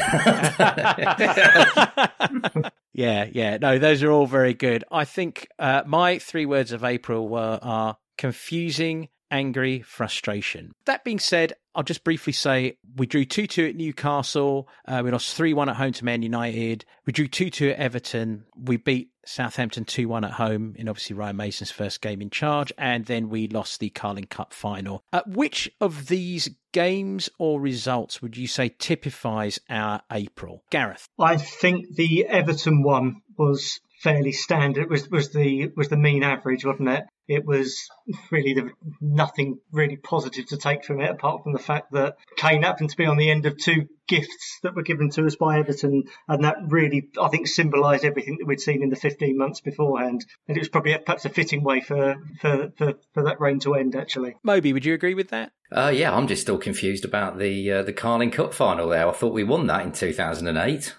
yeah, 2.94 3.28
yeah. 3.30 3.58
No, 3.60 3.78
those 3.78 4.02
are 4.02 4.10
all 4.10 4.26
very 4.26 4.54
good. 4.54 4.82
I 4.90 5.04
think 5.04 5.46
uh, 5.58 5.82
my 5.86 6.18
three 6.18 6.46
words 6.46 6.72
of 6.72 6.82
April 6.84 7.28
were 7.28 7.58
are 7.60 7.98
confusing, 8.16 9.10
angry, 9.30 9.82
frustration. 9.82 10.72
That 10.86 11.04
being 11.04 11.18
said, 11.18 11.52
I'll 11.78 11.84
just 11.84 12.02
briefly 12.02 12.32
say 12.32 12.76
we 12.96 13.06
drew 13.06 13.24
2 13.24 13.46
2 13.46 13.66
at 13.66 13.76
Newcastle. 13.76 14.68
Uh, 14.84 15.00
we 15.04 15.12
lost 15.12 15.36
3 15.36 15.54
1 15.54 15.68
at 15.68 15.76
home 15.76 15.92
to 15.92 16.04
Man 16.04 16.22
United. 16.22 16.84
We 17.06 17.12
drew 17.12 17.28
2 17.28 17.50
2 17.50 17.70
at 17.70 17.78
Everton. 17.78 18.46
We 18.56 18.78
beat 18.78 19.12
Southampton 19.24 19.84
2 19.84 20.08
1 20.08 20.24
at 20.24 20.32
home 20.32 20.74
in 20.76 20.88
obviously 20.88 21.14
Ryan 21.14 21.36
Mason's 21.36 21.70
first 21.70 22.00
game 22.00 22.20
in 22.20 22.30
charge. 22.30 22.72
And 22.78 23.04
then 23.04 23.28
we 23.28 23.46
lost 23.46 23.78
the 23.78 23.90
Carling 23.90 24.24
Cup 24.24 24.52
final. 24.52 25.04
Uh, 25.12 25.22
which 25.28 25.70
of 25.80 26.08
these 26.08 26.50
games 26.72 27.30
or 27.38 27.60
results 27.60 28.20
would 28.20 28.36
you 28.36 28.48
say 28.48 28.70
typifies 28.70 29.60
our 29.70 30.02
April? 30.10 30.64
Gareth. 30.70 31.08
I 31.16 31.36
think 31.36 31.94
the 31.94 32.26
Everton 32.26 32.82
one 32.82 33.22
was 33.36 33.78
fairly 33.98 34.32
standard. 34.32 34.90
Was 34.90 35.08
was 35.08 35.30
the 35.30 35.70
was 35.76 35.88
the 35.88 35.96
mean 35.96 36.22
average, 36.22 36.64
wasn't 36.64 36.88
it? 36.88 37.04
It 37.26 37.44
was 37.44 37.88
really 38.30 38.54
the, 38.54 38.70
nothing 39.00 39.58
really 39.70 39.96
positive 39.96 40.46
to 40.46 40.56
take 40.56 40.84
from 40.84 41.00
it, 41.00 41.10
apart 41.10 41.42
from 41.42 41.52
the 41.52 41.58
fact 41.58 41.92
that 41.92 42.16
Kane 42.36 42.62
happened 42.62 42.90
to 42.90 42.96
be 42.96 43.04
on 43.04 43.18
the 43.18 43.30
end 43.30 43.44
of 43.44 43.58
two 43.58 43.86
gifts 44.08 44.60
that 44.62 44.74
were 44.74 44.82
given 44.82 45.10
to 45.10 45.26
us 45.26 45.36
by 45.36 45.58
Everton, 45.58 46.04
and 46.26 46.44
that 46.44 46.56
really, 46.68 47.10
I 47.20 47.28
think, 47.28 47.46
symbolised 47.46 48.04
everything 48.04 48.38
that 48.38 48.46
we'd 48.46 48.60
seen 48.60 48.82
in 48.82 48.88
the 48.88 48.96
15 48.96 49.36
months 49.36 49.60
beforehand. 49.60 50.24
And 50.46 50.56
it 50.56 50.60
was 50.60 50.70
probably 50.70 50.96
perhaps 50.96 51.26
a 51.26 51.28
fitting 51.28 51.62
way 51.62 51.80
for 51.80 52.16
for, 52.40 52.72
for, 52.76 52.94
for 53.12 53.24
that 53.24 53.40
reign 53.40 53.60
to 53.60 53.74
end, 53.74 53.94
actually. 53.94 54.36
Moby, 54.42 54.72
would 54.72 54.86
you 54.86 54.94
agree 54.94 55.14
with 55.14 55.28
that? 55.28 55.52
Uh, 55.70 55.92
yeah, 55.94 56.14
I'm 56.14 56.28
just 56.28 56.42
still 56.42 56.58
confused 56.58 57.04
about 57.04 57.38
the 57.38 57.70
uh, 57.70 57.82
the 57.82 57.92
Carling 57.92 58.30
Cup 58.30 58.54
final 58.54 58.88
there. 58.88 59.06
I 59.06 59.12
thought 59.12 59.34
we 59.34 59.44
won 59.44 59.66
that 59.66 59.84
in 59.84 59.92
2008. 59.92 60.94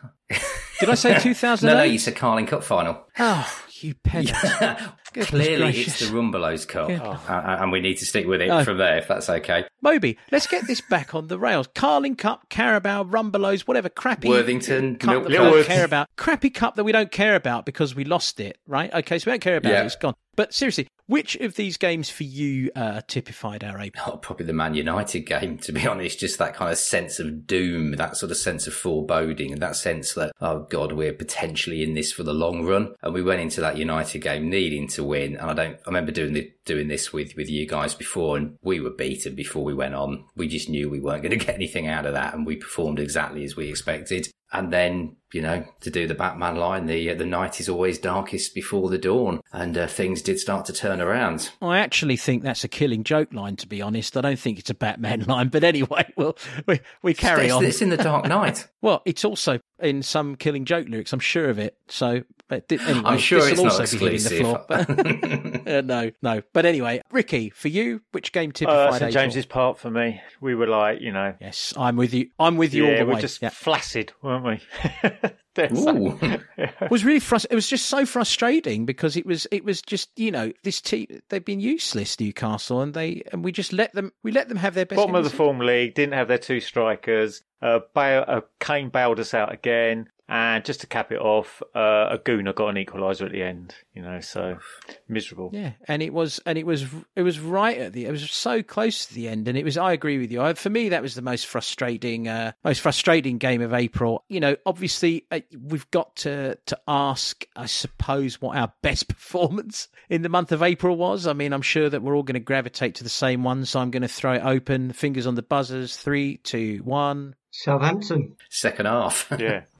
Did 0.79 0.89
I 0.89 0.95
say 0.95 1.19
2008? 1.19 1.63
no, 1.73 1.77
no, 1.79 1.83
you 1.83 1.99
said 1.99 2.15
Carling 2.15 2.45
Cup 2.45 2.63
final. 2.63 3.05
Oh, 3.17 3.63
Clearly, 5.13 5.57
gracious. 5.57 6.01
it's 6.01 6.09
the 6.11 6.15
Rumbelows 6.15 6.67
Cup, 6.67 6.87
Good. 6.87 7.01
uh, 7.01 7.57
and 7.59 7.71
we 7.71 7.79
need 7.81 7.95
to 7.97 8.05
stick 8.05 8.27
with 8.27 8.41
it 8.41 8.47
No. 8.49 8.63
from 8.63 8.77
there, 8.77 8.97
if 8.97 9.07
that's 9.07 9.29
okay. 9.29 9.65
Moby, 9.81 10.17
let's 10.31 10.45
get 10.45 10.67
this 10.67 10.81
back 10.81 11.15
on 11.15 11.27
the 11.27 11.39
rails. 11.39 11.67
Carling 11.73 12.15
Cup, 12.15 12.47
Carabao, 12.49 13.05
Rumbelows, 13.05 13.61
whatever 13.61 13.89
crappy 13.89 14.29
Worthington, 14.29 14.97
cup 14.97 15.23
that 15.23 15.29
we 15.29 15.33
don't 15.35 15.65
care 15.65 15.85
about. 15.85 16.07
Crappy 16.15 16.49
cup 16.51 16.75
that 16.75 16.83
we 16.83 16.91
don't 16.91 17.11
care 17.11 17.35
about 17.35 17.65
because 17.65 17.95
we 17.95 18.03
lost 18.03 18.39
it, 18.39 18.57
right? 18.67 18.93
Okay, 18.93 19.17
so 19.17 19.29
we 19.29 19.33
don't 19.33 19.41
care 19.41 19.57
about 19.57 19.71
Yeah. 19.71 19.81
it. 19.81 19.85
It's 19.87 19.95
gone. 19.95 20.13
But 20.35 20.53
seriously, 20.53 20.87
which 21.07 21.35
of 21.37 21.55
these 21.55 21.75
games 21.75 22.09
for 22.09 22.23
you 22.23 22.71
uh, 22.73 23.01
typified 23.07 23.61
our 23.63 23.77
April? 23.79 24.03
Oh, 24.07 24.17
probably 24.17 24.45
the 24.45 24.53
Man 24.53 24.73
United 24.73 25.21
game, 25.21 25.57
to 25.59 25.73
be 25.73 25.85
honest. 25.87 26.19
Just 26.19 26.37
that 26.37 26.53
kind 26.53 26.71
of 26.71 26.77
sense 26.77 27.19
of 27.19 27.45
doom, 27.45 27.93
that 27.93 28.15
sort 28.15 28.31
of 28.31 28.37
sense 28.37 28.65
of 28.67 28.73
foreboding, 28.73 29.51
and 29.51 29.61
that 29.61 29.75
sense 29.75 30.13
that, 30.13 30.31
oh 30.39 30.65
God, 30.69 30.93
we're 30.93 31.11
potentially 31.13 31.83
in 31.83 31.93
this 31.93 32.11
for 32.13 32.23
the 32.23 32.33
long 32.33 32.63
run. 32.65 32.93
And 33.01 33.13
we 33.13 33.21
went 33.21 33.41
into 33.41 33.59
that 33.61 33.68
United 33.77 34.19
game 34.19 34.49
needing 34.49 34.88
to 34.89 35.03
win. 35.03 35.36
And 35.36 35.51
I 35.51 35.53
don't, 35.53 35.75
I 35.75 35.88
remember 35.88 36.12
doing 36.12 36.34
the, 36.34 36.51
doing 36.65 36.88
this 36.88 37.13
with, 37.13 37.36
with 37.36 37.49
you 37.49 37.67
guys 37.67 37.93
before, 37.93 38.38
and 38.38 38.58
we 38.62 38.79
were 38.79 38.89
beaten 38.89 39.36
before 39.36 39.63
we 39.63 39.73
went 39.73 39.95
on. 39.95 40.25
We 40.36 40.47
just 40.47 40.69
knew 40.69 40.89
we 40.89 40.99
weren't 40.99 41.23
going 41.23 41.32
to 41.38 41.45
get 41.45 41.55
anything 41.55 41.88
out 41.88 42.05
of 42.05 42.13
that, 42.13 42.34
and 42.34 42.45
we 42.45 42.55
performed 42.55 42.99
exactly 42.99 43.43
as 43.43 43.55
we 43.55 43.69
expected. 43.69 44.29
And 44.51 44.73
then, 44.73 45.15
you 45.31 45.43
know, 45.43 45.63
to 45.81 45.91
do 45.91 46.07
the 46.07 46.15
Batman 46.15 46.55
line, 46.55 46.88
the 46.88 47.12
uh, 47.12 47.13
the 47.15 47.25
night 47.25 47.59
is 47.59 47.69
always 47.69 47.99
darkest 47.99 48.55
before 48.55 48.89
the 48.89 48.97
dawn, 48.97 49.41
and 49.53 49.77
uh, 49.77 49.85
things 49.85 50.23
did 50.23 50.39
start 50.39 50.65
to 50.65 50.73
turn 50.73 50.99
around. 51.01 51.51
I 51.62 51.77
actually 51.77 52.17
think 52.17 52.41
that's 52.41 52.63
a 52.63 52.67
killing 52.67 53.03
joke 53.03 53.31
line, 53.31 53.55
to 53.57 53.67
be 53.67 53.79
honest. 53.81 54.17
I 54.17 54.21
don't 54.21 54.39
think 54.39 54.57
it's 54.57 54.71
a 54.71 54.73
Batman 54.73 55.21
line, 55.27 55.49
but 55.49 55.63
anyway, 55.63 56.12
well, 56.15 56.35
we, 56.65 56.79
we 57.03 57.13
carry 57.13 57.45
it's, 57.45 57.53
on. 57.53 57.63
It's 57.65 57.81
in 57.83 57.89
the 57.89 57.97
Dark 57.97 58.25
Knight. 58.27 58.67
Well, 58.81 59.03
it's 59.05 59.23
also 59.23 59.59
in 59.79 60.01
some 60.01 60.35
killing 60.35 60.65
joke 60.65 60.88
lyrics. 60.89 61.13
I'm 61.13 61.19
sure 61.19 61.49
of 61.49 61.59
it. 61.59 61.77
So, 61.88 62.23
but 62.47 62.67
di- 62.67 62.79
anyway, 62.79 63.01
I'm 63.05 63.19
sure 63.19 63.41
this 63.41 63.51
it's 63.51 63.57
will 63.59 63.65
not 63.67 63.79
also 63.81 63.97
be 63.99 64.17
hitting 64.17 64.39
the 64.39 64.85
exclusive. 64.95 65.45
floor. 65.45 65.55
Uh, 65.69 65.81
no, 65.81 66.09
no. 66.23 66.41
But 66.51 66.65
anyway, 66.65 66.99
Ricky, 67.12 67.51
for 67.51 67.67
you, 67.67 68.01
which 68.12 68.31
game 68.31 68.49
Uh, 68.49 68.53
typified 68.53 68.93
St 68.93 69.03
April? 69.03 69.12
James's 69.12 69.45
Park 69.45 69.77
for 69.77 69.91
me. 69.91 70.19
We 70.41 70.55
were 70.55 70.65
like, 70.65 70.99
you 70.99 71.12
know, 71.12 71.35
Yes, 71.39 71.75
I'm 71.77 71.95
with 71.95 72.12
you. 72.12 72.29
I'm 72.39 72.57
with 72.57 72.73
you 72.73 72.85
yeah, 72.85 72.91
all 72.93 72.97
the 72.99 73.05
we're 73.05 73.13
way. 73.15 73.21
just 73.21 73.39
Yeah. 73.39 73.49
flaccid, 73.49 74.12
weren't 74.43 74.62
we? 74.82 75.30
There's 75.56 75.84
that. 75.86 75.95
Ooh. 75.95 76.39
It 76.82 76.91
was 76.91 77.06
really 77.06 77.19
frust- 77.19 77.47
It 77.49 77.56
was 77.56 77.67
just 77.67 77.88
so 77.88 78.06
frustrating 78.06 78.86
because 78.86 79.15
it 79.17 79.25
was 79.25 79.47
it 79.52 79.63
was 79.63 79.82
just 79.82 80.10
you 80.17 80.32
know 80.32 80.52
this 80.63 80.82
team 80.82 81.08
they've 81.30 81.43
been 81.43 81.60
useless 81.60 82.19
Newcastle 82.19 82.82
and 82.82 82.93
they 82.93 83.23
and 83.32 83.43
we 83.43 83.52
just 83.52 83.71
let 83.73 83.93
them 83.93 84.12
we 84.23 84.32
let 84.32 84.49
them 84.49 84.58
have 84.58 84.73
their 84.73 84.86
best. 84.86 84.97
Bottom 84.97 85.15
of 85.15 85.23
the 85.23 85.30
game. 85.30 85.38
form 85.38 85.60
league, 85.60 85.95
didn't 85.95 86.13
have 86.13 86.28
their 86.28 86.38
two 86.38 86.60
strikers. 86.60 87.43
Uh, 87.62 87.80
bail, 87.93 88.23
uh, 88.28 88.41
Kane 88.60 88.89
bailed 88.89 89.19
us 89.19 89.34
out 89.34 89.54
again. 89.54 90.10
And 90.31 90.63
just 90.63 90.81
to 90.81 90.87
cap 90.87 91.11
it 91.11 91.17
off, 91.17 91.63
uh, 91.73 92.15
Aguna 92.15 92.53
got 92.53 92.67
an 92.67 92.75
equaliser 92.75 93.25
at 93.25 93.31
the 93.31 93.41
end, 93.41 93.73
you 93.95 94.03
know, 94.03 94.19
so 94.19 94.59
miserable. 95.07 95.49
Yeah, 95.51 95.71
and 95.87 96.03
it 96.03 96.13
was 96.13 96.39
and 96.45 96.55
it 96.55 96.67
was 96.67 96.85
it 97.15 97.23
was 97.23 97.39
right 97.39 97.77
at 97.79 97.93
the 97.93 98.05
it 98.05 98.11
was 98.11 98.29
so 98.29 98.61
close 98.61 99.07
to 99.07 99.15
the 99.15 99.27
end, 99.27 99.47
and 99.47 99.57
it 99.57 99.65
was. 99.65 99.75
I 99.75 99.91
agree 99.93 100.19
with 100.19 100.31
you. 100.31 100.41
I, 100.41 100.53
for 100.53 100.69
me, 100.69 100.89
that 100.89 101.01
was 101.01 101.15
the 101.15 101.23
most 101.23 101.47
frustrating, 101.47 102.27
uh, 102.27 102.51
most 102.63 102.81
frustrating 102.81 103.39
game 103.39 103.63
of 103.63 103.73
April. 103.73 104.23
You 104.29 104.39
know, 104.39 104.55
obviously, 104.67 105.25
uh, 105.31 105.39
we've 105.59 105.89
got 105.89 106.15
to 106.17 106.59
to 106.67 106.79
ask, 106.87 107.43
I 107.55 107.65
suppose, 107.65 108.39
what 108.39 108.55
our 108.55 108.71
best 108.83 109.07
performance 109.07 109.87
in 110.09 110.21
the 110.21 110.29
month 110.29 110.51
of 110.51 110.61
April 110.61 110.95
was. 110.95 111.25
I 111.25 111.33
mean, 111.33 111.53
I'm 111.53 111.63
sure 111.63 111.89
that 111.89 112.03
we're 112.03 112.15
all 112.15 112.21
going 112.21 112.35
to 112.35 112.39
gravitate 112.39 112.95
to 112.95 113.03
the 113.03 113.09
same 113.09 113.43
one, 113.43 113.65
so 113.65 113.79
I'm 113.79 113.89
going 113.89 114.03
to 114.03 114.07
throw 114.07 114.33
it 114.33 114.43
open. 114.45 114.93
Fingers 114.93 115.25
on 115.25 115.33
the 115.33 115.41
buzzers. 115.41 115.97
Three, 115.97 116.37
two, 116.37 116.81
one. 116.83 117.33
Southampton. 117.51 118.35
Second 118.49 118.85
half. 118.85 119.31
Yeah. 119.39 119.63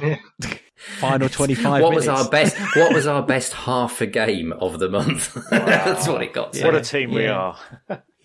Yeah. 0.00 0.16
Final 0.76 1.28
25 1.28 1.82
what 1.82 1.90
minutes. 1.90 2.06
was 2.06 2.24
our 2.24 2.30
best? 2.30 2.56
What 2.76 2.92
was 2.92 3.06
our 3.06 3.22
best 3.22 3.54
half 3.54 4.00
a 4.00 4.06
game 4.06 4.52
of 4.52 4.78
the 4.78 4.88
month? 4.88 5.34
That's 5.50 6.06
what 6.06 6.22
it 6.22 6.32
got. 6.34 6.52
To. 6.54 6.64
What 6.64 6.74
a 6.74 6.82
team 6.82 7.10
we 7.12 7.26
are. 7.26 7.56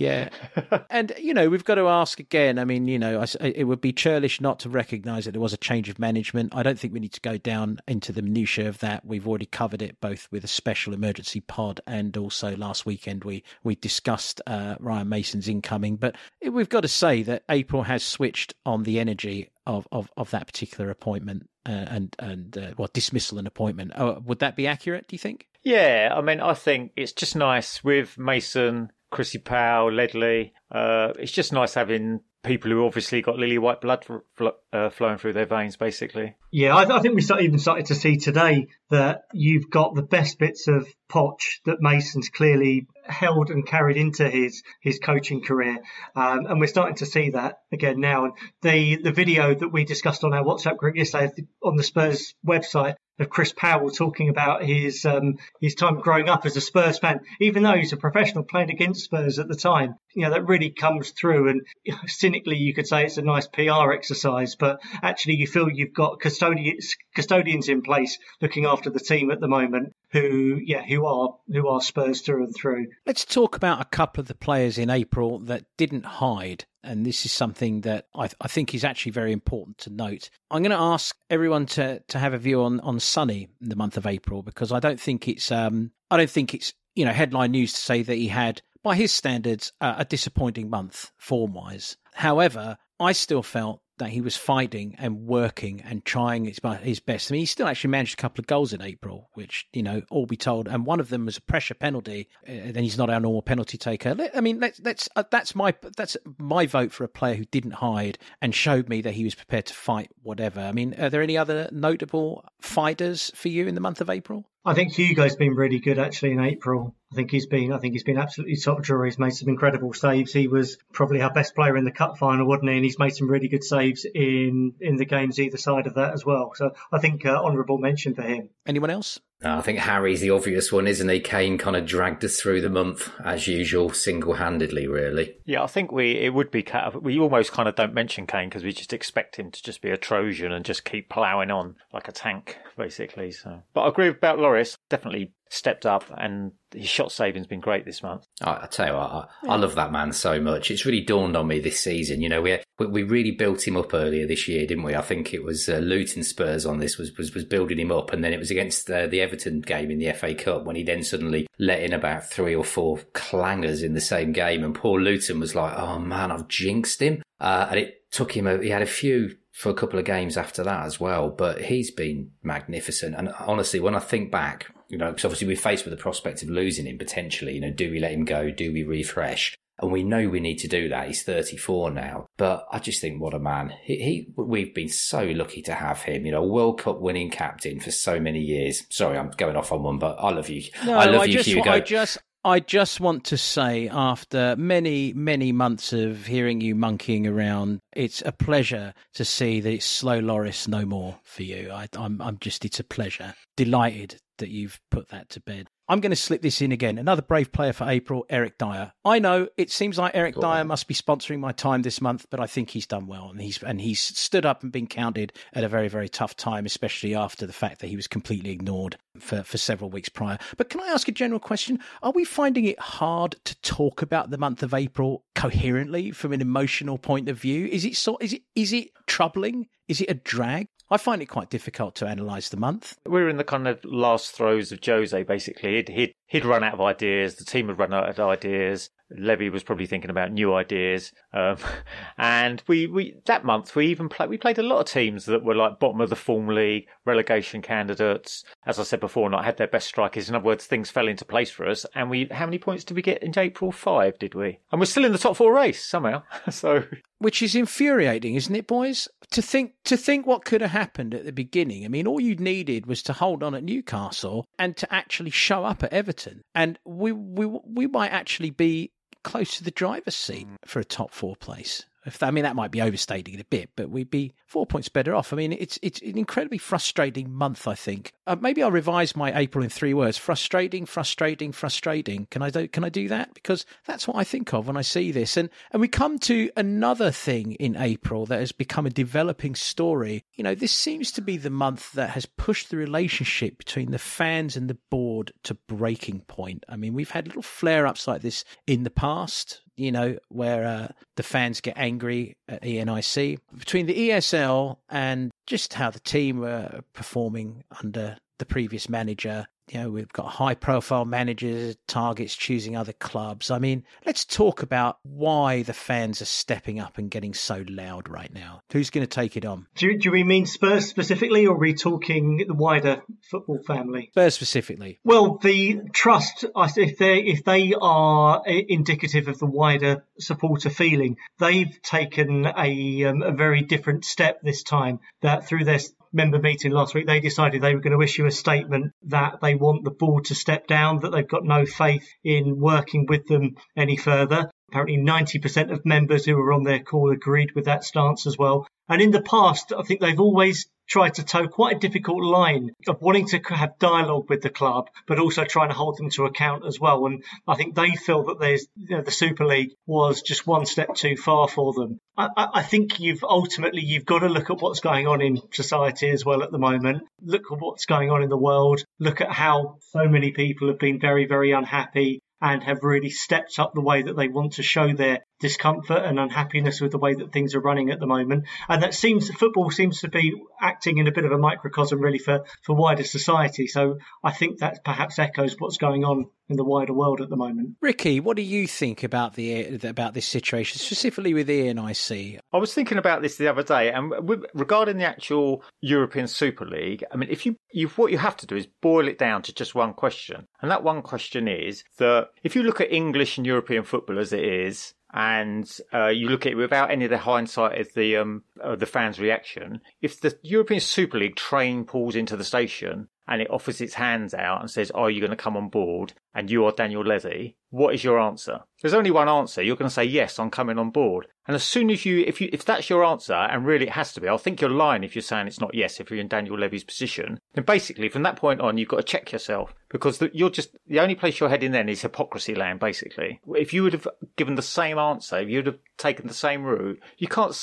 Yeah. 0.01 0.29
and, 0.89 1.13
you 1.19 1.33
know, 1.33 1.47
we've 1.47 1.63
got 1.63 1.75
to 1.75 1.87
ask 1.87 2.19
again. 2.19 2.57
I 2.57 2.65
mean, 2.65 2.87
you 2.87 2.97
know, 2.97 3.19
I 3.19 3.23
s- 3.23 3.35
it 3.39 3.65
would 3.65 3.81
be 3.81 3.93
churlish 3.93 4.41
not 4.41 4.59
to 4.61 4.69
recognise 4.69 5.25
that 5.25 5.31
there 5.31 5.41
was 5.41 5.53
a 5.53 5.57
change 5.57 5.89
of 5.89 5.99
management. 5.99 6.55
I 6.55 6.63
don't 6.63 6.79
think 6.79 6.91
we 6.91 6.99
need 6.99 7.13
to 7.13 7.21
go 7.21 7.37
down 7.37 7.79
into 7.87 8.11
the 8.11 8.23
minutiae 8.23 8.67
of 8.67 8.79
that. 8.79 9.05
We've 9.05 9.27
already 9.27 9.45
covered 9.45 9.81
it 9.83 10.01
both 10.01 10.27
with 10.31 10.43
a 10.43 10.47
special 10.47 10.93
emergency 10.93 11.39
pod 11.39 11.81
and 11.85 12.17
also 12.17 12.57
last 12.57 12.85
weekend 12.85 13.23
we, 13.23 13.43
we 13.63 13.75
discussed 13.75 14.41
uh, 14.47 14.75
Ryan 14.79 15.07
Mason's 15.07 15.47
incoming. 15.47 15.97
But 15.97 16.15
it, 16.41 16.49
we've 16.49 16.67
got 16.69 16.81
to 16.81 16.87
say 16.87 17.21
that 17.23 17.43
April 17.47 17.83
has 17.83 18.03
switched 18.03 18.55
on 18.65 18.83
the 18.83 18.99
energy 18.99 19.51
of, 19.67 19.87
of, 19.91 20.11
of 20.17 20.31
that 20.31 20.47
particular 20.47 20.89
appointment 20.89 21.47
and, 21.65 22.15
and 22.19 22.57
uh, 22.57 22.71
well, 22.77 22.89
dismissal 22.93 23.37
and 23.37 23.47
appointment. 23.47 23.91
Uh, 23.95 24.19
would 24.25 24.39
that 24.39 24.55
be 24.55 24.67
accurate, 24.67 25.07
do 25.07 25.15
you 25.15 25.19
think? 25.19 25.47
Yeah, 25.63 26.13
I 26.15 26.21
mean, 26.21 26.39
I 26.39 26.53
think 26.53 26.91
it's 26.95 27.13
just 27.13 27.35
nice 27.35 27.83
with 27.83 28.17
Mason, 28.17 28.91
Chrissy 29.11 29.39
Powell, 29.39 29.91
Ledley. 29.91 30.53
Uh, 30.71 31.13
it's 31.19 31.31
just 31.31 31.53
nice 31.53 31.75
having 31.75 32.21
people 32.43 32.71
who 32.71 32.85
obviously 32.85 33.21
got 33.21 33.37
lily 33.37 33.57
white 33.57 33.81
blood 33.81 34.03
fl- 34.35 34.47
uh, 34.73 34.89
flowing 34.89 35.17
through 35.17 35.33
their 35.33 35.45
veins, 35.45 35.77
basically. 35.77 36.35
Yeah, 36.51 36.75
I, 36.75 36.97
I 36.97 36.99
think 36.99 37.15
we 37.15 37.21
start, 37.21 37.41
even 37.41 37.59
started 37.59 37.87
to 37.87 37.95
see 37.95 38.17
today 38.17 38.67
that 38.89 39.23
you've 39.33 39.69
got 39.69 39.93
the 39.93 40.01
best 40.01 40.39
bits 40.39 40.67
of 40.67 40.87
Poch 41.09 41.59
that 41.65 41.77
Mason's 41.81 42.29
clearly 42.29 42.87
held 43.11 43.49
and 43.49 43.67
carried 43.67 43.97
into 43.97 44.29
his 44.29 44.63
his 44.81 44.99
coaching 44.99 45.41
career, 45.41 45.79
um, 46.15 46.45
and 46.47 46.59
we're 46.59 46.67
starting 46.67 46.95
to 46.95 47.05
see 47.05 47.31
that 47.31 47.59
again 47.71 47.99
now. 47.99 48.25
And 48.25 48.33
the 48.61 48.97
the 48.97 49.11
video 49.11 49.53
that 49.53 49.69
we 49.69 49.85
discussed 49.85 50.23
on 50.23 50.33
our 50.33 50.43
WhatsApp 50.43 50.77
group 50.77 50.95
yesterday 50.95 51.31
on 51.63 51.75
the 51.75 51.83
Spurs 51.83 52.33
website 52.45 52.95
of 53.19 53.29
Chris 53.29 53.53
Powell 53.53 53.91
talking 53.91 54.29
about 54.29 54.63
his 54.63 55.05
um, 55.05 55.37
his 55.59 55.75
time 55.75 55.99
growing 55.99 56.29
up 56.29 56.45
as 56.45 56.57
a 56.57 56.61
Spurs 56.61 56.99
fan, 56.99 57.21
even 57.39 57.63
though 57.63 57.77
he's 57.77 57.93
a 57.93 57.97
professional 57.97 58.43
playing 58.43 58.71
against 58.71 59.03
Spurs 59.03 59.39
at 59.39 59.47
the 59.47 59.55
time. 59.55 59.95
You 60.15 60.23
know 60.23 60.31
that 60.31 60.47
really 60.47 60.71
comes 60.71 61.11
through, 61.11 61.49
and 61.49 61.61
cynically 62.07 62.57
you 62.57 62.73
could 62.73 62.87
say 62.87 63.05
it's 63.05 63.17
a 63.17 63.21
nice 63.21 63.47
PR 63.47 63.91
exercise, 63.91 64.55
but 64.55 64.81
actually 65.03 65.35
you 65.35 65.47
feel 65.47 65.69
you've 65.69 65.93
got 65.93 66.19
custodians 66.19 66.95
custodians 67.15 67.69
in 67.69 67.81
place 67.81 68.17
looking 68.41 68.65
after 68.65 68.89
the 68.89 68.99
team 68.99 69.31
at 69.31 69.39
the 69.39 69.47
moment 69.47 69.93
who 70.11 70.59
yeah 70.63 70.83
who 70.83 71.05
are 71.05 71.35
who 71.51 71.67
are 71.67 71.81
Spurs 71.81 72.21
through 72.21 72.43
and 72.43 72.55
through. 72.55 72.87
Let's 73.05 73.25
talk 73.25 73.55
about 73.55 73.81
a 73.81 73.85
couple 73.85 74.21
of 74.21 74.27
the 74.27 74.35
players 74.35 74.77
in 74.77 74.89
April 74.89 75.39
that 75.39 75.65
didn't 75.77 76.05
hide. 76.05 76.65
And 76.83 77.05
this 77.05 77.25
is 77.25 77.31
something 77.31 77.81
that 77.81 78.07
I, 78.15 78.29
I 78.41 78.47
think 78.47 78.73
is 78.73 78.83
actually 78.83 79.11
very 79.11 79.31
important 79.31 79.77
to 79.79 79.91
note. 79.91 80.31
I'm 80.49 80.63
going 80.63 80.71
to 80.71 80.77
ask 80.77 81.15
everyone 81.29 81.67
to, 81.67 81.99
to 82.07 82.17
have 82.17 82.33
a 82.33 82.39
view 82.39 82.63
on, 82.63 82.79
on 82.79 82.99
Sonny 82.99 83.49
in 83.61 83.69
the 83.69 83.75
month 83.75 83.97
of 83.97 84.07
April 84.07 84.41
because 84.41 84.71
I 84.71 84.79
don't 84.79 84.99
think 84.99 85.27
it's 85.27 85.51
um 85.51 85.91
I 86.09 86.17
don't 86.17 86.29
think 86.29 86.53
it's 86.53 86.73
you 86.95 87.05
know 87.05 87.13
headline 87.13 87.51
news 87.51 87.73
to 87.73 87.79
say 87.79 88.03
that 88.03 88.15
he 88.15 88.27
had 88.27 88.61
by 88.83 88.95
his 88.95 89.11
standards 89.11 89.71
uh, 89.79 89.95
a 89.97 90.05
disappointing 90.05 90.69
month 90.69 91.11
form 91.17 91.53
wise. 91.53 91.97
However, 92.13 92.77
I 92.99 93.13
still 93.13 93.43
felt 93.43 93.81
that 94.01 94.09
he 94.09 94.19
was 94.19 94.35
fighting 94.35 94.95
and 94.97 95.27
working 95.27 95.81
and 95.81 96.03
trying 96.03 96.45
his, 96.45 96.59
best. 96.99 97.31
I 97.31 97.33
mean, 97.33 97.39
he 97.39 97.45
still 97.45 97.67
actually 97.67 97.91
managed 97.91 98.15
a 98.17 98.21
couple 98.21 98.41
of 98.41 98.47
goals 98.47 98.73
in 98.73 98.81
April, 98.81 99.29
which, 99.35 99.67
you 99.73 99.83
know, 99.83 100.01
all 100.09 100.25
be 100.25 100.35
told. 100.35 100.67
And 100.67 100.85
one 100.85 100.99
of 100.99 101.09
them 101.09 101.25
was 101.25 101.37
a 101.37 101.41
pressure 101.41 101.75
penalty. 101.75 102.27
Uh, 102.47 102.71
then 102.71 102.83
he's 102.83 102.97
not 102.97 103.11
our 103.11 103.19
normal 103.19 103.43
penalty 103.43 103.77
taker. 103.77 104.15
I 104.33 104.41
mean, 104.41 104.59
let's, 104.59 104.81
let's, 104.83 105.07
uh, 105.15 105.23
that's 105.29 105.55
my, 105.55 105.75
that's 105.95 106.17
my 106.39 106.65
vote 106.65 106.91
for 106.91 107.03
a 107.03 107.07
player 107.07 107.35
who 107.35 107.45
didn't 107.45 107.75
hide 107.75 108.17
and 108.41 108.55
showed 108.55 108.89
me 108.89 109.01
that 109.01 109.13
he 109.13 109.23
was 109.23 109.35
prepared 109.35 109.67
to 109.67 109.73
fight 109.73 110.09
whatever. 110.23 110.59
I 110.59 110.71
mean, 110.71 110.95
are 110.99 111.09
there 111.09 111.21
any 111.21 111.37
other 111.37 111.69
notable 111.71 112.43
fighters 112.59 113.31
for 113.35 113.49
you 113.49 113.67
in 113.67 113.75
the 113.75 113.81
month 113.81 114.01
of 114.01 114.09
April? 114.09 114.45
I 114.65 114.73
think 114.73 114.93
Hugo's 114.93 115.35
been 115.35 115.55
really 115.55 115.79
good 115.79 115.99
actually 115.99 116.31
in 116.31 116.39
April. 116.39 116.95
I 117.11 117.15
think 117.15 117.31
he's 117.31 117.45
been 117.45 117.73
I 117.73 117.77
think 117.77 117.93
he's 117.93 118.03
been 118.03 118.17
absolutely 118.17 118.55
top 118.55 118.81
drawer. 118.81 119.05
He's 119.05 119.19
made 119.19 119.33
some 119.33 119.49
incredible 119.49 119.93
saves. 119.93 120.31
He 120.31 120.47
was 120.47 120.77
probably 120.93 121.21
our 121.21 121.31
best 121.31 121.55
player 121.55 121.75
in 121.75 121.83
the 121.83 121.91
cup 121.91 122.17
final, 122.17 122.47
wasn't 122.47 122.69
he? 122.69 122.75
And 122.75 122.85
he's 122.85 122.99
made 122.99 123.15
some 123.15 123.29
really 123.29 123.47
good 123.47 123.63
saves 123.63 124.05
in 124.05 124.73
in 124.79 124.95
the 124.95 125.05
games 125.05 125.39
either 125.39 125.57
side 125.57 125.87
of 125.87 125.95
that 125.95 126.13
as 126.13 126.25
well. 126.25 126.53
So 126.55 126.71
I 126.91 126.99
think 126.99 127.25
uh, 127.25 127.41
honourable 127.43 127.77
mention 127.77 128.15
for 128.15 128.21
him. 128.21 128.49
Anyone 128.65 128.89
else? 128.91 129.19
I 129.43 129.61
think 129.61 129.79
Harry's 129.79 130.21
the 130.21 130.29
obvious 130.29 130.71
one, 130.71 130.85
isn't 130.87 131.09
he? 131.09 131.19
Kane 131.19 131.57
kind 131.57 131.75
of 131.75 131.85
dragged 131.85 132.23
us 132.23 132.39
through 132.39 132.61
the 132.61 132.69
month 132.69 133.09
as 133.25 133.47
usual, 133.47 133.89
single-handedly, 133.89 134.85
really. 134.87 135.35
Yeah, 135.45 135.63
I 135.63 135.67
think 135.67 135.91
we 135.91 136.11
it 136.11 136.33
would 136.33 136.51
be 136.51 136.65
we 137.01 137.17
almost 137.17 137.51
kind 137.51 137.67
of 137.67 137.75
don't 137.75 137.93
mention 137.93 138.27
Kane 138.27 138.49
because 138.49 138.63
we 138.63 138.71
just 138.71 138.93
expect 138.93 139.37
him 139.37 139.49
to 139.49 139.63
just 139.63 139.81
be 139.81 139.89
a 139.89 139.97
Trojan 139.97 140.51
and 140.51 140.63
just 140.63 140.85
keep 140.85 141.09
ploughing 141.09 141.49
on 141.49 141.75
like 141.91 142.07
a 142.07 142.11
tank, 142.11 142.57
basically. 142.77 143.31
So, 143.31 143.63
but 143.73 143.81
I 143.81 143.89
agree 143.89 144.09
with 144.09 144.17
about 144.17 144.37
Loris. 144.37 144.77
Definitely 144.89 145.31
stepped 145.51 145.85
up 145.85 146.05
and 146.17 146.53
his 146.73 146.87
shot 146.87 147.11
saving's 147.11 147.45
been 147.45 147.59
great 147.59 147.83
this 147.83 148.01
month. 148.01 148.25
I, 148.41 148.61
I 148.63 148.67
tell 148.71 148.87
you 148.87 148.93
what, 148.93 149.11
I, 149.11 149.25
yeah. 149.43 149.51
I, 149.51 149.55
love 149.57 149.75
that 149.75 149.91
man 149.91 150.13
so 150.13 150.39
much. 150.39 150.71
It's 150.71 150.85
really 150.85 151.01
dawned 151.01 151.35
on 151.35 151.47
me 151.47 151.59
this 151.59 151.79
season. 151.81 152.21
You 152.21 152.29
know, 152.29 152.41
we 152.41 152.57
we 152.79 153.03
really 153.03 153.31
built 153.31 153.67
him 153.67 153.75
up 153.75 153.93
earlier 153.93 154.25
this 154.25 154.47
year, 154.47 154.65
didn't 154.65 154.85
we? 154.85 154.95
I 154.95 155.01
think 155.01 155.33
it 155.33 155.43
was 155.43 155.67
uh, 155.67 155.77
Luton 155.77 156.23
Spurs 156.23 156.65
on 156.65 156.79
this 156.79 156.97
was, 156.97 157.11
was 157.17 157.33
was 157.33 157.43
building 157.43 157.77
him 157.77 157.91
up, 157.91 158.13
and 158.13 158.23
then 158.23 158.31
it 158.31 158.39
was 158.39 158.49
against 158.49 158.89
uh, 158.89 159.07
the 159.07 159.19
Everton 159.19 159.59
game 159.59 159.91
in 159.91 159.99
the 159.99 160.13
FA 160.13 160.33
Cup 160.33 160.63
when 160.63 160.77
he 160.77 160.83
then 160.83 161.03
suddenly 161.03 161.47
let 161.59 161.83
in 161.83 161.91
about 161.91 162.29
three 162.29 162.55
or 162.55 162.63
four 162.63 162.99
clangers 163.13 163.83
in 163.83 163.93
the 163.93 164.01
same 164.01 164.31
game, 164.31 164.63
and 164.63 164.73
poor 164.73 165.01
Luton 165.01 165.39
was 165.39 165.53
like, 165.53 165.77
"Oh 165.77 165.99
man, 165.99 166.31
I've 166.31 166.47
jinxed 166.47 167.01
him," 167.01 167.21
uh, 167.41 167.67
and 167.69 167.79
it 167.79 168.09
took 168.11 168.31
him. 168.31 168.47
A, 168.47 168.57
he 168.63 168.69
had 168.69 168.81
a 168.81 168.87
few 168.87 169.35
for 169.51 169.69
a 169.69 169.73
couple 169.73 169.99
of 169.99 170.05
games 170.05 170.37
after 170.37 170.63
that 170.63 170.85
as 170.85 170.97
well. 170.97 171.29
But 171.29 171.63
he's 171.63 171.91
been 171.91 172.31
magnificent. 172.41 173.15
And 173.15 173.33
honestly, 173.39 173.81
when 173.81 173.95
I 173.95 173.99
think 173.99 174.31
back, 174.31 174.73
you 174.91 174.97
know, 174.97 175.09
because 175.09 175.25
obviously 175.25 175.47
we're 175.47 175.55
faced 175.55 175.85
with 175.85 175.91
the 175.91 176.01
prospect 176.01 176.43
of 176.43 176.49
losing 176.49 176.85
him 176.85 176.97
potentially. 176.97 177.53
You 177.53 177.61
know, 177.61 177.71
do 177.71 177.89
we 177.89 177.99
let 177.99 178.11
him 178.11 178.25
go? 178.25 178.51
Do 178.51 178.71
we 178.73 178.83
refresh? 178.83 179.57
And 179.79 179.91
we 179.91 180.03
know 180.03 180.29
we 180.29 180.39
need 180.39 180.57
to 180.59 180.67
do 180.67 180.89
that. 180.89 181.07
He's 181.07 181.23
34 181.23 181.89
now, 181.89 182.27
but 182.37 182.67
I 182.71 182.77
just 182.77 183.01
think 183.01 183.19
what 183.19 183.33
a 183.33 183.39
man. 183.39 183.73
He, 183.81 183.95
he, 183.95 184.33
we've 184.35 184.75
been 184.75 184.89
so 184.89 185.23
lucky 185.23 185.63
to 185.63 185.73
have 185.73 186.03
him. 186.03 186.25
You 186.25 186.33
know, 186.33 186.43
World 186.43 186.79
Cup 186.79 186.99
winning 186.99 187.31
captain 187.31 187.79
for 187.79 187.89
so 187.89 188.19
many 188.19 188.41
years. 188.41 188.83
Sorry, 188.91 189.17
I'm 189.17 189.31
going 189.31 189.55
off 189.55 189.71
on 189.71 189.81
one, 189.81 189.97
but 189.97 190.17
I 190.19 190.29
love 190.29 190.49
you. 190.49 190.63
No, 190.85 190.99
I 190.99 191.05
love 191.05 191.21
I 191.21 191.25
you, 191.25 191.33
just, 191.33 191.47
Hugo. 191.47 191.71
I 191.71 191.79
just, 191.79 192.19
I 192.43 192.59
just 192.59 192.99
want 192.99 193.23
to 193.25 193.37
say, 193.37 193.87
after 193.87 194.55
many, 194.55 195.13
many 195.13 195.51
months 195.51 195.93
of 195.93 196.27
hearing 196.27 196.61
you 196.61 196.75
monkeying 196.75 197.25
around, 197.25 197.79
it's 197.93 198.21
a 198.23 198.31
pleasure 198.31 198.93
to 199.15 199.25
see 199.25 199.61
that 199.61 199.71
it's 199.71 199.85
slow 199.85 200.19
Loris 200.19 200.67
no 200.67 200.85
more 200.85 201.17
for 201.23 201.41
you. 201.41 201.71
I, 201.71 201.87
I'm, 201.93 202.21
I'm 202.21 202.37
just, 202.39 202.65
it's 202.65 202.79
a 202.79 202.83
pleasure. 202.83 203.33
Delighted 203.57 204.17
that 204.41 204.49
you've 204.49 204.79
put 204.91 205.07
that 205.09 205.29
to 205.29 205.39
bed. 205.39 205.67
I'm 205.91 205.99
going 205.99 206.11
to 206.11 206.15
slip 206.15 206.41
this 206.41 206.61
in 206.61 206.71
again. 206.71 206.97
Another 206.97 207.21
brave 207.21 207.51
player 207.51 207.73
for 207.73 207.83
April, 207.89 208.25
Eric 208.29 208.57
Dier. 208.57 208.93
I 209.03 209.19
know 209.19 209.49
it 209.57 209.69
seems 209.69 209.97
like 209.97 210.15
Eric 210.15 210.35
cool. 210.35 210.43
Dier 210.43 210.63
must 210.63 210.87
be 210.87 210.93
sponsoring 210.93 211.39
my 211.39 211.51
time 211.51 211.81
this 211.81 211.99
month, 211.99 212.27
but 212.29 212.39
I 212.39 212.47
think 212.47 212.69
he's 212.69 212.87
done 212.87 213.07
well 213.07 213.29
and 213.29 213.41
he's 213.41 213.61
and 213.61 213.81
he's 213.81 213.99
stood 213.99 214.45
up 214.45 214.63
and 214.63 214.71
been 214.71 214.87
counted 214.87 215.33
at 215.51 215.65
a 215.65 215.67
very 215.67 215.89
very 215.89 216.07
tough 216.07 216.37
time, 216.37 216.65
especially 216.65 217.13
after 217.13 217.45
the 217.45 217.51
fact 217.51 217.81
that 217.81 217.87
he 217.87 217.97
was 217.97 218.07
completely 218.07 218.51
ignored 218.51 218.95
for 219.19 219.43
for 219.43 219.57
several 219.57 219.89
weeks 219.89 220.07
prior. 220.07 220.37
But 220.55 220.69
can 220.69 220.79
I 220.79 220.87
ask 220.87 221.09
a 221.09 221.11
general 221.11 221.41
question? 221.41 221.77
Are 222.01 222.13
we 222.13 222.23
finding 222.23 222.63
it 222.63 222.79
hard 222.79 223.35
to 223.43 223.59
talk 223.59 224.01
about 224.01 224.29
the 224.29 224.37
month 224.37 224.63
of 224.63 224.73
April 224.73 225.25
coherently 225.35 226.11
from 226.11 226.31
an 226.31 226.39
emotional 226.39 226.99
point 226.99 227.27
of 227.27 227.37
view? 227.37 227.65
Is 227.65 227.83
it 227.83 227.97
so? 227.97 228.17
Is 228.21 228.31
it 228.31 228.43
is 228.55 228.71
it 228.71 228.91
troubling? 229.07 229.67
Is 229.89 229.99
it 229.99 230.09
a 230.09 230.13
drag? 230.13 230.67
I 230.91 230.97
find 230.97 231.21
it 231.21 231.27
quite 231.27 231.49
difficult 231.49 231.95
to 231.95 232.05
analyse 232.05 232.49
the 232.49 232.57
month. 232.57 232.97
We 233.05 233.21
are 233.21 233.29
in 233.29 233.37
the 233.37 233.45
kind 233.45 233.65
of 233.65 233.79
last 233.85 234.33
throes 234.33 234.73
of 234.73 234.79
Jose, 234.85 235.23
basically. 235.23 235.77
He'd, 235.89 236.13
he'd 236.31 236.45
run 236.45 236.63
out 236.63 236.73
of 236.73 236.81
ideas, 236.81 237.35
the 237.35 237.43
team 237.43 237.67
had 237.67 237.77
run 237.77 237.93
out 237.93 238.07
of 238.07 238.19
ideas, 238.19 238.89
Levy 239.17 239.49
was 239.49 239.63
probably 239.63 239.85
thinking 239.85 240.09
about 240.09 240.31
new 240.31 240.53
ideas. 240.53 241.11
Um, 241.33 241.57
and 242.17 242.63
we, 242.67 242.87
we 242.87 243.15
that 243.25 243.43
month 243.43 243.75
we 243.75 243.87
even 243.87 244.09
played 244.09 244.29
we 244.29 244.37
played 244.37 244.57
a 244.57 244.63
lot 244.63 244.79
of 244.79 244.85
teams 244.85 245.25
that 245.25 245.43
were 245.43 245.55
like 245.55 245.79
bottom 245.79 246.01
of 246.01 246.09
the 246.09 246.15
form 246.15 246.47
league, 246.47 246.87
relegation 247.05 247.61
candidates. 247.61 248.43
As 248.65 248.79
I 248.79 248.83
said 248.83 248.99
before, 248.99 249.29
not 249.29 249.45
had 249.45 249.57
their 249.57 249.67
best 249.67 249.87
strikers. 249.87 250.29
In 250.29 250.35
other 250.35 250.45
words, 250.45 250.65
things 250.65 250.89
fell 250.89 251.07
into 251.07 251.25
place 251.25 251.51
for 251.51 251.67
us. 251.67 251.85
And 251.95 252.09
we 252.09 252.27
how 252.31 252.45
many 252.45 252.59
points 252.59 252.83
did 252.83 252.95
we 252.95 253.01
get 253.01 253.21
in 253.21 253.37
April? 253.37 253.71
Five, 253.71 254.17
did 254.19 254.35
we? 254.35 254.59
And 254.71 254.79
we're 254.79 254.85
still 254.85 255.05
in 255.05 255.11
the 255.11 255.17
top 255.17 255.35
four 255.35 255.53
race 255.53 255.83
somehow. 255.83 256.23
so 256.49 256.85
which 257.21 257.43
is 257.43 257.53
infuriating, 257.53 258.33
isn't 258.33 258.55
it, 258.55 258.65
boys? 258.65 259.07
To 259.31 259.41
think 259.43 259.73
to 259.83 259.95
think 259.95 260.25
what 260.25 260.43
could 260.43 260.61
have 260.61 260.71
happened 260.71 261.13
at 261.13 261.23
the 261.23 261.31
beginning. 261.31 261.85
I 261.85 261.87
mean, 261.87 262.07
all 262.07 262.19
you 262.19 262.35
needed 262.35 262.87
was 262.87 263.03
to 263.03 263.13
hold 263.13 263.43
on 263.43 263.53
at 263.53 263.63
Newcastle 263.63 264.47
and 264.57 264.75
to 264.77 264.91
actually 264.91 265.29
show 265.29 265.63
up 265.63 265.83
at 265.83 265.93
Everton, 265.93 266.20
and 266.55 266.79
we 266.85 267.11
we 267.11 267.45
we 267.45 267.87
might 267.87 268.11
actually 268.11 268.51
be 268.51 268.91
close 269.23 269.57
to 269.57 269.63
the 269.63 269.71
driver's 269.71 270.15
seat 270.15 270.47
mm. 270.47 270.57
for 270.65 270.79
a 270.79 270.85
top 270.85 271.11
four 271.13 271.35
place. 271.35 271.85
If 272.05 272.23
I 272.23 272.31
mean 272.31 272.43
that 272.43 272.55
might 272.55 272.71
be 272.71 272.81
overstating 272.81 273.35
it 273.35 273.41
a 273.41 273.45
bit, 273.45 273.69
but 273.75 273.89
we'd 273.89 274.09
be 274.09 274.33
four 274.45 274.65
points 274.65 274.89
better 274.89 275.13
off. 275.13 275.31
I 275.31 275.35
mean, 275.35 275.53
it's 275.53 275.77
it's 275.81 276.01
an 276.01 276.17
incredibly 276.17 276.57
frustrating 276.57 277.31
month. 277.31 277.67
I 277.67 277.75
think 277.75 278.13
uh, 278.25 278.35
maybe 278.39 278.63
I'll 278.63 278.71
revise 278.71 279.15
my 279.15 279.37
April 279.37 279.63
in 279.63 279.69
three 279.69 279.93
words: 279.93 280.17
frustrating, 280.17 280.85
frustrating, 280.85 281.51
frustrating. 281.51 282.27
Can 282.31 282.41
I 282.41 282.49
do 282.49 282.67
can 282.67 282.83
I 282.83 282.89
do 282.89 283.07
that? 283.09 283.33
Because 283.33 283.65
that's 283.85 284.07
what 284.07 284.17
I 284.17 284.23
think 284.23 284.53
of 284.53 284.67
when 284.67 284.77
I 284.77 284.81
see 284.81 285.11
this. 285.11 285.37
And 285.37 285.49
and 285.71 285.79
we 285.79 285.87
come 285.87 286.17
to 286.19 286.49
another 286.57 287.11
thing 287.11 287.53
in 287.53 287.75
April 287.75 288.25
that 288.25 288.39
has 288.39 288.51
become 288.51 288.85
a 288.85 288.91
developing 288.91 289.53
story. 289.53 290.23
You 290.33 290.43
know, 290.43 290.55
this 290.55 290.71
seems 290.71 291.11
to 291.13 291.21
be 291.21 291.37
the 291.37 291.49
month 291.49 291.91
that 291.93 292.11
has 292.11 292.25
pushed 292.25 292.71
the 292.71 292.77
relationship 292.77 293.59
between 293.59 293.91
the 293.91 293.99
fans 293.99 294.57
and 294.57 294.69
the 294.69 294.77
board 294.89 295.33
to 295.43 295.53
breaking 295.53 296.21
point. 296.21 296.65
I 296.67 296.77
mean, 296.77 296.93
we've 296.93 297.11
had 297.11 297.27
little 297.27 297.41
flare 297.41 297.85
ups 297.85 298.07
like 298.07 298.21
this 298.21 298.43
in 298.65 298.83
the 298.83 298.89
past 298.89 299.61
you 299.81 299.91
know, 299.91 300.15
where 300.29 300.65
uh, 300.65 300.87
the 301.15 301.23
fans 301.23 301.59
get 301.59 301.73
angry 301.75 302.37
at 302.47 302.61
ENIC. 302.61 303.39
Between 303.57 303.87
the 303.87 304.09
ESL 304.09 304.77
and 304.89 305.31
just 305.47 305.73
how 305.73 305.89
the 305.89 305.99
team 305.99 306.39
were 306.39 306.81
performing 306.93 307.63
under 307.83 308.17
the 308.37 308.45
previous 308.45 308.87
manager, 308.87 309.47
you 309.71 309.79
know, 309.79 309.89
we've 309.89 310.11
got 310.11 310.27
high 310.27 310.53
profile 310.53 311.05
managers, 311.05 311.77
targets 311.87 312.35
choosing 312.35 312.75
other 312.75 312.91
clubs. 312.91 313.49
I 313.49 313.57
mean, 313.57 313.85
let's 314.05 314.25
talk 314.25 314.61
about 314.61 314.97
why 315.03 315.63
the 315.63 315.73
fans 315.73 316.21
are 316.21 316.25
stepping 316.25 316.79
up 316.79 316.97
and 316.97 317.09
getting 317.09 317.33
so 317.33 317.63
loud 317.69 318.09
right 318.09 318.33
now. 318.33 318.61
Who's 318.73 318.89
going 318.89 319.07
to 319.07 319.09
take 319.09 319.37
it 319.37 319.45
on? 319.45 319.67
Do, 319.75 319.97
do 319.97 320.11
we 320.11 320.25
mean 320.25 320.45
Spurs 320.45 320.87
specifically, 320.87 321.47
or 321.47 321.55
are 321.55 321.59
we 321.59 321.73
talking 321.73 322.43
the 322.45 322.53
wider 322.53 323.01
football 323.29 323.59
family? 323.65 324.09
Spurs 324.11 324.35
specifically. 324.35 324.99
Well, 325.05 325.37
the 325.37 325.79
trust, 325.93 326.45
if 326.55 326.97
they 326.97 327.19
if 327.19 327.45
they 327.45 327.73
are 327.79 328.43
indicative 328.45 329.29
of 329.29 329.39
the 329.39 329.45
wider 329.45 330.03
supporter 330.19 330.69
feeling, 330.69 331.15
they've 331.39 331.81
taken 331.81 332.45
a, 332.45 333.05
um, 333.05 333.21
a 333.21 333.31
very 333.31 333.61
different 333.61 334.03
step 334.03 334.41
this 334.41 334.63
time. 334.63 334.99
That 335.21 335.47
through 335.47 335.63
their 335.63 335.79
member 336.13 336.39
meeting 336.39 336.71
last 336.71 336.93
week, 336.93 337.07
they 337.07 337.19
decided 337.19 337.61
they 337.61 337.73
were 337.73 337.81
going 337.81 337.97
to 337.97 338.03
issue 338.03 338.25
a 338.25 338.31
statement 338.31 338.93
that 339.03 339.39
they 339.41 339.55
want 339.55 339.83
the 339.83 339.91
board 339.91 340.25
to 340.25 340.35
step 340.35 340.67
down, 340.67 340.99
that 340.99 341.11
they've 341.11 341.27
got 341.27 341.43
no 341.43 341.65
faith 341.65 342.07
in 342.23 342.59
working 342.59 343.05
with 343.07 343.27
them 343.27 343.55
any 343.75 343.97
further. 343.97 344.49
Apparently, 344.69 344.97
90% 344.97 345.71
of 345.71 345.85
members 345.85 346.25
who 346.25 346.35
were 346.35 346.53
on 346.53 346.63
their 346.63 346.79
call 346.79 347.11
agreed 347.11 347.53
with 347.55 347.65
that 347.65 347.83
stance 347.83 348.25
as 348.25 348.37
well. 348.37 348.67
And 348.87 349.01
in 349.01 349.11
the 349.11 349.21
past, 349.21 349.73
I 349.77 349.83
think 349.83 350.01
they've 350.01 350.19
always 350.19 350.67
tried 350.91 351.13
to 351.13 351.23
toe 351.23 351.47
quite 351.47 351.77
a 351.77 351.79
difficult 351.79 352.21
line 352.21 352.71
of 352.85 353.01
wanting 353.01 353.25
to 353.25 353.39
have 353.55 353.79
dialogue 353.79 354.29
with 354.29 354.41
the 354.41 354.49
club, 354.49 354.89
but 355.07 355.19
also 355.19 355.45
trying 355.45 355.69
to 355.69 355.73
hold 355.73 355.97
them 355.97 356.09
to 356.09 356.25
account 356.25 356.65
as 356.65 356.79
well. 356.79 357.05
And 357.05 357.23
I 357.47 357.55
think 357.55 357.75
they 357.75 357.95
feel 357.95 358.23
that 358.25 358.39
there's 358.39 358.67
you 358.75 358.97
know, 358.97 359.01
the 359.01 359.11
Super 359.11 359.45
League 359.45 359.71
was 359.85 360.21
just 360.21 360.45
one 360.45 360.65
step 360.65 360.93
too 360.95 361.15
far 361.15 361.47
for 361.47 361.71
them. 361.73 361.99
I, 362.17 362.27
I, 362.55 362.61
think 362.61 362.99
you've 362.99 363.23
ultimately 363.23 363.81
you've 363.81 364.05
got 364.05 364.19
to 364.19 364.27
look 364.27 364.49
at 364.49 364.61
what's 364.61 364.81
going 364.81 365.07
on 365.07 365.21
in 365.21 365.39
society 365.53 366.09
as 366.09 366.25
well 366.25 366.43
at 366.43 366.51
the 366.51 366.59
moment. 366.59 367.03
Look 367.21 367.51
at 367.51 367.59
what's 367.61 367.85
going 367.85 368.11
on 368.11 368.21
in 368.21 368.29
the 368.29 368.37
world. 368.37 368.83
Look 368.99 369.21
at 369.21 369.31
how 369.31 369.77
so 369.91 370.09
many 370.09 370.31
people 370.31 370.67
have 370.67 370.79
been 370.79 370.99
very, 370.99 371.25
very 371.25 371.53
unhappy 371.53 372.19
and 372.41 372.63
have 372.63 372.83
really 372.83 373.11
stepped 373.11 373.59
up 373.59 373.73
the 373.73 373.81
way 373.81 374.01
that 374.01 374.17
they 374.17 374.27
want 374.27 374.53
to 374.53 374.63
show 374.63 374.93
their 374.93 375.19
discomfort 375.41 376.03
and 376.03 376.19
unhappiness 376.19 376.79
with 376.79 376.91
the 376.91 376.97
way 376.97 377.15
that 377.15 377.31
things 377.33 377.55
are 377.55 377.59
running 377.59 377.89
at 377.89 377.99
the 377.99 378.07
moment. 378.07 378.45
And 378.69 378.83
that 378.83 378.93
seems 378.93 379.29
football 379.29 379.71
seems 379.71 380.01
to 380.01 380.07
be 380.07 380.33
acting 380.61 380.97
in 380.99 381.07
a 381.07 381.11
bit 381.11 381.25
of 381.25 381.31
a 381.31 381.37
microcosm 381.37 381.99
really 381.99 382.19
for, 382.19 382.45
for 382.61 382.75
wider 382.75 383.03
society. 383.03 383.67
So 383.67 383.97
I 384.23 384.31
think 384.31 384.59
that 384.59 384.83
perhaps 384.85 385.19
echoes 385.19 385.55
what's 385.59 385.77
going 385.77 386.05
on 386.05 386.27
in 386.51 386.57
the 386.57 386.63
wider 386.63 386.93
world 386.93 387.21
at 387.21 387.29
the 387.29 387.35
moment. 387.35 387.77
Ricky, 387.81 388.19
what 388.19 388.37
do 388.37 388.43
you 388.43 388.67
think 388.67 389.03
about 389.03 389.33
the 389.33 389.79
about 389.83 390.13
this 390.13 390.27
situation, 390.27 390.77
specifically 390.77 391.33
with 391.33 391.47
the 391.47 391.67
ENIC? 391.67 392.39
I 392.53 392.57
was 392.57 392.73
thinking 392.73 392.97
about 392.97 393.21
this 393.21 393.37
the 393.37 393.47
other 393.47 393.63
day, 393.63 393.91
and 393.91 394.27
with, 394.27 394.43
regarding 394.53 394.97
the 394.97 395.05
actual 395.05 395.63
European 395.79 396.27
Super 396.27 396.65
League, 396.65 397.03
I 397.11 397.15
mean, 397.15 397.29
if 397.29 397.45
you 397.45 397.55
you 397.71 397.87
what 397.89 398.11
you 398.11 398.19
have 398.19 398.37
to 398.37 398.45
do 398.45 398.55
is 398.55 398.67
boil 398.81 399.07
it 399.07 399.17
down 399.17 399.41
to 399.43 399.53
just 399.53 399.73
one 399.73 399.93
question, 399.93 400.45
and 400.61 400.69
that 400.69 400.83
one 400.83 401.01
question 401.01 401.47
is 401.47 401.83
that 401.97 402.29
if 402.43 402.55
you 402.55 402.63
look 402.63 402.81
at 402.81 402.91
English 402.91 403.37
and 403.37 403.47
European 403.47 403.83
football 403.83 404.19
as 404.19 404.33
it 404.33 404.43
is, 404.43 404.93
and 405.13 405.69
uh, 405.93 406.07
you 406.07 406.29
look 406.29 406.45
at 406.45 406.53
it 406.53 406.55
without 406.55 406.91
any 406.91 407.05
of 407.05 407.11
the 407.11 407.17
hindsight 407.17 407.79
of 407.79 407.93
the 407.93 408.17
um, 408.17 408.43
of 408.59 408.79
the 408.79 408.85
fans' 408.85 409.19
reaction. 409.19 409.81
If 410.01 410.21
the 410.21 410.37
European 410.41 410.79
Super 410.79 411.19
League 411.19 411.35
train 411.35 411.85
pulls 411.85 412.15
into 412.15 412.37
the 412.37 412.43
station 412.43 413.09
and 413.31 413.41
it 413.41 413.49
offers 413.49 413.81
its 413.81 413.95
hands 413.95 414.33
out 414.33 414.61
and 414.61 414.69
says, 414.69 414.91
"Are 414.91 415.09
you 415.09 415.21
going 415.21 415.31
to 415.31 415.35
come 415.35 415.57
on 415.57 415.69
board?" 415.69 416.13
and 416.33 416.49
you 416.49 416.65
are 416.65 416.71
Daniel 416.71 417.03
Levy, 417.03 417.55
what 417.69 417.93
is 417.93 418.03
your 418.03 418.19
answer? 418.19 418.61
There's 418.81 418.93
only 418.93 419.11
one 419.11 419.29
answer. 419.29 419.61
You're 419.61 419.75
going 419.75 419.89
to 419.89 419.93
say, 419.93 420.03
"Yes, 420.03 420.39
I'm 420.39 420.49
coming 420.49 420.77
on 420.77 420.89
board." 420.89 421.27
And 421.47 421.55
as 421.55 421.63
soon 421.63 421.89
as 421.89 422.05
you, 422.05 422.23
if 422.27 422.39
you, 422.39 422.49
if 422.53 422.63
that's 422.63 422.89
your 422.89 423.03
answer, 423.03 423.33
and 423.33 423.65
really 423.65 423.87
it 423.87 423.93
has 423.93 424.13
to 424.13 424.21
be, 424.21 424.27
I'll 424.27 424.37
think 424.37 424.61
you're 424.61 424.69
lying 424.69 425.03
if 425.03 425.15
you're 425.15 425.21
saying 425.21 425.47
it's 425.47 425.59
not 425.59 425.73
yes. 425.73 425.99
If 425.99 426.09
you're 426.09 426.19
in 426.19 426.27
Daniel 426.27 426.57
Levy's 426.57 426.83
position, 426.83 427.39
then 427.53 427.63
basically 427.63 428.09
from 428.09 428.23
that 428.23 428.35
point 428.35 428.61
on, 428.61 428.77
you've 428.77 428.89
got 428.89 428.97
to 428.97 429.03
check 429.03 429.31
yourself 429.31 429.73
because 429.89 430.19
the, 430.19 430.29
you're 430.33 430.49
just 430.49 430.75
the 430.87 430.99
only 430.99 431.15
place 431.15 431.39
you're 431.39 431.49
heading 431.49 431.71
then 431.71 431.89
is 431.89 432.01
hypocrisy 432.01 432.55
land. 432.55 432.79
Basically, 432.79 433.39
if 433.55 433.73
you 433.73 433.83
would 433.83 433.93
have 433.93 434.07
given 434.35 434.55
the 434.55 434.61
same 434.61 434.97
answer, 434.97 435.39
if 435.39 435.49
you'd 435.49 435.67
have 435.67 435.79
taken 436.01 436.27
the 436.27 436.33
same 436.33 436.63
route, 436.63 436.99
you 437.17 437.27
can't 437.27 437.55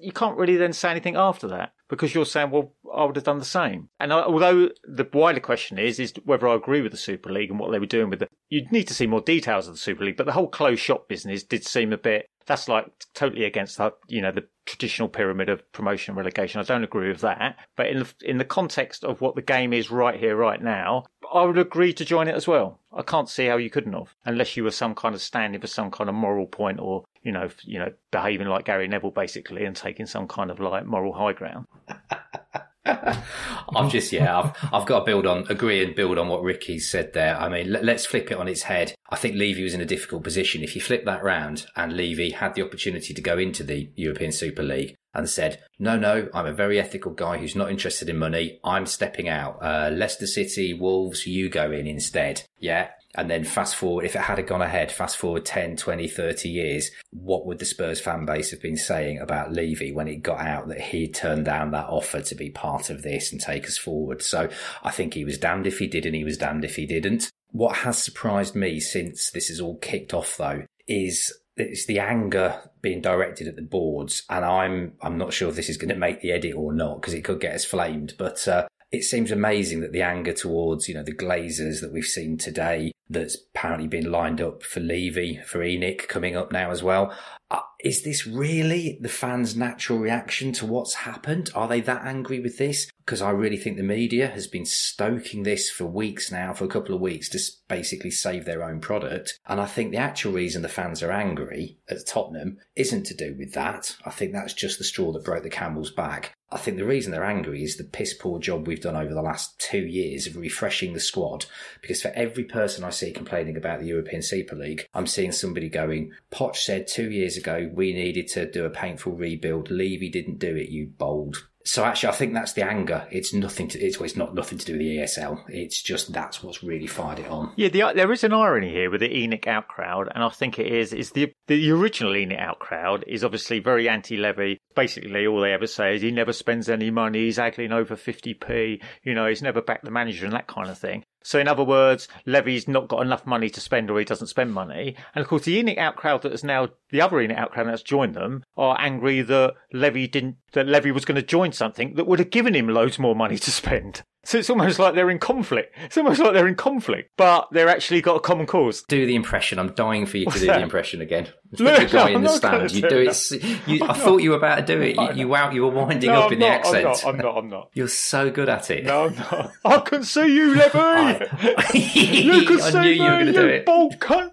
you 0.00 0.12
can't 0.12 0.36
really 0.36 0.56
then 0.56 0.72
say 0.72 0.90
anything 0.90 1.16
after 1.16 1.48
that 1.48 1.72
because 1.88 2.14
you're 2.14 2.26
saying, 2.26 2.50
well, 2.50 2.74
I 2.94 3.04
would 3.04 3.16
have 3.16 3.24
done 3.24 3.38
the 3.38 3.44
same. 3.44 3.88
And 3.98 4.12
I, 4.12 4.20
although 4.22 4.70
the 4.84 5.08
wider 5.12 5.40
question 5.40 5.78
is 5.78 5.98
is 5.98 6.12
whether 6.24 6.46
I 6.46 6.54
agree 6.54 6.82
with 6.82 6.92
the 6.92 6.98
Super 6.98 7.32
League 7.32 7.50
and 7.50 7.58
what 7.58 7.72
they 7.72 7.78
were 7.78 7.86
doing 7.86 8.10
with 8.10 8.22
it, 8.22 8.30
you'd 8.48 8.72
need 8.72 8.88
to 8.88 8.94
see 8.94 9.06
more 9.06 9.20
details 9.20 9.66
of 9.66 9.74
the 9.74 9.80
Super 9.80 10.04
League. 10.04 10.16
But 10.16 10.26
the 10.26 10.32
whole 10.32 10.48
closed 10.48 10.82
shop 10.82 11.08
business 11.08 11.42
did 11.42 11.64
seem 11.64 11.92
a 11.92 11.98
bit 11.98 12.28
that's 12.46 12.68
like 12.68 12.86
totally 13.14 13.44
against 13.44 13.78
the 13.78 13.92
you 14.08 14.22
know 14.22 14.30
the 14.30 14.46
traditional 14.64 15.08
pyramid 15.08 15.48
of 15.48 15.70
promotion 15.72 16.12
and 16.12 16.18
relegation. 16.18 16.60
I 16.60 16.64
don't 16.64 16.84
agree 16.84 17.08
with 17.08 17.20
that. 17.20 17.56
But 17.76 17.86
in 17.86 18.00
the, 18.00 18.14
in 18.24 18.38
the 18.38 18.44
context 18.44 19.04
of 19.04 19.20
what 19.20 19.36
the 19.36 19.42
game 19.42 19.72
is 19.72 19.90
right 19.90 20.18
here, 20.18 20.36
right 20.36 20.60
now, 20.60 21.04
I 21.32 21.44
would 21.44 21.58
agree 21.58 21.92
to 21.92 22.04
join 22.04 22.28
it 22.28 22.34
as 22.34 22.48
well. 22.48 22.80
I 22.92 23.02
can't 23.02 23.28
see 23.28 23.46
how 23.46 23.56
you 23.56 23.70
couldn't 23.70 23.92
have, 23.92 24.14
unless 24.24 24.56
you 24.56 24.64
were 24.64 24.70
some 24.70 24.94
kind 24.94 25.14
of 25.14 25.22
standing 25.22 25.60
for 25.60 25.66
some 25.66 25.90
kind 25.90 26.08
of 26.08 26.16
moral 26.16 26.46
point 26.46 26.80
or 26.80 27.04
you 27.22 27.32
know 27.32 27.48
you 27.62 27.78
know 27.78 27.92
behaving 28.10 28.48
like 28.48 28.64
Gary 28.64 28.88
Neville 28.88 29.10
basically 29.10 29.64
and 29.64 29.76
taking 29.76 30.06
some 30.06 30.28
kind 30.28 30.50
of 30.50 30.60
like 30.60 30.86
moral 30.86 31.12
high 31.12 31.32
ground. 31.32 31.66
I'm 32.86 33.90
just 33.90 34.12
yeah, 34.12 34.38
I've 34.38 34.52
I've 34.72 34.86
got 34.86 35.00
to 35.00 35.04
build 35.04 35.26
on 35.26 35.46
agree 35.48 35.82
and 35.82 35.94
build 35.94 36.18
on 36.18 36.28
what 36.28 36.42
Ricky 36.42 36.78
said 36.78 37.12
there. 37.12 37.36
I 37.36 37.48
mean, 37.48 37.72
let, 37.72 37.88
us 37.88 38.06
flip 38.06 38.30
it 38.30 38.38
on 38.38 38.48
its 38.48 38.62
head. 38.62 38.94
I 39.10 39.16
think 39.16 39.36
Levy 39.36 39.62
was 39.62 39.74
in 39.74 39.80
a 39.80 39.86
difficult 39.86 40.22
position. 40.22 40.62
If 40.62 40.74
you 40.74 40.80
flip 40.80 41.04
that 41.04 41.24
round 41.24 41.66
and 41.76 41.96
Levy 41.96 42.30
had 42.30 42.54
the 42.54 42.62
opportunity 42.62 43.14
to 43.14 43.20
go 43.20 43.38
into 43.38 43.64
the 43.64 43.90
European 43.96 44.32
Super 44.32 44.62
League 44.62 44.94
and 45.14 45.28
said, 45.28 45.62
"No, 45.78 45.96
no, 45.96 46.28
I'm 46.32 46.46
a 46.46 46.52
very 46.52 46.78
ethical 46.78 47.12
guy 47.12 47.38
who's 47.38 47.56
not 47.56 47.70
interested 47.70 48.08
in 48.08 48.18
money. 48.18 48.60
I'm 48.62 48.86
stepping 48.86 49.28
out. 49.28 49.58
Uh, 49.60 49.90
Leicester 49.92 50.26
City, 50.26 50.74
Wolves, 50.74 51.26
you 51.26 51.48
go 51.48 51.72
in 51.72 51.86
instead." 51.86 52.42
Yeah, 52.58 52.90
and 53.16 53.30
then 53.30 53.44
fast 53.44 53.76
forward, 53.76 54.04
if 54.04 54.14
it 54.14 54.22
had 54.22 54.44
gone 54.46 54.62
ahead, 54.62 54.92
fast 54.92 55.16
forward 55.16 55.44
10, 55.44 55.76
20, 55.76 56.08
30 56.08 56.48
years, 56.48 56.90
what 57.10 57.46
would 57.46 57.58
the 57.58 57.64
Spurs 57.64 58.00
fan 58.00 58.24
base 58.24 58.50
have 58.50 58.60
been 58.60 58.76
saying 58.76 59.18
about 59.18 59.52
Levy 59.52 59.92
when 59.92 60.08
it 60.08 60.22
got 60.22 60.40
out 60.40 60.68
that 60.68 60.80
he 60.80 61.08
turned 61.08 61.46
down 61.46 61.70
that 61.70 61.88
offer 61.88 62.20
to 62.20 62.34
be 62.34 62.50
part 62.50 62.90
of 62.90 63.02
this 63.02 63.32
and 63.32 63.40
take 63.40 63.66
us 63.66 63.78
forward? 63.78 64.22
So 64.22 64.48
I 64.82 64.90
think 64.90 65.14
he 65.14 65.24
was 65.24 65.38
damned 65.38 65.66
if 65.66 65.78
he 65.78 65.86
did 65.86 66.06
and 66.06 66.14
he 66.14 66.24
was 66.24 66.38
damned 66.38 66.64
if 66.64 66.76
he 66.76 66.86
didn't. 66.86 67.30
What 67.50 67.76
has 67.78 67.98
surprised 67.98 68.54
me 68.54 68.80
since 68.80 69.30
this 69.30 69.48
is 69.50 69.60
all 69.60 69.78
kicked 69.78 70.12
off 70.12 70.36
though 70.36 70.64
is 70.86 71.32
it's 71.56 71.86
the 71.86 71.98
anger 72.00 72.60
being 72.82 73.00
directed 73.00 73.48
at 73.48 73.56
the 73.56 73.62
boards, 73.62 74.22
and 74.28 74.44
I'm 74.44 74.92
I'm 75.00 75.16
not 75.16 75.32
sure 75.32 75.48
if 75.48 75.56
this 75.56 75.70
is 75.70 75.78
going 75.78 75.88
to 75.88 75.96
make 75.96 76.20
the 76.20 76.32
edit 76.32 76.54
or 76.54 76.72
not 76.72 77.00
because 77.00 77.14
it 77.14 77.24
could 77.24 77.40
get 77.40 77.54
us 77.54 77.64
flamed. 77.64 78.14
But 78.18 78.46
uh, 78.46 78.66
it 78.92 79.04
seems 79.04 79.30
amazing 79.30 79.80
that 79.80 79.92
the 79.92 80.02
anger 80.02 80.32
towards, 80.32 80.88
you 80.88 80.94
know, 80.94 81.02
the 81.02 81.14
Glazers 81.14 81.80
that 81.80 81.92
we've 81.92 82.04
seen 82.04 82.36
today, 82.36 82.92
that's 83.08 83.36
apparently 83.36 83.86
been 83.86 84.10
lined 84.10 84.40
up 84.40 84.62
for 84.62 84.80
Levy, 84.80 85.40
for 85.46 85.60
ENIC 85.60 86.08
coming 86.08 86.36
up 86.36 86.52
now 86.52 86.70
as 86.70 86.82
well. 86.82 87.16
Uh, 87.48 87.60
is 87.78 88.02
this 88.02 88.26
really 88.26 88.98
the 89.00 89.08
fans' 89.08 89.54
natural 89.54 90.00
reaction 90.00 90.50
to 90.50 90.66
what's 90.66 90.94
happened? 90.94 91.50
Are 91.54 91.68
they 91.68 91.80
that 91.82 92.04
angry 92.04 92.40
with 92.40 92.58
this? 92.58 92.90
Because 93.04 93.22
I 93.22 93.30
really 93.30 93.56
think 93.56 93.76
the 93.76 93.84
media 93.84 94.26
has 94.26 94.48
been 94.48 94.66
stoking 94.66 95.44
this 95.44 95.70
for 95.70 95.84
weeks 95.84 96.32
now, 96.32 96.52
for 96.52 96.64
a 96.64 96.68
couple 96.68 96.92
of 96.92 97.00
weeks, 97.00 97.28
to 97.28 97.40
basically 97.68 98.10
save 98.10 98.44
their 98.44 98.64
own 98.64 98.80
product. 98.80 99.38
And 99.46 99.60
I 99.60 99.66
think 99.66 99.92
the 99.92 99.98
actual 99.98 100.32
reason 100.32 100.62
the 100.62 100.68
fans 100.68 101.04
are 101.04 101.12
angry 101.12 101.78
at 101.88 102.04
Tottenham 102.04 102.58
isn't 102.74 103.04
to 103.06 103.14
do 103.14 103.36
with 103.38 103.52
that. 103.52 103.96
I 104.04 104.10
think 104.10 104.32
that's 104.32 104.54
just 104.54 104.78
the 104.78 104.84
straw 104.84 105.12
that 105.12 105.24
broke 105.24 105.44
the 105.44 105.50
camel's 105.50 105.92
back. 105.92 106.34
I 106.50 106.58
think 106.58 106.76
the 106.76 106.84
reason 106.84 107.10
they're 107.10 107.24
angry 107.24 107.62
is 107.64 107.76
the 107.76 107.84
piss 107.84 108.14
poor 108.14 108.38
job 108.38 108.66
we've 108.66 108.80
done 108.80 108.96
over 108.96 109.12
the 109.12 109.22
last 109.22 109.58
two 109.58 109.84
years 109.84 110.26
of 110.26 110.36
refreshing 110.36 110.92
the 110.92 111.00
squad. 111.00 111.46
Because 111.80 112.02
for 112.02 112.12
every 112.14 112.44
person 112.44 112.84
I 112.84 112.90
see 112.96 113.12
complaining 113.12 113.56
about 113.56 113.80
the 113.80 113.86
European 113.86 114.22
Super 114.22 114.56
League, 114.56 114.88
I'm 114.94 115.06
seeing 115.06 115.32
somebody 115.32 115.68
going, 115.68 116.12
Poch 116.32 116.56
said 116.56 116.86
two 116.86 117.10
years 117.10 117.36
ago 117.36 117.70
we 117.72 117.92
needed 117.92 118.28
to 118.28 118.50
do 118.50 118.64
a 118.64 118.70
painful 118.70 119.12
rebuild. 119.12 119.70
Levy 119.70 120.08
didn't 120.08 120.38
do 120.38 120.56
it, 120.56 120.70
you 120.70 120.86
bold 120.86 121.48
so 121.66 121.84
actually, 121.84 122.10
I 122.10 122.12
think 122.12 122.32
that's 122.32 122.52
the 122.52 122.64
anger. 122.64 123.06
It's 123.10 123.34
nothing 123.34 123.66
to. 123.68 123.80
It's, 123.80 123.98
well, 123.98 124.06
it's 124.06 124.16
not 124.16 124.34
nothing 124.34 124.58
to 124.58 124.64
do 124.64 124.72
with 124.72 124.80
the 124.80 124.98
ESL. 124.98 125.42
It's 125.48 125.82
just 125.82 126.12
that's 126.12 126.42
what's 126.42 126.62
really 126.62 126.86
fired 126.86 127.18
it 127.18 127.28
on. 127.28 127.52
Yeah, 127.56 127.68
the, 127.68 127.92
there 127.94 128.12
is 128.12 128.22
an 128.22 128.32
irony 128.32 128.70
here 128.70 128.90
with 128.90 129.00
the 129.00 129.08
ENIC 129.08 129.46
out 129.46 129.66
crowd, 129.66 130.08
and 130.14 130.22
I 130.22 130.28
think 130.28 130.58
it 130.58 130.68
is 130.68 130.92
is 130.92 131.10
the 131.10 131.32
the 131.48 131.70
original 131.72 132.12
ENIC 132.12 132.40
out 132.40 132.60
crowd 132.60 133.04
is 133.08 133.24
obviously 133.24 133.58
very 133.58 133.88
anti-Levy. 133.88 134.60
Basically, 134.74 135.26
all 135.26 135.40
they 135.40 135.52
ever 135.52 135.66
say 135.66 135.96
is 135.96 136.02
he 136.02 136.10
never 136.10 136.32
spends 136.32 136.68
any 136.68 136.90
money. 136.90 137.24
He's 137.24 137.36
haggling 137.36 137.72
over 137.72 137.96
fifty 137.96 138.34
p. 138.34 138.80
You 139.02 139.14
know, 139.14 139.26
he's 139.26 139.42
never 139.42 139.60
backed 139.60 139.84
the 139.84 139.90
manager 139.90 140.24
and 140.24 140.34
that 140.34 140.46
kind 140.46 140.70
of 140.70 140.78
thing. 140.78 141.04
So 141.26 141.40
in 141.40 141.48
other 141.48 141.64
words, 141.64 142.06
Levy's 142.24 142.68
not 142.68 142.86
got 142.86 143.02
enough 143.02 143.26
money 143.26 143.50
to 143.50 143.60
spend 143.60 143.90
or 143.90 143.98
he 143.98 144.04
doesn't 144.04 144.28
spend 144.28 144.54
money. 144.54 144.94
And 145.12 145.20
of 145.20 145.28
course 145.28 145.42
the 145.42 145.60
ENIC 145.60 145.76
out 145.76 145.96
crowd 145.96 146.22
that 146.22 146.32
is 146.32 146.44
now, 146.44 146.68
the 146.90 147.00
other 147.00 147.16
ENIC 147.16 147.36
out 147.36 147.50
crowd 147.50 147.66
that's 147.66 147.82
joined 147.82 148.14
them 148.14 148.44
are 148.56 148.76
angry 148.78 149.22
that 149.22 149.54
Levy 149.72 150.06
didn't, 150.06 150.36
that 150.56 150.66
Levy 150.66 150.90
was 150.90 151.04
going 151.04 151.16
to 151.16 151.22
join 151.22 151.52
something 151.52 151.94
that 151.94 152.06
would 152.06 152.18
have 152.18 152.30
given 152.30 152.54
him 152.54 152.68
loads 152.68 152.98
more 152.98 153.14
money 153.14 153.38
to 153.38 153.50
spend. 153.50 154.02
So 154.26 154.38
it's 154.38 154.50
almost 154.50 154.80
like 154.80 154.96
they're 154.96 155.08
in 155.08 155.20
conflict. 155.20 155.72
It's 155.84 155.96
almost 155.96 156.18
like 156.18 156.32
they're 156.32 156.48
in 156.48 156.56
conflict, 156.56 157.12
but 157.16 157.46
they're 157.52 157.68
actually 157.68 158.00
got 158.00 158.16
a 158.16 158.20
common 158.20 158.46
cause. 158.46 158.82
Do 158.82 159.06
the 159.06 159.14
impression. 159.14 159.60
I'm 159.60 159.72
dying 159.74 160.04
for 160.04 160.16
you 160.16 160.24
What's 160.24 160.38
to 160.38 160.40
do 160.40 160.46
that? 160.48 160.56
the 160.58 160.64
impression 160.64 161.00
again. 161.00 161.28
Look, 161.52 161.78
the 161.78 161.84
guy 161.86 162.10
no, 162.10 162.16
in 162.16 162.22
the 162.24 162.30
stand. 162.30 162.72
You 162.72 162.88
do 162.88 162.98
it. 163.08 163.68
You, 163.68 163.84
I 163.88 163.92
thought 163.92 164.18
you 164.18 164.30
were 164.30 164.36
about 164.36 164.56
to 164.56 164.62
do 164.66 164.82
it. 164.82 164.96
You, 164.96 165.12
you 165.28 165.36
out. 165.36 165.54
You 165.54 165.62
were 165.62 165.70
winding 165.70 166.10
no, 166.10 166.22
up 166.22 166.32
in 166.32 166.40
not, 166.40 166.46
the 166.46 166.52
accent. 166.52 166.86
I'm 166.86 166.92
not. 166.92 167.04
I'm 167.06 167.16
not. 167.18 167.36
I'm 167.36 167.48
not. 167.48 167.70
You're 167.74 167.86
so 167.86 168.28
good 168.32 168.48
at 168.48 168.68
it. 168.68 168.84
No, 168.84 169.10
no. 169.10 169.52
I 169.64 169.78
can 169.78 170.02
see 170.02 170.34
you, 170.34 170.56
Levy. 170.56 170.76
I, 170.76 171.70
you 171.72 172.46
can 172.46 172.60
I 172.60 172.70
see 172.70 172.80
knew 172.80 172.88
you 172.88 173.02
were 173.02 173.08
going 173.10 173.26
to 173.26 173.32
do 173.32 173.46
it. 173.46 173.64
Bald 173.64 174.00
cunt. 174.00 174.32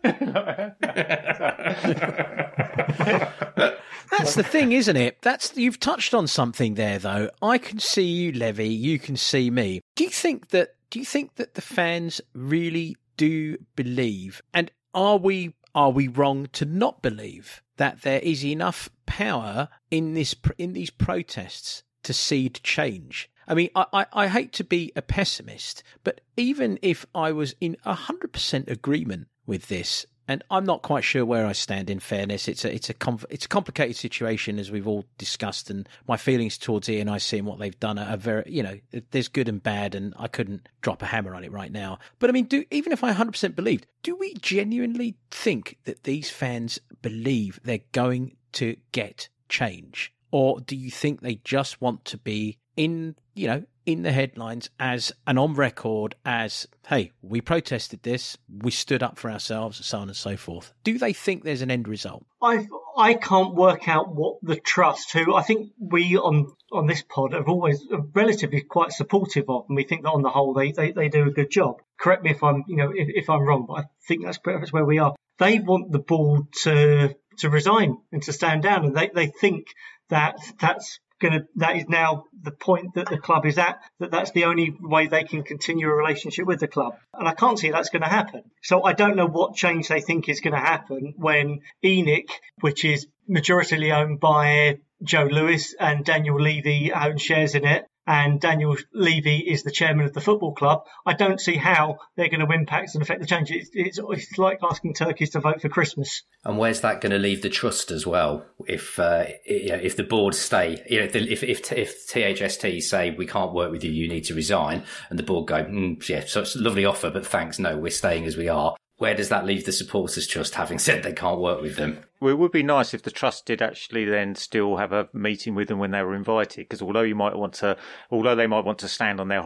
That's 4.17 4.35
the 4.35 4.43
thing, 4.43 4.71
isn't 4.71 4.95
it? 4.95 5.21
That's 5.21 5.55
you've 5.55 5.79
touched 5.79 6.13
on 6.13 6.27
something 6.27 6.75
there, 6.75 6.99
though. 6.99 7.29
I 7.41 7.57
can 7.57 7.79
see 7.79 8.05
you, 8.05 8.31
Levy. 8.31 8.69
You 8.69 8.99
can 8.99 9.17
see 9.17 9.49
me. 9.49 9.81
Do 9.95 10.03
you 10.03 10.09
think 10.09 10.49
that? 10.49 10.75
Do 10.89 10.99
you 10.99 11.05
think 11.05 11.35
that 11.35 11.55
the 11.55 11.61
fans 11.61 12.21
really 12.33 12.95
do 13.17 13.57
believe? 13.75 14.41
And 14.53 14.71
are 14.93 15.17
we 15.17 15.53
are 15.75 15.91
we 15.91 16.07
wrong 16.07 16.47
to 16.53 16.65
not 16.65 17.01
believe 17.01 17.63
that 17.77 18.01
there 18.01 18.19
is 18.19 18.45
enough 18.45 18.89
power 19.05 19.69
in 19.89 20.13
this 20.13 20.35
in 20.57 20.73
these 20.73 20.89
protests 20.89 21.83
to 22.03 22.13
seed 22.13 22.59
change? 22.63 23.29
I 23.47 23.55
mean, 23.55 23.69
I, 23.75 23.85
I, 23.91 24.05
I 24.13 24.27
hate 24.27 24.53
to 24.53 24.63
be 24.63 24.91
a 24.95 25.01
pessimist, 25.01 25.83
but 26.03 26.21
even 26.37 26.79
if 26.81 27.05
I 27.13 27.31
was 27.31 27.55
in 27.59 27.75
hundred 27.83 28.31
percent 28.31 28.69
agreement 28.69 29.27
with 29.45 29.67
this 29.67 30.05
and 30.27 30.43
I'm 30.49 30.65
not 30.65 30.81
quite 30.81 31.03
sure 31.03 31.25
where 31.25 31.45
I 31.45 31.51
stand. 31.51 31.89
In 31.89 31.99
fairness, 31.99 32.47
it's 32.47 32.63
a 32.63 32.73
it's 32.73 32.89
a 32.89 32.95
it's 33.29 33.45
a 33.45 33.49
complicated 33.49 33.95
situation 33.95 34.59
as 34.59 34.71
we've 34.71 34.87
all 34.87 35.05
discussed, 35.17 35.69
and 35.69 35.87
my 36.07 36.17
feelings 36.17 36.57
towards 36.57 36.87
ENIC 36.87 37.01
and 37.01 37.09
I 37.09 37.17
see 37.17 37.39
and 37.39 37.47
what 37.47 37.59
they've 37.59 37.79
done 37.79 37.99
are, 37.99 38.17
very 38.17 38.43
you 38.47 38.63
know 38.63 38.79
there's 39.11 39.27
good 39.27 39.49
and 39.49 39.61
bad, 39.61 39.95
and 39.95 40.13
I 40.17 40.27
couldn't 40.27 40.69
drop 40.81 41.01
a 41.01 41.07
hammer 41.07 41.35
on 41.35 41.43
it 41.43 41.51
right 41.51 41.71
now. 41.71 41.99
But 42.19 42.29
I 42.29 42.33
mean, 42.33 42.45
do 42.45 42.63
even 42.71 42.91
if 42.91 43.03
I 43.03 43.07
100 43.07 43.31
percent 43.31 43.55
believed, 43.55 43.87
do 44.01 44.15
we 44.15 44.33
genuinely 44.35 45.17
think 45.31 45.77
that 45.83 46.03
these 46.03 46.29
fans 46.29 46.79
believe 47.01 47.59
they're 47.63 47.79
going 47.91 48.35
to 48.53 48.77
get 48.91 49.29
change, 49.49 50.13
or 50.31 50.59
do 50.61 50.75
you 50.75 50.89
think 50.91 51.21
they 51.21 51.35
just 51.43 51.81
want 51.81 52.05
to 52.05 52.17
be 52.17 52.57
in 52.75 53.15
you 53.35 53.47
know 53.47 53.63
in 53.85 54.03
the 54.03 54.11
headlines 54.11 54.69
as 54.79 55.11
and 55.27 55.37
on 55.37 55.53
record 55.53 56.15
as 56.25 56.67
hey 56.87 57.11
we 57.21 57.41
protested 57.41 58.01
this 58.03 58.37
we 58.49 58.71
stood 58.71 59.03
up 59.03 59.17
for 59.17 59.29
ourselves 59.29 59.85
so 59.85 59.97
on 59.99 60.07
and 60.07 60.17
so 60.17 60.37
forth 60.37 60.73
do 60.83 60.97
they 60.97 61.13
think 61.13 61.43
there's 61.43 61.61
an 61.61 61.71
end 61.71 61.87
result 61.87 62.25
i 62.41 62.65
I 62.95 63.15
can't 63.15 63.55
work 63.55 63.87
out 63.87 64.13
what 64.13 64.37
the 64.43 64.55
trust, 64.55 65.13
who 65.13 65.33
I 65.33 65.41
think 65.41 65.71
we 65.79 66.15
on 66.17 66.53
on 66.71 66.87
this 66.87 67.01
pod 67.01 67.33
have 67.33 67.47
always 67.47 67.85
relatively 68.13 68.61
quite 68.61 68.91
supportive 68.91 69.45
of, 69.49 69.65
and 69.67 69.75
we 69.75 69.83
think 69.83 70.03
that 70.03 70.11
on 70.11 70.21
the 70.21 70.29
whole 70.29 70.53
they, 70.53 70.71
they, 70.71 70.91
they 70.91 71.09
do 71.09 71.27
a 71.27 71.31
good 71.31 71.49
job. 71.49 71.81
Correct 71.99 72.23
me 72.23 72.31
if 72.31 72.43
I'm 72.43 72.63
you 72.67 72.75
know 72.75 72.91
if, 72.93 73.07
if 73.09 73.29
I'm 73.29 73.41
wrong, 73.41 73.65
but 73.67 73.73
I 73.73 73.83
think 74.07 74.23
that's 74.23 74.37
pretty 74.37 74.65
where 74.71 74.85
we 74.85 74.99
are. 74.99 75.15
They 75.39 75.59
want 75.59 75.91
the 75.91 75.99
board 75.99 76.51
to 76.63 77.15
to 77.39 77.49
resign 77.49 77.97
and 78.11 78.21
to 78.23 78.33
stand 78.33 78.63
down, 78.63 78.85
and 78.85 78.95
they, 78.95 79.09
they 79.13 79.27
think 79.27 79.67
that 80.09 80.35
that's 80.59 80.99
going 81.23 81.39
to 81.39 81.47
that 81.55 81.77
is 81.77 81.85
now 81.87 82.25
the 82.43 82.51
point 82.51 82.95
that 82.95 83.09
the 83.09 83.17
club 83.17 83.45
is 83.45 83.57
at 83.57 83.79
that 83.99 84.11
that's 84.11 84.31
the 84.31 84.43
only 84.45 84.75
way 84.79 85.07
they 85.07 85.23
can 85.23 85.41
continue 85.43 85.87
a 85.89 85.95
relationship 85.95 86.45
with 86.45 86.59
the 86.59 86.67
club. 86.67 86.93
And 87.13 87.27
i 87.27 87.33
can't 87.33 87.57
see 87.57 87.71
that's 87.71 87.89
going 87.89 88.03
to 88.03 88.09
happen. 88.19 88.43
So 88.61 88.83
i 88.83 88.93
don't 88.93 89.15
know 89.15 89.27
what 89.27 89.55
change 89.55 89.87
they 89.87 90.01
think 90.01 90.29
is 90.29 90.41
going 90.41 90.53
to 90.53 90.59
happen 90.59 91.13
when 91.17 91.61
ENIC 91.83 92.27
which 92.59 92.85
is 92.85 93.07
majoritarily 93.29 93.91
owned 93.99 94.19
by 94.19 94.79
joe 95.01 95.27
lewis 95.37 95.73
and 95.79 96.05
daniel 96.05 96.39
levy 96.39 96.91
own 96.93 97.17
shares 97.17 97.55
in 97.55 97.65
it 97.65 97.85
and 98.05 98.39
Daniel 98.39 98.75
Levy 98.93 99.37
is 99.37 99.63
the 99.63 99.71
chairman 99.71 100.05
of 100.05 100.13
the 100.13 100.21
football 100.21 100.53
club, 100.53 100.85
I 101.05 101.13
don't 101.13 101.39
see 101.39 101.55
how 101.55 101.99
they're 102.15 102.29
going 102.29 102.45
to 102.45 102.53
impact 102.53 102.95
and 102.95 103.01
affect 103.01 103.21
the 103.21 103.27
change. 103.27 103.51
It's, 103.51 103.69
it's, 103.73 103.99
it's 104.01 104.37
like 104.37 104.59
asking 104.61 104.93
turkeys 104.93 105.31
to 105.31 105.39
vote 105.39 105.61
for 105.61 105.69
Christmas. 105.69 106.23
And 106.43 106.57
where's 106.57 106.81
that 106.81 107.01
going 107.01 107.11
to 107.11 107.19
leave 107.19 107.41
the 107.41 107.49
trust 107.49 107.91
as 107.91 108.05
well? 108.05 108.45
If 108.67 108.99
uh, 108.99 109.25
if 109.45 109.95
the 109.95 110.03
board 110.03 110.35
stay, 110.35 110.83
you 110.89 110.99
know, 110.99 111.05
if, 111.05 111.15
if, 111.15 111.43
if 111.43 111.71
if 111.71 112.07
THST 112.07 112.81
say 112.81 113.11
we 113.11 113.25
can't 113.25 113.53
work 113.53 113.71
with 113.71 113.83
you, 113.83 113.91
you 113.91 114.07
need 114.07 114.25
to 114.25 114.33
resign, 114.33 114.83
and 115.09 115.17
the 115.17 115.23
board 115.23 115.47
go, 115.47 115.63
mm, 115.63 116.07
yeah, 116.07 116.23
so 116.25 116.41
it's 116.41 116.55
a 116.55 116.59
lovely 116.59 116.85
offer, 116.85 117.09
but 117.09 117.25
thanks, 117.25 117.59
no, 117.59 117.77
we're 117.77 117.89
staying 117.89 118.25
as 118.25 118.37
we 118.37 118.49
are 118.49 118.75
where 118.97 119.15
does 119.15 119.29
that 119.29 119.45
leave 119.45 119.65
the 119.65 119.71
supporters 119.71 120.27
trust 120.27 120.55
having 120.55 120.79
said 120.79 121.03
they 121.03 121.13
can't 121.13 121.39
work 121.39 121.61
with 121.61 121.75
them? 121.75 122.03
Well, 122.19 122.31
it 122.31 122.37
would 122.37 122.51
be 122.51 122.63
nice 122.63 122.93
if 122.93 123.03
the 123.03 123.11
trust 123.11 123.45
did 123.45 123.61
actually 123.61 124.05
then 124.05 124.35
still 124.35 124.77
have 124.77 124.93
a 124.93 125.09
meeting 125.13 125.55
with 125.55 125.67
them 125.67 125.79
when 125.79 125.91
they 125.91 126.01
were 126.01 126.15
invited 126.15 126.69
because 126.69 126.81
although 126.81 127.01
you 127.01 127.15
might 127.15 127.35
want 127.35 127.53
to 127.55 127.75
although 128.11 128.35
they 128.35 128.47
might 128.47 128.65
want 128.65 128.79
to 128.79 128.87
stand 128.87 129.19
on 129.19 129.27
their 129.27 129.43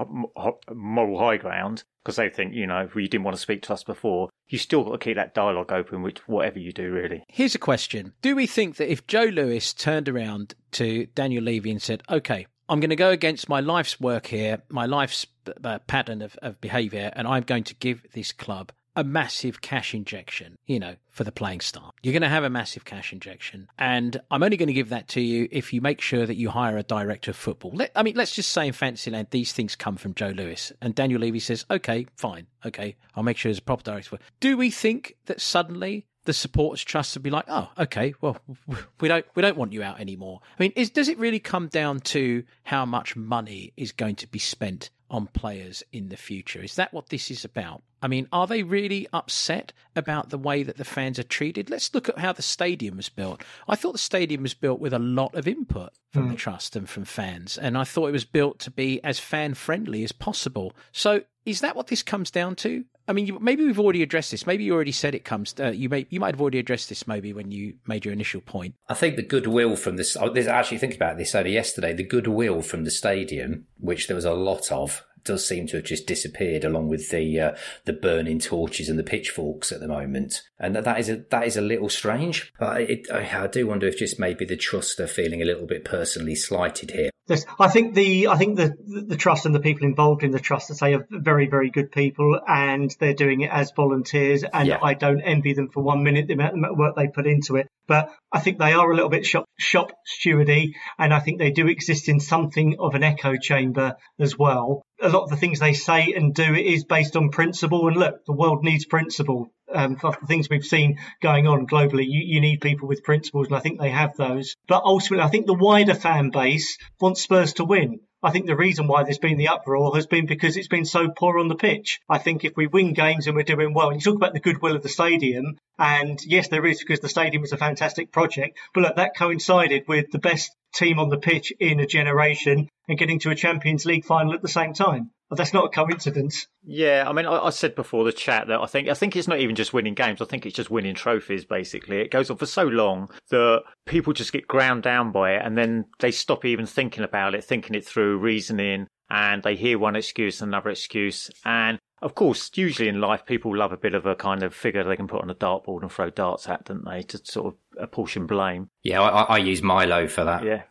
moral 0.71 1.19
high 1.19 1.37
ground 1.37 1.83
because 2.03 2.17
they 2.17 2.29
think 2.29 2.53
you 2.53 2.67
know 2.67 2.87
you 2.95 3.07
didn't 3.07 3.23
want 3.23 3.35
to 3.35 3.41
speak 3.41 3.63
to 3.63 3.73
us 3.73 3.83
before 3.83 4.29
you 4.47 4.57
still 4.57 4.83
got 4.83 4.91
to 4.91 4.97
keep 4.97 5.15
that 5.15 5.33
dialogue 5.33 5.71
open 5.71 6.03
which 6.03 6.19
whatever 6.27 6.59
you 6.59 6.71
do 6.71 6.91
really. 6.91 7.23
Here's 7.27 7.55
a 7.55 7.59
question. 7.59 8.13
Do 8.21 8.35
we 8.35 8.45
think 8.45 8.75
that 8.75 8.91
if 8.91 9.07
joe 9.07 9.23
lewis 9.23 9.73
turned 9.73 10.07
around 10.07 10.53
to 10.73 11.07
daniel 11.15 11.43
levy 11.43 11.71
and 11.71 11.81
said 11.81 12.03
okay 12.09 12.45
I'm 12.69 12.81
going 12.81 12.89
to 12.89 12.97
go 12.97 13.11
against 13.11 13.47
my 13.47 13.61
life's 13.61 13.97
work 13.97 14.27
here, 14.27 14.61
my 14.67 14.85
life's 14.85 15.25
uh, 15.63 15.79
pattern 15.87 16.21
of, 16.21 16.35
of 16.41 16.59
behaviour, 16.59 17.13
and 17.15 17.25
I'm 17.25 17.43
going 17.43 17.63
to 17.63 17.73
give 17.75 18.01
this 18.11 18.33
club 18.33 18.73
a 18.97 19.03
massive 19.03 19.61
cash 19.61 19.93
injection, 19.93 20.57
you 20.65 20.79
know, 20.79 20.95
for 21.11 21.23
the 21.23 21.31
playing 21.31 21.61
staff. 21.61 21.93
You're 22.01 22.13
going 22.13 22.23
to 22.23 22.29
have 22.29 22.43
a 22.43 22.49
massive 22.49 22.83
cash 22.83 23.13
injection. 23.13 23.69
And 23.77 24.19
I'm 24.31 24.41
only 24.41 24.57
going 24.57 24.67
to 24.67 24.73
give 24.73 24.89
that 24.89 25.07
to 25.09 25.21
you 25.21 25.47
if 25.51 25.71
you 25.71 25.81
make 25.81 26.01
sure 26.01 26.25
that 26.25 26.35
you 26.35 26.49
hire 26.49 26.77
a 26.77 26.83
director 26.83 27.29
of 27.29 27.37
football. 27.37 27.71
Let, 27.75 27.91
I 27.95 28.01
mean, 28.01 28.15
let's 28.15 28.33
just 28.33 28.51
say 28.51 28.65
in 28.65 28.73
Fantasyland, 28.73 29.27
these 29.29 29.53
things 29.53 29.75
come 29.75 29.97
from 29.97 30.15
Joe 30.15 30.29
Lewis. 30.29 30.73
And 30.81 30.95
Daniel 30.95 31.21
Levy 31.21 31.39
says, 31.39 31.63
okay, 31.69 32.07
fine. 32.15 32.47
Okay, 32.65 32.95
I'll 33.15 33.23
make 33.23 33.37
sure 33.37 33.49
there's 33.49 33.59
a 33.59 33.61
proper 33.61 33.83
director. 33.83 34.17
Do 34.39 34.57
we 34.57 34.71
think 34.71 35.15
that 35.27 35.39
suddenly 35.39 36.07
the 36.25 36.33
supporters 36.33 36.83
trust 36.83 37.15
would 37.15 37.23
be 37.23 37.29
like, 37.29 37.45
oh, 37.47 37.69
okay, 37.77 38.15
well, 38.19 38.37
we 38.99 39.07
don't 39.07 39.25
we 39.35 39.43
don't 39.43 39.57
want 39.57 39.73
you 39.73 39.83
out 39.83 39.99
anymore. 39.99 40.41
I 40.59 40.63
mean, 40.63 40.73
is, 40.75 40.89
does 40.89 41.07
it 41.07 41.19
really 41.19 41.39
come 41.39 41.67
down 41.67 41.99
to 42.01 42.43
how 42.63 42.85
much 42.85 43.15
money 43.15 43.73
is 43.77 43.91
going 43.91 44.15
to 44.15 44.27
be 44.27 44.39
spent 44.39 44.89
on 45.09 45.27
players 45.27 45.83
in 45.91 46.09
the 46.09 46.17
future? 46.17 46.61
Is 46.61 46.75
that 46.75 46.93
what 46.93 47.09
this 47.09 47.31
is 47.31 47.45
about? 47.45 47.83
I 48.01 48.07
mean, 48.07 48.27
are 48.31 48.45
they 48.45 48.63
really 48.63 49.07
upset 49.11 49.73
about 49.95 50.29
the 50.29 50.37
way 50.37 50.63
that 50.63 50.77
the 50.77 50.85
fans 50.85 51.17
are 51.17 51.23
treated? 51.23 51.69
Let's 51.69 51.93
look 51.93 52.09
at 52.09 52.19
how 52.19 52.33
the 52.33 52.41
stadium 52.41 52.97
was 52.97 53.09
built. 53.09 53.43
I 53.67 53.75
thought 53.75 53.93
the 53.93 53.97
stadium 53.97 54.43
was 54.43 54.53
built 54.53 54.79
with 54.79 54.93
a 54.93 54.99
lot 54.99 55.33
of 55.33 55.47
input 55.47 55.93
from 56.13 56.27
mm. 56.27 56.31
the 56.31 56.37
trust 56.37 56.75
and 56.75 56.87
from 56.87 57.05
fans, 57.05 57.57
and 57.57 57.77
I 57.77 57.83
thought 57.83 58.07
it 58.07 58.13
was 58.13 58.25
built 58.25 58.59
to 58.59 58.71
be 58.71 59.03
as 59.03 59.19
fan 59.19 59.55
friendly 59.55 60.03
as 60.03 60.11
possible. 60.11 60.73
So, 60.91 61.21
is 61.45 61.61
that 61.61 61.75
what 61.75 61.87
this 61.87 62.03
comes 62.03 62.29
down 62.29 62.55
to? 62.57 62.85
I 63.07 63.13
mean, 63.13 63.37
maybe 63.39 63.63
we've 63.63 63.79
already 63.79 64.03
addressed 64.03 64.31
this. 64.31 64.45
Maybe 64.45 64.65
you 64.65 64.73
already 64.73 64.91
said 64.91 65.15
it 65.15 65.23
comes. 65.23 65.55
Uh, 65.59 65.69
you 65.69 65.87
may 65.89 66.05
you 66.09 66.19
might 66.19 66.33
have 66.33 66.41
already 66.41 66.59
addressed 66.59 66.89
this 66.89 67.07
maybe 67.07 67.31
when 67.33 67.51
you 67.51 67.75
made 67.87 68.03
your 68.03 68.13
initial 68.13 68.41
point. 68.41 68.75
I 68.89 68.93
think 68.93 69.15
the 69.15 69.23
goodwill 69.23 69.75
from 69.75 69.95
this. 69.95 70.17
I 70.17 70.25
was 70.25 70.47
actually 70.47 70.79
thinking 70.79 70.97
about 70.97 71.17
this 71.17 71.33
only 71.33 71.53
yesterday. 71.53 71.93
The 71.93 72.03
goodwill 72.03 72.61
from 72.61 72.83
the 72.83 72.91
stadium, 72.91 73.65
which 73.79 74.07
there 74.07 74.15
was 74.15 74.25
a 74.25 74.33
lot 74.33 74.71
of, 74.71 75.05
does 75.23 75.47
seem 75.47 75.67
to 75.67 75.77
have 75.77 75.85
just 75.85 76.07
disappeared 76.07 76.63
along 76.63 76.87
with 76.87 77.09
the 77.09 77.39
uh, 77.39 77.55
the 77.85 77.93
burning 77.93 78.39
torches 78.39 78.89
and 78.89 78.99
the 78.99 79.03
pitchforks 79.03 79.71
at 79.71 79.79
the 79.79 79.87
moment, 79.87 80.41
and 80.59 80.75
that, 80.75 80.83
that 80.85 80.99
is 80.99 81.09
a 81.09 81.17
that 81.29 81.45
is 81.45 81.55
a 81.55 81.61
little 81.61 81.89
strange. 81.89 82.51
But 82.59 82.81
it, 82.81 83.11
I, 83.11 83.43
I 83.43 83.47
do 83.47 83.67
wonder 83.67 83.87
if 83.87 83.97
just 83.97 84.19
maybe 84.19 84.45
the 84.45 84.57
trust 84.57 84.99
are 84.99 85.07
feeling 85.07 85.41
a 85.41 85.45
little 85.45 85.67
bit 85.67 85.85
personally 85.85 86.35
slighted 86.35 86.91
here. 86.91 87.11
Yes, 87.27 87.45
I 87.59 87.67
think 87.67 87.93
the 87.93 88.29
I 88.29 88.37
think 88.37 88.55
the 88.55 88.73
the 89.07 89.17
trust 89.17 89.45
and 89.45 89.53
the 89.53 89.59
people 89.59 89.85
involved 89.85 90.23
in 90.23 90.31
the 90.31 90.39
trust, 90.39 90.71
I 90.71 90.75
say, 90.75 90.93
are 90.93 91.05
very 91.09 91.47
very 91.47 91.69
good 91.69 91.91
people, 91.91 92.39
and 92.47 92.95
they're 92.99 93.13
doing 93.13 93.41
it 93.41 93.51
as 93.51 93.71
volunteers. 93.75 94.43
And 94.43 94.67
yeah. 94.67 94.79
I 94.81 94.93
don't 94.93 95.19
envy 95.21 95.53
them 95.53 95.69
for 95.69 95.83
one 95.83 96.03
minute 96.03 96.27
the 96.27 96.33
amount 96.33 96.63
of 96.63 96.77
work 96.77 96.95
they 96.95 97.07
put 97.07 97.27
into 97.27 97.57
it. 97.57 97.67
But 97.85 98.09
I 98.31 98.39
think 98.39 98.59
they 98.59 98.73
are 98.73 98.91
a 98.91 98.95
little 98.95 99.09
bit 99.09 99.25
shop 99.25 99.45
shop 99.57 99.91
stewardy, 100.07 100.73
and 100.97 101.13
I 101.13 101.19
think 101.19 101.39
they 101.39 101.51
do 101.51 101.67
exist 101.67 102.07
in 102.07 102.21
something 102.21 102.77
of 102.79 102.95
an 102.95 103.03
echo 103.03 103.35
chamber 103.35 103.95
as 104.19 104.37
well. 104.37 104.83
A 105.01 105.09
lot 105.09 105.23
of 105.23 105.29
the 105.29 105.37
things 105.37 105.59
they 105.59 105.73
say 105.73 106.13
and 106.13 106.33
do 106.33 106.55
is 106.55 106.85
based 106.85 107.17
on 107.17 107.29
principle. 107.29 107.87
And 107.87 107.97
look, 107.97 108.25
the 108.25 108.33
world 108.33 108.63
needs 108.63 108.85
principle 108.85 109.51
um, 109.73 109.95
for 109.95 110.15
the 110.19 110.27
things 110.27 110.49
we've 110.49 110.65
seen 110.65 110.99
going 111.21 111.47
on 111.47 111.67
globally, 111.67 112.05
you, 112.05 112.21
you 112.25 112.41
need 112.41 112.61
people 112.61 112.87
with 112.87 113.03
principles, 113.03 113.47
and 113.47 113.55
I 113.55 113.59
think 113.59 113.79
they 113.79 113.89
have 113.89 114.15
those. 114.15 114.55
But 114.67 114.83
ultimately, 114.83 115.25
I 115.25 115.29
think 115.29 115.45
the 115.45 115.53
wider 115.53 115.95
fan 115.95 116.29
base 116.29 116.77
wants 116.99 117.21
Spurs 117.21 117.53
to 117.53 117.65
win. 117.65 117.99
I 118.23 118.31
think 118.31 118.47
the 118.47 118.55
reason 118.55 118.87
why 118.87 119.03
there's 119.03 119.19
been 119.19 119.37
the 119.37 119.49
uproar 119.49 119.93
has 119.95 120.07
been 120.07 120.25
because 120.25 120.57
it's 120.57 120.67
been 120.67 120.85
so 120.85 121.09
poor 121.09 121.37
on 121.37 121.49
the 121.49 121.55
pitch. 121.55 121.99
I 122.09 122.17
think 122.17 122.43
if 122.43 122.57
we 122.57 122.65
win 122.65 122.93
games 122.93 123.27
and 123.27 123.35
we're 123.35 123.43
doing 123.43 123.73
well, 123.73 123.89
and 123.89 123.95
you 123.95 124.01
talk 124.01 124.15
about 124.15 124.33
the 124.33 124.39
goodwill 124.39 124.75
of 124.75 124.81
the 124.81 124.89
stadium, 124.89 125.57
and 125.77 126.19
yes, 126.25 126.47
there 126.47 126.65
is 126.65 126.79
because 126.79 126.99
the 126.99 127.09
stadium 127.09 127.43
is 127.43 127.53
a 127.53 127.57
fantastic 127.57 128.11
project, 128.11 128.57
but 128.73 128.81
look, 128.81 128.95
that 128.95 129.15
coincided 129.15 129.83
with 129.87 130.09
the 130.11 130.19
best 130.19 130.49
team 130.73 130.97
on 130.97 131.09
the 131.09 131.19
pitch 131.19 131.53
in 131.59 131.79
a 131.79 131.85
generation 131.85 132.67
and 132.87 132.97
getting 132.97 133.19
to 133.19 133.29
a 133.29 133.35
Champions 133.35 133.85
League 133.85 134.05
final 134.05 134.33
at 134.33 134.41
the 134.41 134.47
same 134.47 134.73
time. 134.73 135.11
But 135.29 135.37
that's 135.37 135.53
not 135.53 135.65
a 135.65 135.69
coincidence. 135.69 136.47
Yeah, 136.63 137.03
I 137.05 137.11
mean, 137.11 137.25
I, 137.25 137.47
I, 137.47 137.49
said 137.49 137.75
before 137.75 138.05
the 138.05 138.13
chat 138.13 138.47
that 138.47 138.61
I 138.61 138.65
think 138.65 138.87
I 138.87 138.93
think 138.93 139.15
it's 139.15 139.27
not 139.27 139.39
even 139.39 139.55
just 139.55 139.73
winning 139.73 139.93
games. 139.93 140.21
I 140.21 140.25
think 140.25 140.45
it's 140.45 140.55
just 140.55 140.71
winning 140.71 140.95
trophies. 140.95 141.43
Basically, 141.43 141.99
it 141.99 142.11
goes 142.11 142.29
on 142.29 142.37
for 142.37 142.45
so 142.45 142.63
long 142.63 143.09
that 143.29 143.63
people 143.85 144.13
just 144.13 144.31
get 144.31 144.47
ground 144.47 144.83
down 144.83 145.11
by 145.11 145.33
it, 145.33 145.41
and 145.43 145.57
then 145.57 145.85
they 145.99 146.11
stop 146.11 146.45
even 146.45 146.65
thinking 146.65 147.03
about 147.03 147.35
it, 147.35 147.43
thinking 147.43 147.75
it 147.75 147.85
through, 147.85 148.19
reasoning, 148.19 148.87
and 149.09 149.43
they 149.43 149.55
hear 149.55 149.77
one 149.77 149.97
excuse 149.97 150.41
and 150.41 150.49
another 150.49 150.69
excuse, 150.69 151.29
and 151.43 151.77
of 152.01 152.15
course, 152.15 152.51
usually 152.55 152.89
in 152.89 153.01
life, 153.01 153.25
people 153.25 153.55
love 153.55 153.71
a 153.71 153.77
bit 153.77 153.95
of 153.95 154.05
a 154.05 154.15
kind 154.15 154.43
of 154.43 154.53
figure 154.53 154.83
they 154.83 154.95
can 154.95 155.07
put 155.07 155.21
on 155.21 155.29
a 155.29 155.35
dartboard 155.35 155.81
and 155.81 155.91
throw 155.91 156.09
darts 156.09 156.47
at, 156.47 156.65
don't 156.65 156.85
they, 156.85 157.01
to 157.03 157.19
sort 157.23 157.47
of 157.47 157.55
apportion 157.81 158.27
blame. 158.27 158.69
Yeah, 158.83 159.01
I, 159.01 159.35
I 159.35 159.37
use 159.37 159.61
Milo 159.61 160.07
for 160.07 160.23
that. 160.23 160.43
Yeah. 160.43 160.63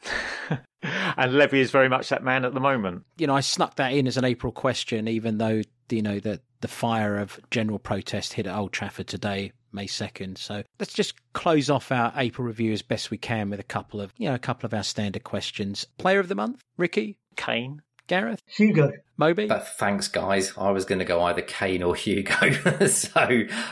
and 1.16 1.34
Levy 1.34 1.60
is 1.60 1.70
very 1.70 1.88
much 1.88 2.10
that 2.10 2.22
man 2.22 2.44
at 2.44 2.54
the 2.54 2.60
moment. 2.60 3.04
You 3.18 3.26
know, 3.26 3.34
I 3.34 3.40
snuck 3.40 3.76
that 3.76 3.92
in 3.92 4.06
as 4.06 4.16
an 4.16 4.24
April 4.24 4.52
question, 4.52 5.08
even 5.08 5.38
though, 5.38 5.62
you 5.90 6.02
know, 6.02 6.20
that 6.20 6.42
the 6.60 6.68
fire 6.68 7.18
of 7.18 7.40
general 7.50 7.78
protest 7.78 8.34
hit 8.34 8.46
at 8.46 8.56
Old 8.56 8.72
Trafford 8.72 9.08
today, 9.08 9.52
May 9.72 9.86
2nd. 9.86 10.38
So 10.38 10.62
let's 10.78 10.94
just 10.94 11.14
close 11.32 11.68
off 11.70 11.92
our 11.92 12.12
April 12.16 12.46
review 12.46 12.72
as 12.72 12.82
best 12.82 13.10
we 13.10 13.18
can 13.18 13.50
with 13.50 13.60
a 13.60 13.64
couple 13.64 14.00
of, 14.00 14.12
you 14.16 14.28
know, 14.28 14.34
a 14.34 14.38
couple 14.38 14.66
of 14.66 14.74
our 14.74 14.84
standard 14.84 15.24
questions. 15.24 15.86
Player 15.98 16.20
of 16.20 16.28
the 16.28 16.34
month, 16.34 16.62
Ricky? 16.76 17.18
Kane. 17.36 17.82
Gareth? 18.06 18.42
Hugo. 18.46 18.92
Moby? 19.16 19.46
But 19.46 19.66
thanks, 19.66 20.08
guys. 20.08 20.52
I 20.58 20.70
was 20.70 20.84
going 20.84 20.98
to 20.98 21.04
go 21.04 21.22
either 21.22 21.42
Kane 21.42 21.82
or 21.82 21.94
Hugo, 21.94 22.50
so 22.86 23.20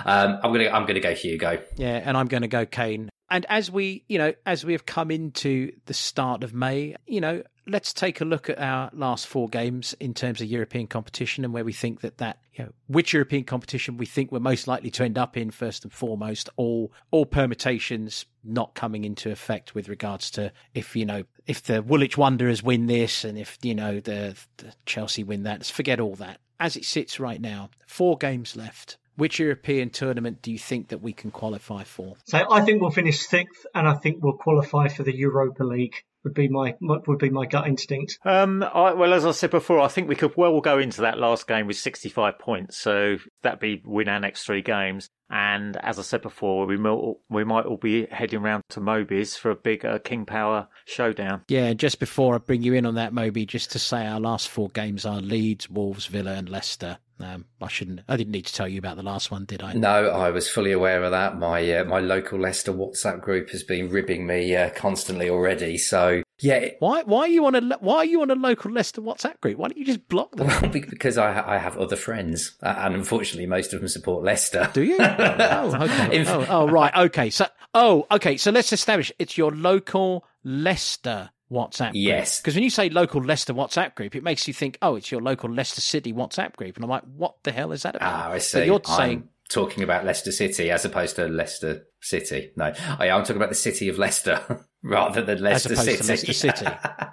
um, 0.05 0.39
I'm 0.43 0.53
going 0.53 0.61
to 0.61 0.75
I'm 0.75 0.83
going 0.83 0.95
to 0.95 1.01
go 1.01 1.15
Hugo. 1.15 1.63
Yeah, 1.77 2.03
and 2.05 2.17
I'm 2.17 2.27
going 2.27 2.43
to 2.43 2.49
go 2.49 2.65
Kane. 2.65 3.11
And 3.35 3.45
as 3.49 3.69
we, 3.69 4.05
you 4.07 4.17
know, 4.17 4.33
as 4.47 4.65
we 4.65 4.71
have 4.75 4.87
come 4.87 5.11
into 5.11 5.73
the 5.87 5.93
start 5.93 6.45
of 6.45 6.55
May, 6.55 6.95
you 7.05 7.21
know, 7.21 7.43
let's 7.67 7.93
take 7.93 8.21
a 8.21 8.25
look 8.25 8.49
at 8.49 8.61
our 8.61 8.91
last 8.93 9.27
four 9.27 9.49
games 9.49 9.93
in 9.99 10.15
terms 10.15 10.41
of 10.41 10.47
European 10.47 10.87
competition 10.87 11.45
and 11.45 11.53
where 11.53 11.65
we 11.65 11.73
think 11.73 12.03
that 12.03 12.19
that 12.19 12.39
you 12.53 12.63
know 12.63 12.71
which 12.87 13.13
European 13.13 13.43
competition 13.43 13.97
we 13.97 14.07
think 14.07 14.31
we're 14.31 14.39
most 14.39 14.69
likely 14.69 14.89
to 14.93 15.03
end 15.03 15.19
up 15.19 15.37
in 15.37 15.51
first 15.51 15.83
and 15.83 15.93
foremost. 15.93 16.49
All 16.55 16.93
all 17.11 17.27
permutations 17.27 18.25
not 18.45 18.77
coming 18.77 19.03
into 19.03 19.33
effect 19.33 19.75
with 19.75 19.89
regards 19.89 20.31
to 20.31 20.53
if 20.73 20.95
you 20.95 21.05
know 21.05 21.25
if 21.49 21.61
the 21.65 21.83
Woolwich 21.83 22.17
Wanderers 22.17 22.63
win 22.63 22.87
this 22.87 23.25
and 23.25 23.37
if 23.37 23.59
you 23.63 23.75
know 23.75 23.99
the, 23.99 24.37
the 24.59 24.73
Chelsea 24.87 25.25
win 25.25 25.43
that. 25.43 25.59
Let's 25.59 25.71
forget 25.71 25.99
all 25.99 26.15
that. 26.15 26.39
As 26.61 26.77
it 26.77 26.85
sits 26.85 27.19
right 27.19 27.41
now, 27.41 27.71
four 27.85 28.17
games 28.17 28.55
left. 28.55 28.97
Which 29.17 29.39
European 29.39 29.91
tournament 29.91 30.43
do 30.43 30.51
you 30.51 30.59
think 30.59 30.89
that 30.89 30.99
we 30.99 31.13
can 31.13 31.31
qualify 31.31 31.85
for? 31.85 32.17
So 32.25 32.45
I 32.51 32.63
think 32.63 32.81
we'll 32.81 32.91
finish 32.91 33.21
sixth, 33.21 33.67
and 33.75 33.87
I 33.89 33.95
think 33.95 34.23
we'll 34.23 34.35
qualify 34.37 34.89
for 34.89 35.03
the 35.03 35.15
Europa 35.15 35.65
League 35.65 35.95
would 36.25 36.35
be 36.35 36.49
my 36.49 36.75
would 36.81 37.19
be 37.19 37.31
my 37.31 37.47
gut 37.47 37.69
instinct. 37.69 38.19
Um, 38.25 38.63
I, 38.63 38.93
well, 38.95 39.13
as 39.13 39.25
I 39.25 39.31
said 39.31 39.51
before, 39.51 39.81
I 39.81 39.89
think 39.89 40.09
we 40.09 40.17
could 40.17 40.37
well 40.37 40.61
go 40.61 40.79
into 40.79 41.03
that 41.03 41.19
last 41.19 41.47
game 41.47 41.67
with 41.67 41.77
65 41.77 42.39
points, 42.39 42.79
so 42.79 43.19
that'd 43.43 43.61
be 43.61 43.83
win 43.85 44.09
our 44.09 44.21
next 44.21 44.45
three 44.45 44.63
games. 44.63 45.09
And 45.31 45.77
as 45.77 45.99
I 45.99 46.03
said 46.03 46.23
before, 46.23 46.67
we 46.67 46.77
might, 46.77 47.15
we 47.29 47.45
might 47.45 47.67
all 47.67 47.79
be 47.79 48.07
heading 48.07 48.43
round 48.43 48.63
to 48.71 48.81
Moby's 48.81 49.37
for 49.37 49.51
a 49.51 49.57
big 49.57 49.85
uh, 49.85 49.99
King 49.99 50.27
Power 50.27 50.69
showdown. 50.85 51.43
Yeah, 51.49 51.73
just 51.73 51.99
before 51.99 52.35
I 52.35 52.39
bring 52.39 52.63
you 52.63 52.75
in 52.75 52.87
on 52.87 52.97
that, 52.97 53.13
Moby, 53.13 53.47
just 53.47 53.73
to 53.73 53.79
say 53.79 54.07
our 54.07 54.21
last 54.21 54.49
four 54.49 54.69
games 54.69 55.05
are 55.05 55.21
Leeds, 55.21 55.69
Wolves, 55.69 56.07
Villa, 56.07 56.35
and 56.35 56.49
Leicester. 56.49 56.99
Um, 57.21 57.45
I 57.61 57.69
shouldn't. 57.69 58.01
I 58.09 58.17
didn't 58.17 58.33
need 58.33 58.47
to 58.47 58.53
tell 58.53 58.67
you 58.67 58.79
about 58.79 58.97
the 58.97 59.03
last 59.03 59.31
one, 59.31 59.45
did 59.45 59.63
I? 59.63 59.73
No, 59.75 60.09
I 60.09 60.31
was 60.31 60.49
fully 60.49 60.73
aware 60.73 61.03
of 61.05 61.13
that. 61.13 61.39
My 61.39 61.73
uh, 61.73 61.85
my 61.85 62.01
local 62.01 62.41
Leicester 62.41 62.73
WhatsApp 62.73 63.21
group 63.21 63.51
has 63.51 63.63
been 63.63 63.89
ribbing 63.89 64.27
me 64.27 64.55
uh, 64.57 64.71
constantly 64.71 65.31
already. 65.31 65.79
So 65.79 66.23
yeah. 66.41 66.71
Why 66.81 67.03
why 67.05 67.21
are 67.21 67.29
you 67.29 67.47
on 67.47 67.55
a 67.55 67.79
why 67.79 67.99
are 67.99 68.05
you 68.05 68.21
on 68.23 68.31
a 68.31 68.35
local 68.35 68.73
Leicester 68.73 69.01
WhatsApp 69.01 69.41
group? 69.41 69.59
Why 69.59 69.69
don't 69.69 69.79
you 69.79 69.85
just 69.85 70.09
block 70.09 70.35
them? 70.35 70.49
Well, 70.49 70.69
because 70.73 71.17
I 71.17 71.55
I 71.55 71.59
have 71.59 71.77
other 71.79 71.97
friends, 71.97 72.57
and 72.61 72.95
unfortunately, 72.95 73.47
most 73.47 73.73
of 73.73 73.81
them 73.81 73.89
support 73.89 74.25
Leicester. 74.25 74.69
Do 74.73 74.83
you? 74.83 74.97
oh, 75.01 75.77
okay. 75.83 76.25
oh, 76.27 76.47
oh, 76.49 76.69
right. 76.69 76.95
Okay. 76.97 77.31
So 77.31 77.47
oh, 77.75 78.07
okay. 78.11 78.37
So 78.37 78.51
let's 78.51 78.73
establish 78.73 79.13
it's 79.19 79.39
your 79.39 79.53
local 79.53 80.25
Leicester 80.43 81.31
WhatsApp 81.55 81.93
group. 81.93 82.05
Yes. 82.05 82.41
Because 82.41 82.55
when 82.55 82.65
you 82.65 82.71
say 82.71 82.91
local 82.91 83.23
Leicester 83.23 83.55
WhatsApp 83.55 83.95
group, 83.95 84.15
it 84.15 84.23
makes 84.23 84.47
you 84.47 84.55
think, 84.55 84.77
oh, 84.83 84.97
it's 84.97 85.11
your 85.11 85.21
local 85.23 85.51
Leicester 85.51 85.81
City 85.81 86.13
WhatsApp 86.13 86.57
group. 86.57 86.77
And 86.77 86.85
I'm 86.85 86.91
like, 86.91 87.05
what 87.17 87.37
the 87.45 87.53
hell 87.53 87.73
is 87.73 87.83
that 87.83 87.97
about? 87.97 88.13
Ah, 88.13 88.31
I 88.33 88.39
see. 88.39 88.59
But 88.59 88.67
you're 88.67 88.81
I'm 88.87 88.97
saying 88.97 89.29
talking 89.49 89.83
about 89.83 90.05
Leicester 90.05 90.33
City 90.33 90.71
as 90.71 90.85
opposed 90.85 91.17
to 91.17 91.29
Leicester 91.29 91.87
City. 92.01 92.51
No, 92.57 92.73
I 92.99 93.09
am 93.09 93.23
talking 93.23 93.37
about 93.37 93.51
the 93.51 93.55
city 93.55 93.89
of 93.89 93.99
Leicester 93.99 94.65
rather 94.83 95.23
than 95.23 95.43
Leicester 95.43 95.73
opposed 95.75 95.89
City. 95.89 96.03
to 96.03 96.09
Leicester 96.09 96.33
City. 96.33 96.67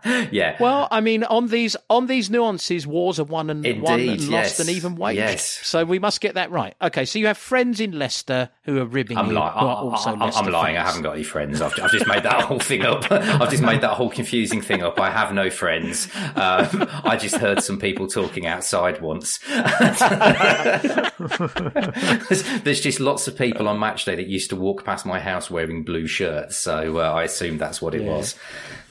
yeah. 0.31 0.57
Well, 0.59 0.87
I 0.91 1.01
mean, 1.01 1.23
on 1.23 1.47
these 1.47 1.75
on 1.89 2.07
these 2.07 2.29
nuances, 2.29 2.87
wars 2.87 3.19
are 3.19 3.25
won 3.25 3.49
and 3.49 3.63
won 3.81 3.99
and 3.99 4.21
yes. 4.21 4.29
lost 4.29 4.59
and 4.59 4.69
even 4.69 4.95
waged. 4.95 5.17
Yes. 5.17 5.45
So 5.63 5.85
we 5.85 5.99
must 5.99 6.21
get 6.21 6.35
that 6.35 6.51
right. 6.51 6.75
Okay, 6.81 7.05
so 7.05 7.19
you 7.19 7.27
have 7.27 7.37
friends 7.37 7.79
in 7.79 7.97
Leicester 7.97 8.49
who 8.71 8.81
are 8.81 8.85
ribbing 8.85 9.17
I'm, 9.17 9.27
you, 9.27 9.33
li- 9.33 9.39
who 9.39 9.41
are 9.65 9.75
also 9.75 10.15
I, 10.15 10.39
am 10.39 10.45
lying. 10.51 10.77
I 10.77 10.83
haven't 10.83 11.01
got 11.03 11.13
any 11.13 11.23
friends. 11.23 11.61
I've, 11.61 11.73
I've 11.81 11.91
just 11.91 12.07
made 12.07 12.23
that 12.23 12.41
whole 12.43 12.59
thing 12.59 12.83
up. 12.83 13.11
I've 13.11 13.49
just 13.49 13.63
made 13.63 13.81
that 13.81 13.91
whole 13.91 14.09
confusing 14.09 14.61
thing 14.61 14.81
up. 14.83 14.99
I 14.99 15.09
have 15.11 15.33
no 15.33 15.49
friends. 15.49 16.07
Um, 16.35 16.87
I 17.03 17.17
just 17.19 17.35
heard 17.35 17.61
some 17.63 17.79
people 17.79 18.07
talking 18.07 18.45
outside 18.45 19.01
once. 19.01 19.39
there's, 21.19 22.43
there's 22.63 22.81
just 22.81 22.99
lots 22.99 23.27
of 23.27 23.37
people 23.37 23.67
on 23.67 23.79
match 23.79 24.05
day 24.05 24.15
that 24.15 24.27
used 24.27 24.49
to 24.51 24.55
walk 24.55 24.85
past 24.85 25.05
my 25.05 25.19
house 25.19 25.49
wearing 25.51 25.83
blue 25.83 26.07
shirts. 26.07 26.57
So 26.57 26.97
uh, 26.99 27.11
I 27.11 27.23
assumed 27.23 27.59
that's 27.59 27.81
what 27.81 27.93
it 27.95 28.01
Yeah. 28.03 28.09
was. 28.09 28.35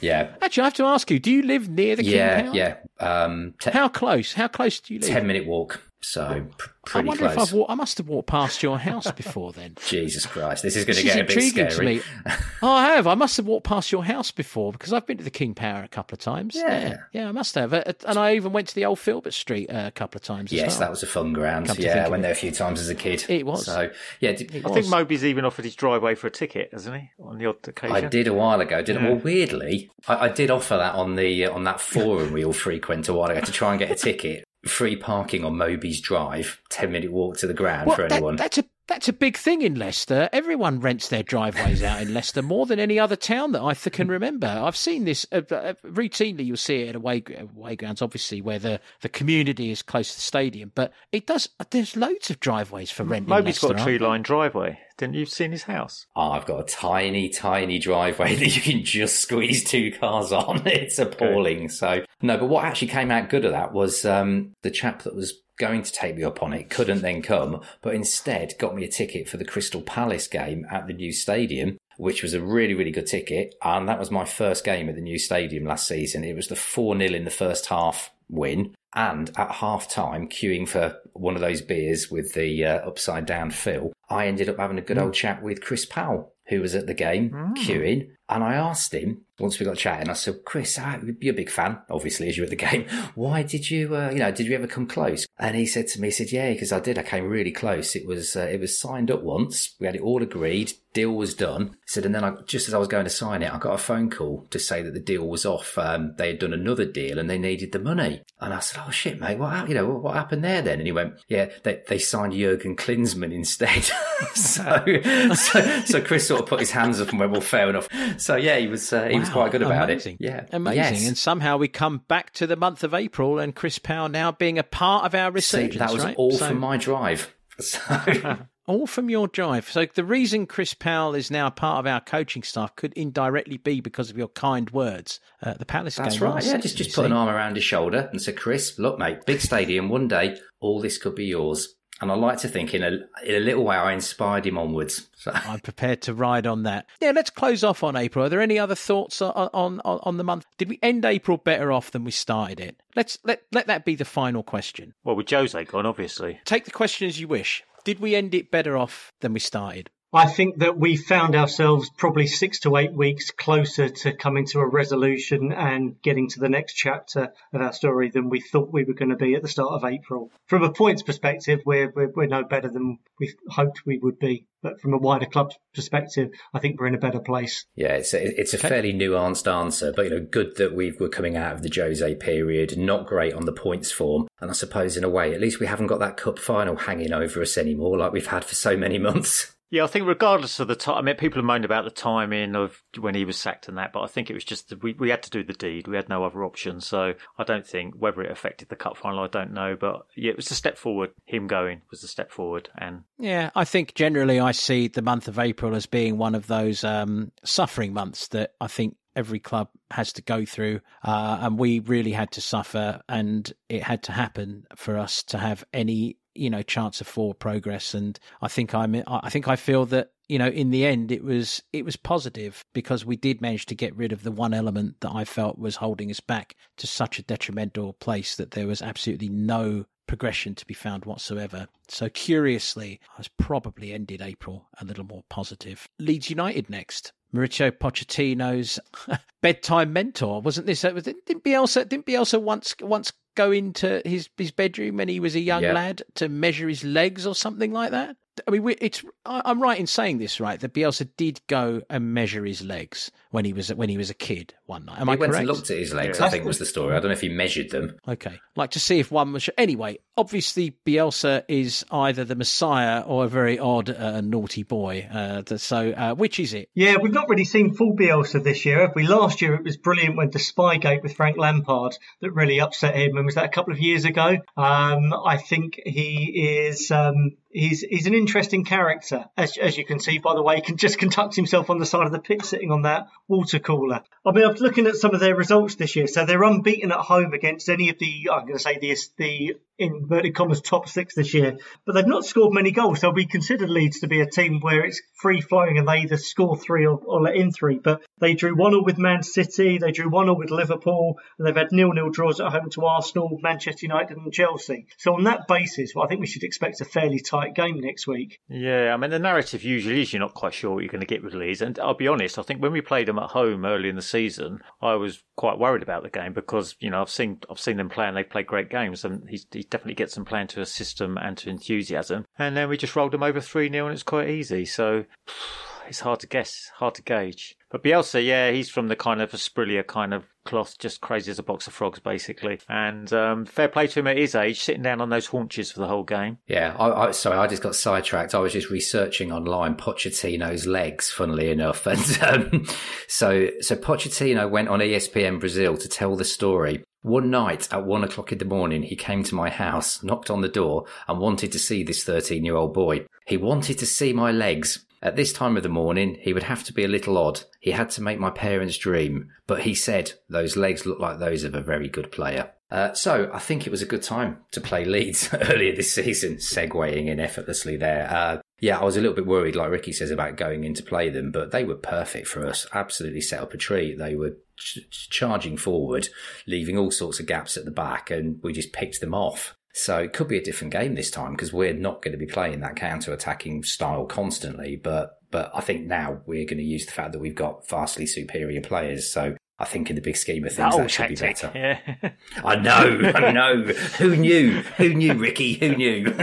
Yeah. 0.01 0.31
Actually, 0.43 0.63
I 0.63 0.67
have 0.67 0.75
to 0.75 0.85
ask 0.85 1.11
you: 1.11 1.19
Do 1.19 1.31
you 1.31 1.43
live 1.43 1.69
near 1.69 1.97
the 1.97 2.03
King 2.03 2.13
Yeah. 2.13 2.43
Power? 2.43 2.55
Yeah. 2.55 2.77
Um, 2.99 3.55
te- 3.61 3.71
How 3.71 3.89
close? 3.89 4.33
How 4.33 4.49
close 4.49 4.81
do 4.81 4.95
you 4.95 5.01
live? 5.01 5.11
10 5.11 5.27
minute 5.27 5.47
walk. 5.47 5.83
So 6.03 6.47
pr- 6.57 6.71
I 6.95 7.03
wonder 7.03 7.25
close. 7.25 7.33
if 7.33 7.39
I've 7.39 7.53
walked. 7.53 7.71
I 7.71 7.75
must 7.75 7.99
have 7.99 8.09
walked 8.09 8.29
past 8.29 8.63
your 8.63 8.79
house 8.79 9.11
before 9.23 9.53
then. 9.53 9.75
Jesus 9.87 10.27
Christ. 10.27 10.63
This 10.63 10.77
is 10.77 10.85
going 10.85 10.97
This 10.97 11.03
to 11.05 11.09
is 11.09 11.15
get 11.15 11.23
a 11.23 11.27
bit 11.27 11.37
intriguing 11.37 11.71
scary. 11.71 11.99
to 11.99 12.05
me. 12.31 12.35
Oh, 12.63 12.69
I 12.71 12.89
have. 12.95 13.07
I 13.07 13.15
must 13.15 13.39
have 13.39 13.47
walked 13.47 13.65
past 13.65 13.91
your 13.91 14.05
house 14.05 14.31
before 14.31 14.71
because 14.73 14.93
I've 14.93 15.07
been 15.07 15.17
to 15.17 15.25
the 15.25 15.31
King 15.31 15.55
Power 15.55 15.83
a 15.83 15.89
couple 15.89 16.15
of 16.15 16.19
times. 16.21 16.55
Yeah. 16.55 16.99
yeah, 17.13 17.27
I 17.29 17.33
must 17.33 17.55
have. 17.55 17.73
Uh, 17.73 17.85
And 18.07 18.19
I 18.19 18.35
even 18.35 18.53
went 18.53 18.69
to 18.69 18.75
the 18.75 18.85
old 18.85 18.99
Filbert 18.99 19.33
Street 19.33 19.71
uh, 19.71 19.85
a 19.87 19.91
couple 19.91 20.19
of 20.19 20.23
times. 20.23 20.53
Yes, 20.53 20.73
as 20.75 20.79
that 20.81 20.91
was 20.91 21.03
a 21.03 21.07
fun 21.07 21.33
ground. 21.33 21.75
Yeah, 21.79 22.05
I 22.05 22.09
went 22.11 22.23
there 22.23 22.33
a 22.33 22.35
few 22.35 22.51
times 22.51 22.79
as 22.81 22.91
a 22.91 22.95
kid. 22.95 23.25
It 23.31 23.47
was. 23.47 23.65
So, 23.65 23.91
yeah, 24.21 24.33
did, 24.33 24.55
It 24.55 24.65
I 24.67 24.69
was. 24.69 24.75
think 24.75 24.89
Moby's 24.89 25.25
even 25.25 25.47
offered 25.47 25.65
his 25.65 25.75
driveway 25.75 26.15
for 26.17 26.27
a 26.27 26.31
ticket, 26.31 26.69
hasn't 26.73 26.97
he? 26.97 27.11
On 27.23 27.39
the 27.39 27.47
odd 27.47 27.67
occasion. 27.67 27.97
I 27.97 28.03
did 28.03 28.27
a 28.27 28.35
while 28.35 28.61
ago. 28.61 28.83
Did 28.83 28.97
Yeah. 28.97 29.09
well. 29.09 29.17
Weirdly, 29.17 29.91
I, 30.07 30.27
I 30.27 30.29
did 30.29 30.51
offer 30.51 30.77
that 30.77 30.95
on 30.95 31.17
the 31.17 31.47
uh, 31.47 31.53
on 31.55 31.65
that 31.65 31.81
forum 31.81 32.33
we 32.35 32.45
all 32.45 32.53
frequent 32.53 33.09
a 33.09 33.15
while 33.15 33.31
ago 33.31 33.41
to 33.41 33.53
try 33.53 33.71
and 33.71 33.79
get 33.79 33.91
a 33.91 33.95
ticket, 33.95 34.45
free 34.65 34.97
parking 34.97 35.45
on 35.45 35.57
Moby's 35.57 36.01
Drive, 36.01 36.61
ten 36.69 36.93
minute 36.93 37.13
walk 37.13 37.39
to 37.39 37.47
the 37.47 37.55
ground 37.55 37.87
Well, 37.87 37.97
for 37.97 38.03
that- 38.09 38.13
anyone. 38.13 38.37
that's 38.37 38.59
a 38.59 38.65
that's 38.89 39.09
a 39.09 39.13
big 39.13 39.37
thing 39.37 39.63
in 39.63 39.77
Leicester. 39.77 40.29
Everyone 40.33 40.81
rents 40.81 41.07
their 41.11 41.23
driveways 41.23 41.81
out 41.81 42.03
in 42.03 42.13
Leicester 42.13 42.43
more 42.43 42.67
than 42.67 42.81
any 42.81 42.99
other 42.99 43.15
town 43.15 43.53
that 43.53 43.63
I 43.63 43.73
th- 43.73 43.95
can 43.95 44.09
remember. 44.09 44.49
I've 44.49 44.77
seen 44.77 45.05
this 45.05 45.25
uh, 45.31 45.43
uh, 45.49 45.75
routinely. 45.85 46.45
You'll 46.45 46.57
see 46.57 46.81
it 46.83 46.89
at 46.89 46.97
away, 46.97 47.23
away 47.39 47.77
grounds, 47.77 48.03
obviously, 48.03 48.41
where 48.43 48.59
the, 48.59 48.81
the 49.03 49.09
community 49.09 49.71
is 49.71 49.81
close 49.83 50.11
to 50.11 50.17
the 50.17 50.23
stadium. 50.23 50.73
But 50.75 50.93
it 51.13 51.25
does. 51.29 51.49
There's 51.71 51.97
loads 51.97 52.31
of 52.31 52.41
driveways 52.41 52.91
for 52.91 53.05
rent. 53.05 53.27
in 53.27 53.29
Moby's 53.29 53.61
got 53.61 53.79
a 53.81 53.85
tree 53.85 53.99
line 54.01 54.23
driveway. 54.23 54.77
Didn't 55.01 55.15
you 55.15 55.25
see 55.25 55.49
his 55.49 55.63
house? 55.63 56.07
Oh, 56.15 56.33
I've 56.33 56.45
got 56.45 56.61
a 56.61 56.65
tiny, 56.65 57.31
tiny 57.31 57.79
driveway 57.79 58.35
that 58.37 58.55
you 58.55 58.61
can 58.61 58.85
just 58.85 59.21
squeeze 59.21 59.65
two 59.65 59.93
cars 59.93 60.31
on. 60.31 60.61
It's 60.67 60.99
appalling. 60.99 61.71
So 61.71 62.05
no, 62.21 62.37
but 62.37 62.51
what 62.51 62.67
actually 62.67 62.89
came 62.89 63.11
out 63.11 63.31
good 63.31 63.47
of 63.47 63.53
that 63.53 63.73
was 63.73 64.05
um, 64.05 64.53
the 64.61 64.71
chap 64.71 65.05
that 65.05 65.17
was 65.17 65.41
going 65.59 65.83
to 65.85 65.93
take 65.93 66.17
me 66.17 66.23
up 66.23 66.43
on 66.43 66.53
it 66.53 66.69
couldn't 66.69 67.01
then 67.01 67.23
come, 67.23 67.63
but 67.81 67.95
instead 67.95 68.53
got 68.59 68.75
me 68.75 68.85
a 68.85 68.89
ticket 68.89 69.27
for 69.27 69.39
the 69.39 69.45
Crystal 69.45 69.81
Palace 69.81 70.27
game 70.27 70.67
at 70.71 70.87
the 70.87 70.93
new 70.93 71.13
stadium. 71.13 71.79
Which 71.97 72.23
was 72.23 72.33
a 72.33 72.41
really, 72.41 72.73
really 72.73 72.93
good 72.93 73.07
ticket. 73.07 73.55
And 73.63 73.87
that 73.89 73.99
was 73.99 74.11
my 74.11 74.25
first 74.25 74.65
game 74.65 74.89
at 74.89 74.95
the 74.95 75.03
new 75.03 75.19
stadium 75.19 75.65
last 75.65 75.87
season. 75.87 76.25
It 76.25 76.37
was 76.37 76.49
the 76.49 76.57
4 76.57 76.97
0 76.97 77.15
in 77.15 77.25
the 77.25 77.31
first 77.31 77.67
half 77.67 78.11
win. 78.31 78.75
And 78.95 79.31
at 79.37 79.51
half 79.53 79.89
time, 79.89 80.29
queuing 80.29 80.67
for 80.67 80.99
one 81.13 81.35
of 81.35 81.43
those 81.43 81.61
beers 81.61 82.11
with 82.11 82.33
the 82.33 82.65
uh, 82.65 82.89
upside 82.89 83.27
down 83.27 83.51
fill, 83.51 83.93
I 84.11 84.27
ended 84.27 84.49
up 84.49 84.59
having 84.59 84.79
a 84.79 84.83
good 84.83 84.97
hmm. 84.97 85.05
old 85.05 85.15
chat 85.15 85.43
with 85.43 85.63
Chris 85.63 85.87
Powell, 85.87 86.35
who 86.49 86.61
was 86.61 86.75
at 86.75 86.87
the 86.87 86.95
game 86.95 87.31
hmm. 87.31 87.53
queuing. 87.55 88.09
And 88.31 88.45
I 88.45 88.55
asked 88.55 88.95
him 88.95 89.25
once 89.41 89.59
we 89.59 89.67
got 89.67 89.77
chatting, 89.77 90.09
I 90.09 90.13
said, 90.13 90.45
Chris, 90.45 90.79
you're 91.21 91.33
a 91.33 91.37
big 91.37 91.51
fan, 91.51 91.79
obviously, 91.89 92.29
as 92.29 92.37
you're 92.37 92.45
at 92.45 92.51
the 92.51 92.57
game. 92.57 92.87
Why 93.15 93.43
did 93.43 93.71
you, 93.71 93.97
uh, 93.97 94.11
you 94.11 94.19
know, 94.19 94.31
did 94.31 94.47
you 94.47 94.55
ever 94.55 94.67
come 94.67 94.87
close? 94.87 95.27
And 95.39 95.57
he 95.57 95.67
said 95.67 95.89
to 95.89 96.01
me, 96.01 96.09
he 96.09 96.13
said, 96.13 96.31
yeah, 96.31 96.53
because 96.53 96.73
I 96.73 96.81
did. 96.81 96.99
I 96.99 97.03
came 97.03 97.25
really 97.25 97.51
close. 97.51 97.97
It 97.97 98.07
was, 98.07 98.37
uh, 98.37 98.41
it 98.41 98.61
was 98.61 98.79
signed 98.79 99.11
up 99.11 99.23
once. 99.23 99.75
We 99.81 99.87
had 99.87 99.97
it 99.97 100.03
all 100.03 100.23
agreed. 100.23 100.75
Deal 100.93 101.13
was 101.13 101.35
done. 101.35 101.69
He 101.69 101.87
said, 101.87 102.05
and 102.05 102.15
then 102.15 102.25
I, 102.25 102.33
just 102.47 102.69
as 102.69 102.75
I 102.75 102.79
was 102.79 102.89
going 102.89 103.05
to 103.05 103.11
sign 103.11 103.43
it, 103.43 103.53
I 103.53 103.59
got 103.59 103.75
a 103.75 103.79
phone 103.79 104.11
call 104.11 104.47
to 104.51 104.59
say 104.59 104.83
that 104.83 104.93
the 104.93 105.01
deal 105.01 105.27
was 105.27 105.47
off. 105.47 105.79
Um, 105.79 106.15
they 106.19 106.29
had 106.29 106.41
done 106.41 106.53
another 106.53 106.85
deal 106.85 107.19
and 107.19 107.31
they 107.31 107.39
needed 107.39 107.73
the 107.73 107.79
money. 107.79 108.23
And 108.41 108.53
I 108.53 108.59
said, 108.59 108.83
oh 108.87 108.91
shit, 108.91 109.21
mate, 109.21 109.39
what, 109.39 109.69
you 109.69 109.75
know, 109.75 109.87
what, 109.87 110.03
what 110.03 110.15
happened 110.17 110.45
there 110.45 110.63
then? 110.63 110.79
And 110.79 110.87
he 110.87 110.93
went, 110.93 111.15
yeah, 111.29 111.51
they, 111.63 111.83
they 111.89 111.99
signed 111.99 112.33
Jurgen 112.33 112.77
Klinsmann 112.77 113.33
instead. 113.33 113.85
so, 114.35 114.85
so, 115.35 115.81
so 115.85 116.03
Chris 116.03 116.27
sort 116.27 116.43
of 116.43 116.49
put 116.49 116.61
his 116.61 116.73
hands 116.73 117.01
up 117.01 117.11
and 117.11 117.21
went, 117.21 117.33
well, 117.33 117.41
fair 117.41 117.71
enough. 117.71 117.89
So 118.21 118.37
yeah, 118.37 118.59
he 118.59 118.69
was, 118.69 118.93
uh, 118.93 119.09
he 119.09 119.19
was 119.19 119.29
quite 119.31 119.51
good 119.53 119.63
about 119.63 119.91
amazing. 119.91 120.19
it. 120.21 120.25
Yeah. 120.25 120.47
Amazing. 120.53 120.77
Yes. 120.79 121.09
And 121.09 121.19
somehow 121.19 121.57
we 121.57 121.69
come 121.69 121.99
back 122.09 122.33
to 122.35 122.47
the 122.47 122.57
month 122.57 122.85
of 122.85 122.95
April 122.95 123.39
and 123.39 123.55
Chris 123.55 123.79
Powell 123.79 124.09
now 124.09 124.31
being 124.33 124.59
a 124.59 124.63
part 124.63 125.05
of 125.07 125.15
our 125.15 125.37
See, 125.41 125.69
that 125.69 125.93
was 125.93 126.05
right? 126.05 126.17
all 126.17 126.33
So- 126.33 126.49
from 126.49 126.59
my 126.61 126.77
drive. 126.77 127.35
So, 127.61 128.39
all 128.67 128.87
from 128.87 129.11
your 129.11 129.29
drive. 129.29 129.69
So 129.71 129.85
the 129.95 130.03
reason 130.03 130.47
Chris 130.47 130.73
Powell 130.73 131.15
is 131.15 131.31
now 131.31 131.51
part 131.51 131.79
of 131.81 131.87
our 131.87 132.01
coaching 132.01 132.43
staff 132.43 132.75
could 132.75 132.95
indirectly 132.95 133.59
be 133.59 133.83
because 133.83 134.09
of 134.09 134.17
your 134.17 134.29
kind 134.29 134.71
words 134.71 135.21
at 135.43 135.59
the 135.59 135.67
Palace 135.67 135.97
that's 135.97 136.19
game. 136.19 136.31
right. 136.33 136.43
Yeah, 136.43 136.57
just 136.57 136.79
just 136.79 136.95
put 136.95 137.05
an 137.05 137.13
arm 137.13 137.29
around 137.29 137.57
his 137.57 137.65
shoulder 137.65 138.09
and 138.13 138.23
said, 138.23 138.39
"Chris, 138.39 138.79
look, 138.79 138.99
mate, 138.99 139.27
big 139.27 139.43
stadium. 139.43 139.91
One 139.91 140.09
day, 140.09 140.39
all 140.59 140.81
this 140.81 140.97
could 140.97 141.15
be 141.15 141.27
yours." 141.27 141.69
And 142.01 142.11
I 142.11 142.15
like 142.15 142.39
to 142.39 142.49
think, 142.49 142.73
in 142.73 142.83
a 142.83 142.93
in 143.25 143.35
a 143.35 143.41
little 143.41 143.65
way, 143.65 143.77
I 143.77 143.93
inspired 143.93 144.47
him 144.47 144.57
onwards. 144.57 145.09
So, 145.17 145.33
I'm 145.35 145.61
prepared 145.61 146.01
to 146.03 146.15
ride 146.15 146.47
on 146.47 146.63
that. 146.63 146.87
Yeah, 147.01 147.13
let's 147.15 147.29
close 147.31 147.63
off 147.63 147.83
on 147.83 147.95
April. 147.95 148.25
Are 148.25 148.31
there 148.31 148.41
any 148.41 148.59
other 148.59 148.75
thoughts 148.75 149.21
on, 149.21 149.33
on, 149.53 149.81
on, 149.85 150.01
on 150.03 150.17
the 150.17 150.25
month? 150.25 150.47
Did 150.57 150.71
we 150.71 150.79
end 150.83 151.05
April 151.05 151.37
better 151.37 151.71
off 151.71 151.91
than 151.91 152.05
we 152.05 152.11
started 152.11 152.59
it? 152.59 152.83
Let's 152.97 153.19
let 153.25 153.43
let 153.53 153.67
that 153.67 153.85
be 153.85 153.97
the 153.97 154.07
final 154.07 154.43
question. 154.43 154.95
Well, 155.05 155.17
with 155.17 155.29
Jose 155.29 155.63
gone, 155.65 155.85
obviously. 155.85 156.41
Take 156.45 156.65
the 156.65 156.71
question 156.71 157.07
as 157.07 157.21
you 157.21 157.29
wish. 157.29 157.63
Did 157.85 158.01
we 158.01 158.15
end 158.15 158.35
it 158.35 158.51
better 158.51 158.77
off 158.77 159.13
than 159.21 159.33
we 159.33 159.41
started? 159.41 159.91
I 160.13 160.27
think 160.27 160.59
that 160.59 160.77
we 160.77 160.97
found 160.97 161.37
ourselves 161.37 161.89
probably 161.97 162.27
six 162.27 162.59
to 162.61 162.77
eight 162.77 162.93
weeks 162.93 163.31
closer 163.31 163.89
to 163.89 164.13
coming 164.13 164.45
to 164.47 164.59
a 164.59 164.67
resolution 164.67 165.53
and 165.53 166.03
getting 166.03 166.29
to 166.31 166.41
the 166.41 166.49
next 166.49 166.75
chapter 166.75 167.33
of 167.53 167.61
our 167.61 167.73
story 167.73 168.11
than 168.11 168.29
we 168.29 168.41
thought 168.41 168.73
we 168.73 168.83
were 168.83 168.95
going 168.95 169.11
to 169.11 169.17
be 169.17 169.37
at 169.37 169.43
the 169.43 169.49
start 169.49 169.71
of 169.71 169.85
April. 169.85 170.33
From 170.49 170.65
a 170.65 170.73
points 170.73 171.05
perspective, 171.05 171.61
we're, 171.65 171.91
we're, 171.95 172.09
we're 172.09 172.27
no 172.27 172.43
better 172.43 172.69
than 172.69 172.99
we 173.21 173.35
hoped 173.49 173.87
we 173.87 173.99
would 173.99 174.19
be. 174.19 174.47
But 174.63 174.81
from 174.81 174.95
a 174.95 174.99
wider 174.99 175.27
club 175.27 175.53
perspective, 175.75 176.31
I 176.53 176.59
think 176.59 176.81
we're 176.81 176.89
in 176.89 176.97
a 176.97 176.99
better 176.99 177.21
place. 177.21 177.65
yeah, 177.77 177.95
it's 177.95 178.13
a, 178.13 178.41
it's 178.41 178.53
a 178.53 178.59
fairly 178.59 178.93
nuanced 178.93 179.51
answer, 179.51 179.93
but 179.95 180.07
you 180.07 180.11
know, 180.11 180.27
good 180.29 180.57
that 180.57 180.75
we 180.75 180.93
we're 180.99 181.09
coming 181.09 181.37
out 181.37 181.55
of 181.55 181.63
the 181.63 181.73
Jose 181.75 182.15
period. 182.17 182.77
Not 182.77 183.07
great 183.07 183.33
on 183.33 183.47
the 183.47 183.53
points 183.53 183.91
form, 183.91 184.29
and 184.41 184.51
I 184.51 184.55
suppose 184.55 184.99
in 184.99 185.05
a 185.05 185.09
way, 185.09 185.33
at 185.33 185.41
least 185.41 185.61
we 185.61 185.67
haven't 185.67 185.87
got 185.87 186.01
that 186.01 186.19
cup 186.19 186.39
final 186.39 186.77
hanging 186.77 187.13
over 187.13 187.41
us 187.41 187.57
anymore, 187.57 187.97
like 187.97 188.13
we've 188.13 188.27
had 188.27 188.45
for 188.45 188.55
so 188.57 188.77
many 188.77 188.99
months. 188.99 189.55
Yeah, 189.71 189.85
I 189.85 189.87
think 189.87 190.07
regardless 190.07 190.59
of 190.59 190.67
the 190.67 190.75
time, 190.75 190.99
I 190.99 191.03
mean, 191.03 191.15
people 191.15 191.39
have 191.39 191.45
moaned 191.45 191.65
about 191.65 191.85
the 191.85 191.91
timing 191.91 192.57
of 192.57 192.83
when 192.99 193.15
he 193.15 193.25
was 193.25 193.39
sacked 193.39 193.69
and 193.69 193.79
that, 193.79 193.93
but 193.93 194.03
I 194.03 194.09
think 194.09 194.29
it 194.29 194.35
was 194.35 194.45
just 194.45 194.69
that 194.69 194.83
we, 194.83 194.95
we 194.95 195.11
had 195.11 195.23
to 195.23 195.31
do 195.31 195.45
the 195.45 195.53
deed. 195.53 195.87
We 195.87 195.97
had 195.97 196.09
no 196.09 196.25
other 196.25 196.45
option. 196.45 196.81
So 196.81 197.15
I 197.39 197.45
don't 197.45 197.67
think 197.67 197.95
whether 197.95 198.21
it 198.23 198.33
affected 198.33 198.69
the 198.69 198.77
cup 198.77 198.97
final, 198.97 199.21
I 199.21 199.29
don't 199.29 199.53
know. 199.53 199.77
But 199.79 200.07
yeah, 200.17 200.31
it 200.31 200.37
was 200.37 200.51
a 200.51 200.57
step 200.57 200.77
forward. 200.77 201.11
Him 201.25 201.47
going 201.47 201.83
was 201.91 202.03
a 202.03 202.09
step 202.09 202.33
forward. 202.33 202.69
And 202.77 203.05
Yeah, 203.19 203.51
I 203.55 203.65
think 203.65 203.95
generally 203.95 204.41
I 204.41 204.53
see 204.53 204.89
the 204.89 205.03
month 205.03 205.29
of 205.29 205.39
April 205.39 205.77
as 205.77 205.87
being 205.87 206.19
one 206.19 206.35
of 206.35 206.49
those 206.49 206.83
um, 206.83 207.31
suffering 207.45 207.93
months 207.93 208.29
that 208.29 208.55
I 208.61 208.67
think 208.67 208.97
every 209.17 209.41
club 209.41 209.69
has 209.91 210.13
to 210.15 210.23
go 210.23 210.45
through, 210.45 210.81
uh, 211.03 211.39
and 211.43 211.59
we 211.59 211.81
really 211.81 212.13
had 212.13 212.31
to 212.33 212.41
suffer, 212.41 213.01
and 213.09 213.53
it 213.69 213.83
had 213.83 214.03
to 214.05 214.13
happen 214.13 214.67
for 214.77 214.97
us 214.97 215.23
to 215.25 215.39
have 215.39 215.65
any 215.73 216.17
you 216.41 216.49
know 216.49 216.63
chance 216.63 217.01
of 217.01 217.07
forward 217.07 217.39
progress. 217.39 217.95
And 217.95 218.19
I 218.41 218.49
think 218.49 218.75
I'm 218.75 219.03
I 219.07 219.29
think 219.31 219.47
I 219.47 219.57
feel 219.57 219.85
that 219.87 220.13
you 220.29 220.39
know 220.39 220.49
in 220.49 220.71
the 220.71 220.87
end 220.87 221.13
it 221.13 221.23
was 221.23 221.63
it 221.73 221.85
was 221.85 221.97
positive 221.97 222.65
because 222.73 223.05
we 223.05 223.17
did 223.17 223.41
manage 223.41 223.67
to 223.67 223.75
get 223.75 223.95
rid 223.95 224.13
of 224.13 224.23
the 224.23 224.33
one 224.33 224.55
element 224.55 224.97
that 225.01 225.13
I 225.13 225.25
felt 225.25 225.59
was 225.59 225.77
holding 225.77 226.11
us 226.11 226.21
back 226.21 226.57
to 226.79 226.87
such 226.87 227.19
a 227.19 227.23
detrimental 227.23 227.93
place 227.93 228.37
that 228.37 228.53
there 228.53 228.67
was 228.67 228.81
absolutely 228.81 229.29
no 229.29 229.85
progression 230.07 230.57
to 230.57 230.67
be 230.67 230.75
found 230.75 231.05
whatsoever. 231.05 231.69
So 231.89 232.09
curiously, 232.09 233.01
I 233.15 233.19
was 233.19 233.29
probably 233.29 233.93
ended 233.93 234.23
April 234.23 234.67
a 234.81 234.85
little 234.85 235.05
more 235.05 235.23
positive. 235.29 235.87
Leeds 236.01 236.31
United 236.31 236.69
next. 236.69 237.13
Mauricio 237.35 237.71
Pochettino's 237.71 238.81
bedtime 239.41 239.93
mentor, 239.93 240.41
wasn't 240.41 240.67
this? 240.67 240.85
Uh, 240.85 240.91
didn't 240.91 241.45
Bielsa? 241.45 241.89
Didn't 241.89 242.07
Bielsa 242.07 242.41
once 242.41 242.75
once 242.81 243.13
go 243.35 243.53
into 243.53 244.03
his 244.05 244.29
his 244.37 244.51
bedroom 244.51 244.97
when 244.97 245.09
he 245.09 245.21
was 245.21 245.35
a 245.35 245.41
young 245.41 245.63
lad 245.63 246.03
to 246.17 246.29
measure 246.29 246.69
his 246.69 246.85
legs 246.85 247.27
or 247.27 247.35
something 247.35 247.73
like 247.73 247.93
that? 247.93 248.17
I 248.47 248.51
mean, 248.51 248.77
it's. 248.81 249.05
I'm 249.27 249.63
right 249.63 249.79
in 249.79 249.87
saying 249.87 250.19
this, 250.19 250.41
right? 250.41 250.59
That 250.61 250.73
Bielsa 250.75 251.09
did 251.17 251.41
go 251.47 251.83
and 251.91 252.15
measure 252.15 252.45
his 252.45 252.63
legs 252.63 253.11
when 253.31 253.45
he 253.45 253.53
was 253.53 253.73
when 253.73 253.89
he 253.89 253.97
was 253.97 254.11
a 254.11 254.15
kid 254.15 254.55
one 254.67 254.85
night. 254.85 255.01
Am 255.01 255.07
he 255.07 255.13
I 255.13 255.17
went 255.17 255.33
correct? 255.33 255.39
and 255.39 255.49
looked 255.49 255.71
at 255.71 255.79
his 255.79 255.95
legs. 255.95 256.19
Yeah. 256.19 256.27
I 256.27 256.29
think 256.29 256.45
was 256.45 256.59
the 256.59 256.67
story. 256.67 256.95
I 256.95 257.01
don't 257.01 257.09
know 257.09 257.13
if 257.13 257.21
he 257.21 257.29
measured 257.29 257.71
them. 257.71 257.97
Okay, 258.07 258.41
like 258.57 258.71
to 258.73 258.81
see 258.81 258.99
if 258.99 259.11
one 259.11 259.33
was. 259.33 259.49
Anyway, 259.57 259.99
obviously 260.17 260.77
Bielsa 260.87 261.45
is 261.49 261.85
either 261.91 262.25
the 262.25 262.35
Messiah 262.35 263.01
or 263.01 263.25
a 263.25 263.29
very 263.29 263.59
odd, 263.59 263.89
uh, 263.91 264.21
naughty 264.21 264.63
boy. 264.63 265.09
Uh, 265.11 265.43
so, 265.57 265.91
uh, 265.91 266.15
which 266.15 266.39
is 266.39 266.55
it? 266.55 266.69
Yeah, 266.75 266.97
we've 267.01 267.13
not 267.13 267.29
really 267.29 267.45
seen 267.45 267.75
full 267.75 267.97
Bielsa 267.97 268.43
this 268.43 268.67
year, 268.67 268.81
have 268.81 268.95
we? 268.95 269.07
Last 269.07 269.41
year 269.41 269.55
it 269.55 269.65
was 269.65 269.77
brilliant 269.77 270.17
when 270.17 270.31
the 270.31 270.39
Spygate 270.39 271.03
with 271.03 271.15
Frank 271.15 271.39
Lampard 271.39 271.97
that 272.21 272.33
really 272.33 272.61
upset 272.61 272.97
him, 272.97 273.17
and 273.17 273.25
was 273.25 273.37
that 273.37 273.45
a 273.45 273.49
couple 273.49 273.73
of 273.73 273.81
years 273.81 274.05
ago? 274.05 274.37
Um, 274.57 275.15
I 275.25 275.37
think 275.39 275.81
he 275.85 276.59
is. 276.67 276.91
Um, 276.91 277.37
he's 277.51 277.81
he's 277.81 278.07
an 278.07 278.15
interesting 278.15 278.65
character, 278.65 279.25
as 279.37 279.57
as 279.57 279.77
you 279.77 279.85
can 279.85 280.01
see 280.01 280.19
by 280.19 280.35
the 280.35 280.43
way 280.43 280.57
he 280.57 280.63
can 280.63 280.77
just 280.77 280.99
conduct 280.99 281.35
himself 281.35 281.71
on 281.71 281.79
the 281.79 281.87
side 281.87 282.07
of 282.07 282.13
the 282.13 282.21
pitch, 282.21 282.43
sitting 282.45 282.71
on 282.71 282.83
that 282.83 283.07
water 283.31 283.61
cooler. 283.61 284.03
I 284.27 284.33
mean, 284.33 284.45
I'm 284.45 284.57
looking 284.57 284.87
at 284.87 284.97
some 284.97 285.15
of 285.15 285.21
their 285.21 285.37
results 285.37 285.77
this 285.77 285.97
year, 285.97 286.09
so 286.09 286.27
they're 286.27 286.43
unbeaten 286.43 286.93
at 286.93 286.99
home 286.99 287.33
against 287.33 287.69
any 287.69 287.89
of 287.89 287.99
the 287.99 288.29
I'm 288.31 288.43
going 288.43 288.55
to 288.55 288.59
say 288.59 288.79
the 288.79 288.97
the 289.17 289.57
inverted 289.81 290.35
commas 290.35 290.61
top 290.61 290.89
six 290.89 291.15
this 291.15 291.35
year, 291.35 291.57
but 291.87 291.95
they've 291.95 292.07
not 292.07 292.25
scored 292.25 292.53
many 292.53 292.71
goals. 292.71 293.01
So 293.01 293.11
we 293.11 293.27
consider 293.27 293.67
Leeds 293.67 294.01
to 294.01 294.09
be 294.09 294.21
a 294.21 294.31
team 294.31 294.61
where 294.61 294.85
it's 294.85 295.01
free 295.21 295.41
flowing 295.41 295.79
and 295.79 295.89
they 295.89 295.99
either 295.99 296.17
score 296.17 296.57
three 296.57 296.87
or, 296.87 297.01
or 297.05 297.23
let 297.23 297.37
in 297.37 297.51
three. 297.51 297.79
But 297.83 298.03
they 298.21 298.35
drew 298.35 298.55
one 298.55 298.73
0 298.73 298.85
with 298.85 298.99
Man 298.99 299.23
City, 299.23 299.79
they 299.79 299.93
drew 299.93 300.11
one 300.11 300.27
0 300.27 300.37
with 300.37 300.51
Liverpool, 300.51 301.19
and 301.39 301.47
they've 301.47 301.57
had 301.57 301.73
nil 301.73 301.93
nil 301.93 302.11
draws 302.11 302.41
at 302.41 302.53
home 302.53 302.71
to 302.71 302.85
Arsenal, 302.85 303.39
Manchester 303.43 303.87
United, 303.87 304.17
and 304.17 304.33
Chelsea. 304.33 304.87
So 304.99 305.15
on 305.15 305.25
that 305.25 305.49
basis, 305.49 305.93
well, 305.95 306.05
I 306.05 306.09
think 306.09 306.21
we 306.21 306.27
should 306.27 306.45
expect 306.45 306.81
a 306.81 306.85
fairly 306.85 307.21
tight 307.21 307.55
game 307.55 307.81
next 307.81 308.07
week. 308.07 308.41
Yeah, 308.49 308.93
I 308.93 308.97
mean 308.97 309.11
the 309.11 309.19
narrative 309.19 309.65
usually 309.65 310.03
is 310.03 310.13
you're 310.13 310.21
not 310.21 310.35
quite 310.35 310.55
sure 310.55 310.73
what 310.73 310.81
you're 310.81 310.93
going 310.93 311.01
to 311.01 311.07
get 311.07 311.25
with 311.25 311.35
Leeds, 311.35 311.63
and 311.63 311.79
I'll 311.79 311.95
be 311.95 312.09
honest, 312.09 312.39
I 312.39 312.43
think 312.43 312.63
when 312.63 312.73
we 312.73 312.81
played 312.81 313.09
them 313.09 313.19
at 313.19 313.31
home 313.31 313.65
early 313.65 313.89
in 313.89 313.97
the 313.97 314.03
season, 314.03 314.61
I 314.83 314.95
was 314.95 315.23
quite 315.37 315.59
worried 315.59 315.83
about 315.83 316.03
the 316.03 316.11
game 316.11 316.33
because 316.33 316.77
you 316.81 316.91
know 316.91 317.01
I've 317.01 317.11
seen 317.11 317.41
I've 317.51 317.59
seen 317.59 317.77
them 317.77 317.89
play 317.89 318.07
and 318.07 318.17
they 318.17 318.25
play 318.25 318.43
great 318.43 318.69
games, 318.69 319.05
and 319.05 319.29
he, 319.29 319.41
he 319.53 319.63
definitely 319.71 319.95
get 319.95 320.11
some 320.11 320.25
playing 320.25 320.49
to 320.49 320.61
a 320.61 320.67
system 320.67 321.17
and 321.17 321.37
to 321.39 321.49
enthusiasm. 321.49 322.27
And 322.39 322.57
then 322.57 322.69
we 322.69 322.77
just 322.77 322.97
rolled 322.97 323.13
them 323.13 323.23
over 323.23 323.41
3 323.41 323.71
0 323.71 323.87
and 323.87 323.95
it's 323.95 324.03
quite 324.03 324.29
easy. 324.29 324.65
So 324.65 325.05
it's 325.89 326.01
hard 326.01 326.21
to 326.21 326.27
guess, 326.27 326.71
hard 326.77 326.95
to 326.97 327.03
gauge. 327.03 327.57
But 327.71 327.85
Bielsa, 327.85 328.25
yeah, 328.25 328.51
he's 328.51 328.69
from 328.69 328.89
the 328.89 328.97
kind 328.97 329.23
of 329.23 329.31
Asprilla 329.31 329.87
kind 329.87 330.13
of 330.13 330.25
cloth, 330.45 330.77
just 330.79 331.01
crazy 331.01 331.31
as 331.31 331.39
a 331.39 331.43
box 331.43 331.69
of 331.69 331.73
frogs, 331.73 332.01
basically. 332.01 332.59
And 332.69 333.13
um, 333.13 333.45
fair 333.45 333.69
play 333.69 333.87
to 333.87 334.01
him 334.01 334.09
at 334.09 334.17
his 334.17 334.35
age, 334.35 334.61
sitting 334.61 334.83
down 334.83 335.01
on 335.01 335.11
those 335.11 335.27
haunches 335.27 335.71
for 335.71 335.79
the 335.79 335.87
whole 335.87 336.03
game. 336.03 336.39
Yeah, 336.49 336.75
I, 336.79 337.07
I, 337.07 337.11
sorry, 337.13 337.39
I 337.39 337.47
just 337.47 337.63
got 337.63 337.77
sidetracked. 337.77 338.35
I 338.35 338.39
was 338.39 338.53
just 338.53 338.71
researching 338.71 339.31
online 339.31 339.77
Pochettino's 339.77 340.67
legs, 340.67 341.11
funnily 341.11 341.51
enough, 341.51 341.87
and 341.87 342.19
um, 342.23 342.67
so 343.07 343.51
so 343.61 343.77
Pochettino 343.77 344.51
went 344.51 344.69
on 344.69 344.81
ESPN 344.81 345.39
Brazil 345.39 345.77
to 345.77 345.89
tell 345.89 346.17
the 346.17 346.25
story. 346.25 346.83
One 347.03 347.31
night 347.31 347.73
at 347.73 347.87
one 347.87 348.05
o'clock 348.05 348.33
in 348.33 348.39
the 348.39 348.45
morning, 348.45 348.83
he 348.83 348.97
came 348.97 349.23
to 349.25 349.35
my 349.35 349.49
house, 349.49 350.03
knocked 350.03 350.31
on 350.31 350.43
the 350.43 350.49
door, 350.49 350.85
and 351.09 351.19
wanted 351.19 351.51
to 351.53 351.59
see 351.59 351.83
this 351.83 352.05
13 352.05 352.45
year 352.45 352.57
old 352.57 352.75
boy. 352.75 353.07
He 353.27 353.37
wanted 353.37 353.79
to 353.79 353.87
see 353.87 354.13
my 354.13 354.31
legs. 354.31 354.85
At 355.03 355.17
this 355.17 355.33
time 355.33 355.57
of 355.57 355.63
the 355.63 355.71
morning, 355.71 356.19
he 356.21 356.35
would 356.35 356.43
have 356.43 356.63
to 356.65 356.75
be 356.75 356.85
a 356.85 356.89
little 356.89 357.17
odd. 357.17 357.41
He 357.59 357.71
had 357.71 357.89
to 357.91 358.03
make 358.03 358.19
my 358.19 358.29
parents 358.29 358.77
dream, 358.77 359.31
but 359.47 359.63
he 359.63 359.75
said 359.75 360.13
those 360.29 360.59
legs 360.59 360.85
look 360.85 361.01
like 361.01 361.19
those 361.19 361.43
of 361.43 361.55
a 361.55 361.63
very 361.63 361.89
good 361.89 362.13
player. 362.13 362.51
Uh, 362.71 362.93
so 362.93 363.31
I 363.33 363.39
think 363.39 363.67
it 363.67 363.71
was 363.71 363.83
a 363.83 363.87
good 363.87 364.03
time 364.03 364.39
to 364.53 364.61
play 364.61 364.85
Leeds 364.85 365.31
earlier 365.49 365.75
this 365.75 365.93
season, 365.93 366.37
segueing 366.37 367.07
in 367.07 367.19
effortlessly 367.19 367.77
there. 367.77 368.09
Uh, 368.11 368.41
yeah, 368.61 368.79
I 368.79 368.85
was 368.85 368.97
a 368.97 369.01
little 369.01 369.17
bit 369.17 369.27
worried, 369.27 369.57
like 369.57 369.71
Ricky 369.71 369.93
says, 369.93 370.11
about 370.11 370.37
going 370.37 370.65
in 370.65 370.75
to 370.75 370.83
play 370.83 371.09
them, 371.09 371.31
but 371.31 371.51
they 371.51 371.65
were 371.65 371.75
perfect 371.75 372.27
for 372.27 372.47
us. 372.47 372.67
Absolutely 372.75 373.23
set 373.23 373.41
up 373.41 373.55
a 373.55 373.57
treat. 373.57 373.99
They 373.99 374.15
were 374.15 374.37
ch- 374.57 375.09
charging 375.11 375.57
forward, 375.57 376.09
leaving 376.47 376.77
all 376.77 376.91
sorts 376.91 377.21
of 377.21 377.27
gaps 377.27 377.57
at 377.57 377.65
the 377.65 377.71
back, 377.71 378.11
and 378.11 378.39
we 378.43 378.53
just 378.53 378.73
picked 378.73 379.01
them 379.01 379.15
off. 379.15 379.57
So 379.73 379.99
it 379.99 380.13
could 380.13 380.29
be 380.29 380.37
a 380.37 380.45
different 380.45 380.73
game 380.73 380.95
this 380.95 381.11
time 381.11 381.33
because 381.33 381.53
we're 381.53 381.73
not 381.73 382.03
going 382.03 382.13
to 382.13 382.19
be 382.19 382.27
playing 382.27 382.61
that 382.61 382.77
counter-attacking 382.77 383.63
style 383.63 384.05
constantly. 384.05 384.77
But 384.77 385.17
but 385.31 385.51
I 385.55 385.61
think 385.61 385.87
now 385.87 386.21
we're 386.27 386.45
going 386.45 386.59
to 386.59 386.65
use 386.65 386.87
the 386.87 386.93
fact 386.93 387.13
that 387.13 387.21
we've 387.21 387.35
got 387.35 387.69
vastly 387.69 388.05
superior 388.05 388.61
players. 388.61 389.13
So 389.13 389.37
I 389.61 389.67
think 389.67 389.91
in 389.91 389.97
the 389.97 390.01
big 390.01 390.17
scheme 390.17 390.45
of 390.47 390.55
things, 390.55 390.75
that, 390.75 390.83
that 390.83 390.91
should 390.91 391.15
tactic. 391.15 391.19
be 391.19 391.27
better. 391.27 391.53
Yeah. 391.55 392.11
I 392.43 392.57
know, 392.57 393.13
I 393.15 393.31
know. 393.31 393.63
Who 393.65 394.17
knew? 394.17 394.63
Who 394.79 394.95
knew, 394.95 395.13
Ricky? 395.13 395.53
Who 395.53 395.77
knew? 395.77 396.17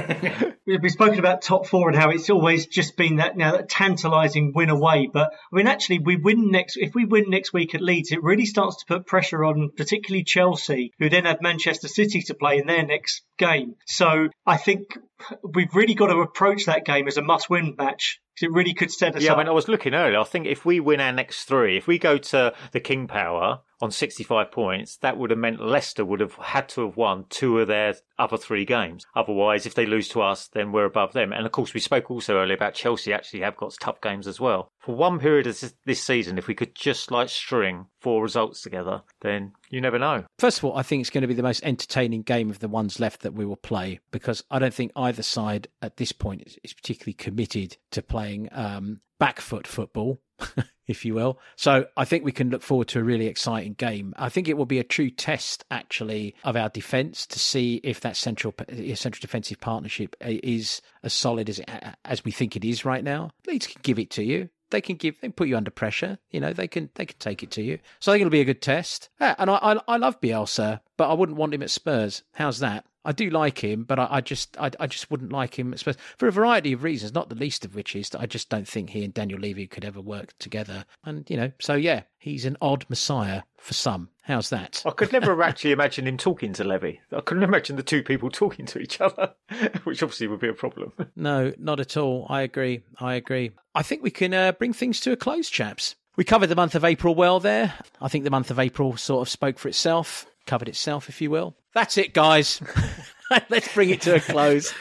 We've 0.66 0.92
spoken 0.92 1.20
about 1.20 1.44
top 1.44 1.68
four 1.68 1.88
and 1.88 1.98
how 1.98 2.10
it's 2.10 2.32
always 2.32 2.66
just 2.66 2.98
been 2.98 3.18
that 3.18 3.38
now 3.38 3.52
that 3.52 3.70
tantalising 3.70 4.54
win 4.56 4.70
away. 4.70 5.10
But 5.14 5.34
I 5.54 5.56
mean, 5.56 5.68
actually, 5.68 6.00
we 6.00 6.16
win 6.16 6.50
next. 6.50 6.78
If 6.78 6.96
we 6.96 7.06
win 7.06 7.30
next 7.30 7.54
week 7.54 7.76
at 7.76 7.82
Leeds, 7.82 8.12
it 8.12 8.24
really 8.24 8.48
starts 8.48 8.78
to 8.78 8.86
put 8.88 9.06
pressure 9.06 9.46
on, 9.46 9.70
particularly 9.78 10.24
Chelsea, 10.24 10.92
who 10.98 11.08
then 11.08 11.26
have 11.26 11.40
Manchester 11.40 11.88
City 11.88 12.24
to 12.24 12.34
play 12.34 12.58
in 12.58 12.66
their 12.66 12.86
next 12.86 13.22
game. 13.38 13.76
So 13.86 14.30
I 14.48 14.58
think 14.58 14.98
we've 15.44 15.74
really 15.76 15.94
got 15.94 16.08
to 16.08 16.22
approach 16.22 16.66
that 16.66 16.86
game 16.86 17.08
as 17.08 17.18
a 17.18 17.22
must-win 17.22 17.76
match 17.78 18.20
because 18.27 18.27
it 18.42 18.52
really 18.52 18.74
could 18.74 18.92
set 18.92 19.16
us 19.16 19.24
yeah, 19.24 19.32
up. 19.32 19.38
I 19.38 19.42
mean, 19.42 19.50
I 19.50 19.52
was 19.52 19.68
looking 19.68 19.94
earlier. 19.94 20.20
I 20.20 20.24
think 20.24 20.46
if 20.46 20.66
we 20.66 20.80
win 20.80 21.00
our 21.00 21.12
next 21.12 21.46
three, 21.46 21.78
if 21.78 21.88
we 21.88 21.98
go 21.98 22.18
to 22.18 22.54
the 22.72 22.80
King 22.80 23.08
Power 23.08 23.62
on 23.82 23.92
65 23.92 24.52
points, 24.52 24.98
that 24.98 25.18
would 25.18 25.30
have 25.30 25.40
meant 25.40 25.62
Leicester 25.62 26.04
would 26.04 26.20
have 26.20 26.36
had 26.36 26.68
to 26.70 26.86
have 26.86 26.98
won 26.98 27.26
two 27.30 27.60
of 27.60 27.68
their 27.68 27.96
other 28.18 28.38
three 28.38 28.66
games. 28.66 29.06
Otherwise, 29.16 29.66
if 29.66 29.76
they 29.76 29.86
lose 29.86 30.10
to 30.10 30.22
us, 30.22 30.48
then 30.54 30.72
we're 30.72 30.86
above 30.86 31.14
them. 31.14 31.32
And 31.32 31.46
of 31.46 31.52
course, 31.52 31.74
we 31.74 31.80
spoke 31.80 32.10
also 32.10 32.38
earlier 32.38 32.56
about 32.56 32.74
Chelsea 32.74 33.14
actually 33.14 33.42
have 33.42 33.58
got 33.58 33.76
tough 33.80 34.02
games 34.02 34.28
as 34.28 34.40
well. 34.40 34.72
For 34.80 34.96
one 34.96 35.20
period 35.20 35.48
of 35.48 35.74
this 35.86 36.04
season, 36.04 36.38
if 36.38 36.48
we 36.48 36.56
could 36.56 36.74
just 36.74 37.12
like 37.12 37.30
string 37.30 37.88
four 38.00 38.24
results 38.24 38.62
together, 38.62 39.02
then 39.22 39.54
you 39.70 39.82
never 39.82 40.00
know. 40.00 40.26
First 40.40 40.60
of 40.60 40.66
all, 40.66 40.78
I 40.78 40.84
think 40.84 41.02
it's 41.02 41.10
going 41.10 41.24
to 41.24 41.28
be 41.28 41.34
the 41.34 41.44
most 41.44 41.64
entertaining 41.64 42.22
game 42.24 42.50
of 42.50 42.60
the 42.60 42.68
ones 42.68 43.00
left 43.00 43.22
that 43.22 43.34
we 43.34 43.46
will 43.46 43.58
play 43.58 44.00
because 44.12 44.44
I 44.50 44.60
don't 44.60 44.74
think 44.74 44.92
either 44.96 45.24
side 45.24 45.68
at 45.82 45.98
this 45.98 46.12
point 46.12 46.44
is, 46.64 46.74
particularly 46.74 47.14
committed 47.14 47.78
to 47.92 48.02
playing 48.02 48.50
um, 48.52 49.02
back 49.20 49.39
foot 49.39 49.68
football. 49.68 50.20
if 50.88 51.03
you 51.03 51.13
will. 51.13 51.39
So 51.55 51.88
I 51.97 52.05
think 52.05 52.24
we 52.24 52.32
can 52.32 52.49
look 52.49 52.61
forward 52.61 52.88
to 52.89 52.99
a 52.99 53.03
really 53.03 53.28
exciting 53.28 53.74
game. 53.74 54.13
I 54.18 54.30
think 54.30 54.47
it 54.47 54.55
will 54.55 54.65
be 54.65 54.80
a 54.80 54.84
true 54.84 55.09
test, 55.09 55.65
actually, 55.70 56.36
of 56.43 56.55
our 56.55 56.70
defence 56.70 57.26
to 57.28 57.39
see 57.39 57.82
if 57.84 57.99
that 58.01 58.15
central 58.15 58.53
eh, 58.70 58.95
central 58.95 59.20
defensive 59.20 59.59
partnership 59.59 60.15
eh, 60.22 60.39
is 60.43 60.82
as 61.03 61.13
solid 61.13 61.49
as 61.49 61.59
eh, 61.68 61.91
as 62.05 62.24
we 62.24 62.32
think 62.32 62.55
it 62.55 62.63
is 62.63 62.86
right 62.86 63.03
now. 63.03 63.32
Leeds 63.45 63.68
can 63.68 63.82
give 63.84 63.99
it 63.99 64.09
to 64.11 64.24
you 64.24 64.49
they 64.70 64.82
can 64.82 64.95
give 64.95 65.15
they 65.22 65.28
can 65.28 65.34
put 65.34 65.47
you 65.47 65.57
under 65.57 65.72
pressure. 65.72 66.18
You 66.32 66.39
know 66.39 66.53
they 66.53 66.68
can 66.68 66.89
they 66.95 67.05
can 67.05 67.18
take 67.20 67.43
it 67.43 67.51
to 67.51 67.61
you. 67.61 67.80
So 67.99 68.11
I 68.11 68.15
think 68.15 68.22
it'll 68.22 68.32
be 68.32 68.41
a 68.41 68.45
good 68.45 68.61
test. 68.61 69.09
Yeah, 69.20 69.36
and 69.38 69.49
I, 69.49 69.55
I, 69.55 69.80
I 69.88 69.97
love 69.97 70.20
Bielsa, 70.22 70.82
but 70.97 71.09
I 71.09 71.13
wouldn't 71.13 71.38
want 71.38 71.53
him 71.53 71.63
at 71.63 71.70
Spurs. 71.70 72.24
How's 72.34 72.59
that? 72.59 72.86
I 73.08 73.14
do 73.14 73.30
like 73.30 73.64
him, 73.64 73.86
but 73.86 73.99
I, 73.99 74.08
I 74.12 74.22
just 74.22 74.58
I, 74.60 74.70
I, 74.82 74.86
just 74.86 75.10
wouldn't 75.10 75.32
like 75.32 75.58
him 75.58 75.74
for 76.18 76.28
a 76.28 76.32
variety 76.32 76.74
of 76.74 76.84
reasons. 76.84 77.14
Not 77.14 77.30
the 77.30 77.36
least 77.36 77.64
of 77.64 77.74
which 77.74 77.95
is 77.95 78.10
that 78.10 78.20
I 78.20 78.26
just 78.26 78.49
don't 78.49 78.68
think 78.68 78.89
he 78.89 79.05
and 79.05 79.14
Daniel 79.14 79.39
Levy 79.39 79.66
could 79.66 79.86
ever 79.86 80.01
work 80.01 80.38
together. 80.39 80.84
And 81.05 81.28
you 81.30 81.38
know, 81.38 81.53
so 81.58 81.76
yeah, 81.76 82.01
he's 82.20 82.43
an 82.43 82.58
odd 82.62 82.86
messiah 82.89 83.43
for 83.58 83.74
some. 83.74 84.10
How's 84.24 84.49
that? 84.49 84.84
I 84.86 84.91
could 84.91 85.14
never 85.14 85.41
actually 85.41 85.72
imagine 85.72 86.05
him 86.05 86.18
talking 86.18 86.51
to 86.51 86.66
Levy. 86.66 86.99
I 87.14 87.22
couldn't 87.22 87.43
imagine 87.43 87.78
the 87.78 87.84
two 87.84 88.03
people 88.03 88.30
talking 88.32 88.66
to 88.66 88.80
each 88.80 88.99
other, 88.99 89.34
which 89.86 90.03
obviously 90.03 90.28
would 90.28 90.41
be 90.41 90.49
a 90.49 90.53
problem. 90.53 90.91
No, 91.16 91.51
not 91.58 91.80
at 91.80 91.97
all. 91.97 92.28
I 92.30 92.41
agree. 92.41 92.82
I 92.99 93.16
agree. 93.16 93.51
I 93.74 93.82
think 93.82 94.03
we 94.03 94.12
can 94.12 94.34
uh, 94.34 94.51
bring 94.51 94.72
things 94.72 94.99
to 95.01 95.12
a 95.12 95.18
close, 95.18 95.49
chaps. 95.49 95.95
We 96.16 96.24
covered 96.24 96.47
the 96.47 96.55
month 96.55 96.76
of 96.76 96.84
April 96.84 97.16
well 97.16 97.39
there. 97.39 97.74
I 98.01 98.08
think 98.08 98.24
the 98.24 98.30
month 98.30 98.51
of 98.51 98.60
April 98.60 98.97
sort 98.97 99.26
of 99.26 99.30
spoke 99.30 99.58
for 99.58 99.68
itself, 99.68 100.26
covered 100.45 100.68
itself, 100.70 101.10
if 101.10 101.22
you 101.22 101.32
will. 101.32 101.55
That's 101.78 101.96
it, 102.00 102.12
guys. 102.12 102.60
Let's 103.50 103.72
bring 103.72 103.92
it 103.92 104.02
to 104.02 104.16
a 104.16 104.20
close. 104.20 104.74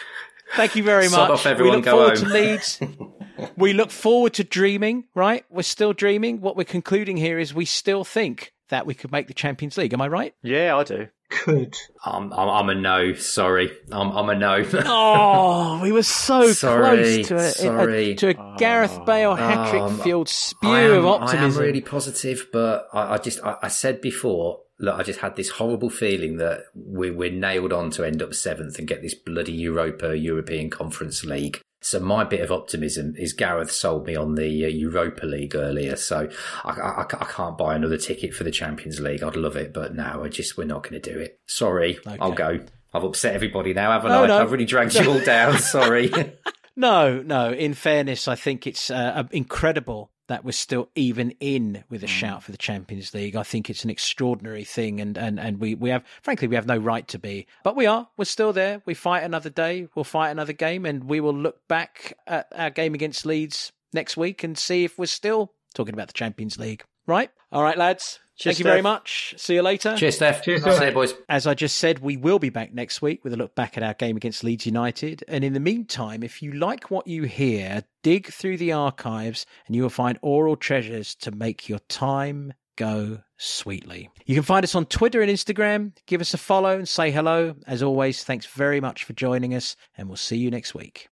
Thank 0.55 0.77
you 0.77 0.83
very 0.83 1.11
much. 1.11 1.29
Off, 1.29 1.45
everyone, 1.45 1.83
we 1.83 1.83
look 1.83 1.91
forward 1.91 2.19
home. 2.19 2.29
to 2.29 2.33
Leeds. 2.33 2.81
we 3.59 3.75
look 3.75 3.91
forward 3.91 4.33
to 4.35 4.45
dreaming, 4.45 5.05
right? 5.15 5.45
We're 5.51 5.61
still 5.61 5.93
dreaming. 5.93 6.41
What 6.41 6.57
we're 6.57 6.65
concluding 6.65 7.19
here 7.19 7.39
is 7.39 7.53
we 7.53 7.67
still 7.67 8.03
think 8.03 8.55
that 8.71 8.87
we 8.87 8.95
could 8.95 9.13
make 9.13 9.27
the 9.29 9.35
Champions 9.35 9.77
League. 9.77 9.93
Am 9.93 10.01
I 10.01 10.09
right? 10.09 10.35
Yeah, 10.43 10.75
I 10.75 10.85
do. 10.85 11.09
Could. 11.29 11.77
I'm, 12.03 12.33
I'm, 12.33 12.49
I'm 12.49 12.69
a 12.71 12.75
no. 12.75 13.13
Sorry, 13.13 13.77
I'm, 13.93 14.11
I'm 14.13 14.31
a 14.31 14.35
no. 14.35 14.65
Oh, 14.87 15.81
we 15.83 15.93
were 15.93 16.03
so 16.03 16.51
Sorry, 16.53 17.25
close 17.25 17.29
to 17.29 17.37
a, 17.37 17.51
sorry. 17.51 18.11
a, 18.13 18.15
to 18.15 18.29
a 18.29 18.57
Gareth 18.57 19.05
Bale 19.05 19.35
hat 19.35 19.69
trick 19.69 19.83
Um, 19.83 19.99
filled 20.01 20.31
spew 20.31 20.71
I 20.71 20.81
am, 20.81 20.93
of 20.93 21.05
optimism. 21.05 21.43
I 21.43 21.45
am 21.45 21.57
really 21.59 21.83
positive, 21.83 22.47
but 22.55 22.89
I, 22.95 23.17
I 23.17 23.19
just 23.19 23.45
I, 23.45 23.57
I 23.65 23.69
said 23.69 24.01
before. 24.01 24.61
Look, 24.79 24.99
I 24.99 25.03
just 25.03 25.21
had 25.21 25.37
this 25.37 25.49
horrible 25.51 25.91
feeling 25.91 26.37
that 26.37 26.65
we, 26.75 27.11
we're 27.11 27.31
nailed 27.31 27.73
on 27.73 27.91
to 27.93 28.05
end 28.05 28.21
up 28.23 28.35
seventh 28.35 28.79
and 28.79 28.87
get 28.87 29.03
this 29.03 29.15
bloody 29.15 29.53
Europa 29.53 30.17
European 30.17 30.69
Conference 30.71 31.25
League. 31.25 31.61
So 31.81 32.01
my 32.01 32.25
bit 32.25 32.41
of 32.41 32.51
optimism 32.51 33.15
is 33.17 33.33
Gareth 33.33 33.71
sold 33.71 34.07
me 34.07 34.17
on 34.17 34.35
the 34.35 34.65
uh, 34.65 34.69
Europa 34.69 35.25
League 35.25 35.55
earlier, 35.55 35.95
so 35.97 36.29
I, 36.65 36.71
I, 36.71 37.01
I 37.03 37.25
can't 37.27 37.57
buy 37.57 37.77
another 37.77 37.97
ticket 37.97 38.35
for 38.35 38.45
the 38.45 38.51
Champions 38.51 38.99
League. 39.01 39.23
I'd 39.23 39.37
love 39.37 39.57
it, 39.57 39.73
but 39.73 39.95
no, 39.95 40.23
I 40.25 40.29
just 40.29 40.57
we're 40.59 40.65
not 40.65 40.83
going 40.83 41.01
to 41.01 41.13
do 41.13 41.19
it. 41.19 41.39
Sorry, 41.47 41.99
I'll 42.21 42.33
go. 42.33 42.61
I've 42.93 43.05
upset 43.05 43.35
everybody 43.35 43.73
now, 43.73 43.93
haven't 43.93 44.11
Oh, 44.11 44.25
I? 44.25 44.27
no. 44.27 44.39
I've 44.39 44.51
really 44.53 44.65
dragged 44.65 44.95
you 44.95 45.09
all 45.11 45.21
down. 45.21 45.59
Sorry. 45.59 46.11
No, 46.79 47.23
no. 47.23 47.53
In 47.55 47.73
fairness, 47.73 48.29
I 48.29 48.35
think 48.35 48.67
it's 48.67 48.91
uh, 48.91 49.25
incredible 49.31 50.11
that 50.29 50.45
we're 50.45 50.53
still 50.53 50.89
even 50.95 51.33
in 51.41 51.85
with 51.89 52.03
a 52.03 52.07
hmm. 52.07 52.13
shout 52.13 52.43
for 52.43 52.53
the 52.53 52.59
Champions 52.59 53.15
League. 53.15 53.37
I 53.37 53.43
think 53.43 53.71
it's 53.71 53.85
an 53.85 53.91
extraordinary 53.91 54.65
thing, 54.65 55.01
and 55.01 55.17
and 55.17 55.39
and 55.39 55.61
we 55.61 55.75
we 55.75 55.91
have, 55.91 56.05
frankly, 56.23 56.49
we 56.49 56.57
have 56.57 56.67
no 56.67 56.77
right 56.77 57.07
to 57.09 57.19
be, 57.19 57.47
but 57.63 57.77
we 57.77 57.87
are. 57.87 58.09
We're 58.17 58.25
still 58.25 58.53
there. 58.53 58.83
We 58.85 58.95
fight 58.95 59.23
another 59.23 59.51
day. 59.51 59.89
We'll 59.95 60.05
fight 60.05 60.31
another 60.31 60.53
game, 60.53 60.87
and 60.87 61.05
we 61.05 61.21
will 61.21 61.35
look 61.35 61.67
back 61.69 62.17
at 62.27 62.49
our 62.55 62.71
game 62.71 62.95
against 62.95 63.27
Leeds 63.27 63.73
next 63.93 64.17
week 64.17 64.43
and 64.43 64.57
see 64.59 64.85
if 64.85 64.99
we're 64.99 65.07
still 65.07 65.53
talking 65.75 65.95
about 65.95 66.09
the 66.09 66.15
Champions 66.15 66.59
League. 66.59 66.85
Right? 67.07 67.31
All 67.53 67.63
right, 67.63 67.79
lads. 67.79 68.19
Cheers, 68.37 68.57
Thank 68.57 68.59
you 68.59 68.71
very 68.71 68.83
much. 68.83 69.35
See 69.39 69.55
you 69.55 69.63
later. 69.63 69.97
Cheers, 69.97 70.19
Steff. 70.19 70.43
Cheers, 70.43 70.63
See 70.63 70.85
you, 70.85 70.93
boys. 70.93 71.15
As 71.27 71.47
I 71.47 71.55
just 71.55 71.79
said, 71.79 72.01
we 72.01 72.19
will 72.19 72.39
be 72.39 72.51
back 72.51 72.75
next 72.75 73.01
week 73.01 73.25
with 73.25 73.33
a 73.33 73.37
look 73.37 73.55
back 73.55 73.79
at 73.79 73.83
our 73.83 73.95
game 73.95 74.17
against 74.17 74.45
Leeds 74.45 74.67
United. 74.67 75.25
And 75.27 75.43
in 75.43 75.55
the 75.55 75.61
meantime, 75.61 76.23
if 76.23 76.43
you 76.43 76.53
like 76.53 76.91
what 76.91 77.07
you 77.07 77.23
hear, 77.23 77.85
dig 78.03 78.27
through 78.27 78.59
the 78.59 78.73
archives 78.73 79.47
and 79.67 79.75
you 79.75 79.81
will 79.81 79.89
find 79.89 80.19
oral 80.21 80.57
treasures 80.57 81.15
to 81.17 81.31
make 81.31 81.67
your 81.67 81.79
time 81.89 82.53
go 82.77 83.21
sweetly. 83.39 84.11
You 84.27 84.35
can 84.35 84.45
find 84.45 84.65
us 84.65 84.75
on 84.75 84.85
Twitter 84.85 85.23
and 85.23 85.31
Instagram. 85.31 85.93
Give 86.07 86.21
us 86.21 86.35
a 86.35 86.39
follow 86.39 86.77
and 86.77 86.87
say 86.87 87.11
hello. 87.11 87.55
As 87.67 87.83
always, 87.83 88.23
thanks 88.23 88.45
very 88.45 88.81
much 88.81 89.05
for 89.05 89.15
joining 89.15 89.55
us, 89.55 89.77
and 89.97 90.09
we'll 90.09 90.17
see 90.17 90.37
you 90.37 90.51
next 90.51 90.75
week. 90.75 91.09